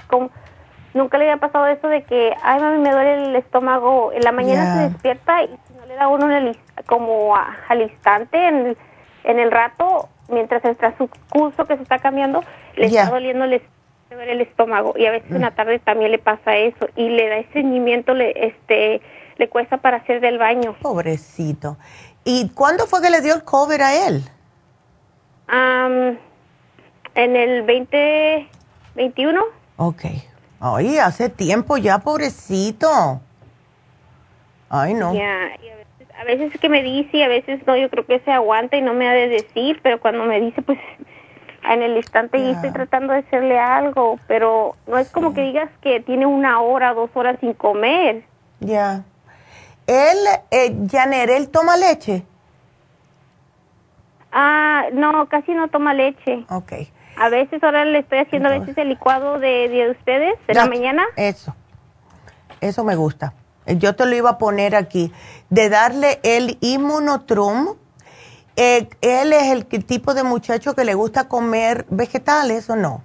nunca 0.97 1.19
le 1.19 1.31
había 1.31 1.41
pasado 1.41 1.67
eso 1.67 1.89
de 1.89 2.03
que, 2.03 2.35
ay, 2.43 2.61
mami, 2.61 2.79
me 2.79 2.91
duele 2.91 3.25
el 3.27 3.37
estómago. 3.37 4.13
En 4.13 4.23
la 4.23 4.33
mañana 4.33 4.75
se 4.75 4.89
despierta 4.91 5.45
y 5.45 5.51
no 5.79 5.87
le 5.87 5.95
da 5.95 6.09
uno 6.09 6.29
como 6.87 7.35
al 7.37 7.83
instante, 7.83 8.49
en 8.49 8.67
el, 8.67 8.79
en 9.25 9.39
el 9.39 9.51
rato, 9.51 10.09
mientras 10.29 10.65
está 10.65 10.97
su 10.97 11.09
curso 11.31 11.65
que 11.65 11.77
se 11.77 11.83
está 11.83 11.99
cambiando, 11.99 12.43
le 12.77 12.87
está 12.87 13.11
doliendo 13.11 13.45
el 13.45 13.55
estómago 13.55 13.77
el 14.11 14.41
estómago 14.41 14.95
y 14.97 15.07
a 15.07 15.11
veces 15.11 15.31
en 15.31 15.41
la 15.41 15.51
mm. 15.51 15.55
tarde 15.55 15.79
también 15.81 16.13
le 16.13 16.19
pasa 16.19 16.57
eso 16.57 16.89
y 16.95 17.09
le 17.09 17.29
da 17.29 17.39
estreñimiento, 17.39 18.15
le 18.15 18.47
este 18.47 19.01
le 19.37 19.49
cuesta 19.49 19.79
para 19.79 19.99
hacer 19.99 20.21
del 20.21 20.39
baño. 20.39 20.77
Pobrecito. 20.81 21.77
¿Y 22.25 22.49
cuándo 22.51 22.87
fue 22.87 23.03
que 23.03 23.11
le 23.11 23.21
dio 23.21 23.35
el 23.35 23.45
cover 23.45 23.83
a 23.83 24.07
él? 24.07 24.23
en 27.15 27.37
el 27.37 27.67
2021. 27.67 29.41
Ok. 29.77 30.03
Ay, 30.75 30.99
hace 30.99 31.29
tiempo 31.29 31.77
ya, 31.77 31.99
pobrecito. 31.99 33.21
Ay, 34.69 34.95
no. 34.95 35.11
A, 35.11 36.25
veces, 36.25 36.55
a 36.55 36.59
que 36.59 36.69
me 36.69 36.83
dice 36.83 37.19
y 37.19 37.23
a 37.23 37.29
veces 37.29 37.65
no, 37.67 37.77
yo 37.77 37.89
creo 37.89 38.05
que 38.05 38.19
se 38.21 38.33
aguanta 38.33 38.77
y 38.77 38.83
no 38.83 38.93
me 38.93 39.09
ha 39.09 39.13
de 39.13 39.29
decir, 39.29 39.79
pero 39.83 40.01
cuando 40.01 40.25
me 40.25 40.41
dice, 40.41 40.63
pues 40.63 40.79
en 41.69 41.83
el 41.83 41.97
instante 41.97 42.39
y 42.39 42.51
estoy 42.51 42.71
tratando 42.71 43.13
de 43.13 43.21
hacerle 43.21 43.59
algo, 43.59 44.19
pero 44.27 44.77
no 44.87 44.99
es 44.99 45.11
como 45.11 45.35
que 45.35 45.43
digas 45.43 45.71
que 45.83 46.01
tiene 46.01 46.27
una 46.27 46.61
hora, 46.61 46.95
dos 46.95 47.11
horas 47.15 47.37
sin 47.41 47.55
comer. 47.55 48.25
Ya. 48.61 49.05
Él, 49.87 50.17
eh, 50.51 50.77
Janer, 50.91 51.31
¿él 51.31 51.49
toma 51.49 51.77
leche? 51.77 52.25
Ah, 54.33 54.87
no, 54.93 55.27
casi 55.29 55.53
no 55.55 55.69
toma 55.69 55.95
leche. 55.95 56.45
Ok. 56.51 56.73
A 57.17 57.29
veces 57.29 57.63
ahora 57.63 57.85
le 57.85 57.99
estoy 57.99 58.19
haciendo 58.19 58.49
a 58.49 58.59
veces 58.59 58.77
el 58.79 58.89
licuado 58.89 59.39
de, 59.39 59.69
de 59.69 59.91
ustedes 59.91 60.35
de 60.47 60.55
la 60.55 60.67
mañana. 60.67 61.05
Eso. 61.17 61.55
Eso 62.61 62.85
me 62.85 62.97
gusta. 62.97 63.35
Yo 63.67 63.97
te 63.97 64.07
lo 64.07 64.15
iba 64.15 64.31
a 64.31 64.39
poner 64.39 64.77
aquí. 64.77 65.13
De 65.51 65.69
darle 65.69 66.21
el 66.23 66.59
inmunotrum 66.61 67.77
eh, 68.57 68.89
¿Él 69.03 69.35
es 69.35 69.53
el 69.53 69.67
tipo 69.67 70.15
de 70.15 70.25
muchacho 70.25 70.75
que 70.75 70.85
le 70.85 70.95
gusta 70.95 71.29
comer 71.29 71.85
vegetales 71.91 72.71
o 72.71 72.77
no? 72.77 73.05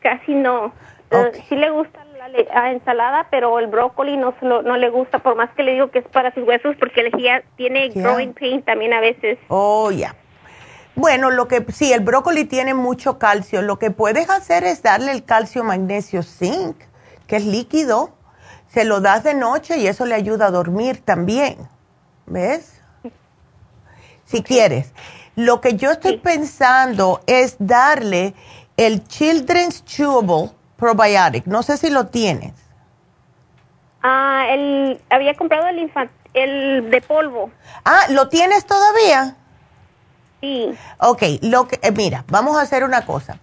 Casi 0.00 0.34
no. 0.34 0.72
Eh, 1.12 1.44
sí 1.48 1.54
le 1.54 1.70
gusta 1.70 2.04
la, 2.04 2.72
ensalada, 2.72 3.28
pero 3.30 3.58
el 3.60 3.68
brócoli 3.68 4.16
no, 4.16 4.34
no 4.40 4.76
le 4.76 4.90
gusta, 4.90 5.20
por 5.20 5.36
más 5.36 5.50
que 5.50 5.62
le 5.62 5.74
digo 5.74 5.90
que 5.90 6.00
es 6.00 6.08
para 6.08 6.34
sus 6.34 6.46
huesos, 6.46 6.74
porque 6.76 7.02
el 7.02 7.12
tiene 7.56 7.88
growing 7.90 8.32
pain 8.32 8.62
también 8.62 8.92
a 8.94 9.00
veces. 9.00 9.38
Oh, 9.48 9.92
ya. 9.92 10.16
Bueno, 10.94 11.30
lo 11.30 11.48
que 11.48 11.64
sí, 11.72 11.92
el 11.92 12.00
brócoli 12.00 12.44
tiene 12.44 12.74
mucho 12.74 13.18
calcio. 13.18 13.62
Lo 13.62 13.78
que 13.78 13.90
puedes 13.90 14.28
hacer 14.28 14.64
es 14.64 14.82
darle 14.82 15.12
el 15.12 15.24
calcio 15.24 15.64
magnesio 15.64 16.22
zinc, 16.22 16.76
que 17.26 17.36
es 17.36 17.44
líquido. 17.44 18.14
Se 18.68 18.84
lo 18.84 19.00
das 19.00 19.24
de 19.24 19.34
noche 19.34 19.78
y 19.78 19.86
eso 19.86 20.04
le 20.06 20.14
ayuda 20.14 20.46
a 20.46 20.50
dormir 20.50 21.02
también. 21.02 21.56
¿Ves? 22.26 22.82
si 24.32 24.42
quieres. 24.42 24.92
Lo 25.36 25.60
que 25.60 25.76
yo 25.76 25.90
estoy 25.90 26.18
pensando 26.18 27.20
es 27.26 27.56
darle 27.58 28.34
el 28.76 29.06
Children's 29.06 29.84
Chewable 29.84 30.50
Probiotic. 30.76 31.46
No 31.46 31.62
sé 31.62 31.76
si 31.76 31.90
lo 31.90 32.06
tienes. 32.06 32.52
Ah, 34.02 34.46
el, 34.48 35.00
había 35.10 35.34
comprado 35.34 35.68
el, 35.68 35.90
el 36.34 36.90
de 36.90 37.00
polvo. 37.02 37.50
Ah, 37.84 38.00
¿lo 38.10 38.28
tienes 38.28 38.66
todavía? 38.66 39.36
Sí. 40.42 40.74
Ok, 40.98 41.22
lo 41.42 41.68
que, 41.68 41.78
eh, 41.82 41.92
mira, 41.92 42.24
vamos 42.28 42.56
a 42.56 42.62
hacer 42.62 42.82
una 42.82 43.06
cosa. 43.06 43.38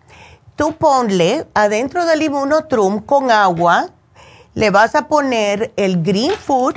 Tú 0.58 0.74
ponle 0.74 1.48
adentro 1.54 2.06
del 2.06 2.22
inmunotrum 2.22 3.00
con 3.00 3.32
agua, 3.32 3.90
le 4.54 4.70
vas 4.70 4.96
a 4.96 5.08
poner 5.08 5.72
el 5.78 6.04
green 6.04 6.34
food 6.34 6.76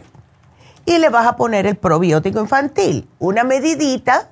y 0.86 0.98
le 0.98 1.08
vas 1.08 1.26
a 1.26 1.34
poner 1.34 1.66
el 1.66 1.76
probiótico 1.76 2.38
infantil. 2.38 3.08
Una 3.18 3.42
medidita 3.42 4.28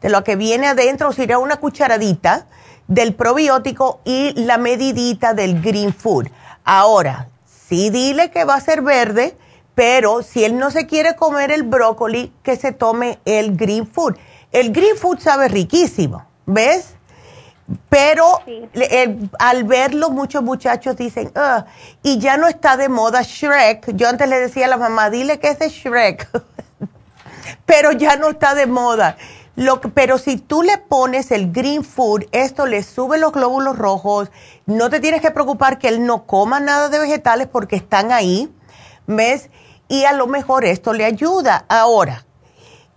de 0.00 0.10
lo 0.10 0.22
que 0.22 0.36
viene 0.36 0.68
adentro, 0.68 1.12
sería 1.12 1.38
una 1.38 1.56
cucharadita 1.56 2.46
del 2.86 3.14
probiótico 3.14 4.00
y 4.04 4.32
la 4.44 4.58
medidita 4.58 5.34
del 5.34 5.60
green 5.60 5.92
food. 5.92 6.28
Ahora, 6.64 7.28
sí 7.46 7.90
dile 7.90 8.30
que 8.30 8.44
va 8.44 8.54
a 8.54 8.60
ser 8.60 8.82
verde, 8.82 9.36
pero 9.74 10.22
si 10.22 10.44
él 10.44 10.58
no 10.58 10.70
se 10.70 10.86
quiere 10.86 11.16
comer 11.16 11.50
el 11.50 11.64
brócoli, 11.64 12.32
que 12.44 12.56
se 12.56 12.70
tome 12.70 13.18
el 13.24 13.56
green 13.56 13.86
food. 13.88 14.16
El 14.52 14.72
green 14.72 14.96
food 14.96 15.18
sabe 15.18 15.48
riquísimo, 15.48 16.24
¿ves? 16.46 16.94
Pero 17.88 18.40
al 19.38 19.64
verlo, 19.64 20.10
muchos 20.10 20.42
muchachos 20.42 20.96
dicen, 20.96 21.32
y 22.02 22.18
ya 22.18 22.36
no 22.36 22.46
está 22.46 22.76
de 22.76 22.88
moda 22.88 23.22
Shrek. 23.22 23.96
Yo 23.96 24.08
antes 24.08 24.28
le 24.28 24.38
decía 24.38 24.66
a 24.66 24.68
la 24.68 24.76
mamá, 24.76 25.08
dile 25.08 25.38
que 25.38 25.48
es 25.48 25.58
de 25.58 25.68
Shrek. 25.68 26.28
pero 27.66 27.92
ya 27.92 28.16
no 28.16 28.30
está 28.30 28.54
de 28.54 28.66
moda. 28.66 29.16
Lo, 29.54 29.80
pero 29.80 30.18
si 30.18 30.38
tú 30.38 30.62
le 30.62 30.78
pones 30.78 31.30
el 31.30 31.52
green 31.52 31.84
food, 31.84 32.24
esto 32.32 32.66
le 32.66 32.82
sube 32.82 33.18
los 33.18 33.32
glóbulos 33.32 33.78
rojos. 33.78 34.30
No 34.66 34.90
te 34.90 35.00
tienes 35.00 35.20
que 35.20 35.30
preocupar 35.30 35.78
que 35.78 35.88
él 35.88 36.04
no 36.04 36.26
coma 36.26 36.60
nada 36.60 36.88
de 36.88 36.98
vegetales 36.98 37.48
porque 37.50 37.76
están 37.76 38.12
ahí. 38.12 38.52
¿Ves? 39.06 39.50
Y 39.88 40.04
a 40.04 40.12
lo 40.12 40.26
mejor 40.26 40.64
esto 40.64 40.92
le 40.92 41.04
ayuda. 41.04 41.64
Ahora, 41.68 42.24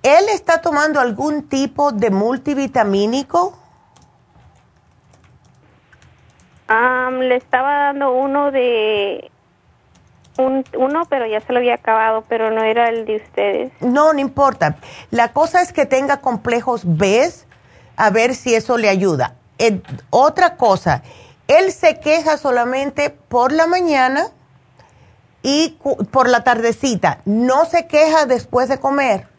¿él 0.06 0.30
está 0.30 0.62
tomando 0.62 1.00
algún 1.00 1.50
tipo 1.50 1.92
de 1.92 2.12
multivitamínico? 2.12 3.58
le 6.68 7.36
estaba 7.36 7.86
dando 7.88 8.14
uno 8.14 8.52
de 8.52 9.32
uno, 10.38 11.06
pero 11.10 11.26
ya 11.26 11.40
se 11.40 11.54
lo 11.54 11.60
había 11.60 11.76
acabado, 11.76 12.24
pero 12.28 12.52
no 12.52 12.64
era 12.64 12.90
el 12.90 13.06
de 13.06 13.16
ustedes. 13.16 13.72
No, 13.80 14.14
no 14.14 14.20
importa. 14.20 14.76
La 15.10 15.32
cosa 15.32 15.62
es 15.62 15.72
que 15.72 15.86
tenga 15.86 16.18
complejos 16.18 16.82
B, 16.84 17.32
a 17.96 18.10
ver 18.10 18.36
si 18.36 18.54
eso 18.54 18.78
le 18.78 18.90
ayuda. 18.90 19.36
Eh, 19.60 19.82
otra 20.10 20.58
cosa, 20.58 21.04
él 21.48 21.72
se 21.72 22.00
queja 22.00 22.38
solamente 22.38 23.10
por 23.10 23.54
la 23.54 23.66
mañana 23.66 24.28
y 25.42 25.80
por 26.12 26.28
la 26.28 26.44
tardecita. 26.44 27.22
¿No 27.26 27.66
se 27.66 27.88
queja 27.88 28.26
después 28.26 28.68
de 28.68 28.80
comer? 28.80 29.35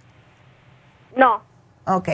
No. 1.17 1.41
Ok. 1.87 2.11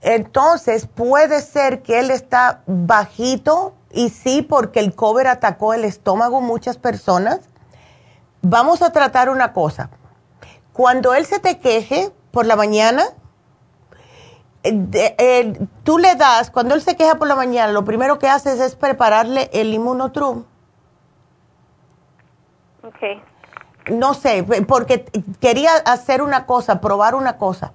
Entonces, 0.00 0.86
puede 0.86 1.42
ser 1.42 1.82
que 1.82 2.00
él 2.00 2.10
está 2.10 2.62
bajito 2.66 3.74
y 3.90 4.08
sí, 4.08 4.42
porque 4.42 4.80
el 4.80 4.94
cover 4.94 5.26
atacó 5.26 5.74
el 5.74 5.84
estómago 5.84 6.40
muchas 6.40 6.78
personas. 6.78 7.40
Vamos 8.40 8.82
a 8.82 8.90
tratar 8.90 9.28
una 9.28 9.52
cosa. 9.52 9.90
Cuando 10.72 11.14
él 11.14 11.26
se 11.26 11.38
te 11.38 11.58
queje 11.60 12.10
por 12.30 12.46
la 12.46 12.56
mañana, 12.56 13.04
eh, 14.64 15.66
tú 15.84 15.98
le 15.98 16.14
das, 16.14 16.50
cuando 16.50 16.74
él 16.74 16.82
se 16.82 16.96
queja 16.96 17.16
por 17.16 17.28
la 17.28 17.36
mañana, 17.36 17.72
lo 17.72 17.84
primero 17.84 18.18
que 18.18 18.28
haces 18.28 18.58
es 18.60 18.74
prepararle 18.74 19.50
el 19.52 19.74
inmunotrum. 19.74 20.44
Ok. 22.82 23.22
No 23.90 24.14
sé, 24.14 24.44
porque 24.66 25.04
quería 25.40 25.72
hacer 25.84 26.22
una 26.22 26.46
cosa, 26.46 26.80
probar 26.80 27.14
una 27.14 27.36
cosa. 27.36 27.72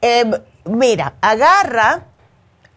Eh, 0.00 0.42
mira, 0.64 1.14
agarra 1.20 2.06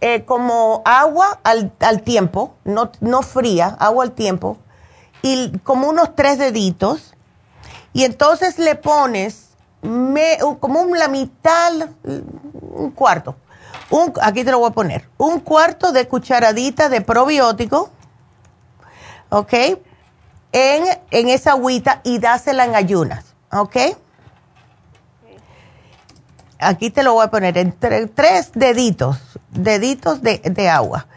eh, 0.01 0.23
como 0.25 0.81
agua 0.85 1.39
al, 1.43 1.73
al 1.79 2.01
tiempo, 2.03 2.55
no, 2.63 2.91
no, 3.01 3.21
fría, 3.21 3.75
agua 3.79 4.03
al 4.03 4.11
tiempo, 4.11 4.57
y 5.21 5.57
como 5.59 5.89
unos 5.89 6.15
tres 6.15 6.37
deditos, 6.37 7.15
y 7.93 8.03
entonces 8.03 8.59
le 8.59 8.75
pones 8.75 9.45
como 10.59 10.81
un, 10.81 10.97
la 10.97 11.07
mitad, 11.07 11.71
un 12.03 12.91
cuarto. 12.91 13.35
Aquí 14.21 14.43
te 14.43 14.51
lo 14.51 14.59
voy 14.59 14.69
a 14.69 14.73
poner. 14.73 15.07
Un 15.17 15.39
cuarto 15.39 15.91
de 15.91 16.07
cucharadita 16.07 16.89
de 16.89 17.01
probiótico, 17.01 17.89
¿ok? 19.29 19.53
En, 20.57 21.27
esa 21.27 21.51
agüita 21.51 21.99
y 22.05 22.19
dásela 22.19 22.63
en 22.63 22.75
ayunas, 22.75 23.25
¿ok? 23.51 23.75
Aquí 26.59 26.91
te 26.91 27.03
lo 27.03 27.15
voy 27.15 27.25
a 27.25 27.29
poner 27.29 27.57
entre 27.57 28.07
tres 28.07 28.51
deditos, 28.53 29.17
deditos 29.51 30.21
de, 30.21 30.37
de 30.37 30.69
agua. 30.69 31.07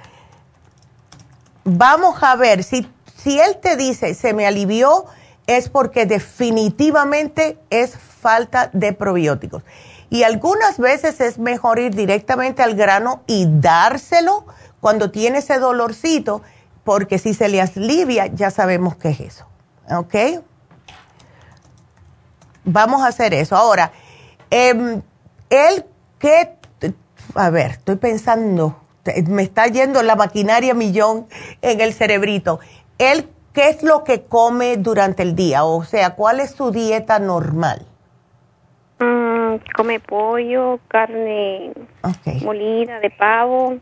Vamos 1.63 2.21
a 2.21 2.35
ver, 2.35 2.65
si, 2.65 2.91
si 3.17 3.39
él 3.39 3.59
te 3.63 3.77
dice, 3.77 4.15
se 4.15 4.35
me 4.35 4.45
alivió, 4.45 5.05
es 5.47 5.69
porque 5.69 6.05
definitivamente 6.05 7.61
es 7.71 7.97
falta 7.97 8.71
de 8.73 8.93
probióticos. 8.93 9.63
Y 10.11 10.25
algunas 10.25 10.79
veces 10.79 11.21
es 11.21 11.39
mejor 11.39 11.79
ir 11.79 11.95
directamente 11.95 12.65
al 12.65 12.75
grano 12.75 13.23
y 13.29 13.47
dárselo 13.49 14.47
cuando 14.81 15.13
tiene 15.13 15.39
ese 15.39 15.61
dolorcito, 15.61 16.43
porque 16.89 17.19
si 17.19 17.35
se 17.35 17.51
le 17.51 17.61
alivia, 17.61 18.29
ya 18.29 18.51
sabemos 18.51 18.97
qué 18.97 19.11
es 19.11 19.21
eso. 19.21 19.47
¿Ok? 19.95 20.15
Vamos 22.65 23.03
a 23.03 23.09
hacer 23.09 23.35
eso. 23.35 23.57
Ahora, 23.57 23.93
eh, 24.51 25.03
él, 25.51 25.85
¿qué? 26.19 26.57
A 27.35 27.51
ver, 27.51 27.73
estoy 27.73 27.97
pensando, 27.97 28.81
me 29.27 29.43
está 29.43 29.67
yendo 29.67 30.03
la 30.03 30.17
maquinaria 30.17 30.73
millón 30.73 31.27
en 31.61 31.83
el 31.83 31.93
cerebrito. 31.93 32.59
Él, 32.97 33.29
¿qué 33.53 33.69
es 33.69 33.83
lo 33.83 34.03
que 34.03 34.23
come 34.23 34.79
durante 34.79 35.23
el 35.23 35.35
día? 35.37 35.65
O 35.65 35.85
sea, 35.85 36.15
¿cuál 36.15 36.41
es 36.41 36.53
su 36.53 36.71
dieta 36.71 37.19
normal? 37.19 37.85
Mm, 38.99 39.57
come 39.77 40.01
pollo, 40.01 40.81
carne 40.89 41.71
molida 42.43 42.99
de 43.01 43.11
pavo. 43.11 43.77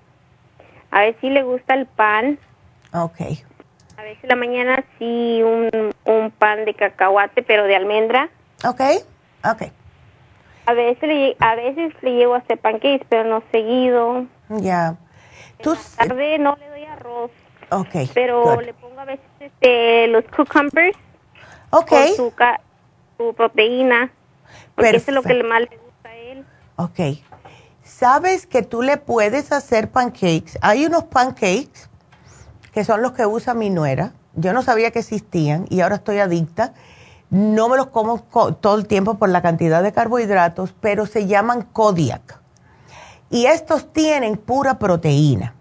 A 0.91 1.03
ver 1.03 1.16
si 1.20 1.31
le 1.31 1.45
gusta 1.45 1.74
el 1.74 1.87
pan. 1.87 2.41
Ok. 2.97 3.20
A 3.98 4.02
veces 4.02 4.24
en 4.24 4.28
la 4.28 4.36
mañana 4.36 4.85
sí 4.98 5.43
un, 5.43 5.93
un 6.05 6.31
pan 6.31 6.64
de 6.64 6.74
cacahuate, 6.74 7.43
pero 7.43 7.64
de 7.64 7.77
almendra. 7.77 8.31
Ok, 8.64 8.81
ok. 9.44 9.70
A 10.66 10.73
veces 10.73 11.09
le, 11.09 11.36
a 11.39 11.55
veces 11.55 11.93
le 12.02 12.14
llevo 12.14 12.35
a 12.35 12.39
hacer 12.39 12.59
pancakes, 12.59 13.06
pero 13.09 13.24
no 13.24 13.43
seguido. 13.52 14.27
Ya. 14.48 14.97
¿Tú 15.62 15.77
tarde 15.97 16.39
no 16.39 16.56
le 16.56 16.68
doy 16.68 16.85
arroz. 16.85 17.31
Ok. 17.70 18.10
Pero 18.14 18.60
le 18.60 18.74
pongo 18.74 19.01
a 19.01 19.05
veces 19.05 19.24
este, 19.40 20.06
los 20.09 20.24
cucumbers. 20.24 20.97
Ok. 21.70 21.89
Con 21.89 22.09
su, 22.09 22.32
su 23.18 23.35
proteína. 23.35 24.10
Porque 24.74 24.97
eso 24.97 25.10
es 25.10 25.14
lo 25.14 25.23
que 25.23 25.43
más 25.43 25.60
le 25.60 25.77
gusta 25.77 26.09
a 26.09 26.16
él. 26.16 26.44
Ok. 26.77 27.01
¿Sabes 27.82 28.47
que 28.47 28.62
tú 28.62 28.82
le 28.82 28.97
puedes 28.97 29.52
hacer 29.52 29.90
pancakes? 29.90 30.59
Hay 30.60 30.85
unos 30.85 31.05
pancakes 31.05 31.89
que 32.77 32.85
son 32.85 33.01
los 33.01 33.12
que 33.12 33.24
usa 33.24 33.55
mi 33.55 33.70
nuera. 33.70 34.12
Yo 34.35 34.53
no 34.53 34.61
sabía 34.61 34.90
que 34.90 34.98
existían 34.98 35.65
y 35.70 35.81
ahora 35.81 35.94
estoy 35.94 36.19
adicta 36.19 36.74
no 37.31 37.70
me 37.70 37.78
los 37.78 37.86
como 37.86 38.20
todo 38.20 38.77
el 38.77 38.86
tiempo 38.86 39.15
por 39.15 39.31
la 39.31 39.40
cantidad 39.40 39.82
de 39.82 39.93
carbohidratos, 39.93 40.74
pero 40.78 41.07
se 41.07 41.27
llaman 41.27 41.62
Kodiak. 41.62 42.39
Y 43.31 43.47
estos 43.47 43.90
tienen 43.94 44.36
pura 44.36 44.78
proteína. 44.78 45.55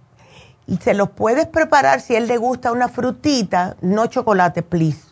Y 0.68 0.76
se 0.76 0.94
los 0.94 1.10
puedes 1.10 1.46
preparar 1.48 2.02
si 2.02 2.16
él 2.16 2.28
le 2.28 2.36
gusta 2.36 2.74
una 2.74 2.90
frutita, 2.90 3.78
no 3.80 4.08
chocolate, 4.08 4.62
please. 4.62 5.08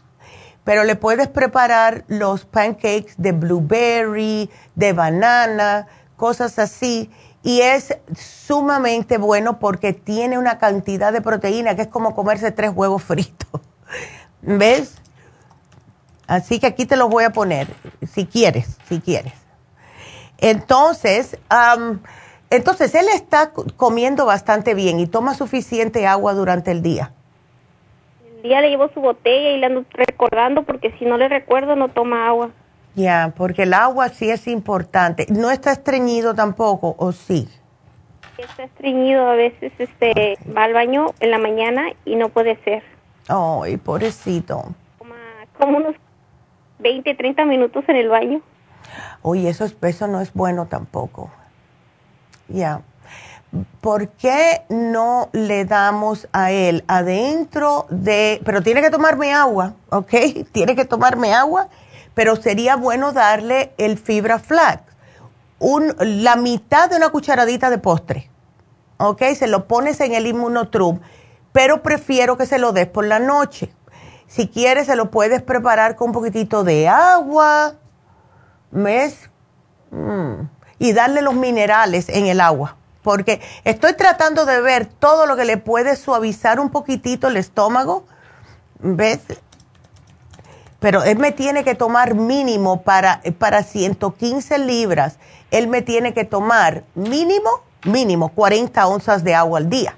Pero 0.66 0.84
le 0.84 0.98
puedes 0.98 1.30
preparar 1.30 2.04
los 2.10 2.44
pancakes 2.44 3.14
de 3.16 3.32
blueberry, 3.32 4.50
de 4.76 4.92
banana, 4.92 5.88
cosas 6.18 6.60
así. 6.60 7.10
Y 7.44 7.60
es 7.60 7.98
sumamente 8.16 9.18
bueno 9.18 9.60
porque 9.60 9.92
tiene 9.92 10.38
una 10.38 10.58
cantidad 10.58 11.12
de 11.12 11.22
proteína 11.22 11.76
que 11.76 11.84
es 11.84 11.88
como 11.90 12.16
comerse 12.16 12.52
tres 12.52 12.72
huevos 12.74 13.04
fritos. 13.04 13.62
¿Ves? 14.42 14.96
Así 16.26 16.60
que 16.60 16.68
aquí 16.68 16.86
te 16.86 16.96
los 16.96 17.10
voy 17.10 17.26
a 17.26 17.32
poner, 17.32 17.68
si 18.10 18.26
quieres, 18.26 18.78
si 18.88 19.02
quieres. 19.02 19.34
Entonces, 20.38 21.38
entonces 22.50 22.96
él 22.96 23.06
está 23.14 23.52
comiendo 23.78 24.26
bastante 24.26 24.74
bien 24.74 25.00
y 25.00 25.08
toma 25.08 25.36
suficiente 25.36 26.08
agua 26.08 26.34
durante 26.34 26.72
el 26.72 26.82
día. 26.82 27.12
El 28.38 28.44
día 28.44 28.62
le 28.62 28.70
llevo 28.70 28.90
su 28.94 29.02
botella 29.02 29.52
y 29.52 29.60
le 29.60 29.66
ando 29.66 29.86
recordando 29.92 30.64
porque 30.64 30.92
si 30.98 31.06
no 31.06 31.18
le 31.18 31.30
recuerdo 31.30 31.76
no 31.76 31.90
toma 31.90 32.28
agua. 32.28 32.52
Ya, 32.96 33.34
porque 33.36 33.64
el 33.64 33.74
agua 33.74 34.10
sí 34.10 34.30
es 34.30 34.48
importante. 34.48 35.26
¿No 35.30 35.50
está 35.50 35.72
estreñido 35.72 36.36
tampoco 36.36 36.96
o 36.98 37.12
sí? 37.12 37.50
Está 38.38 38.64
estreñido, 38.64 39.28
a 39.28 39.36
veces 39.36 39.72
este, 39.78 40.38
va 40.56 40.66
al 40.66 40.74
baño 40.74 41.08
en 41.20 41.32
la 41.32 41.38
mañana 41.38 41.88
y 42.06 42.16
no 42.16 42.30
puede 42.30 42.58
ser. 42.64 42.84
Ay, 43.28 43.78
pobrecito. 43.78 44.74
como 45.58 45.78
unos 45.78 45.96
20, 46.80 47.16
30 47.16 47.46
minutos 47.46 47.84
en 47.88 47.96
el 47.96 48.10
baño. 48.10 48.42
Oye, 49.22 49.50
eso, 49.50 49.66
eso 49.82 50.08
no 50.08 50.22
es 50.22 50.34
bueno 50.34 50.68
tampoco. 50.68 51.32
Ya. 52.48 52.82
¿Por 53.82 54.10
qué 54.10 54.64
no 54.70 55.30
le 55.32 55.66
damos 55.66 56.28
a 56.34 56.52
él 56.52 56.84
adentro 56.88 57.86
de... 57.90 58.42
Pero 58.44 58.62
tiene 58.62 58.82
que 58.82 58.90
tomarme 58.90 59.32
agua, 59.32 59.76
¿ok? 59.90 60.12
Tiene 60.52 60.76
que 60.76 60.86
tomarme 60.86 61.34
agua, 61.34 61.70
pero 62.14 62.36
sería 62.36 62.76
bueno 62.76 63.12
darle 63.12 63.74
el 63.78 63.98
fibra 63.98 64.40
flax. 64.40 64.84
Un, 65.60 65.96
la 66.00 66.36
mitad 66.36 66.90
de 66.90 66.98
una 66.98 67.10
cucharadita 67.10 67.70
de 67.70 67.78
postre, 67.78 68.30
¿ok? 68.98 69.22
Se 69.36 69.48
lo 69.48 69.68
pones 69.68 70.02
en 70.02 70.14
el 70.14 70.28
inmunotrum, 70.28 71.00
pero 71.52 71.82
prefiero 71.82 72.38
que 72.38 72.46
se 72.46 72.60
lo 72.60 72.74
des 72.74 72.88
por 72.88 73.06
la 73.06 73.20
noche 73.20 73.74
si 74.34 74.48
quieres, 74.48 74.88
se 74.88 74.96
lo 74.96 75.12
puedes 75.12 75.44
preparar 75.44 75.96
con 75.96 76.08
un 76.08 76.14
poquitito 76.14 76.64
de 76.64 76.88
agua, 76.88 77.76
¿ves? 78.72 79.30
Mm. 79.92 80.48
Y 80.80 80.94
darle 80.94 81.22
los 81.22 81.36
minerales 81.36 82.10
en 82.10 82.26
el 82.26 82.42
agua. 82.42 82.76
Porque 83.04 83.42
estoy 83.64 83.94
tratando 83.94 84.48
de 84.48 84.60
ver 84.60 84.88
todo 84.88 85.28
lo 85.28 85.36
que 85.36 85.46
le 85.46 85.58
puede 85.58 85.96
suavizar 85.96 86.60
un 86.60 86.72
poquitito 86.72 87.28
el 87.28 87.38
estómago, 87.38 88.08
¿ves? 88.80 89.20
Pero 90.84 91.02
él 91.06 91.18
me 91.18 91.32
tiene 91.32 91.64
que 91.64 91.76
tomar 91.76 92.14
mínimo 92.14 92.82
para, 92.82 93.22
para 93.40 93.64
115 93.64 94.58
libras, 94.58 95.18
él 95.50 95.70
me 95.70 95.82
tiene 95.82 96.14
que 96.14 96.26
tomar 96.26 96.84
mínimo, 96.94 97.50
mínimo 97.86 98.28
40 98.28 98.86
onzas 98.86 99.24
de 99.24 99.34
agua 99.34 99.60
al 99.60 99.70
día. 99.70 99.96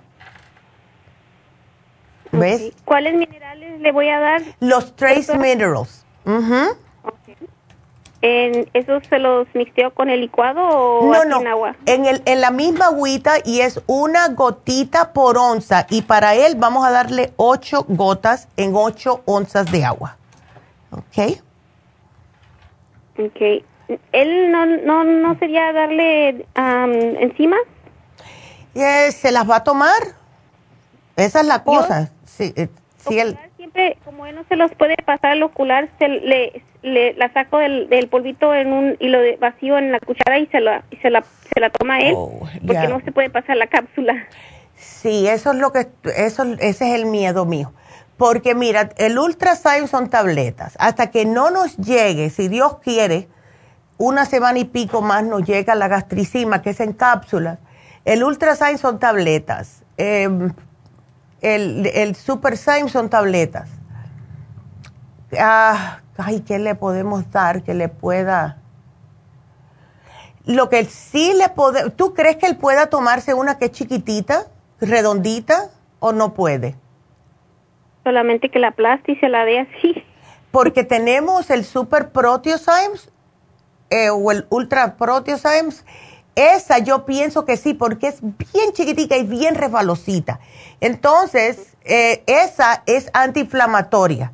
¿Ves? 2.31 2.71
¿Cuáles 2.85 3.15
minerales 3.15 3.81
le 3.81 3.91
voy 3.91 4.09
a 4.09 4.19
dar? 4.19 4.43
Los 4.59 4.95
trace 4.95 5.35
minerals. 5.35 6.05
¿En 8.21 8.69
¿Esos 8.73 9.01
se 9.09 9.17
los 9.17 9.47
mixteo 9.55 9.91
con 9.91 10.11
el 10.11 10.21
licuado 10.21 10.61
o 10.67 11.11
no, 11.11 11.25
no. 11.25 11.41
en 11.41 11.47
agua? 11.47 11.75
En, 11.87 12.05
el, 12.05 12.21
en 12.25 12.41
la 12.41 12.51
misma 12.51 12.85
agüita 12.85 13.37
y 13.43 13.61
es 13.61 13.81
una 13.87 14.27
gotita 14.27 15.13
por 15.13 15.39
onza. 15.39 15.87
Y 15.89 16.03
para 16.03 16.35
él 16.35 16.53
vamos 16.57 16.85
a 16.85 16.91
darle 16.91 17.33
ocho 17.37 17.87
gotas 17.87 18.49
en 18.55 18.75
ocho 18.75 19.23
onzas 19.25 19.71
de 19.71 19.83
agua. 19.83 20.17
¿Ok? 20.97 21.41
Ok. 23.19 23.63
¿Él 24.11 24.51
no, 24.51 24.65
no, 24.65 25.03
no 25.03 25.37
sería 25.37 25.71
darle 25.71 26.45
encima? 26.55 27.57
Eh, 28.73 29.11
¿Se 29.11 29.31
las 29.31 29.49
va 29.49 29.57
a 29.57 29.63
tomar? 29.63 30.01
Esa 31.15 31.41
es 31.41 31.47
la 31.47 31.63
cosa. 31.63 32.11
Sí, 32.25 32.53
eh, 32.55 32.67
él... 33.09 33.37
Siempre, 33.57 33.97
como 34.03 34.25
él 34.25 34.35
no 34.35 34.43
se 34.49 34.55
los 34.55 34.71
puede 34.75 34.95
pasar 35.05 35.31
al 35.31 35.43
ocular, 35.43 35.89
se 35.97 36.07
le, 36.07 36.63
le 36.81 37.13
la 37.13 37.31
saco 37.33 37.57
del, 37.57 37.89
del, 37.89 38.09
polvito 38.09 38.53
en 38.53 38.73
un 38.73 38.97
y 38.99 39.07
lo 39.07 39.19
vacío 39.39 39.77
en 39.77 39.91
la 39.91 39.99
cuchara 39.99 40.37
y 40.39 40.45
se 40.47 40.59
la, 40.59 40.83
y 40.91 40.97
se 40.97 41.09
la, 41.09 41.23
se 41.53 41.59
la 41.59 41.69
toma 41.69 41.99
él, 41.99 42.13
oh, 42.15 42.41
porque 42.65 42.87
no 42.87 43.01
se 43.01 43.11
puede 43.11 43.29
pasar 43.29 43.57
la 43.57 43.67
cápsula. 43.67 44.27
Sí, 44.75 45.27
eso 45.27 45.51
es 45.51 45.57
lo 45.57 45.71
que, 45.71 45.87
eso, 46.15 46.43
ese 46.59 46.89
es 46.89 46.95
el 46.95 47.05
miedo 47.05 47.45
mío. 47.45 47.73
Porque 48.17 48.55
mira, 48.55 48.89
el 48.97 49.19
Ultrasign 49.19 49.87
son 49.87 50.09
tabletas. 50.09 50.75
Hasta 50.79 51.11
que 51.11 51.25
no 51.25 51.49
nos 51.49 51.75
llegue, 51.77 52.29
si 52.29 52.47
Dios 52.47 52.77
quiere, 52.79 53.27
una 53.97 54.25
semana 54.25 54.59
y 54.59 54.65
pico 54.65 55.01
más 55.01 55.23
nos 55.23 55.43
llega 55.43 55.75
la 55.75 55.87
gastricima, 55.87 56.61
que 56.61 56.71
es 56.71 56.79
en 56.79 56.93
cápsulas. 56.93 57.59
El 58.05 58.23
Ultrasign 58.23 58.77
son 58.77 58.99
tabletas. 58.99 59.83
Eh, 59.97 60.29
el, 61.41 61.85
el 61.93 62.15
Super 62.15 62.57
Syme 62.57 62.89
son 62.89 63.09
tabletas. 63.09 63.69
Ah, 65.37 65.99
ay, 66.17 66.41
¿qué 66.41 66.59
le 66.59 66.75
podemos 66.75 67.29
dar 67.31 67.63
que 67.63 67.73
le 67.73 67.89
pueda? 67.89 68.61
Lo 70.45 70.69
que 70.69 70.85
sí 70.85 71.33
le 71.33 71.49
puede, 71.49 71.89
¿tú 71.91 72.13
crees 72.13 72.37
que 72.37 72.45
él 72.45 72.57
pueda 72.57 72.87
tomarse 72.87 73.33
una 73.33 73.57
que 73.57 73.65
es 73.65 73.71
chiquitita, 73.71 74.45
redondita, 74.79 75.69
o 75.99 76.13
no 76.13 76.33
puede? 76.33 76.75
Solamente 78.05 78.49
que 78.49 78.59
la 78.59 78.69
aplaste 78.69 79.13
y 79.13 79.15
se 79.17 79.27
la 79.27 79.43
dé 79.43 79.59
así. 79.59 80.03
Porque 80.51 80.83
tenemos 80.85 81.49
el 81.49 81.65
Super 81.65 82.11
Proteosymes 82.11 83.11
eh, 83.89 84.09
o 84.09 84.31
el 84.31 84.45
Ultra 84.49 84.95
Proteosymes, 84.95 85.83
esa 86.35 86.79
yo 86.79 87.05
pienso 87.05 87.45
que 87.45 87.57
sí, 87.57 87.73
porque 87.73 88.07
es 88.07 88.21
bien 88.21 88.71
chiquitica 88.73 89.17
y 89.17 89.25
bien 89.25 89.55
resbalosita. 89.55 90.39
Entonces, 90.81 91.75
eh, 91.83 92.23
esa 92.27 92.83
es 92.85 93.09
antiinflamatoria. 93.13 94.33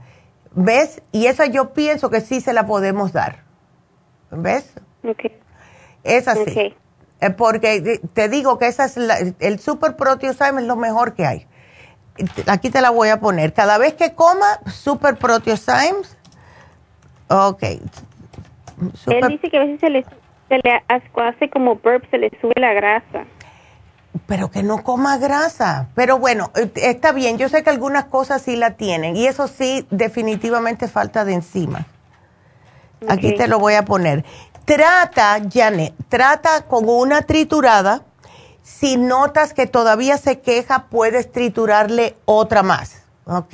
¿Ves? 0.54 1.02
Y 1.14 1.28
esa 1.28 1.46
yo 1.46 1.74
pienso 1.74 2.10
que 2.10 2.20
sí 2.20 2.42
se 2.42 2.52
la 2.52 2.66
podemos 2.66 3.14
dar. 3.14 3.44
¿Ves? 4.32 4.74
Ok. 5.04 5.32
Esa 6.04 6.36
sí. 6.36 6.76
Eh, 7.22 7.30
porque 7.30 8.02
te 8.14 8.28
digo 8.28 8.58
que 8.58 8.68
esa 8.68 8.86
es 8.86 8.98
el 8.98 9.60
Super 9.60 9.96
Proteosyme 9.96 10.62
es 10.62 10.68
lo 10.68 10.76
mejor 10.76 11.14
que 11.14 11.26
hay. 11.26 11.48
Aquí 12.48 12.70
te 12.70 12.82
la 12.82 12.90
voy 12.90 13.10
a 13.10 13.20
poner. 13.20 13.54
Cada 13.54 13.78
vez 13.78 13.94
que 13.94 14.14
coma 14.14 14.60
Super 14.68 15.18
Proteosymes, 15.18 16.18
ok. 17.30 17.64
Él 19.08 19.28
dice 19.30 19.50
que 19.50 19.58
a 19.58 19.62
veces 19.62 19.80
se 19.80 19.90
le, 19.90 20.04
se 20.50 20.58
le 20.64 20.84
hace 20.88 21.50
como 21.50 21.76
burp, 21.76 22.04
se 22.10 22.18
le 22.18 22.32
sube 22.42 22.54
la 22.58 22.74
grasa. 22.74 23.26
Pero 24.28 24.52
que 24.52 24.64
no 24.64 24.84
coma 24.84 25.18
grasa. 25.18 25.88
Pero 25.96 26.20
bueno, 26.20 26.52
eh, 26.56 26.72
está 26.76 27.12
bien. 27.12 27.38
Yo 27.38 27.48
sé 27.48 27.64
que 27.64 27.70
algunas 27.70 28.06
cosas 28.06 28.42
sí 28.42 28.56
la 28.56 28.72
tienen. 28.72 29.16
Y 29.16 29.28
eso 29.28 29.48
sí, 29.48 29.88
definitivamente 29.90 30.88
falta 30.88 31.24
de 31.24 31.34
encima. 31.34 31.86
Aquí 33.08 33.36
te 33.36 33.48
lo 33.48 33.58
voy 33.58 33.74
a 33.74 33.84
poner. 33.84 34.24
Trata, 34.66 35.40
Janet, 35.52 35.94
trata 36.08 36.66
con 36.68 36.88
una 36.88 37.24
triturada. 37.24 38.04
Si 38.64 38.98
notas 38.98 39.54
que 39.54 39.68
todavía 39.68 40.18
se 40.18 40.40
queja, 40.40 40.86
puedes 40.90 41.32
triturarle 41.32 42.16
otra 42.26 42.64
más. 42.64 43.04
¿Ok? 43.26 43.54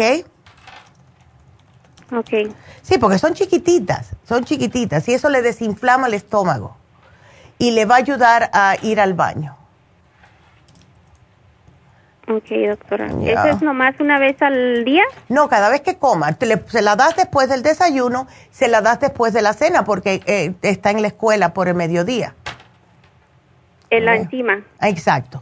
Ok. 2.11 2.53
Sí, 2.81 2.97
porque 2.97 3.19
son 3.19 3.34
chiquititas, 3.34 4.11
son 4.27 4.45
chiquititas 4.45 5.07
y 5.09 5.13
eso 5.13 5.29
le 5.29 5.41
desinflama 5.41 6.07
el 6.07 6.13
estómago 6.13 6.77
y 7.59 7.71
le 7.71 7.85
va 7.85 7.95
a 7.95 7.97
ayudar 7.97 8.49
a 8.53 8.75
ir 8.81 8.99
al 8.99 9.13
baño. 9.13 9.57
Ok, 12.29 12.49
doctora. 12.67 13.07
¿Eso 13.23 13.45
es 13.45 13.61
nomás 13.61 13.97
una 14.01 14.19
vez 14.19 14.41
al 14.41 14.84
día? 14.84 15.03
No, 15.29 15.47
cada 15.47 15.69
vez 15.69 15.79
que 15.79 15.97
coma. 15.97 16.38
se 16.67 16.81
la 16.81 16.97
das 16.97 17.15
después 17.15 17.47
del 17.47 17.63
desayuno, 17.63 18.27
se 18.51 18.67
la 18.67 18.81
das 18.81 18.99
después 18.99 19.31
de 19.31 19.41
la 19.41 19.53
cena 19.53 19.85
porque 19.85 20.21
eh, 20.25 20.53
está 20.61 20.91
en 20.91 21.01
la 21.01 21.07
escuela 21.07 21.53
por 21.53 21.69
el 21.69 21.75
mediodía. 21.75 22.35
En 23.89 24.05
la 24.05 24.15
encima. 24.15 24.61
Exacto. 24.81 25.41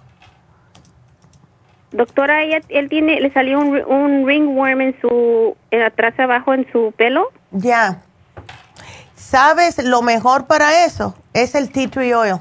Doctora, 1.91 2.43
él 2.43 2.89
tiene, 2.89 3.21
le 3.21 3.31
salió 3.31 3.59
un, 3.59 3.77
un 3.85 4.27
ringworm 4.27 4.81
en 4.81 5.01
su, 5.01 5.55
en 5.71 5.81
atrás 5.81 6.19
abajo 6.19 6.53
en 6.53 6.69
su 6.71 6.93
pelo. 6.97 7.31
Ya. 7.51 8.01
¿Sabes 9.15 9.83
lo 9.83 10.01
mejor 10.01 10.45
para 10.45 10.85
eso? 10.85 11.15
Es 11.33 11.55
el 11.55 11.71
tea 11.71 11.89
tree 11.89 12.13
oil. 12.13 12.35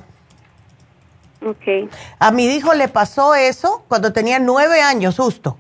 Okay. 1.45 1.89
A 2.19 2.31
mi 2.31 2.47
hijo 2.47 2.75
le 2.75 2.89
pasó 2.89 3.35
eso 3.35 3.85
cuando 3.89 4.13
tenía 4.13 4.39
nueve 4.39 4.81
años, 4.81 5.17
justo. 5.17 5.59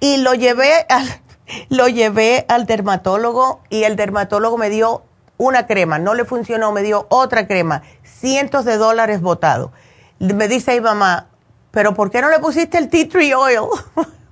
Y 0.00 0.18
lo 0.18 0.34
llevé, 0.34 0.86
al, 0.88 1.06
lo 1.70 1.88
llevé 1.88 2.44
al 2.48 2.66
dermatólogo 2.66 3.60
y 3.70 3.84
el 3.84 3.96
dermatólogo 3.96 4.58
me 4.58 4.70
dio 4.70 5.02
una 5.38 5.66
crema. 5.66 5.98
No 5.98 6.14
le 6.14 6.24
funcionó, 6.24 6.72
me 6.72 6.82
dio 6.82 7.06
otra 7.08 7.46
crema. 7.46 7.82
Cientos 8.02 8.64
de 8.64 8.76
dólares 8.76 9.22
botados. 9.22 9.70
Me 10.18 10.48
dice 10.48 10.72
ahí 10.72 10.80
mamá, 10.80 11.28
pero 11.70 11.94
¿por 11.94 12.10
qué 12.10 12.20
no 12.20 12.28
le 12.28 12.40
pusiste 12.40 12.76
el 12.76 12.88
tea 12.88 13.08
tree 13.08 13.32
oil? 13.32 13.68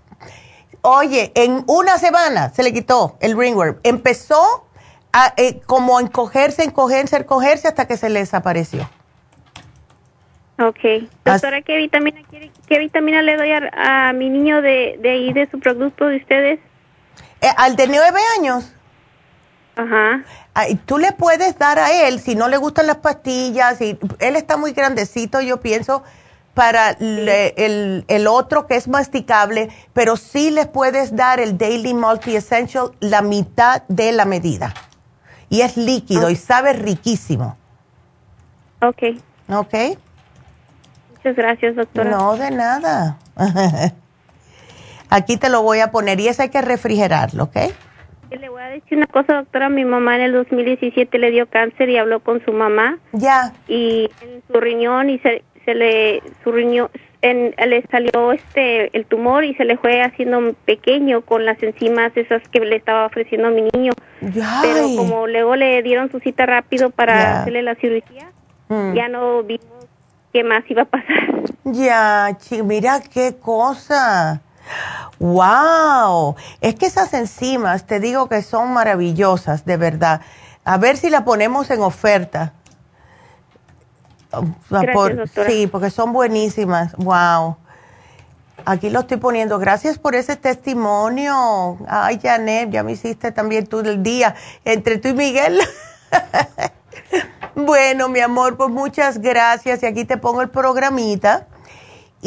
Oye, 0.83 1.33
en 1.35 1.65
una 1.67 1.99
semana 1.99 2.51
se 2.51 2.63
le 2.63 2.73
quitó 2.73 3.17
el 3.21 3.37
ringworm. 3.37 3.79
Empezó 3.83 4.67
a, 5.13 5.33
eh, 5.37 5.61
como 5.67 5.99
a 5.99 6.03
encogerse, 6.03 6.63
encogerse, 6.63 7.17
encogerse 7.17 7.69
hasta 7.69 7.87
que 7.87 7.97
se 7.97 8.11
le 8.11 8.21
desapareció. 8.21 8.89
Ok. 10.59 11.09
Doctora, 11.25 11.63
¿qué 11.63 11.77
vitamina, 11.77 12.21
qué 12.67 12.79
vitamina 12.79 13.23
le 13.23 13.37
doy 13.37 13.51
a, 13.51 14.13
mi 14.15 14.31
niño 14.31 14.63
de, 14.63 14.99
de, 15.01 15.11
ahí, 15.11 15.33
de 15.33 15.49
su 15.51 15.59
producto 15.61 16.07
de 16.07 16.17
ustedes? 16.17 16.61
Eh, 17.41 17.49
al 17.57 17.77
de 17.77 17.87
nueve 17.89 18.21
años. 18.39 18.73
Ajá. 19.77 20.25
Tú 20.87 20.99
le 20.99 21.13
puedes 21.13 21.59
dar 21.59 21.79
a 21.79 21.93
él, 21.93 22.21
si 22.21 22.35
no 22.35 22.49
le 22.49 22.57
gustan 22.57 22.87
las 22.87 22.97
pastillas, 22.97 23.81
y 23.81 23.99
él 24.19 24.37
está 24.37 24.57
muy 24.57 24.73
grandecito, 24.73 25.41
yo 25.41 25.61
pienso, 25.61 26.03
para 26.55 26.93
el, 26.93 28.05
el, 28.09 28.27
otro 28.27 28.67
que 28.67 28.77
es 28.77 28.89
masticable, 28.89 29.69
pero 29.93 30.17
sí 30.17 30.51
les 30.51 30.67
puedes 30.67 31.15
dar 31.15 31.39
el 31.39 31.59
Daily 31.59 31.93
Multi 31.93 32.35
Essential 32.35 32.93
la 33.01 33.21
mitad 33.21 33.83
de 33.89 34.13
la 34.13 34.25
medida. 34.25 34.73
Y 35.51 35.61
es 35.61 35.77
líquido 35.77 36.31
y 36.31 36.37
sabe 36.37 36.73
riquísimo. 36.73 37.59
Ok. 38.81 39.03
Ok. 39.51 39.75
Muchas 41.11 41.37
gracias, 41.37 41.77
doctora. 41.77 42.11
No, 42.11 42.37
de 42.37 42.51
nada. 42.51 43.19
Aquí 45.11 45.37
te 45.37 45.51
lo 45.51 45.63
voy 45.63 45.81
a 45.81 45.91
poner 45.91 46.19
y 46.21 46.29
eso 46.29 46.41
hay 46.41 46.49
que 46.49 46.63
refrigerarlo, 46.63 47.45
¿ok? 47.45 47.57
Le 48.31 48.49
voy 48.49 48.63
a 48.63 48.67
decir 48.67 48.99
una 48.99 49.07
cosa, 49.07 49.35
doctora. 49.35 49.69
Mi 49.69 49.85
mamá 49.85 50.17
en 50.17 50.23
el 50.23 50.33
2017 50.33 51.19
le 51.19 51.31
dio 51.31 51.47
cáncer 51.47 51.89
y 51.89 51.97
habló 51.97 52.21
con 52.21 52.45
su 52.45 52.53
mamá. 52.53 52.99
Ya. 53.13 53.53
Y 53.69 54.11
en 54.23 54.43
su 54.47 54.61
riñón 54.61 55.11
y 55.11 55.19
se, 55.19 55.43
se 55.65 55.75
le 55.75 56.23
su 56.43 56.53
riñón 56.53 56.89
en, 57.23 57.55
le 57.69 57.83
salió 57.91 58.33
este 58.33 58.97
el 58.97 59.07
tumor 59.07 59.45
y 59.45 59.55
se 59.55 59.65
le 59.65 59.77
fue 59.77 60.03
haciendo 60.03 60.55
pequeño 60.65 61.23
con 61.23 61.45
las 61.45 61.63
enzimas 61.63 62.17
esas 62.17 62.47
que 62.49 62.61
le 62.61 62.77
estaba 62.77 63.07
ofreciendo 63.07 63.49
a 63.49 63.51
mi 63.51 63.69
niño. 63.73 63.93
Pero 64.21 64.87
como 64.97 65.27
luego 65.27 65.57
le 65.57 65.83
dieron 65.83 66.11
su 66.11 66.21
cita 66.21 66.47
rápido 66.47 66.91
para 66.91 67.41
hacerle 67.41 67.63
la 67.63 67.75
cirugía, 67.77 68.31
mm. 68.69 68.95
ya 68.95 69.09
no 69.09 69.43
vimos 69.43 69.87
qué 70.33 70.45
más 70.45 70.65
iba 70.69 70.83
a 70.83 70.87
pasar. 70.87 71.27
Ya, 71.65 72.37
mira 72.65 73.01
qué 73.13 73.35
cosa. 73.41 74.41
¡Wow! 75.19 76.37
Es 76.61 76.75
que 76.75 76.87
esas 76.87 77.15
enzimas, 77.15 77.87
te 77.87 78.01
digo 78.01 78.29
que 78.29 78.43
son 78.43 78.73
maravillosas, 78.73 79.65
de 79.65 79.77
verdad. 79.77 80.21
A 80.65 80.79
ver 80.79 80.97
si 80.97 81.11
la 81.11 81.25
ponemos 81.25 81.71
en 81.71 81.81
oferta. 81.81 82.53
Gracias, 84.69 85.31
sí, 85.47 85.67
porque 85.67 85.91
son 85.91 86.13
buenísimas. 86.13 86.95
¡Wow! 86.97 87.57
Aquí 88.65 88.91
lo 88.91 89.01
estoy 89.01 89.19
poniendo. 89.19 89.59
Gracias 89.59 89.99
por 89.99 90.15
ese 90.15 90.37
testimonio. 90.37 91.79
Ay, 91.89 92.19
Janet, 92.23 92.71
ya 92.71 92.83
me 92.83 92.93
hiciste 92.93 93.31
también 93.33 93.67
tú 93.67 93.81
el 93.81 94.03
día 94.03 94.35
entre 94.65 94.99
tú 94.99 95.09
y 95.09 95.15
Miguel. 95.15 95.61
Bueno, 97.57 98.11
mi 98.11 98.21
amor, 98.21 98.59
pues 98.59 98.69
muchas 98.69 99.19
gracias. 99.19 99.83
Y 99.83 99.87
aquí 99.87 100.05
te 100.05 100.19
pongo 100.19 100.43
el 100.43 100.51
programita. 100.51 101.47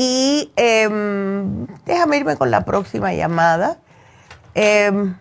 Y 0.01 0.49
em, 0.55 1.67
déjame 1.85 2.15
irme 2.15 2.37
con 2.37 2.49
la 2.49 2.63
próxima 2.63 3.13
llamada. 3.13 3.79
Em, 4.55 5.13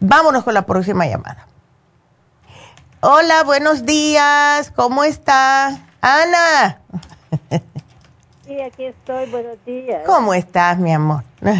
vámonos 0.00 0.42
con 0.42 0.54
la 0.54 0.64
próxima 0.64 1.06
llamada. 1.06 1.46
Hola, 3.02 3.44
buenos 3.44 3.84
días. 3.84 4.72
¿Cómo 4.74 5.04
está? 5.04 5.66
Ana. 6.00 6.78
Sí, 8.46 8.58
aquí 8.62 8.86
estoy. 8.86 9.28
Buenos 9.30 9.62
días. 9.66 10.04
¿Cómo 10.06 10.32
estás, 10.32 10.78
mi 10.78 10.94
amor? 10.94 11.22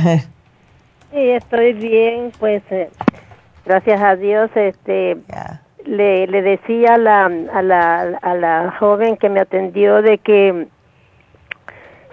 Sí, 1.12 1.30
estoy 1.30 1.74
bien. 1.74 2.32
Pues 2.38 2.62
eh, 2.70 2.90
gracias 3.66 4.00
a 4.00 4.16
Dios, 4.16 4.50
este 4.54 5.18
le, 5.84 6.26
le 6.26 6.42
decía 6.42 6.94
a 6.94 6.98
la, 6.98 7.26
a, 7.26 7.62
la, 7.62 8.18
a 8.22 8.34
la 8.34 8.74
joven 8.78 9.16
que 9.16 9.28
me 9.28 9.40
atendió 9.40 10.02
de 10.02 10.18
que 10.18 10.68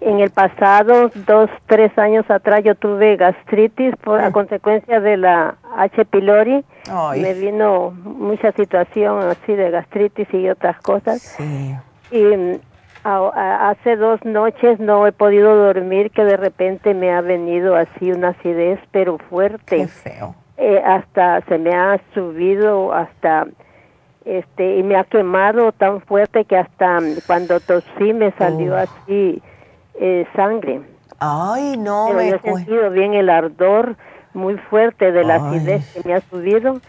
en 0.05 0.19
el 0.19 0.31
pasado, 0.31 1.09
dos, 1.27 1.49
tres 1.67 1.97
años 1.97 2.30
atrás, 2.30 2.61
yo 2.63 2.75
tuve 2.75 3.15
gastritis 3.15 3.95
por 3.97 4.19
a 4.19 4.31
consecuencia 4.31 4.99
de 4.99 5.17
la 5.17 5.55
H. 5.77 6.05
pylori. 6.05 6.63
Me 7.17 7.34
vino 7.34 7.91
mucha 7.91 8.51
situación 8.51 9.19
así 9.23 9.53
de 9.53 9.71
gastritis 9.71 10.27
y 10.34 10.49
otras 10.49 10.80
cosas. 10.81 11.38
Y 12.11 12.21
mm, 12.23 12.59
hace 13.03 13.95
dos 13.95 14.23
noches 14.25 14.80
no 14.80 15.07
he 15.07 15.11
podido 15.11 15.55
dormir, 15.55 16.11
que 16.11 16.23
de 16.23 16.38
repente 16.38 16.93
me 16.93 17.11
ha 17.11 17.21
venido 17.21 17.75
así 17.75 18.11
una 18.11 18.30
acidez, 18.30 18.80
pero 18.91 19.17
fuerte. 19.17 19.77
Qué 19.77 19.88
feo. 19.88 20.35
Eh, 20.57 20.81
hasta 20.85 21.41
se 21.41 21.57
me 21.57 21.73
ha 21.73 21.99
subido 22.13 22.93
hasta 22.93 23.47
este 24.23 24.77
y 24.77 24.84
me 24.84 24.95
ha 24.95 25.03
quemado 25.03 25.71
tan 25.71 25.99
fuerte 26.01 26.45
que 26.45 26.55
hasta 26.55 26.99
cuando 27.27 27.59
tosí 27.59 28.13
me 28.13 28.31
salió 28.34 28.77
así 28.77 29.41
eh, 29.99 30.25
sangre. 30.35 30.81
Ay, 31.19 31.77
no, 31.77 32.13
me 32.13 32.29
he 32.29 32.39
sentido 32.39 32.89
bien 32.89 33.13
el 33.13 33.29
ardor 33.29 33.95
muy 34.33 34.57
fuerte 34.57 35.11
de 35.11 35.23
la 35.23 35.35
acidez 35.35 35.85
que 35.93 36.07
me 36.07 36.15
ha 36.15 36.21
subido 36.21 36.81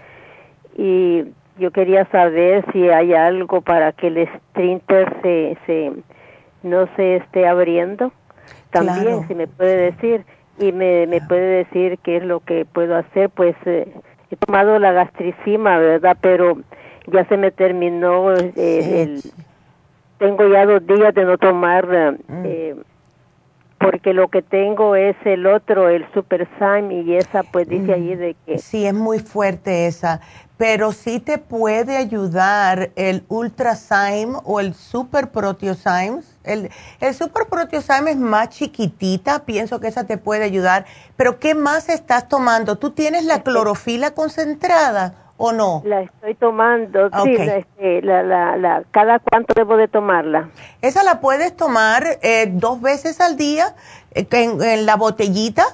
y 0.77 1.25
yo 1.59 1.71
quería 1.71 2.05
saber 2.07 2.65
si 2.73 2.89
hay 2.89 3.15
algo 3.15 3.61
para 3.61 3.93
que 3.93 4.09
el 4.09 4.29
strinter 4.29 5.15
se, 5.23 5.57
se 5.67 5.93
no 6.63 6.89
se 6.97 7.17
esté 7.17 7.47
abriendo. 7.47 8.13
También, 8.71 9.29
si 9.29 9.35
me 9.35 9.47
puede 9.47 9.93
decir 9.93 10.25
y 10.59 10.73
me, 10.73 11.07
me 11.07 11.21
puede 11.21 11.65
decir 11.65 11.99
qué 12.03 12.17
es 12.17 12.25
lo 12.25 12.41
que 12.41 12.65
puedo 12.65 12.97
hacer, 12.97 13.31
pues 13.31 13.55
eh, 13.67 13.87
he 14.31 14.37
tomado 14.37 14.79
la 14.81 14.93
gastricima, 14.93 15.79
¿verdad? 15.79 16.17
Pero 16.21 16.59
ya 17.07 17.25
se 17.27 17.37
me 17.37 17.53
terminó 17.53 18.33
eh, 18.35 19.03
el, 19.03 19.23
tengo 20.19 20.49
ya 20.49 20.67
dos 20.67 20.85
días 20.87 21.15
de 21.15 21.25
no 21.25 21.39
tomar 21.39 21.89
eh, 21.93 22.75
Mm. 22.75 22.94
Porque 23.85 24.15
lo 24.15 24.29
que 24.29 24.41
tengo 24.41 24.97
es 24.97 25.15
el 25.27 25.47
otro, 25.47 25.91
el 25.91 26.11
Super 26.15 26.49
Sime 26.59 27.03
y 27.03 27.17
esa 27.17 27.43
pues 27.43 27.69
dice 27.69 27.93
allí 27.93 28.15
de 28.15 28.35
que 28.47 28.59
Sí, 28.59 28.87
es 28.87 28.95
muy 28.95 29.19
fuerte 29.19 29.87
esa, 29.87 30.21
pero 30.57 30.93
sí 30.93 31.21
te 31.21 31.37
puede 31.37 31.99
ayudar 31.99 32.93
el 32.97 33.25
Ultrazyme 33.29 34.39
o 34.45 34.61
el 34.61 34.73
Super 34.73 35.31
Proteozyme. 35.31 36.23
El, 36.45 36.71
el 37.01 37.15
Super 37.15 37.47
Proteozyme 37.47 38.13
es 38.13 38.17
más 38.17 38.49
chiquitita, 38.49 39.45
pienso 39.45 39.81
que 39.81 39.89
esa 39.89 40.05
te 40.05 40.17
puede 40.17 40.45
ayudar, 40.45 40.87
pero 41.17 41.39
¿qué 41.39 41.55
más 41.55 41.91
estás 41.91 42.27
tomando? 42.29 42.77
¿Tú 42.77 42.93
tienes 42.93 43.27
la 43.27 43.43
clorofila 43.43 44.13
concentrada 44.13 45.24
o 45.37 45.53
no? 45.53 45.83
la 45.85 46.03
estoy 46.03 46.35
tomando, 46.35 47.09
sí, 47.25 47.37
la, 47.39 47.57
este, 47.57 48.03
la, 48.03 48.23
la, 48.23 48.57
la- 48.57 48.83
cada 48.91 49.19
cuánto 49.19 49.53
debo 49.55 49.77
de 49.77 49.89
tomarla. 49.89 50.49
Esa 50.83 51.03
la 51.03 51.21
puedes 51.21 51.57
tomar 51.57 52.05
eh, 52.23 52.47
dos 52.51 52.81
veces 52.81 53.21
al 53.21 53.37
día 53.37 53.75
eh, 54.13 54.27
en, 54.31 54.63
en 54.63 54.87
la 54.87 54.97
botellita, 54.97 55.65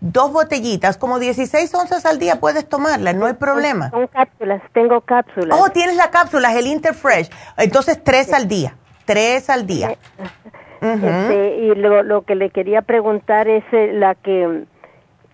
dos 0.00 0.32
botellitas, 0.32 0.98
como 0.98 1.18
16 1.18 1.74
onzas 1.74 2.04
al 2.04 2.18
día 2.18 2.40
puedes 2.40 2.68
tomarla, 2.68 3.14
no 3.14 3.24
hay 3.26 3.32
problema. 3.32 3.90
Son 3.90 4.06
cápsulas, 4.08 4.60
tengo 4.74 5.00
cápsulas. 5.00 5.58
Oh, 5.60 5.70
tienes 5.70 5.96
la 5.96 6.10
cápsula, 6.10 6.52
el 6.56 6.66
Interfresh. 6.66 7.30
Entonces, 7.56 8.02
tres 8.04 8.32
al 8.34 8.46
día. 8.46 8.76
Tres 9.06 9.48
al 9.48 9.66
día. 9.66 9.96
Ujú. 10.82 11.06
Este, 11.06 11.56
y 11.56 11.74
lo, 11.74 12.02
lo 12.02 12.22
que 12.22 12.34
le 12.34 12.50
quería 12.50 12.82
preguntar 12.82 13.48
es 13.48 13.64
eh, 13.72 13.92
la 13.94 14.14
que 14.14 14.64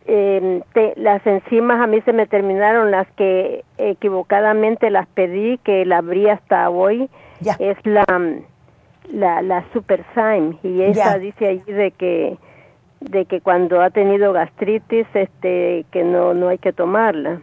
eh, 0.07 0.63
te- 0.75 0.95
las 0.97 1.25
enzimas 1.27 1.81
a 1.81 1.87
mí 1.87 2.01
se 2.03 2.13
me 2.13 2.27
terminaron 2.27 2.91
las 2.91 3.07
que 3.17 3.65
equivocadamente 3.79 4.91
las 4.91 5.07
pedí 5.09 5.59
que 5.59 5.85
la 5.85 5.99
abrí 5.99 6.29
hasta 6.29 6.69
hoy 6.71 7.09
es 7.59 7.77
la 7.85 8.05
la 9.13 9.43
la 9.43 9.65
Super 9.73 10.05
Syme 10.15 10.59
y 10.63 10.83
esa 10.83 11.19
dice 11.19 11.49
allí 11.49 11.73
de 11.73 11.91
que 11.93 12.37
de 13.01 13.25
que 13.27 13.41
cuando 13.41 13.81
ha 13.83 13.91
tenido 13.91 14.33
gastritis 14.33 15.07
este 15.15 15.85
que 15.91 16.05
no 16.05 16.35
no 16.35 16.49
hay 16.49 16.59
que 16.59 16.73
tomarla 16.73 17.41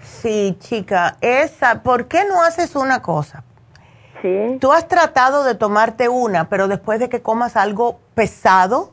Sí, 0.00 0.56
chica, 0.60 1.16
esa, 1.20 1.82
¿por 1.82 2.06
qué 2.06 2.20
no 2.28 2.40
haces 2.44 2.76
una 2.76 3.02
cosa? 3.02 3.42
Sí. 4.22 4.56
Tú 4.60 4.70
has 4.70 4.86
tratado 4.86 5.42
de 5.42 5.56
tomarte 5.56 6.08
una, 6.08 6.48
pero 6.48 6.68
después 6.68 7.00
de 7.00 7.08
que 7.08 7.22
comas 7.22 7.56
algo 7.56 7.98
pesado, 8.14 8.92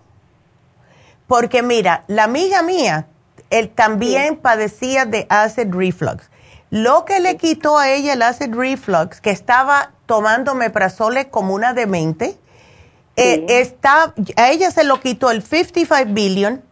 porque 1.28 1.62
mira, 1.62 2.04
la 2.08 2.26
amiga 2.26 2.62
mía, 2.62 3.08
él 3.50 3.70
también 3.70 4.38
padecía 4.38 5.06
de 5.06 5.26
acid 5.30 5.74
reflux. 5.74 6.30
Lo 6.70 7.06
que 7.06 7.20
le 7.20 7.38
quitó 7.38 7.78
a 7.78 7.90
ella 7.90 8.14
el 8.14 8.22
acid 8.22 8.54
reflux, 8.54 9.22
que 9.22 9.30
estaba 9.30 9.92
tomando 10.06 10.56
meprazole 10.56 11.30
como 11.30 11.54
una 11.54 11.74
demente, 11.74 12.38
eh, 13.16 13.46
está, 13.48 14.14
a 14.38 14.50
ella 14.50 14.72
se 14.72 14.84
lo 14.84 15.00
quitó 15.00 15.30
el 15.30 15.44
55 15.44 16.14
billion, 16.14 16.64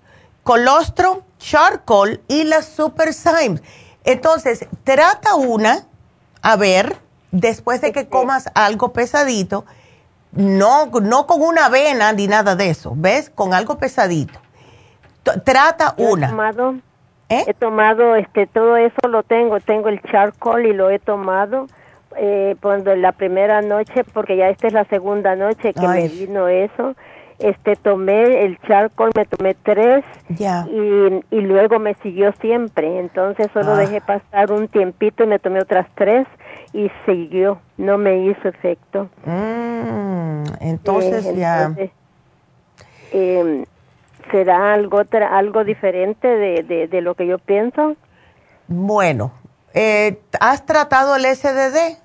colostrum, 0.43 1.19
charcoal 1.37 2.21
y 2.27 2.45
la 2.45 2.63
super 2.63 3.13
Symes. 3.13 3.61
Entonces, 4.03 4.65
trata 4.83 5.35
una, 5.35 5.85
a 6.41 6.55
ver, 6.55 6.97
después 7.31 7.81
de 7.81 7.91
que 7.91 8.07
comas 8.07 8.49
algo 8.55 8.91
pesadito, 8.91 9.65
no, 10.33 10.87
no 11.01 11.27
con 11.27 11.41
una 11.41 11.65
avena 11.65 12.13
ni 12.13 12.27
nada 12.27 12.55
de 12.55 12.69
eso, 12.69 12.93
¿ves? 12.95 13.29
Con 13.29 13.53
algo 13.53 13.77
pesadito. 13.77 14.39
T- 15.23 15.39
Trata 15.41 15.95
Yo 15.97 16.05
He 16.07 16.11
una. 16.13 16.29
tomado, 16.29 16.75
he 17.29 17.53
tomado, 17.53 18.15
este, 18.15 18.47
todo 18.47 18.77
eso 18.77 19.07
lo 19.09 19.23
tengo. 19.23 19.59
Tengo 19.59 19.89
el 19.89 20.01
charcoal 20.03 20.65
y 20.65 20.73
lo 20.73 20.89
he 20.89 20.99
tomado 20.99 21.67
eh, 22.17 22.55
cuando 22.61 22.95
la 22.95 23.11
primera 23.13 23.61
noche, 23.61 24.03
porque 24.13 24.35
ya 24.37 24.49
esta 24.49 24.67
es 24.67 24.73
la 24.73 24.85
segunda 24.85 25.35
noche 25.35 25.73
que 25.73 25.87
me 25.87 26.07
vino 26.07 26.47
eso. 26.47 26.95
Este, 27.39 27.75
tomé 27.75 28.45
el 28.45 28.59
charcoal, 28.67 29.11
me 29.15 29.25
tomé 29.25 29.55
tres 29.55 30.05
Ya. 30.29 30.67
y, 30.69 31.23
y 31.35 31.41
luego 31.41 31.79
me 31.79 31.95
siguió 31.95 32.31
siempre. 32.39 32.99
Entonces 32.99 33.47
solo 33.53 33.71
Ah. 33.73 33.77
dejé 33.77 33.99
pasar 34.01 34.51
un 34.51 34.67
tiempito 34.67 35.23
y 35.23 35.27
me 35.27 35.39
tomé 35.39 35.59
otras 35.61 35.87
tres 35.95 36.27
y 36.73 36.89
siguió. 37.05 37.59
No 37.77 37.97
me 37.97 38.25
hizo 38.25 38.47
efecto. 38.47 39.09
Mm, 39.25 40.43
entonces 40.59 41.25
Eh, 41.25 41.35
ya. 41.35 41.63
entonces, 41.63 41.91
eh, 43.11 43.65
¿Será 44.29 44.73
algo, 44.73 45.01
algo 45.31 45.63
diferente 45.63 46.27
de, 46.27 46.63
de, 46.63 46.87
de 46.87 47.01
lo 47.01 47.15
que 47.15 47.25
yo 47.27 47.39
pienso? 47.39 47.95
Bueno, 48.67 49.31
eh, 49.73 50.21
¿has 50.39 50.65
tratado 50.65 51.15
el 51.15 51.25
SDD? 51.25 51.97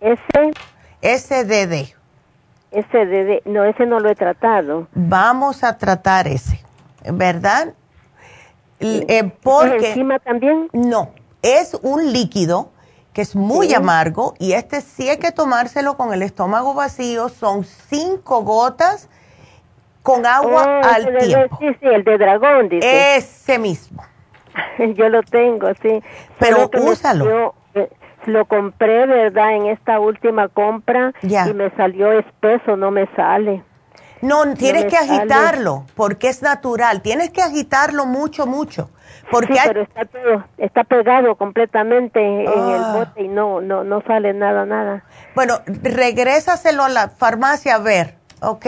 ¿Ese? 0.00 0.52
SDD. 1.02 1.94
De, 2.70 3.42
no, 3.46 3.64
ese 3.64 3.84
no 3.86 3.98
lo 3.98 4.08
he 4.10 4.14
tratado. 4.14 4.86
Vamos 4.94 5.64
a 5.64 5.76
tratar 5.76 6.28
ese, 6.28 6.62
¿verdad? 7.12 7.74
Eh, 8.80 9.30
porque 9.42 9.88
encima 9.88 10.18
también? 10.18 10.68
No, 10.72 11.10
es 11.42 11.74
un 11.82 12.12
líquido 12.12 12.70
que 13.18 13.22
es 13.22 13.34
muy 13.34 13.66
Sí. 13.70 13.74
amargo 13.74 14.34
y 14.38 14.52
este 14.52 14.80
sí 14.80 15.08
hay 15.08 15.16
que 15.16 15.32
tomárselo 15.32 15.96
con 15.96 16.12
el 16.14 16.22
estómago 16.22 16.72
vacío. 16.74 17.28
Son 17.28 17.64
cinco 17.64 18.42
gotas 18.42 19.08
con 20.04 20.24
agua 20.24 20.62
Oh, 20.84 20.86
al 20.86 21.04
de- 21.06 21.18
tiempo. 21.26 21.58
Sí, 21.58 21.66
sí, 21.80 21.86
el 21.88 22.04
de 22.04 22.16
dragón, 22.16 22.68
dice. 22.68 23.16
Ese 23.16 23.58
mismo. 23.58 24.04
Yo 24.94 25.08
lo 25.08 25.24
tengo, 25.24 25.66
sí. 25.82 26.00
Pero 26.38 26.70
úsalo. 26.80 27.24
salió, 27.24 27.54
eh, 27.74 27.90
lo 28.26 28.44
compré, 28.44 29.04
¿verdad? 29.06 29.52
En 29.56 29.66
esta 29.66 29.98
última 29.98 30.46
compra 30.46 31.12
Ya. 31.22 31.48
y 31.48 31.54
me 31.54 31.70
salió 31.70 32.12
espeso, 32.12 32.76
no 32.76 32.92
me 32.92 33.08
sale. 33.16 33.64
No, 34.20 34.54
tienes 34.54 34.84
que 34.86 34.96
sale. 34.96 35.18
agitarlo 35.18 35.84
porque 35.94 36.28
es 36.28 36.42
natural. 36.42 37.02
Tienes 37.02 37.30
que 37.30 37.42
agitarlo 37.42 38.06
mucho, 38.06 38.46
mucho. 38.46 38.90
Porque 39.30 39.52
sí, 39.54 39.58
hay- 39.58 39.68
pero 39.68 39.82
está 39.82 40.04
todo, 40.06 40.44
está 40.56 40.84
pegado 40.84 41.36
completamente 41.36 42.18
en 42.20 42.48
Ah. 42.48 42.76
el 42.76 42.98
bote 42.98 43.22
y 43.24 43.28
no, 43.28 43.60
no, 43.60 43.84
no 43.84 44.00
sale 44.06 44.32
nada, 44.32 44.64
nada. 44.64 45.04
Bueno, 45.34 45.58
regrésaselo 45.66 46.84
a 46.84 46.88
la 46.88 47.08
farmacia 47.10 47.74
a 47.74 47.78
ver, 47.78 48.14
¿ok? 48.40 48.66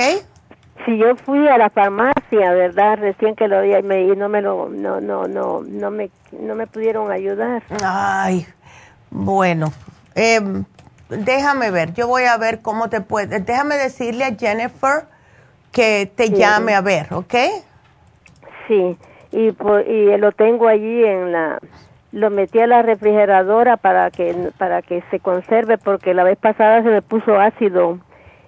Si 0.84 0.98
yo 0.98 1.16
fui 1.16 1.46
a 1.48 1.56
la 1.58 1.70
farmacia, 1.70 2.52
¿verdad? 2.52 2.98
Recién 2.98 3.36
que 3.36 3.48
lo 3.48 3.62
vi 3.62 3.74
y 3.74 3.82
me- 3.82 4.02
y 4.02 4.16
no 4.16 4.28
me 4.28 4.40
lo, 4.42 4.68
no, 4.68 5.00
no, 5.00 5.26
no, 5.28 5.62
no 5.62 5.90
me, 5.90 6.10
no 6.32 6.54
me 6.54 6.66
pudieron 6.66 7.10
ayudar. 7.10 7.62
Ay, 7.82 8.46
bueno, 9.10 9.72
em, 10.14 10.64
déjame 11.08 11.70
ver, 11.70 11.92
yo 11.94 12.06
voy 12.06 12.24
a 12.24 12.36
ver 12.38 12.60
cómo 12.62 12.88
te 12.88 13.00
puede. 13.00 13.40
Déjame 13.40 13.76
decirle 13.76 14.24
a 14.24 14.34
Jennifer 14.34 15.06
que 15.72 16.10
te 16.16 16.28
Sí. 16.28 16.34
llame 16.34 16.74
a 16.74 16.80
ver, 16.80 17.12
¿ok? 17.14 17.34
Sí, 18.68 18.96
y, 19.32 19.52
por- 19.52 19.86
y 19.86 20.16
lo 20.18 20.32
tengo 20.32 20.68
allí 20.68 21.04
en 21.04 21.32
la, 21.32 21.58
lo 22.12 22.30
metí 22.30 22.58
a 22.60 22.66
la 22.66 22.82
refrigeradora 22.82 23.76
para 23.76 24.10
que, 24.10 24.50
para 24.58 24.82
que 24.82 25.02
se 25.10 25.20
conserve 25.20 25.78
porque 25.78 26.14
la 26.14 26.24
vez 26.24 26.38
pasada 26.38 26.82
se 26.82 26.88
me 26.88 27.02
puso 27.02 27.38
ácido 27.38 27.98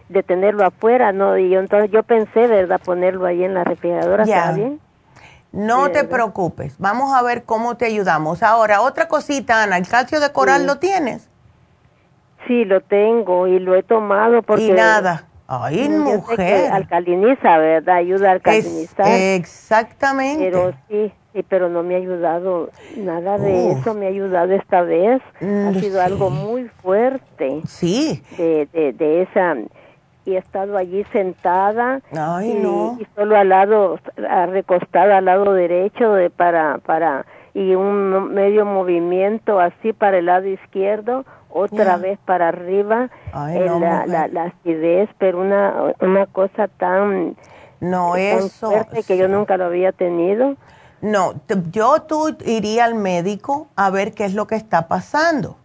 de 0.09 0.23
tenerlo 0.23 0.65
afuera, 0.65 1.12
¿no? 1.12 1.39
Y 1.39 1.51
yo, 1.51 1.61
entonces 1.61 1.90
yo 1.90 2.03
pensé, 2.03 2.47
¿verdad? 2.47 2.81
Ponerlo 2.85 3.27
ahí 3.27 3.44
en 3.44 3.55
la 3.55 3.65
refrigeradora, 3.65 4.24
Ya. 4.24 4.40
¿está 4.40 4.53
bien? 4.53 4.81
No 5.53 5.86
Sí, 5.86 5.93
te 5.93 5.99
¿verdad? 6.03 6.11
preocupes, 6.16 6.78
vamos 6.78 7.15
a 7.15 7.23
ver 7.23 7.44
cómo 7.44 7.77
te 7.77 7.86
ayudamos. 7.86 8.43
Ahora, 8.43 8.81
otra 8.81 9.07
cosita, 9.09 9.62
Ana, 9.62 9.77
¿el 9.77 9.86
calcio 9.86 10.19
de 10.20 10.32
coral 10.32 10.62
Sí. 10.62 10.66
lo 10.66 10.77
tienes? 10.77 11.28
Sí, 12.47 12.65
lo 12.65 12.81
tengo 12.81 13.47
y 13.47 13.59
lo 13.59 13.74
he 13.74 13.82
tomado 13.82 14.43
porque... 14.43 14.65
Y 14.65 14.70
nada. 14.70 15.24
Ay, 15.55 15.87
yo 15.87 15.91
mujer. 16.19 16.70
alcaliniza, 16.73 17.59
¿verdad? 17.59 17.97
Ayuda 17.97 18.31
a 18.31 18.37
Es- 18.37 18.37
alcalinizar. 18.37 19.07
exactamente. 19.37 20.45
Pero 20.45 20.73
sí, 20.89 21.12
sí, 21.35 21.45
pero 21.47 21.69
no 21.69 21.83
me 21.83 21.95
ha 21.95 21.99
ayudado 21.99 22.70
nada 22.97 23.37
de 23.37 23.53
Uf. 23.53 23.81
eso, 23.81 23.93
me 23.95 24.07
ha 24.07 24.09
ayudado 24.09 24.53
esta 24.55 24.81
vez. 24.83 25.20
Mm, 25.41 25.66
ha 25.69 25.73
sido 25.74 25.99
sí. 25.99 26.05
algo 26.07 26.31
muy 26.31 26.65
fuerte. 26.83 27.61
Sí. 27.66 28.23
De, 28.39 28.66
de, 28.73 28.93
de 28.95 29.23
esa, 29.23 29.57
y 30.24 30.35
he 30.35 30.39
estado 30.39 30.79
allí 30.79 31.05
sentada. 31.12 32.01
Ay, 32.16 32.53
y, 32.53 32.55
no. 32.55 32.97
y 32.99 33.07
solo 33.15 33.37
al 33.37 33.51
lado, 33.51 33.99
recostada 34.49 35.19
al 35.19 35.27
lado 35.27 35.53
derecho 35.53 36.15
de 36.15 36.31
para, 36.31 36.79
para, 36.79 37.27
y 37.55 37.74
un 37.74 38.33
medio 38.33 38.65
movimiento 38.65 39.61
así 39.61 39.93
para 39.93 40.16
el 40.19 40.27
lado 40.27 40.47
izquierdo, 40.47 41.24
otra 41.53 41.97
vez 41.97 42.19
para 42.24 42.49
arriba, 42.49 43.09
Ay, 43.33 43.59
eh, 43.59 43.66
no, 43.66 43.79
la, 43.81 44.07
la, 44.07 44.29
la 44.29 44.45
acidez, 44.45 45.09
pero 45.19 45.41
una, 45.41 45.95
una 46.01 46.27
cosa 46.27 46.69
tan, 46.69 47.37
No, 47.81 48.12
tan 48.12 48.20
eso. 48.20 48.70
fuerte 48.70 49.03
que 49.03 49.16
yo 49.16 49.29
nunca 49.29 49.57
lo 49.57 49.66
había 49.66 49.93
tenido. 49.93 50.57
No, 51.01 51.35
yo 51.70 52.03
tú 52.03 52.37
iría 52.47 52.85
al 52.85 52.95
médico 52.95 53.66
a 53.77 53.91
ver 53.91 54.12
qué 54.15 54.24
es 54.24 54.35
lo 54.35 54.47
que 54.47 54.55
está 54.55 54.87
pasando. 54.89 55.57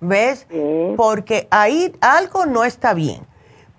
¿Ves? 0.00 0.46
Porque 0.96 1.48
ahí 1.50 1.92
algo 2.00 2.46
no 2.46 2.64
está 2.64 2.94
bien. 2.94 3.22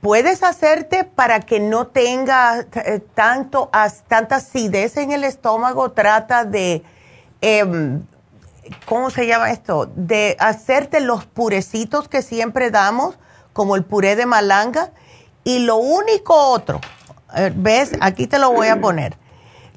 Puedes 0.01 0.43
hacerte 0.43 1.03
para 1.03 1.41
que 1.41 1.59
no 1.59 1.87
tenga 1.87 2.61
eh, 2.85 2.99
tanto, 3.13 3.69
as- 3.73 4.03
tanta 4.03 4.37
acidez 4.37 4.95
en 4.97 5.11
el 5.11 5.23
estómago, 5.25 5.91
trata 5.91 6.45
de 6.45 6.83
em, 7.41 8.01
¿cómo 8.85 9.09
se 9.09 9.27
llama 9.27 9.51
esto? 9.51 9.89
De 9.95 10.35
hacerte 10.39 11.01
los 11.01 11.25
purecitos 11.25 12.07
que 12.07 12.21
siempre 12.21 12.71
damos, 12.71 13.17
como 13.53 13.75
el 13.75 13.83
puré 13.83 14.15
de 14.15 14.25
malanga. 14.25 14.91
Y 15.43 15.59
lo 15.59 15.77
único 15.77 16.35
otro, 16.35 16.79
eh, 17.35 17.51
¿ves? 17.55 17.91
Aquí 18.01 18.27
te 18.27 18.39
lo 18.39 18.51
voy 18.51 18.67
a 18.67 18.79
poner. 18.79 19.17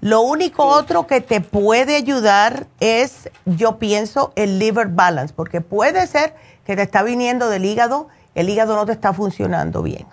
Lo 0.00 0.22
único 0.22 0.66
otro 0.66 1.06
que 1.06 1.20
te 1.20 1.40
puede 1.40 1.94
ayudar 1.96 2.66
es, 2.80 3.30
yo 3.44 3.78
pienso, 3.78 4.32
el 4.34 4.58
liver 4.58 4.88
balance, 4.88 5.32
porque 5.32 5.60
puede 5.60 6.06
ser 6.08 6.34
que 6.66 6.74
te 6.74 6.82
está 6.82 7.04
viniendo 7.04 7.48
del 7.48 7.64
hígado, 7.64 8.08
el 8.34 8.48
hígado 8.48 8.74
no 8.74 8.84
te 8.84 8.92
está 8.92 9.12
funcionando 9.12 9.82
bien. 9.82 10.06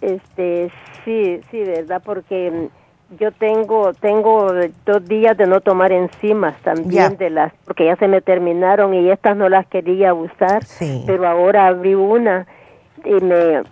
Este, 0.00 0.70
sí, 1.04 1.40
sí, 1.50 1.62
¿verdad? 1.64 2.00
Porque 2.04 2.70
yo 3.18 3.32
tengo 3.32 3.92
tengo 3.94 4.52
dos 4.86 5.04
días 5.06 5.36
de 5.36 5.46
no 5.46 5.60
tomar 5.60 5.92
enzimas 5.92 6.56
también 6.62 7.16
de 7.16 7.30
las 7.30 7.52
porque 7.64 7.86
ya 7.86 7.96
se 7.96 8.08
me 8.08 8.20
terminaron 8.20 8.94
y 8.94 9.10
estas 9.10 9.36
no 9.36 9.48
las 9.48 9.66
quería 9.66 10.14
usar 10.14 10.62
pero 11.06 11.28
ahora 11.28 11.66
abrí 11.66 11.94
una 11.94 12.46
y 13.04 13.14
me 13.14 13.62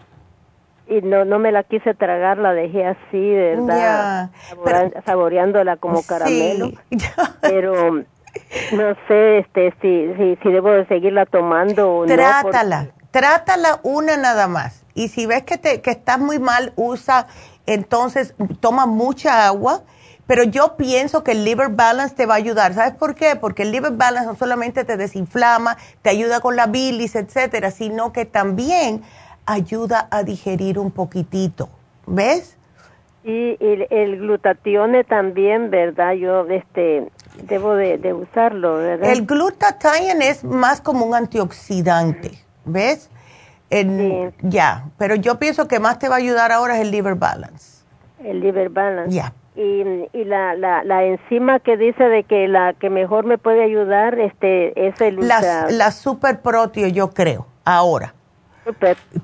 y 0.90 1.02
no 1.02 1.24
no 1.24 1.38
me 1.38 1.52
la 1.52 1.62
quise 1.62 1.94
tragar 1.94 2.38
la 2.38 2.52
dejé 2.52 2.84
así 2.84 3.32
verdad 3.32 4.30
saboreándola 5.06 5.76
como 5.76 6.02
caramelo. 6.02 6.72
Pero 7.40 8.04
no 8.72 8.94
sé 9.08 9.38
este 9.38 9.72
si 9.80 10.12
si, 10.16 10.36
si 10.42 10.52
debo 10.52 10.70
de 10.70 10.86
seguirla 10.86 11.26
tomando 11.26 11.94
o 11.94 12.06
trátala 12.06 12.88
trátala 13.10 13.80
una 13.82 14.16
nada 14.16 14.48
más. 14.48 14.84
Y 14.94 15.08
si 15.08 15.26
ves 15.26 15.44
que 15.44 15.58
te 15.58 15.80
que 15.80 15.90
estás 15.90 16.18
muy 16.18 16.38
mal 16.38 16.72
usa 16.76 17.26
entonces 17.74 18.34
toma 18.60 18.86
mucha 18.86 19.46
agua, 19.46 19.82
pero 20.26 20.44
yo 20.44 20.76
pienso 20.76 21.24
que 21.24 21.32
el 21.32 21.44
liver 21.44 21.70
balance 21.70 22.14
te 22.14 22.26
va 22.26 22.34
a 22.34 22.36
ayudar. 22.36 22.74
¿Sabes 22.74 22.94
por 22.94 23.14
qué? 23.14 23.36
Porque 23.36 23.62
el 23.62 23.72
liver 23.72 23.92
balance 23.92 24.28
no 24.28 24.36
solamente 24.36 24.84
te 24.84 24.96
desinflama, 24.96 25.76
te 26.02 26.10
ayuda 26.10 26.40
con 26.40 26.56
la 26.56 26.66
bilis, 26.66 27.16
etcétera, 27.16 27.70
sino 27.70 28.12
que 28.12 28.24
también 28.24 29.02
ayuda 29.46 30.08
a 30.10 30.22
digerir 30.22 30.78
un 30.78 30.90
poquitito. 30.90 31.68
¿Ves? 32.06 32.56
Y 33.22 33.56
el, 33.60 34.18
glutatione 34.18 35.04
también, 35.04 35.70
¿verdad? 35.70 36.14
Yo 36.14 36.46
este 36.46 37.06
debo 37.42 37.74
de, 37.74 38.14
usarlo, 38.14 38.76
¿verdad? 38.76 39.10
El 39.10 39.26
glutatión 39.26 40.22
es 40.22 40.42
más 40.42 40.80
como 40.80 41.04
un 41.04 41.14
antioxidante, 41.14 42.32
¿ves? 42.64 43.10
Ya, 44.42 44.86
pero 44.98 45.14
yo 45.14 45.38
pienso 45.38 45.68
que 45.68 45.78
más 45.78 45.98
te 45.98 46.08
va 46.08 46.16
a 46.16 46.18
ayudar 46.18 46.50
ahora 46.52 46.76
es 46.76 46.82
el 46.82 46.90
liver 46.90 47.14
balance. 47.14 47.84
El 48.22 48.40
liver 48.40 48.68
balance. 48.68 49.14
Ya. 49.14 49.32
Y, 49.56 50.08
y 50.12 50.24
la, 50.24 50.54
la, 50.54 50.84
la, 50.84 51.04
enzima 51.04 51.60
que 51.60 51.76
dice 51.76 52.04
de 52.04 52.24
que 52.24 52.48
la 52.48 52.72
que 52.72 52.88
mejor 52.88 53.24
me 53.24 53.36
puede 53.36 53.64
ayudar 53.64 54.18
este 54.18 54.88
es 54.88 55.00
el 55.00 55.16
la, 55.26 55.66
la 55.68 55.90
super 55.90 56.40
proteo 56.40 56.86
yo 56.86 57.10
creo 57.10 57.46
ahora 57.64 58.14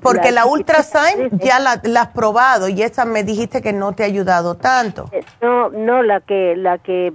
porque 0.01 0.31
la, 0.31 0.45
ultra 0.45 0.79
ultrasign 0.79 1.39
ya 1.39 1.59
la, 1.59 2.01
has 2.01 2.07
probado 2.07 2.67
y 2.67 2.81
esa 2.81 3.05
me 3.05 3.23
dijiste 3.23 3.61
que 3.61 3.71
no 3.71 3.93
te 3.93 4.03
ha 4.03 4.05
ayudado 4.05 4.55
tanto 4.55 5.09
eh, 5.11 5.23
no 5.41 5.69
no 5.69 6.03
la 6.03 6.19
que 6.19 6.55
la 6.57 6.77
que 6.77 7.13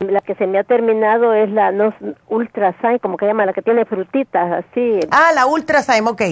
la 0.00 0.20
que 0.20 0.34
se 0.34 0.46
me 0.46 0.58
ha 0.58 0.64
terminado 0.64 1.32
es 1.32 1.50
la 1.50 1.70
no 1.72 1.94
ultrasign 2.28 2.98
como 2.98 3.16
que 3.16 3.26
llama 3.26 3.46
la 3.46 3.52
que 3.52 3.62
tiene 3.62 3.84
frutitas 3.84 4.64
así. 4.64 5.00
Ah 5.10 5.30
la 5.34 5.46
ultrasign 5.46 6.06
ok. 6.06 6.22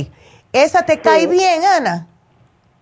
Esa 0.53 0.85
te 0.85 1.01
cae 1.01 1.27
bien 1.27 1.63
Ana 1.65 2.09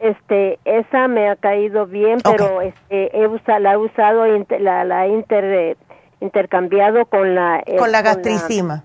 este 0.03 0.59
esa 0.65 1.07
me 1.07 1.31
ha 1.31 1.37
caído 1.37 1.87
bien 1.87 2.19
pero 2.23 2.61
este 2.61 3.17
he 3.17 3.27
usado, 3.29 3.61
la 3.61 3.73
he 3.75 3.77
usado 3.77 4.25
la 4.59 4.85
la 4.85 5.07
inter, 5.07 5.77
intercambiado 6.21 7.07
con 7.07 7.35
la 7.35 7.63
eh, 7.65 7.77
con 7.77 7.93
la 7.93 8.03
gastricima. 8.03 8.85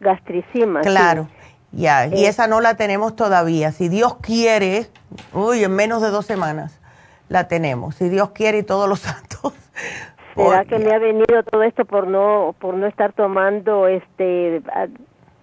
Gastricima 0.00 0.80
claro. 0.80 1.28
Ya 1.70 2.08
y 2.08 2.24
eh. 2.24 2.28
esa 2.28 2.48
no 2.48 2.60
la 2.60 2.74
tenemos 2.74 3.14
todavía. 3.14 3.70
Si 3.70 3.88
Dios 3.88 4.16
quiere 4.16 4.88
uy 5.32 5.62
en 5.62 5.72
menos 5.72 6.02
de 6.02 6.10
dos 6.10 6.26
semanas 6.26 6.80
la 7.28 7.46
tenemos. 7.46 7.94
Si 7.94 8.08
Dios 8.08 8.30
quiere 8.30 8.58
y 8.58 8.62
todos 8.64 8.88
los 8.88 8.98
santos 9.08 9.54
¿Será 10.34 10.64
que 10.64 10.78
me 10.78 10.92
ha 10.92 10.98
venido 10.98 11.42
todo 11.50 11.62
esto 11.62 11.84
por 11.84 12.06
no 12.06 12.54
por 12.58 12.74
no 12.74 12.86
estar 12.86 13.12
tomando 13.12 13.86
este 13.86 14.62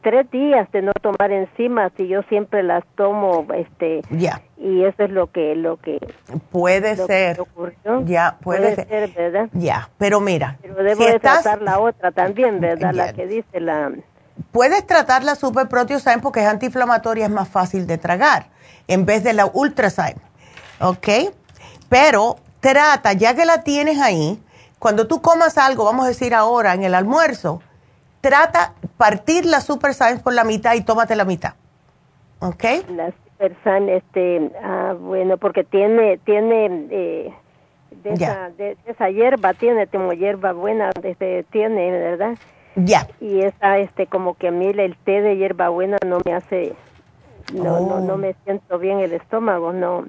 tres 0.02 0.30
días 0.32 0.72
de 0.72 0.82
no 0.82 0.94
tomar 1.02 1.32
enzimas 1.32 1.92
y 1.98 2.08
yo 2.08 2.22
siempre 2.24 2.64
las 2.64 2.84
tomo 2.96 3.46
este 3.54 4.02
ya. 4.12 4.42
y 4.58 4.84
eso 4.84 5.04
es 5.04 5.10
lo 5.10 5.32
que 5.32 5.56
lo 5.56 5.78
que 5.78 6.00
puede 6.52 6.96
ser. 6.96 7.38
ya 8.06 8.38
puede, 8.42 8.76
ser. 8.76 9.12
verdad 9.12 9.50
ya 9.54 9.90
pero 9.98 10.22
mira 10.22 10.58
pero 10.62 10.76
debo 10.76 11.04
de 11.04 11.20
tratar 11.20 11.62
la 11.62 11.80
otra 11.80 12.12
también 12.12 12.60
verdad 12.60 12.94
la 12.94 13.14
que 13.14 13.28
dice 13.28 13.60
la 13.60 13.92
puedes 14.52 14.86
tratar 14.88 15.24
la 15.24 15.36
super 15.36 15.68
proteosyme 15.68 16.20
porque 16.22 16.40
es 16.40 16.48
antiinflamatoria 16.48 17.26
es 17.26 17.32
más 17.32 17.50
fácil 17.50 17.86
de 17.86 17.98
tragar 17.98 18.48
en 18.88 19.06
vez 19.06 19.24
de 19.24 19.34
la 19.34 19.48
ultrazyme 19.48 20.22
¿ok? 20.80 21.08
pero 21.90 22.38
trata 22.62 23.14
ya 23.14 23.36
que 23.36 23.46
la 23.46 23.64
tienes 23.64 24.00
ahí 24.00 24.42
cuando 24.80 25.08
tú 25.08 25.22
comas 25.22 25.58
algo, 25.58 25.84
vamos 25.84 26.06
a 26.06 26.08
decir 26.08 26.34
ahora 26.34 26.74
en 26.74 26.84
el 26.84 26.96
almuerzo, 26.96 27.62
trata 28.22 28.74
partir 28.98 29.46
la 29.46 29.60
Super 29.60 29.94
Science 29.94 30.24
por 30.24 30.34
la 30.34 30.46
mitad 30.46 30.74
y 30.76 30.82
tómate 30.82 31.16
la 31.16 31.26
mitad. 31.26 31.54
¿Ok? 32.40 32.64
La 32.90 33.12
Super 33.12 33.56
Science, 33.62 33.98
este, 33.98 34.52
ah, 34.64 34.96
bueno, 34.98 35.38
porque 35.38 35.66
tiene, 35.66 36.18
tiene 36.20 36.88
eh, 36.90 37.34
de, 38.04 38.14
esa, 38.14 38.50
de, 38.52 38.78
esa, 38.86 39.10
hierba, 39.10 39.54
tiene 39.54 39.88
como 39.88 40.14
hierba 40.14 40.54
buena, 40.54 40.92
este, 41.04 41.44
tiene, 41.52 41.92
¿verdad? 41.92 42.38
Ya. 42.76 43.08
Y 43.20 43.42
esa, 43.42 43.80
este, 43.80 44.08
como 44.08 44.36
que 44.36 44.48
a 44.48 44.52
mí 44.52 44.68
el 44.68 44.96
té 45.04 45.22
de 45.22 45.36
hierba 45.36 45.68
buena 45.68 45.98
no 46.06 46.20
me 46.24 46.34
hace, 46.34 46.74
no, 47.54 47.82
no, 47.82 48.00
no 48.00 48.14
oh. 48.14 48.18
me 48.18 48.34
siento 48.46 48.80
bien 48.80 49.00
el 49.00 49.12
estómago, 49.12 49.74
no 49.74 50.06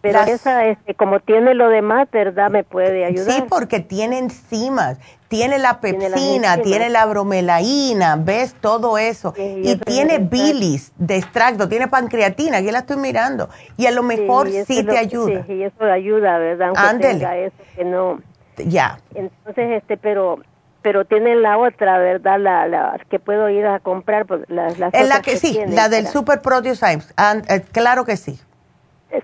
pero 0.00 0.20
esa, 0.20 0.66
este, 0.66 0.94
como 0.94 1.20
tiene 1.20 1.54
lo 1.54 1.68
demás, 1.68 2.08
¿verdad? 2.12 2.50
Me 2.50 2.64
puede 2.64 3.04
ayudar. 3.04 3.32
Sí, 3.32 3.44
porque 3.48 3.80
tiene 3.80 4.18
enzimas, 4.18 4.98
tiene 5.28 5.58
la 5.58 5.80
pepsina, 5.80 6.58
tiene 6.58 6.88
la, 6.90 7.06
bromelaína, 7.06 8.16
¿ves? 8.16 8.54
Todo 8.60 8.98
eso. 8.98 9.34
y 9.36 9.76
tiene 9.76 10.18
bilis 10.18 10.92
de 10.96 11.16
extracto, 11.16 11.68
tiene 11.68 11.88
pancreatina, 11.88 12.58
aquí 12.58 12.70
la 12.70 12.80
estoy 12.80 12.96
mirando. 12.96 13.48
Y 13.76 13.86
a 13.86 13.90
lo 13.90 14.02
mejor 14.02 14.48
sí, 14.48 14.84
te 14.84 14.98
ayuda. 14.98 15.44
Sí, 15.46 15.54
y 15.54 15.62
eso 15.64 15.84
ayuda, 15.84 16.38
¿verdad? 16.38 16.72
Aunque 16.74 17.06
tenga 17.06 17.36
eso 17.36 17.56
que 17.74 17.84
no... 17.84 18.20
Ya. 18.58 18.98
Entonces, 19.14 19.82
este, 19.82 19.98
pero 19.98 20.38
pero 20.86 21.04
tiene 21.04 21.34
la 21.34 21.58
otra, 21.58 21.98
¿verdad? 21.98 22.38
La, 22.38 22.68
la 22.68 23.00
que 23.10 23.18
puedo 23.18 23.50
ir 23.50 23.66
a 23.66 23.80
comprar, 23.80 24.24
pues 24.24 24.42
las, 24.46 24.78
las 24.78 24.92
la 24.92 25.20
que, 25.20 25.36
sí, 25.36 25.58
la 25.66 25.88
del 25.88 26.06
Super 26.06 26.40
Proteus 26.40 26.80
eh, 26.80 27.64
claro 27.72 28.04
que 28.04 28.16
sí. 28.16 28.38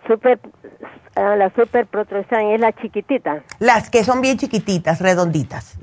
Super, 0.07 0.41
ah, 1.17 1.37
la 1.37 1.51
super 1.55 1.89
es 1.93 2.61
la 2.61 2.73
chiquitita. 2.73 3.43
Las 3.59 3.91
que 3.91 4.05
son 4.05 4.21
bien 4.21 4.39
chiquititas, 4.39 5.01
redonditas. 5.01 5.79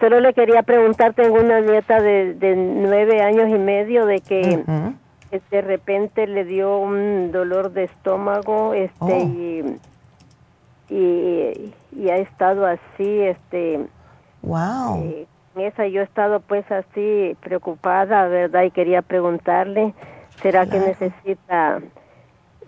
Solo 0.00 0.20
le 0.20 0.32
quería 0.34 0.62
preguntar, 0.62 1.14
tengo 1.14 1.40
una 1.40 1.60
nieta 1.60 2.00
de, 2.00 2.34
de 2.34 2.56
nueve 2.56 3.22
años 3.22 3.48
y 3.48 3.58
medio 3.58 4.06
de 4.06 4.20
que 4.20 4.64
de 5.50 5.60
repente 5.62 6.26
le 6.26 6.44
dio 6.44 6.78
un 6.78 7.32
dolor 7.32 7.72
de 7.72 7.84
estómago 7.84 8.74
este 8.74 8.94
oh. 9.00 9.74
y, 10.88 11.74
y, 11.92 12.10
ha 12.10 12.16
estado 12.16 12.66
así, 12.66 13.20
este... 13.20 13.86
Wow. 14.42 15.04
Eh, 15.04 15.26
esa 15.56 15.86
yo 15.86 16.00
he 16.00 16.04
estado 16.04 16.40
pues 16.40 16.70
así 16.70 17.36
preocupada, 17.40 18.26
¿verdad? 18.28 18.64
Y 18.64 18.70
quería 18.70 19.02
preguntarle, 19.02 19.94
¿será 20.42 20.66
que 20.66 20.78
necesita 20.78 21.80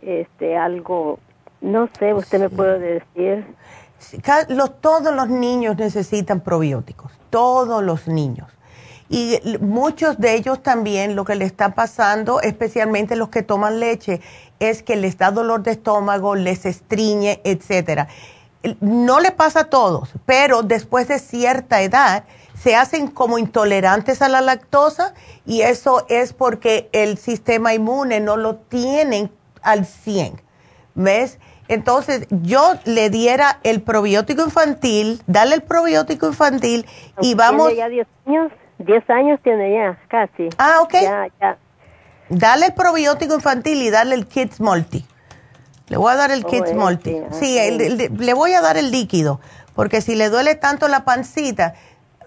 este 0.03 0.57
algo, 0.57 1.19
no 1.61 1.89
sé, 1.99 2.15
usted 2.15 2.41
me 2.41 2.51
puede 2.51 2.79
decir. 2.79 3.47
Los, 4.49 4.81
todos 4.81 5.15
los 5.15 5.29
niños 5.29 5.77
necesitan 5.77 6.41
probióticos, 6.41 7.13
todos 7.31 7.83
los 7.83 8.09
niños. 8.09 8.49
Y 9.09 9.39
muchos 9.61 10.19
de 10.19 10.35
ellos 10.35 10.63
también 10.63 11.15
lo 11.15 11.25
que 11.25 11.37
le 11.37 11.45
está 11.45 11.75
pasando, 11.75 12.41
especialmente 12.41 13.15
los 13.15 13.29
que 13.29 13.43
toman 13.43 13.79
leche, 13.79 14.21
es 14.59 14.83
que 14.83 14.97
les 14.97 15.17
da 15.17 15.31
dolor 15.31 15.63
de 15.63 15.73
estómago, 15.73 16.35
les 16.35 16.67
estriñe, 16.67 17.41
etcétera. 17.45 18.09
No 18.81 19.21
le 19.21 19.31
pasa 19.31 19.61
a 19.61 19.65
todos, 19.71 20.11
pero 20.27 20.63
después 20.63 21.07
de 21.07 21.21
cierta 21.21 21.83
edad 21.83 22.25
se 22.59 22.75
hacen 22.75 23.09
como 23.09 23.39
intolerantes 23.39 24.23
a 24.23 24.29
la 24.29 24.41
lactosa 24.41 25.15
y 25.45 25.61
eso 25.61 26.05
es 26.09 26.33
porque 26.33 26.89
el 26.93 27.19
sistema 27.19 27.75
inmune 27.75 28.19
no 28.19 28.37
lo 28.37 28.57
tienen 28.57 29.31
al 29.67 29.85
100. 29.87 30.41
¿Ves? 30.95 31.39
Entonces, 31.69 32.27
yo 32.31 32.75
le 32.85 33.11
diera 33.11 33.59
el 33.65 33.83
probiótico 33.83 34.43
infantil, 34.45 35.21
dale 35.27 35.57
el 35.57 35.63
probiótico 35.63 36.27
infantil 36.29 36.87
y 37.21 37.35
vamos... 37.35 37.69
Tiene 37.69 37.81
ya 37.81 37.89
10 37.89 38.07
años, 38.27 38.53
10 38.79 39.11
años 39.11 39.41
tiene 39.43 39.75
ya, 39.75 39.99
casi. 40.09 40.49
Ah, 40.59 40.79
ok. 40.81 40.93
Ya, 40.95 41.27
ya. 41.41 41.59
Dale 42.29 42.67
el 42.67 42.75
probiótico 42.75 43.35
infantil 43.35 43.83
y 43.83 43.91
dale 43.91 44.15
el 44.15 44.27
Kids 44.27 44.61
Multi. 44.61 45.05
Le 45.89 45.97
voy 45.97 46.13
a 46.13 46.17
dar 46.17 46.31
el 46.31 46.45
Oh, 46.45 46.49
Kids 46.49 46.65
este, 46.71 46.75
Multi. 46.77 47.17
ah, 47.19 47.33
Sí, 47.33 47.59
el- 47.59 47.81
el- 47.81 48.17
le 48.17 48.35
voy 48.35 48.53
a 48.55 48.61
dar 48.61 48.77
el 48.77 48.91
líquido, 48.91 49.41
porque 49.75 50.01
si 50.01 50.15
le 50.15 50.31
duele 50.31 50.55
tanto 50.55 50.89
la 50.89 51.05
pancita, 51.05 51.75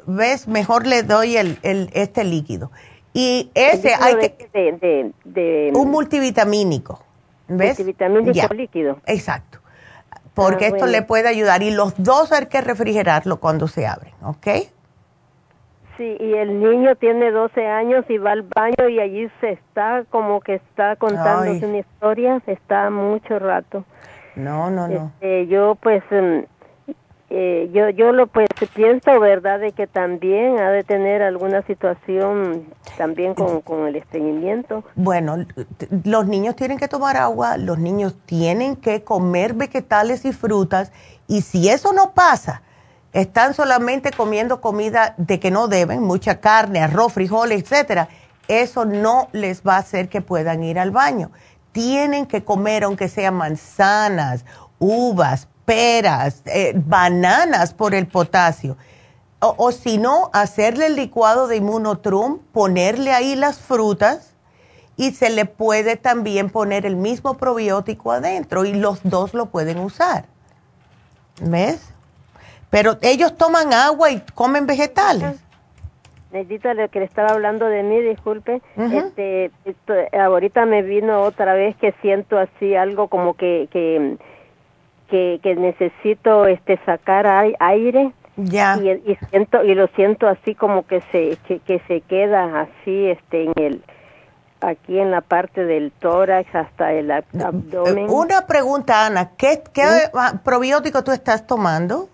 ves, 0.05 0.47
mejor 0.47 0.85
le 0.85 1.03
doy 1.03 1.37
el, 1.37 1.59
el 1.63 1.89
este 1.93 2.23
líquido. 2.23 2.71
Y 3.13 3.51
ese 3.55 3.95
hay 3.95 4.15
que 4.15 5.11
de- 5.25 5.71
un 5.73 5.89
multivitamínico, 5.91 7.03
¿ves? 7.49 7.77
multivitamínico 7.79 8.31
Ya. 8.31 8.47
líquido. 8.47 8.97
Exacto. 9.05 9.59
Porque 10.33 10.65
Ah, 10.65 10.67
esto 10.69 10.79
bueno. 10.85 10.91
le 10.93 11.01
puede 11.01 11.27
ayudar 11.27 11.61
y 11.63 11.71
los 11.71 12.01
dos 12.01 12.31
hay 12.31 12.45
que 12.45 12.61
refrigerarlo 12.61 13.39
cuando 13.41 13.67
se 13.67 13.85
abren, 13.85 14.13
¿ok? 14.23 14.47
Sí, 15.97 16.15
y 16.17 16.33
el 16.33 16.61
niño 16.61 16.95
tiene 16.95 17.29
12 17.29 17.65
años 17.67 18.05
y 18.07 18.17
va 18.17 18.31
al 18.31 18.43
baño 18.43 18.87
y 18.89 19.01
allí 19.01 19.27
se 19.41 19.51
está 19.51 20.05
como 20.09 20.39
que 20.39 20.55
está 20.55 20.95
contándose 20.95 21.65
Ay. 21.65 21.69
una 21.69 21.79
historia, 21.79 22.41
está 22.47 22.89
mucho 22.89 23.37
rato. 23.37 23.83
No, 24.35 24.69
no, 24.69 24.87
no. 24.87 25.11
Este, 25.15 25.47
yo 25.47 25.75
pues 25.81 26.01
em, 26.11 26.45
eh, 27.31 27.69
yo 27.73 27.89
yo 27.89 28.11
lo 28.11 28.27
pues 28.27 28.47
pienso 28.73 29.19
verdad 29.19 29.59
de 29.59 29.71
que 29.71 29.85
también 29.85 30.59
ha 30.59 30.71
de 30.71 30.83
tener 30.83 31.21
alguna 31.21 31.61
situación 31.63 32.65
también 32.97 33.35
con, 33.35 33.61
con 33.61 33.87
el 33.87 33.95
estreñimiento 33.95 34.83
Bueno, 34.95 35.37
los 36.03 36.27
niños 36.27 36.55
tienen 36.55 36.77
que 36.77 36.87
tomar 36.87 37.17
agua, 37.17 37.57
los 37.57 37.77
niños 37.77 38.15
tienen 38.25 38.75
que 38.75 39.03
comer 39.03 39.53
vegetales 39.53 40.25
y 40.25 40.33
frutas 40.33 40.91
y 41.27 41.41
si 41.41 41.69
eso 41.69 41.93
no 41.93 42.13
pasa, 42.13 42.63
están 43.13 43.53
solamente 43.53 44.11
comiendo 44.11 44.61
comida 44.61 45.13
de 45.17 45.39
que 45.39 45.51
no 45.51 45.67
deben, 45.67 46.01
mucha 46.01 46.39
carne, 46.39 46.79
arroz, 46.79 47.13
frijoles, 47.13 47.61
etcétera, 47.61 48.09
eso 48.47 48.85
no 48.85 49.29
les 49.31 49.61
va 49.61 49.75
a 49.75 49.79
hacer 49.79 50.09
que 50.09 50.21
puedan 50.21 50.63
ir 50.63 50.79
al 50.79 50.91
baño. 50.91 51.31
Tienen 51.71 52.25
que 52.25 52.43
comer 52.43 52.83
aunque 52.83 53.07
sean 53.07 53.35
manzanas, 53.35 54.43
uvas, 54.79 55.47
peras, 55.69 56.41
eh, 56.47 56.73
bananas 56.75 57.75
por 57.75 57.93
el 57.93 58.07
potasio. 58.07 58.75
O, 59.39 59.53
o 59.55 59.71
si 59.71 59.99
no, 59.99 60.31
hacerle 60.33 60.87
el 60.87 60.95
licuado 60.95 61.47
de 61.47 61.57
inmunotrum, 61.57 62.39
ponerle 62.51 63.13
ahí 63.13 63.35
las 63.35 63.59
frutas 63.59 64.35
y 64.97 65.11
se 65.11 65.29
le 65.29 65.45
puede 65.45 65.95
también 65.95 66.49
poner 66.49 66.87
el 66.87 66.95
mismo 66.95 67.35
probiótico 67.35 68.11
adentro 68.11 68.65
y 68.65 68.73
los 68.73 69.01
dos 69.03 69.35
lo 69.35 69.45
pueden 69.45 69.77
usar. 69.77 70.25
¿Ves? 71.39 71.93
Pero 72.71 72.97
ellos 73.01 73.37
toman 73.37 73.71
agua 73.71 74.09
y 74.09 74.21
comen 74.33 74.65
vegetales. 74.65 75.39
Necesita 76.31 76.73
lo 76.73 76.89
que 76.89 76.99
le 76.99 77.05
estaba 77.05 77.29
hablando 77.29 77.67
de 77.67 77.83
mí, 77.83 78.01
disculpe. 78.01 78.61
Este, 78.75 79.51
esto, 79.65 79.93
ahorita 80.19 80.65
me 80.65 80.81
vino 80.81 81.21
otra 81.21 81.53
vez 81.53 81.75
que 81.77 81.93
siento 82.01 82.39
así 82.39 82.75
algo 82.75 83.07
como 83.07 83.35
que 83.35 83.67
que 83.71 84.17
que, 85.09 85.39
que 85.43 85.55
necesito 85.55 86.45
este 86.45 86.79
sacar 86.85 87.25
ai- 87.27 87.55
aire 87.59 88.11
Ya. 88.37 88.77
y, 88.81 88.89
y 88.89 89.17
siento 89.29 89.63
y 89.63 89.75
lo 89.75 89.87
siento 89.95 90.27
así 90.27 90.55
como 90.55 90.85
que 90.87 91.01
se 91.11 91.37
que, 91.47 91.59
que 91.59 91.79
se 91.87 92.01
queda 92.01 92.61
así 92.61 93.07
este 93.07 93.45
en 93.45 93.53
el 93.57 93.83
aquí 94.61 94.99
en 94.99 95.09
la 95.11 95.21
parte 95.21 95.63
del 95.65 95.91
tórax 95.91 96.53
hasta 96.53 96.91
el 96.93 97.09
ab- 97.11 97.23
abdomen. 97.45 98.05
Eh, 98.07 98.11
Una 98.11 98.45
pregunta, 98.45 99.05
Ana. 99.05 99.29
¿Qué, 99.37 99.63
qué 99.73 99.83
ah, 100.13 100.33
probiótico 100.43 101.01
tú 101.03 101.11
estás 101.11 101.47
tomando? 101.47 102.09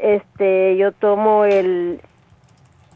Este, 0.00 0.76
yo 0.76 0.92
tomo 0.92 1.44
el 1.44 2.00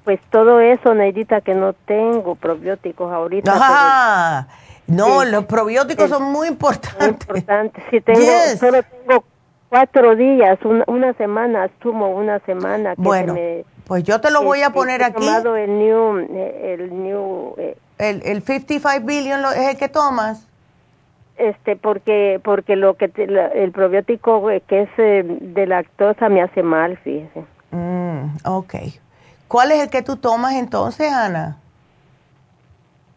pues 0.05 0.19
todo 0.31 0.61
eso, 0.61 0.95
Neidita, 0.95 1.43
que 1.43 1.55
no 1.55 1.73
tengo 1.75 2.35
probióticos 2.35 3.13
ahorita. 3.13 3.53
pero- 3.53 3.65
Ah, 3.69 4.47
no, 4.91 5.23
Sí. 5.23 5.31
los 5.31 5.45
probióticos 5.47 6.05
Sí. 6.07 6.11
son 6.13 6.25
muy 6.25 6.33
Muy 6.33 6.49
importantes. 6.49 7.11
importante. 7.29 7.83
Si 7.91 8.01
tengo, 8.01 8.21
Yes. 8.21 8.59
solo 8.59 8.83
tengo 8.83 9.25
cuatro 9.69 10.17
días, 10.17 10.59
una, 10.87 11.13
semana, 11.15 11.65
asumo 11.65 12.11
una 12.11 12.39
semana. 12.41 12.97
Que 12.97 13.03
Bueno, 13.03 13.35
se 13.35 13.41
me, 13.41 13.65
pues 13.87 14.03
yo 14.05 14.21
te 14.21 14.31
lo 14.31 14.43
voy 14.43 14.61
a 14.61 14.67
este, 14.67 14.75
poner 14.75 15.03
aquí. 15.03 15.25
tomado 15.27 15.57
el 15.57 15.79
New, 15.79 16.19
eh, 16.31 16.77
el 16.79 17.03
New, 17.03 17.55
eh, 17.59 17.77
El, 17.99 18.23
el 18.25 18.43
55 18.43 19.05
billion 19.07 19.41
es 19.57 19.69
el 19.71 19.77
que 19.77 19.89
tomas. 19.89 20.47
este, 21.37 21.75
porque, 21.77 22.39
porque 22.45 22.77
lo 22.77 22.95
que 22.99 23.09
te- 23.09 23.27
la- 23.27 23.47
el 23.49 23.73
probiótico 23.73 24.51
eh, 24.51 24.63
que 24.67 24.83
es 24.83 24.91
de 24.97 25.67
lactosa 25.67 26.29
me 26.29 26.43
hace 26.43 26.63
mal, 26.63 26.99
fíjese. 26.99 27.45
Mm, 27.71 28.37
ok. 28.45 28.75
¿Cuál 29.49 29.73
es 29.73 29.81
el 29.83 29.89
que 29.91 30.03
tú 30.03 30.17
tomas 30.17 30.53
entonces, 30.55 31.11
Ana? 31.13 31.57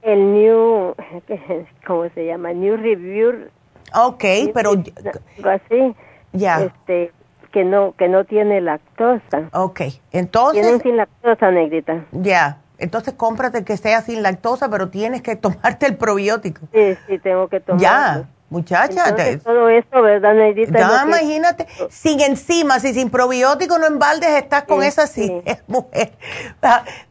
El 0.03 0.34
New, 0.34 0.95
¿cómo 1.88 2.09
se 2.09 2.25
llama? 2.25 2.53
New 2.53 2.77
Review. 2.77 3.49
Ok, 3.95 4.23
pero 4.53 4.71
algo 4.71 5.49
así. 5.49 5.95
ya. 6.34 6.61
Este, 6.63 7.11
que 7.51 7.63
no, 7.63 7.93
que 7.97 8.07
no 8.09 8.25
tiene 8.25 8.59
lactosa. 8.61 9.49
Ok, 9.53 9.77
Tienen 9.77 10.01
entonces, 10.11 10.81
sin 10.81 10.97
lactosa, 10.97 11.51
negrita. 11.51 12.05
ya. 12.11 12.57
Entonces 12.80 13.13
cómprate 13.13 13.63
que 13.63 13.77
sea 13.77 14.01
sin 14.01 14.23
lactosa, 14.23 14.69
pero 14.69 14.89
tienes 14.89 15.21
que 15.21 15.35
tomarte 15.38 15.85
el 15.85 15.95
probiótico. 15.95 16.67
Sí, 16.73 16.97
sí, 17.07 17.19
tengo 17.19 17.47
que 17.47 17.59
tomarlo. 17.59 17.81
Ya, 17.81 18.27
muchacha. 18.53 19.09
Entonces, 19.09 19.38
te- 19.39 19.43
todo 19.43 19.67
esto, 19.67 20.01
¿verdad, 20.01 20.34
Neidita? 20.34 20.80
Ya, 20.80 21.01
que- 21.03 21.09
imagínate, 21.09 21.67
sin 21.89 22.21
enzimas 22.21 22.85
y 22.85 22.93
sin 22.93 23.09
probiótico, 23.09 23.77
no 23.80 23.88
en 23.88 23.99
baldes 23.99 24.30
estás 24.30 24.63
con 24.63 24.81
Sí, 24.81 24.88
esa 24.88 25.07
sí. 25.07 25.41
mujer. 25.67 26.13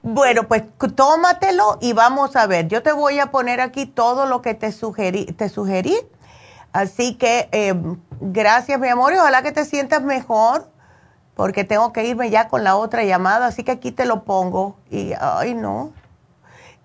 Bueno, 0.02 0.44
pues 0.48 0.62
tómatelo 0.94 1.78
y 1.80 1.92
vamos 1.92 2.36
a 2.36 2.46
ver. 2.46 2.68
Yo 2.68 2.82
te 2.82 2.92
voy 2.92 3.18
a 3.18 3.30
poner 3.30 3.60
aquí 3.60 3.86
todo 3.86 4.26
lo 4.26 4.40
que 4.40 4.54
te 4.54 4.72
sugerí. 4.72 5.26
Te 5.26 5.48
sugerí. 5.48 5.96
Así 6.72 7.16
que 7.16 7.48
eh, 7.52 7.74
gracias, 8.20 8.80
mi 8.80 8.88
amor, 8.88 9.12
y 9.12 9.18
ojalá 9.18 9.42
que 9.42 9.52
te 9.52 9.66
sientas 9.66 10.02
mejor, 10.02 10.68
porque 11.34 11.64
tengo 11.64 11.92
que 11.92 12.04
irme 12.06 12.30
ya 12.30 12.48
con 12.48 12.64
la 12.64 12.76
otra 12.76 13.04
llamada, 13.04 13.46
así 13.46 13.62
que 13.62 13.72
aquí 13.72 13.92
te 13.92 14.06
lo 14.06 14.24
pongo. 14.24 14.76
Y, 14.90 15.12
ay, 15.20 15.52
no. 15.54 15.92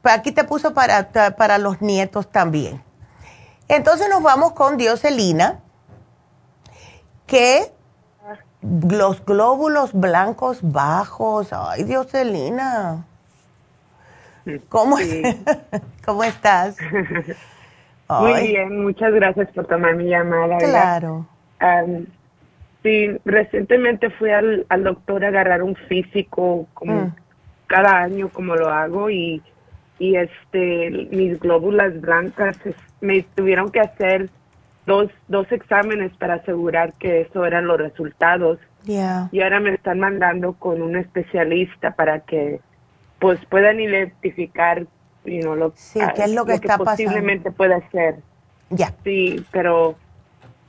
Aquí 0.04 0.32
te 0.32 0.44
puso 0.46 0.74
para, 0.74 1.10
para 1.38 1.58
los 1.58 1.82
nietos 1.82 2.30
también. 2.32 2.82
Entonces 3.70 4.08
nos 4.10 4.24
vamos 4.24 4.54
con 4.54 4.78
Dioselina, 4.78 5.60
que 7.26 7.72
los 8.62 9.24
glóbulos 9.26 9.92
blancos 9.94 10.60
bajos, 10.62 11.50
ay, 11.52 11.84
Dioselina. 11.84 13.06
¿Cómo, 14.70 14.98
Sí. 14.98 15.22
¿Cómo 16.06 16.24
estás? 16.24 16.78
Muy 18.10 18.32
Ay, 18.34 18.48
bien, 18.48 18.82
muchas 18.84 19.14
gracias 19.14 19.50
por 19.52 19.66
tomar 19.68 19.96
mi 19.96 20.06
llamada. 20.06 20.58
Claro. 20.60 21.26
Sí, 22.84 23.10
recientemente 23.26 24.10
fui 24.12 24.30
al, 24.32 24.66
al 24.70 24.84
doctor 24.86 25.26
a 25.26 25.28
agarrar 25.28 25.62
un 25.64 25.76
físico 25.76 26.68
como 26.74 26.94
Mm. 27.08 27.16
cada 27.68 27.98
año 28.00 28.30
como 28.30 28.56
lo 28.56 28.70
hago 28.70 29.10
y, 29.10 29.42
y 30.00 30.16
este 30.16 31.10
mis 31.12 31.38
glóbulas 31.40 32.00
blancas 32.00 32.56
me 33.02 33.22
tuvieron 33.36 33.72
que 33.72 33.80
hacer 33.80 34.30
dos, 34.86 35.10
dos 35.28 35.52
exámenes 35.52 36.16
para 36.18 36.36
asegurar 36.36 36.94
que 36.94 37.22
eso 37.22 37.46
eran 37.46 37.68
los 37.68 37.78
resultados 37.78 38.60
y 39.32 39.42
ahora 39.42 39.60
me 39.60 39.74
están 39.74 40.00
mandando 40.00 40.54
con 40.54 40.82
un 40.82 40.96
especialista 40.96 41.92
para 41.92 42.22
que 42.22 42.62
pues 43.20 43.40
puedan 43.50 43.80
identificar 43.80 44.86
you 45.26 45.42
know, 45.42 45.56
lo, 45.56 45.74
Sí, 45.76 46.00
qué 46.16 46.24
es 46.24 46.32
lo 46.34 46.46
que 46.46 46.54
está 46.54 46.78
pasando. 46.78 46.86
posiblemente 46.86 47.52
pueda 47.52 47.82
ser. 47.92 48.16
Ya. 48.70 48.94
Sí, 49.04 49.44
pero 49.52 49.96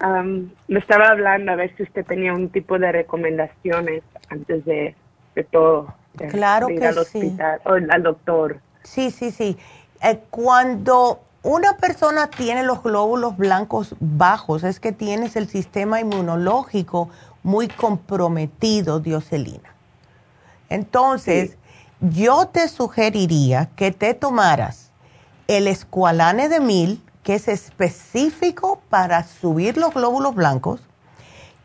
am, 0.01 0.51
le 0.67 0.79
estaba 0.81 1.09
hablando 1.11 1.53
a 1.53 1.57
ver 1.57 1.77
si 1.77 1.85
usted 1.85 2.05
tenía 2.05 2.33
un 2.33 2.49
tipo 2.49 2.79
de 2.79 2.91
recomendaciones 2.91 4.03
antes 4.31 4.65
de, 4.65 4.97
de 5.35 5.45
todo. 5.45 5.93
de- 6.15 6.29
Claro 6.29 6.67
de 6.67 6.75
ir 6.75 6.81
que 6.81 6.87
al 6.87 6.95
sí. 6.95 7.01
hospital 7.01 7.61
o 7.65 7.73
al 7.73 8.03
doctor. 8.03 8.61
Sí, 8.83 9.11
sí, 9.11 9.31
sí. 9.31 9.57
Eh, 10.03 10.19
cuando 10.31 11.21
una 11.43 11.77
persona 11.77 12.29
tiene 12.29 12.63
los 12.63 12.83
glóbulos 12.83 13.37
blancos 13.37 13.95
bajos, 14.01 14.65
es 14.65 14.81
que 14.81 14.93
tienes 14.93 15.37
el 15.37 15.49
sistema 15.49 16.01
inmunológico 16.01 17.09
muy 17.43 17.69
comprometido, 17.69 19.01
Dioselina. 19.01 19.75
Entonces, 20.69 21.57
yo 22.01 22.47
te 22.47 22.69
sugeriría 22.69 23.71
que 23.77 23.93
te 23.93 24.15
tomaras 24.15 24.91
el 25.47 25.67
escualane 25.67 26.49
de 26.49 26.61
mil, 26.61 27.03
que 27.23 27.35
es 27.35 27.49
específico 27.49 28.81
para 28.89 29.25
subir 29.25 29.77
los 29.77 29.95
glóbulos 29.95 30.35
blancos, 30.35 30.81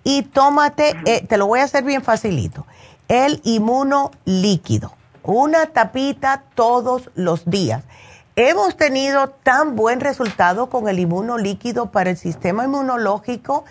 y 0.03 0.23
tómate, 0.23 0.95
eh, 1.05 1.25
te 1.25 1.37
lo 1.37 1.47
voy 1.47 1.59
a 1.59 1.63
hacer 1.63 1.83
bien 1.83 2.01
facilito, 2.01 2.65
el 3.07 3.41
inmuno 3.43 4.11
líquido, 4.25 4.93
una 5.23 5.67
tapita 5.67 6.43
todos 6.55 7.09
los 7.15 7.45
días. 7.45 7.83
Hemos 8.35 8.77
tenido 8.77 9.29
tan 9.29 9.75
buen 9.75 9.99
resultado 9.99 10.69
con 10.69 10.87
el 10.87 10.99
inmuno 10.99 11.37
líquido 11.37 11.91
para 11.91 12.09
el 12.09 12.17
sistema 12.17 12.65
inmunológico 12.65 13.63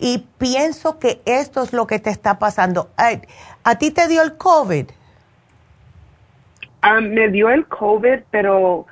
y 0.00 0.26
pienso 0.38 0.98
que 0.98 1.20
esto 1.26 1.62
es 1.62 1.72
lo 1.72 1.86
que 1.86 1.98
te 1.98 2.10
está 2.10 2.38
pasando. 2.38 2.90
Ay, 2.96 3.20
¿A 3.62 3.76
ti 3.76 3.90
te 3.90 4.08
dio 4.08 4.22
el 4.22 4.36
COVID? 4.36 4.86
Ah, 6.82 7.00
me 7.00 7.28
dio 7.28 7.50
el 7.50 7.66
COVID, 7.66 8.20
pero 8.30 8.86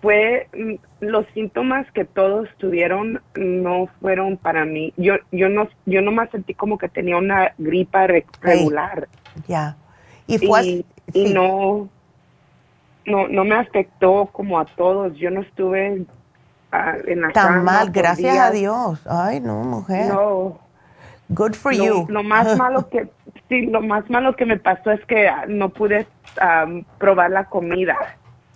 fue 0.00 0.48
mm, 0.52 0.74
los 1.00 1.24
síntomas 1.34 1.90
que 1.92 2.04
todos 2.04 2.48
tuvieron 2.58 3.22
no 3.36 3.88
fueron 4.00 4.36
para 4.36 4.64
mí. 4.64 4.92
Yo 4.96 5.14
yo 5.30 5.48
no 5.48 5.68
yo 5.86 6.02
nomás 6.02 6.30
sentí 6.30 6.54
como 6.54 6.78
que 6.78 6.88
tenía 6.88 7.16
una 7.16 7.54
gripa 7.58 8.08
regular. 8.40 9.08
Ya. 9.46 9.76
Y 10.26 10.38
fue 10.38 10.84
y, 11.12 11.32
no 11.32 11.88
no 13.06 13.28
no 13.28 13.44
me 13.44 13.54
afectó 13.54 14.28
como 14.32 14.58
a 14.58 14.64
todos. 14.64 15.16
Yo 15.16 15.30
no 15.30 15.42
estuve 15.42 16.04
ah, 16.70 16.94
en 17.06 17.22
la 17.22 17.30
Tan 17.30 17.64
mal, 17.64 17.90
gracias 17.90 18.38
a 18.38 18.50
Dios. 18.50 19.00
Ay, 19.06 19.40
no, 19.40 19.62
mujer. 19.62 20.12
No. 20.12 20.58
Good 21.28 21.54
for 21.54 21.72
you. 21.72 22.06
Lo 22.08 22.22
más 22.22 22.56
malo 22.58 22.88
que 22.88 23.08
sí, 23.48 23.66
lo 23.66 23.80
más 23.80 24.08
malo 24.10 24.36
que 24.36 24.46
me 24.46 24.58
pasó 24.58 24.90
es 24.90 25.04
que 25.06 25.28
ah, 25.28 25.44
no 25.48 25.70
pude 25.70 26.06
probar 26.98 27.30
la 27.30 27.44
comida. 27.46 27.96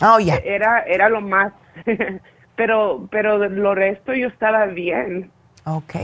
Oh, 0.02 0.18
ya. 0.18 0.36
Era 0.36 0.80
era 0.80 1.08
lo 1.08 1.20
más 1.20 1.52
pero 2.56 3.08
pero 3.10 3.38
lo 3.48 3.74
resto 3.74 4.12
yo 4.14 4.28
estaba 4.28 4.66
bien. 4.66 5.30
Ok. 5.64 5.94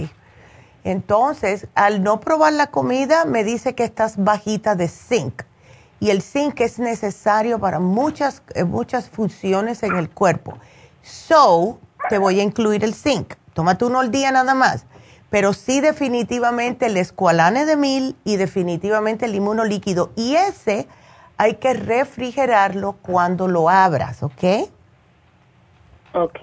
Entonces, 0.84 1.68
al 1.74 2.02
no 2.02 2.20
probar 2.20 2.52
la 2.54 2.68
comida, 2.68 3.24
me 3.24 3.44
dice 3.44 3.74
que 3.74 3.84
estás 3.84 4.22
bajita 4.22 4.74
de 4.74 4.88
zinc. 4.88 5.42
Y 6.02 6.10
el 6.10 6.20
zinc 6.20 6.60
es 6.60 6.80
necesario 6.80 7.60
para 7.60 7.78
muchas, 7.78 8.42
eh, 8.56 8.64
muchas 8.64 9.08
funciones 9.08 9.84
en 9.84 9.94
el 9.94 10.10
cuerpo. 10.10 10.58
So, 11.00 11.78
te 12.08 12.18
voy 12.18 12.40
a 12.40 12.42
incluir 12.42 12.82
el 12.82 12.92
zinc. 12.92 13.34
Tómate 13.54 13.84
uno 13.84 14.00
al 14.00 14.10
día 14.10 14.32
nada 14.32 14.52
más. 14.52 14.84
Pero 15.30 15.52
sí 15.52 15.80
definitivamente 15.80 16.86
el 16.86 16.96
escualane 16.96 17.66
de 17.66 17.76
mil 17.76 18.16
y 18.24 18.34
definitivamente 18.34 19.26
el 19.26 19.36
inmunolíquido. 19.36 20.10
Y 20.16 20.34
ese 20.34 20.88
hay 21.36 21.54
que 21.54 21.72
refrigerarlo 21.72 22.94
cuando 22.94 23.46
lo 23.46 23.70
abras, 23.70 24.24
¿ok? 24.24 24.42
Ok. 26.14 26.38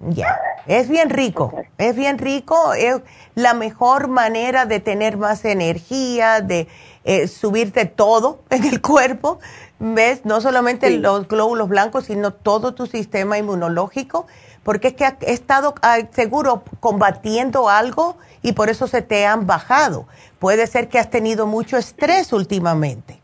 Ya, 0.00 0.36
es 0.66 0.88
bien 0.88 1.08
rico, 1.08 1.54
es 1.78 1.94
bien 1.94 2.18
rico, 2.18 2.74
es 2.74 3.00
la 3.36 3.54
mejor 3.54 4.08
manera 4.08 4.66
de 4.66 4.80
tener 4.80 5.16
más 5.16 5.44
energía, 5.44 6.40
de 6.40 6.66
eh, 7.04 7.28
subirte 7.28 7.84
todo 7.84 8.40
en 8.50 8.64
el 8.64 8.80
cuerpo, 8.80 9.38
¿ves? 9.78 10.24
No 10.24 10.40
solamente 10.40 10.90
los 10.90 11.28
glóbulos 11.28 11.68
blancos, 11.68 12.06
sino 12.06 12.32
todo 12.32 12.74
tu 12.74 12.86
sistema 12.86 13.38
inmunológico, 13.38 14.26
porque 14.62 14.88
es 14.88 14.94
que 14.94 15.04
he 15.20 15.32
estado 15.32 15.74
seguro 16.12 16.64
combatiendo 16.80 17.68
algo 17.68 18.16
y 18.42 18.52
por 18.52 18.70
eso 18.70 18.86
se 18.86 19.02
te 19.02 19.26
han 19.26 19.46
bajado. 19.46 20.06
Puede 20.38 20.66
ser 20.66 20.88
que 20.88 20.98
has 20.98 21.10
tenido 21.10 21.46
mucho 21.46 21.76
estrés 21.76 22.32
últimamente, 22.32 23.20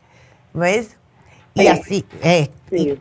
¿ves? 0.52 0.96
Y 1.54 1.66
así, 1.66 2.06
eh, 2.22 2.50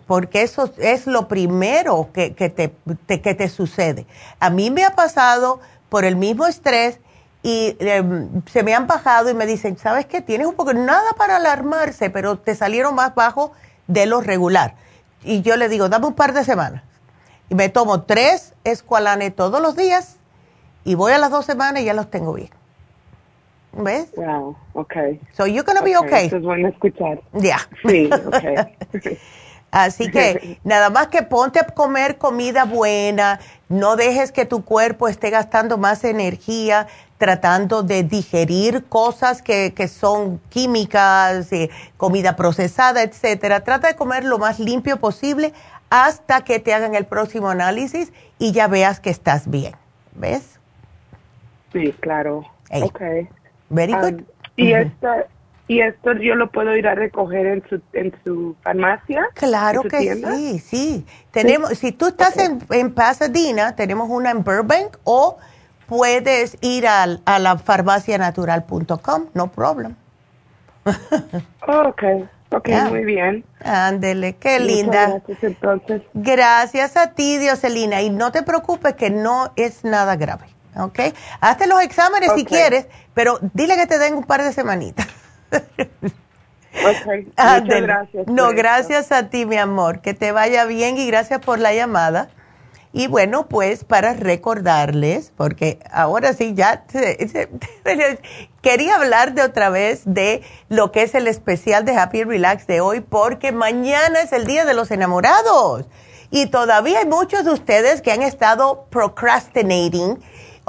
porque 0.07 0.41
eso 0.41 0.71
es 0.77 1.05
lo 1.05 1.27
primero 1.27 2.09
que, 2.13 2.33
que 2.33 2.49
te, 2.49 2.73
que 3.21 3.35
te 3.35 3.49
sucede. 3.49 4.07
A 4.39 4.49
mí 4.49 4.71
me 4.71 4.83
ha 4.83 4.95
pasado 4.95 5.59
por 5.89 6.03
el 6.03 6.15
mismo 6.15 6.47
estrés 6.47 6.99
y 7.41 7.77
em, 7.79 8.41
se 8.45 8.63
me 8.63 8.73
han 8.73 8.87
bajado 8.87 9.29
y 9.29 9.33
me 9.33 9.45
dicen, 9.45 9.77
¿sabes 9.77 10.05
qué? 10.05 10.21
Tienes 10.21 10.47
un 10.47 10.55
poco, 10.55 10.73
nada 10.73 11.13
para 11.17 11.37
alarmarse, 11.37 12.09
pero 12.09 12.37
te 12.37 12.55
salieron 12.55 12.95
más 12.95 13.15
bajos 13.15 13.51
de 13.87 14.05
lo 14.05 14.21
regular. 14.21 14.75
Y 15.23 15.41
yo 15.41 15.55
le 15.55 15.69
digo, 15.69 15.89
dame 15.89 16.07
un 16.07 16.13
par 16.13 16.33
de 16.33 16.43
semanas. 16.43 16.83
Y 17.49 17.55
me 17.55 17.69
tomo 17.69 18.03
tres 18.03 18.53
escualanes 18.63 19.35
todos 19.35 19.61
los 19.61 19.75
días 19.75 20.17
y 20.83 20.95
voy 20.95 21.13
a 21.13 21.17
las 21.17 21.31
dos 21.31 21.45
semanas 21.45 21.81
y 21.81 21.85
ya 21.85 21.93
los 21.93 22.09
tengo 22.09 22.33
bien. 22.33 22.49
¿Ves? 23.71 24.11
Wow, 24.15 24.57
okay. 24.73 25.19
So 25.33 25.45
you're 25.45 25.63
going 25.63 25.77
to 25.77 25.83
be 25.83 25.95
okay. 25.95 26.27
Eso 26.27 26.37
es 26.37 26.43
bueno 26.43 26.69
escuchar. 26.69 27.21
Ya. 27.33 27.59
Sí, 27.87 28.09
okay. 28.11 28.55
Así 29.71 30.09
que 30.09 30.59
nada 30.63 30.89
más 30.89 31.07
que 31.07 31.21
ponte 31.21 31.59
a 31.59 31.67
comer 31.67 32.17
comida 32.17 32.65
buena, 32.65 33.39
no 33.67 33.95
dejes 33.95 34.31
que 34.31 34.45
tu 34.45 34.65
cuerpo 34.65 35.07
esté 35.07 35.29
gastando 35.29 35.77
más 35.77 36.03
energía 36.03 36.87
tratando 37.19 37.83
de 37.83 38.01
digerir 38.01 38.85
cosas 38.85 39.43
que, 39.43 39.73
que 39.75 39.87
son 39.87 40.39
químicas, 40.49 41.51
eh, 41.51 41.69
comida 41.97 42.35
procesada, 42.35 43.03
etcétera. 43.03 43.59
Trata 43.59 43.89
de 43.89 43.95
comer 43.95 44.23
lo 44.23 44.39
más 44.39 44.57
limpio 44.59 44.97
posible 44.97 45.53
hasta 45.91 46.41
que 46.43 46.59
te 46.59 46.73
hagan 46.73 46.95
el 46.95 47.05
próximo 47.05 47.49
análisis 47.49 48.11
y 48.39 48.53
ya 48.53 48.67
veas 48.67 48.99
que 48.99 49.09
estás 49.09 49.51
bien. 49.51 49.73
¿Ves? 50.15 50.59
Sí, 51.73 51.93
claro. 51.99 52.45
Okay. 52.71 53.27
Very 53.69 53.93
good. 53.93 54.13
Um, 54.13 54.25
y 54.55 54.73
esta 54.73 55.27
¿Y 55.69 55.81
esto 55.81 56.13
yo 56.13 56.33
lo 56.33 56.49
puedo 56.49 56.75
ir 56.75 56.87
a 56.87 56.95
recoger 56.95 57.45
en 57.45 57.63
su, 57.69 57.79
en 57.93 58.11
su 58.23 58.55
farmacia? 58.63 59.27
Claro 59.35 59.83
que 59.83 60.15
sí, 60.15 60.57
sí. 60.57 61.05
Tenemos, 61.29 61.77
Si 61.77 61.91
tú 61.91 62.07
estás 62.07 62.35
en, 62.37 62.59
en, 62.71 62.91
Pasadena, 62.91 63.75
tenemos 63.75 64.09
una 64.09 64.31
en 64.31 64.43
Burbank 64.43 64.97
o 65.03 65.37
puedes 65.89 66.57
ir 66.61 66.87
al, 66.87 67.21
a 67.25 67.39
la 67.39 67.57
farmacianatural.com, 67.57 69.25
no 69.33 69.51
problem. 69.51 69.95
oh, 71.67 71.81
ok, 71.87 72.03
ok, 72.51 72.69
muy 72.89 73.03
bien. 73.03 73.43
Ándele, 73.63 74.35
qué 74.35 74.59
linda. 74.59 75.07
Gracias, 75.07 75.43
entonces. 75.43 76.01
Gracias 76.13 76.95
a 76.95 77.13
ti, 77.13 77.37
Dioselina. 77.37 78.01
Y 78.01 78.11
no 78.11 78.31
te 78.31 78.43
preocupes 78.43 78.93
que 78.93 79.09
no 79.09 79.51
es 79.55 79.83
nada 79.83 80.15
grave, 80.15 80.45
¿ok? 80.77 80.99
Hazte 81.41 81.67
los 81.67 81.81
exámenes 81.81 82.31
si 82.35 82.45
quieres, 82.45 82.87
pero 83.13 83.39
dile 83.53 83.75
que 83.75 83.87
te 83.87 83.97
den 83.97 84.13
un 84.13 84.23
par 84.23 84.43
de 84.43 84.53
semanitas. 84.53 85.07
Okay. 86.71 87.25
Muchas 87.25 87.81
gracias. 87.81 88.27
No, 88.27 88.51
gracias 88.51 89.11
a 89.11 89.29
ti, 89.29 89.47
mi 89.47 89.57
amor. 89.57 90.01
Que 90.01 90.13
te 90.13 90.31
vaya 90.31 90.65
bien 90.65 90.97
y 90.97 91.07
gracias 91.07 91.41
por 91.41 91.57
la 91.57 91.73
llamada. 91.73 92.29
Y 92.91 93.07
bueno, 93.07 93.47
pues 93.47 93.83
para 93.83 94.13
recordarles, 94.13 95.31
porque 95.37 95.79
ahora 95.91 96.33
sí 96.33 96.53
ya 96.55 96.85
quería 98.61 98.95
hablar 98.95 99.33
de 99.33 99.43
otra 99.43 99.69
vez 99.69 100.01
de 100.05 100.41
lo 100.69 100.91
que 100.91 101.03
es 101.03 101.13
el 101.13 101.27
especial 101.27 101.85
de 101.85 101.95
Happy 101.95 102.23
Relax 102.23 102.65
de 102.65 102.81
hoy, 102.81 103.01
porque 103.01 103.51
mañana 103.51 104.21
es 104.21 104.31
el 104.31 104.47
Día 104.47 104.65
de 104.65 104.73
los 104.73 104.89
Enamorados. 104.89 105.85
Y 106.31 106.47
todavía 106.47 106.99
hay 106.99 107.05
muchos 107.05 107.45
de 107.45 107.51
ustedes 107.51 108.01
que 108.01 108.11
han 108.11 108.21
estado 108.21 108.85
procrastinating 108.89 110.19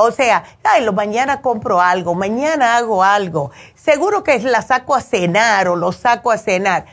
o 0.03 0.13
sea, 0.13 0.45
ay, 0.65 0.83
lo, 0.83 0.95
mañana 0.95 1.43
compro 1.43 1.79
algo, 1.79 2.15
mañana 2.15 2.79
hago 2.79 3.05
algo. 3.05 3.51
Seguro 3.75 4.25
que 4.25 4.39
la 4.39 4.63
saco 4.63 4.95
a 4.95 5.03
cenar 5.03 5.69
o 5.69 5.77
lo 5.77 5.93
saco 5.93 6.31
a 6.31 6.39
cenar. 6.39 6.87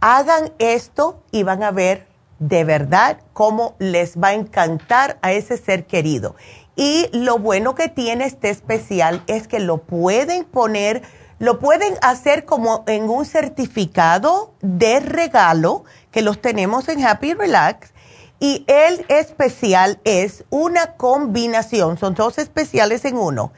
Hagan 0.00 0.52
esto 0.58 1.22
y 1.30 1.42
van 1.42 1.62
a 1.62 1.70
ver 1.70 2.06
de 2.48 2.64
verdad 2.64 3.18
cómo 3.32 3.74
les 3.78 4.18
va 4.18 4.28
a 4.28 4.34
encantar 4.34 5.18
a 5.22 5.32
ese 5.32 5.56
ser 5.56 5.86
querido. 5.86 6.36
Y 6.76 7.08
lo 7.12 7.38
bueno 7.38 7.74
que 7.74 7.88
tiene 7.88 8.26
este 8.26 8.50
especial 8.50 9.22
es 9.26 9.48
que 9.48 9.60
lo 9.60 9.78
pueden 9.78 10.44
poner, 10.44 11.02
lo 11.38 11.58
pueden 11.58 11.94
hacer 12.02 12.44
como 12.44 12.84
en 12.86 13.08
un 13.08 13.24
certificado 13.24 14.52
de 14.60 15.00
regalo 15.00 15.84
que 16.10 16.20
los 16.20 16.40
tenemos 16.40 16.88
en 16.88 17.04
Happy 17.06 17.32
Relax 17.32 17.92
y 18.40 18.64
el 18.66 19.06
especial 19.08 20.00
es 20.04 20.44
una 20.50 20.96
combinación, 20.96 21.96
son 21.96 22.14
dos 22.14 22.36
especiales 22.36 23.06
en 23.06 23.16
uno. 23.16 23.52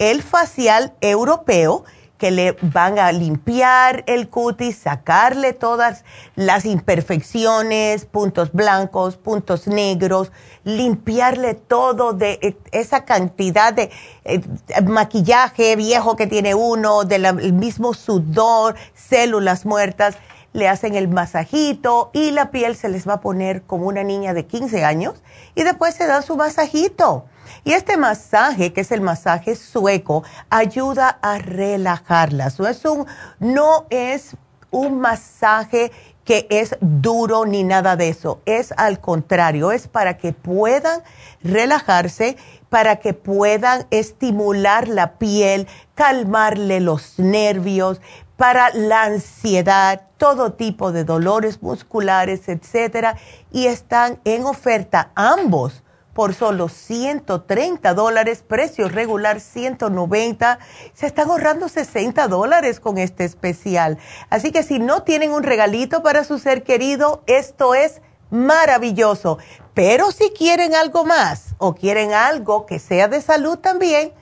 El 0.00 0.20
facial 0.20 0.94
europeo, 1.00 1.84
que 2.22 2.30
le 2.30 2.56
van 2.62 3.00
a 3.00 3.10
limpiar 3.10 4.04
el 4.06 4.28
cutis, 4.28 4.76
sacarle 4.76 5.54
todas 5.54 6.04
las 6.36 6.64
imperfecciones, 6.64 8.04
puntos 8.04 8.52
blancos, 8.52 9.16
puntos 9.16 9.66
negros, 9.66 10.30
limpiarle 10.62 11.54
todo 11.54 12.12
de 12.12 12.38
eh, 12.40 12.56
esa 12.70 13.04
cantidad 13.04 13.72
de 13.72 13.90
eh, 14.22 14.40
maquillaje 14.84 15.74
viejo 15.74 16.14
que 16.14 16.28
tiene 16.28 16.54
uno, 16.54 17.02
del 17.02 17.52
mismo 17.54 17.92
sudor, 17.92 18.76
células 18.94 19.66
muertas 19.66 20.14
le 20.52 20.68
hacen 20.68 20.94
el 20.94 21.08
masajito 21.08 22.10
y 22.12 22.30
la 22.30 22.52
piel 22.52 22.76
se 22.76 22.88
les 22.88 23.08
va 23.08 23.14
a 23.14 23.20
poner 23.20 23.62
como 23.62 23.88
una 23.88 24.04
niña 24.04 24.32
de 24.32 24.46
15 24.46 24.84
años 24.84 25.24
y 25.56 25.64
después 25.64 25.96
se 25.96 26.06
da 26.06 26.22
su 26.22 26.36
masajito. 26.36 27.24
Y 27.64 27.72
este 27.72 27.96
masaje, 27.96 28.72
que 28.72 28.80
es 28.80 28.90
el 28.90 29.00
masaje 29.00 29.54
sueco, 29.54 30.24
ayuda 30.50 31.18
a 31.22 31.38
relajarlas. 31.38 32.58
No 32.58 32.66
es 32.66 32.84
un, 32.84 33.06
no 33.38 33.86
es 33.90 34.36
un 34.70 35.00
masaje 35.00 35.92
que 36.24 36.46
es 36.50 36.76
duro 36.80 37.46
ni 37.46 37.62
nada 37.62 37.96
de 37.96 38.08
eso. 38.08 38.40
Es 38.46 38.72
al 38.76 39.00
contrario, 39.00 39.70
es 39.70 39.86
para 39.86 40.16
que 40.18 40.32
puedan 40.32 41.02
relajarse, 41.42 42.36
para 42.68 42.96
que 42.96 43.14
puedan 43.14 43.86
estimular 43.90 44.88
la 44.88 45.18
piel, 45.18 45.68
calmarle 45.94 46.80
los 46.80 47.18
nervios, 47.18 48.00
para 48.36 48.70
la 48.70 49.04
ansiedad, 49.04 50.02
todo 50.16 50.54
tipo 50.54 50.90
de 50.90 51.04
dolores 51.04 51.62
musculares, 51.62 52.48
etcétera, 52.48 53.16
y 53.52 53.66
están 53.66 54.18
en 54.24 54.44
oferta 54.46 55.12
ambos 55.14 55.82
por 56.14 56.34
solo 56.34 56.68
130 56.68 57.94
dólares, 57.94 58.44
precio 58.46 58.88
regular 58.88 59.40
190. 59.40 60.58
Se 60.94 61.06
están 61.06 61.30
ahorrando 61.30 61.68
60 61.68 62.28
dólares 62.28 62.80
con 62.80 62.98
este 62.98 63.24
especial. 63.24 63.98
Así 64.30 64.52
que 64.52 64.62
si 64.62 64.78
no 64.78 65.02
tienen 65.02 65.32
un 65.32 65.42
regalito 65.42 66.02
para 66.02 66.24
su 66.24 66.38
ser 66.38 66.62
querido, 66.62 67.22
esto 67.26 67.74
es 67.74 68.00
maravilloso. 68.30 69.38
Pero 69.74 70.10
si 70.10 70.30
quieren 70.30 70.74
algo 70.74 71.04
más 71.04 71.54
o 71.58 71.74
quieren 71.74 72.12
algo 72.12 72.66
que 72.66 72.78
sea 72.78 73.08
de 73.08 73.22
salud 73.22 73.58
también, 73.58 74.12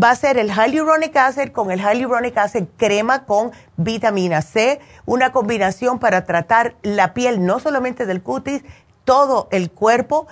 Va 0.00 0.10
a 0.10 0.16
ser 0.16 0.38
el 0.38 0.52
hyaluronic 0.52 1.16
acid 1.16 1.50
con 1.50 1.70
el 1.70 1.80
hyaluronic 1.80 2.36
acid 2.38 2.64
crema 2.76 3.24
con 3.24 3.50
vitamina 3.76 4.40
C, 4.40 4.80
una 5.04 5.32
combinación 5.32 5.98
para 5.98 6.24
tratar 6.24 6.76
la 6.82 7.12
piel 7.12 7.44
no 7.44 7.58
solamente 7.58 8.06
del 8.06 8.22
cutis, 8.22 8.62
todo 9.04 9.48
el 9.50 9.70
cuerpo 9.70 10.28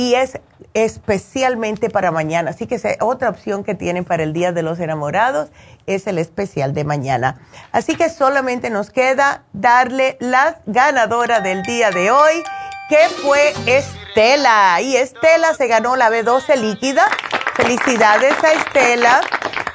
y 0.00 0.14
es 0.14 0.40
especialmente 0.72 1.90
para 1.90 2.10
mañana. 2.10 2.52
Así 2.52 2.66
que 2.66 2.80
otra 3.00 3.28
opción 3.28 3.64
que 3.64 3.74
tienen 3.74 4.06
para 4.06 4.22
el 4.22 4.32
Día 4.32 4.50
de 4.50 4.62
los 4.62 4.80
Enamorados 4.80 5.50
es 5.84 6.06
el 6.06 6.16
especial 6.16 6.72
de 6.72 6.84
mañana. 6.84 7.38
Así 7.70 7.96
que 7.96 8.08
solamente 8.08 8.70
nos 8.70 8.90
queda 8.90 9.44
darle 9.52 10.16
la 10.18 10.62
ganadora 10.64 11.40
del 11.40 11.62
día 11.64 11.90
de 11.90 12.10
hoy, 12.10 12.42
que 12.88 13.10
fue 13.22 13.52
Estela. 13.66 14.80
Y 14.80 14.96
Estela 14.96 15.52
se 15.52 15.66
ganó 15.66 15.96
la 15.96 16.08
B12 16.08 16.56
líquida. 16.56 17.06
Felicidades 17.52 18.42
a 18.42 18.54
Estela. 18.54 19.20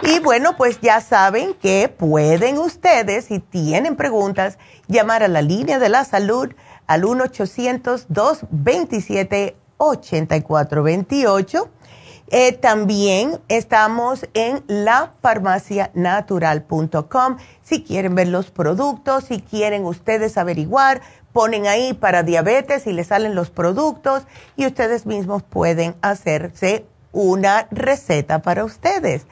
Y 0.01 0.17
bueno, 0.21 0.57
pues 0.57 0.81
ya 0.81 1.01
saben 1.01 1.53
que 1.53 1.87
pueden 1.87 2.57
ustedes, 2.57 3.25
si 3.25 3.37
tienen 3.37 3.95
preguntas, 3.95 4.57
llamar 4.87 5.21
a 5.21 5.27
la 5.27 5.43
línea 5.43 5.77
de 5.77 5.89
la 5.89 6.03
salud 6.03 6.51
al 6.87 7.03
1-800-227 7.03 9.53
8428. 9.77 11.69
Eh, 12.27 12.53
también 12.53 13.39
estamos 13.49 14.25
en 14.33 14.63
lafarmacianatural.com. 14.67 17.37
Si 17.61 17.83
quieren 17.83 18.15
ver 18.15 18.29
los 18.29 18.49
productos, 18.49 19.25
si 19.25 19.41
quieren 19.41 19.85
ustedes 19.85 20.35
averiguar, 20.37 21.01
ponen 21.33 21.67
ahí 21.67 21.93
para 21.93 22.23
diabetes 22.23 22.87
y 22.87 22.93
les 22.93 23.05
salen 23.07 23.35
los 23.35 23.51
productos 23.51 24.23
y 24.55 24.65
ustedes 24.65 25.05
mismos 25.05 25.43
pueden 25.43 25.95
hacerse 26.01 26.85
una 27.11 27.67
receta 27.71 28.41
para 28.41 28.63
ustedes. 28.63 29.27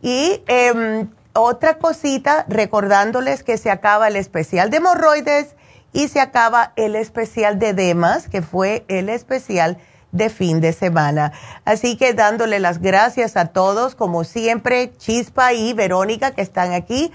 Y 0.00 0.44
em, 0.46 1.10
otra 1.34 1.78
cosita, 1.78 2.46
recordándoles 2.48 3.42
que 3.42 3.58
se 3.58 3.70
acaba 3.70 4.08
el 4.08 4.16
especial 4.16 4.70
de 4.70 4.78
hemorroides 4.78 5.54
y 5.92 6.08
se 6.08 6.20
acaba 6.20 6.72
el 6.76 6.96
especial 6.96 7.58
de 7.58 7.72
demas, 7.74 8.28
que 8.28 8.42
fue 8.42 8.84
el 8.88 9.08
especial 9.08 9.78
de 10.12 10.30
fin 10.30 10.60
de 10.60 10.72
semana. 10.72 11.32
Así 11.64 11.96
que 11.96 12.14
dándole 12.14 12.60
las 12.60 12.80
gracias 12.80 13.36
a 13.36 13.46
todos, 13.46 13.94
como 13.94 14.24
siempre, 14.24 14.92
Chispa 14.96 15.52
y 15.52 15.72
Verónica 15.72 16.32
que 16.32 16.42
están 16.42 16.72
aquí. 16.72 17.12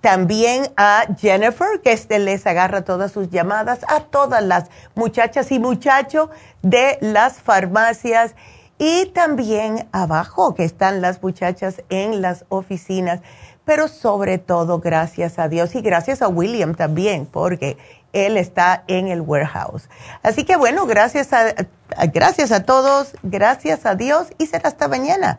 También 0.00 0.72
a 0.76 1.04
Jennifer, 1.18 1.80
que 1.82 1.92
este 1.92 2.18
les 2.20 2.46
agarra 2.46 2.82
todas 2.82 3.10
sus 3.10 3.28
llamadas, 3.28 3.80
a 3.88 4.00
todas 4.00 4.42
las 4.42 4.70
muchachas 4.94 5.50
y 5.50 5.58
muchachos 5.58 6.30
de 6.62 6.96
las 7.00 7.40
farmacias 7.40 8.36
y 8.78 9.06
también 9.06 9.88
abajo, 9.92 10.54
que 10.54 10.64
están 10.64 11.02
las 11.02 11.22
muchachas 11.22 11.82
en 11.90 12.22
las 12.22 12.44
oficinas. 12.48 13.20
Pero 13.64 13.88
sobre 13.88 14.38
todo, 14.38 14.78
gracias 14.78 15.38
a 15.38 15.48
Dios 15.48 15.74
y 15.74 15.82
gracias 15.82 16.22
a 16.22 16.28
William 16.28 16.74
también, 16.74 17.26
porque 17.26 17.76
él 18.12 18.36
está 18.36 18.84
en 18.86 19.08
el 19.08 19.20
warehouse. 19.20 19.88
Así 20.22 20.44
que 20.44 20.56
bueno, 20.56 20.86
gracias 20.86 21.32
a, 21.32 21.54
gracias 22.12 22.52
a 22.52 22.64
todos, 22.64 23.14
gracias 23.22 23.86
a 23.86 23.94
Dios 23.94 24.28
y 24.38 24.46
será 24.46 24.68
hasta 24.68 24.88
mañana. 24.88 25.38